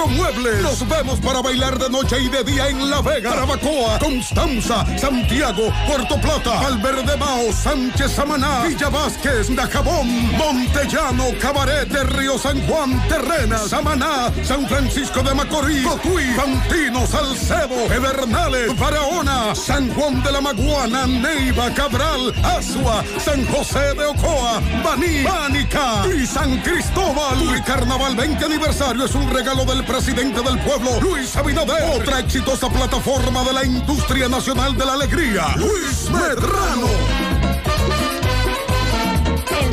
Electromuebles. 0.09 0.63
Nos 0.63 0.89
vemos 0.89 1.21
para 1.21 1.43
bailar 1.43 1.79
de 1.79 1.91
noche 1.91 2.19
y 2.21 2.29
de 2.29 2.43
día 2.43 2.69
en 2.69 2.91
La 2.91 3.01
Vega, 3.03 3.31
Carabacoa, 3.31 3.99
Constanza, 3.99 4.85
Santiago, 4.99 5.73
Puerto 5.87 6.21
Plata, 6.21 6.61
Alverdemao, 6.67 7.53
Sánchez 7.53 8.13
Samaná, 8.13 8.65
Villa 8.65 8.89
Vázquez, 8.89 9.55
Dajabón, 9.55 10.09
Montellano, 10.37 11.27
Cabaret 11.41 11.89
de 11.89 12.05
Río 12.05 12.39
San 12.39 12.61
Juan, 12.67 13.01
Terrena, 13.09 13.59
Samaná, 13.59 14.33
San 14.45 14.67
Francisco 14.67 15.23
de 15.23 15.35
Macorís, 15.35 15.87
Cotuí, 15.87 16.25
Fantino, 16.35 17.07
Salcedo, 17.07 17.87
Pedernales, 17.89 18.79
Barahona, 18.79 19.55
San 19.55 19.93
Juan 19.95 20.23
de 20.23 20.33
la 20.33 20.41
Maguana, 20.41 21.07
Neiva, 21.07 21.71
Cabral, 21.75 22.33
Asua, 22.43 23.05
San 23.19 23.45
José 23.47 23.95
de 23.95 24.07
Ocoa, 24.07 24.61
Baní, 24.83 25.25
Pánica 25.25 26.05
y 26.15 26.27
San 26.27 26.59
Cristóbal. 26.63 27.57
Y 27.57 27.63
Carnaval 27.63 28.17
20 28.17 28.45
aniversario 28.45 29.05
es 29.05 29.15
un 29.15 29.29
regalo 29.31 29.65
del 29.65 29.85
presidente 29.85 29.98
del 30.01 30.61
pueblo, 30.61 31.01
Luis 31.01 31.37
Abinader. 31.37 32.01
Otra 32.01 32.21
exitosa 32.21 32.71
plataforma 32.71 33.43
de 33.43 33.53
la 33.53 33.65
industria 33.65 34.29
nacional 34.29 34.77
de 34.77 34.87
la 34.87 34.93
alegría, 34.93 35.57
Luis 35.57 36.09
Medrano. 36.11 37.38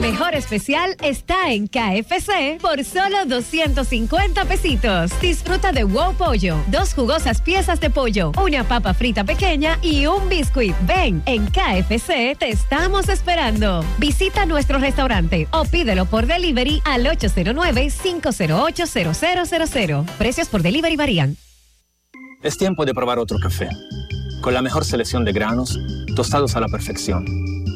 El 0.06 0.12
mejor 0.12 0.36
especial 0.36 0.96
está 1.02 1.52
en 1.52 1.66
KFC 1.66 2.62
por 2.62 2.84
solo 2.84 3.26
250 3.26 4.46
pesitos. 4.46 5.10
Disfruta 5.20 5.72
de 5.72 5.84
wow 5.84 6.14
pollo, 6.14 6.58
dos 6.68 6.94
jugosas 6.94 7.42
piezas 7.42 7.80
de 7.80 7.90
pollo, 7.90 8.32
una 8.40 8.64
papa 8.64 8.94
frita 8.94 9.24
pequeña 9.24 9.80
y 9.82 10.06
un 10.06 10.30
biscuit. 10.30 10.76
Ven, 10.86 11.24
en 11.26 11.48
KFC 11.48 12.38
te 12.38 12.50
estamos 12.50 13.10
esperando. 13.10 13.84
Visita 13.98 14.46
nuestro 14.46 14.78
restaurante 14.78 15.48
o 15.50 15.66
pídelo 15.66 16.06
por 16.06 16.28
delivery 16.28 16.84
al 16.86 17.08
809-508-0000. 17.08 20.06
Precios 20.20 20.50
por 20.50 20.62
delivery 20.62 20.98
varían. 20.98 21.36
Es 22.44 22.60
tiempo 22.60 22.86
de 22.86 22.94
probar 22.94 23.18
otro 23.18 23.40
café. 23.40 23.70
Con 24.42 24.54
la 24.54 24.62
mejor 24.62 24.86
selección 24.86 25.26
de 25.26 25.32
granos, 25.32 25.80
tostados 26.16 26.56
a 26.56 26.60
la 26.60 26.68
perfección. 26.68 27.26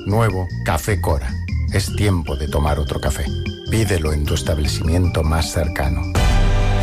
Nuevo 0.06 0.47
Café 0.64 1.01
Cora. 1.01 1.34
Es 1.72 1.96
tiempo 1.96 2.36
de 2.36 2.48
tomar 2.48 2.80
otro 2.80 3.00
café. 3.00 3.26
Pídelo 3.70 4.12
en 4.12 4.26
tu 4.26 4.34
establecimiento 4.34 5.22
más 5.22 5.52
cercano. 5.52 6.02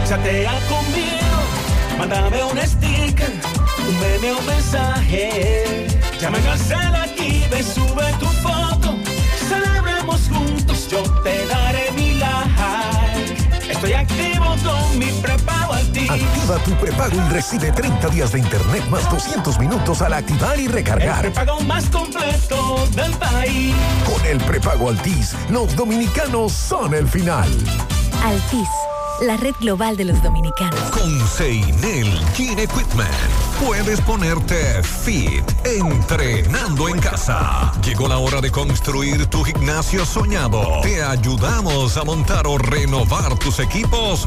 Chatea 0.08 0.52
conmigo, 0.68 1.98
mándame 1.98 2.44
un 2.44 2.56
sticker, 2.58 3.32
un 3.88 4.00
meme 4.00 4.32
o 4.32 4.42
mensaje. 4.42 5.88
Llama 6.20 6.38
a 6.38 7.02
aquí, 7.02 7.42
ve, 7.50 7.62
sube 7.64 8.12
tu 8.20 8.26
foto. 8.26 8.94
Celebremos 9.48 10.20
juntos, 10.28 10.88
yo 10.88 11.02
te 11.24 11.46
daré 11.46 11.90
mi 11.96 12.14
like. 12.14 13.68
Estoy 13.68 13.92
activo 13.92 14.54
con 14.64 14.98
mi 15.00 15.06
prepago 15.20 15.65
Altis. 15.65 15.65
Activa 16.08 16.58
tu 16.64 16.70
prepago 16.76 17.16
y 17.16 17.32
recibe 17.32 17.72
30 17.72 18.08
días 18.08 18.32
de 18.32 18.38
internet 18.40 18.84
más 18.88 19.08
200 19.10 19.58
minutos 19.58 20.02
al 20.02 20.12
activar 20.14 20.58
y 20.58 20.66
El 20.66 20.72
recargar. 20.72 21.22
prepago 21.32 21.60
más 21.62 21.84
completo 21.90 22.86
del 22.94 23.12
país. 23.14 23.74
Con 24.04 24.24
el 24.26 24.38
prepago 24.38 24.90
Altis, 24.90 25.34
los 25.50 25.74
dominicanos 25.74 26.52
son 26.52 26.94
el 26.94 27.08
final. 27.08 27.48
Altis, 28.24 28.68
la 29.22 29.36
red 29.36 29.54
global 29.60 29.96
de 29.96 30.04
los 30.04 30.22
dominicanos. 30.22 30.78
Con 30.90 31.26
Seinel 31.28 32.20
Gym 32.36 32.58
Equipment 32.58 33.10
puedes 33.64 34.00
ponerte 34.02 34.82
fit 34.82 35.42
entrenando 35.64 36.88
en 36.88 36.98
casa. 37.00 37.72
Llegó 37.82 38.06
la 38.08 38.18
hora 38.18 38.40
de 38.42 38.50
construir 38.50 39.26
tu 39.26 39.42
gimnasio 39.44 40.04
soñado. 40.04 40.80
Te 40.82 41.02
ayudamos 41.02 41.96
a 41.96 42.04
montar 42.04 42.46
o 42.46 42.58
renovar 42.58 43.38
tus 43.38 43.58
equipos 43.60 44.26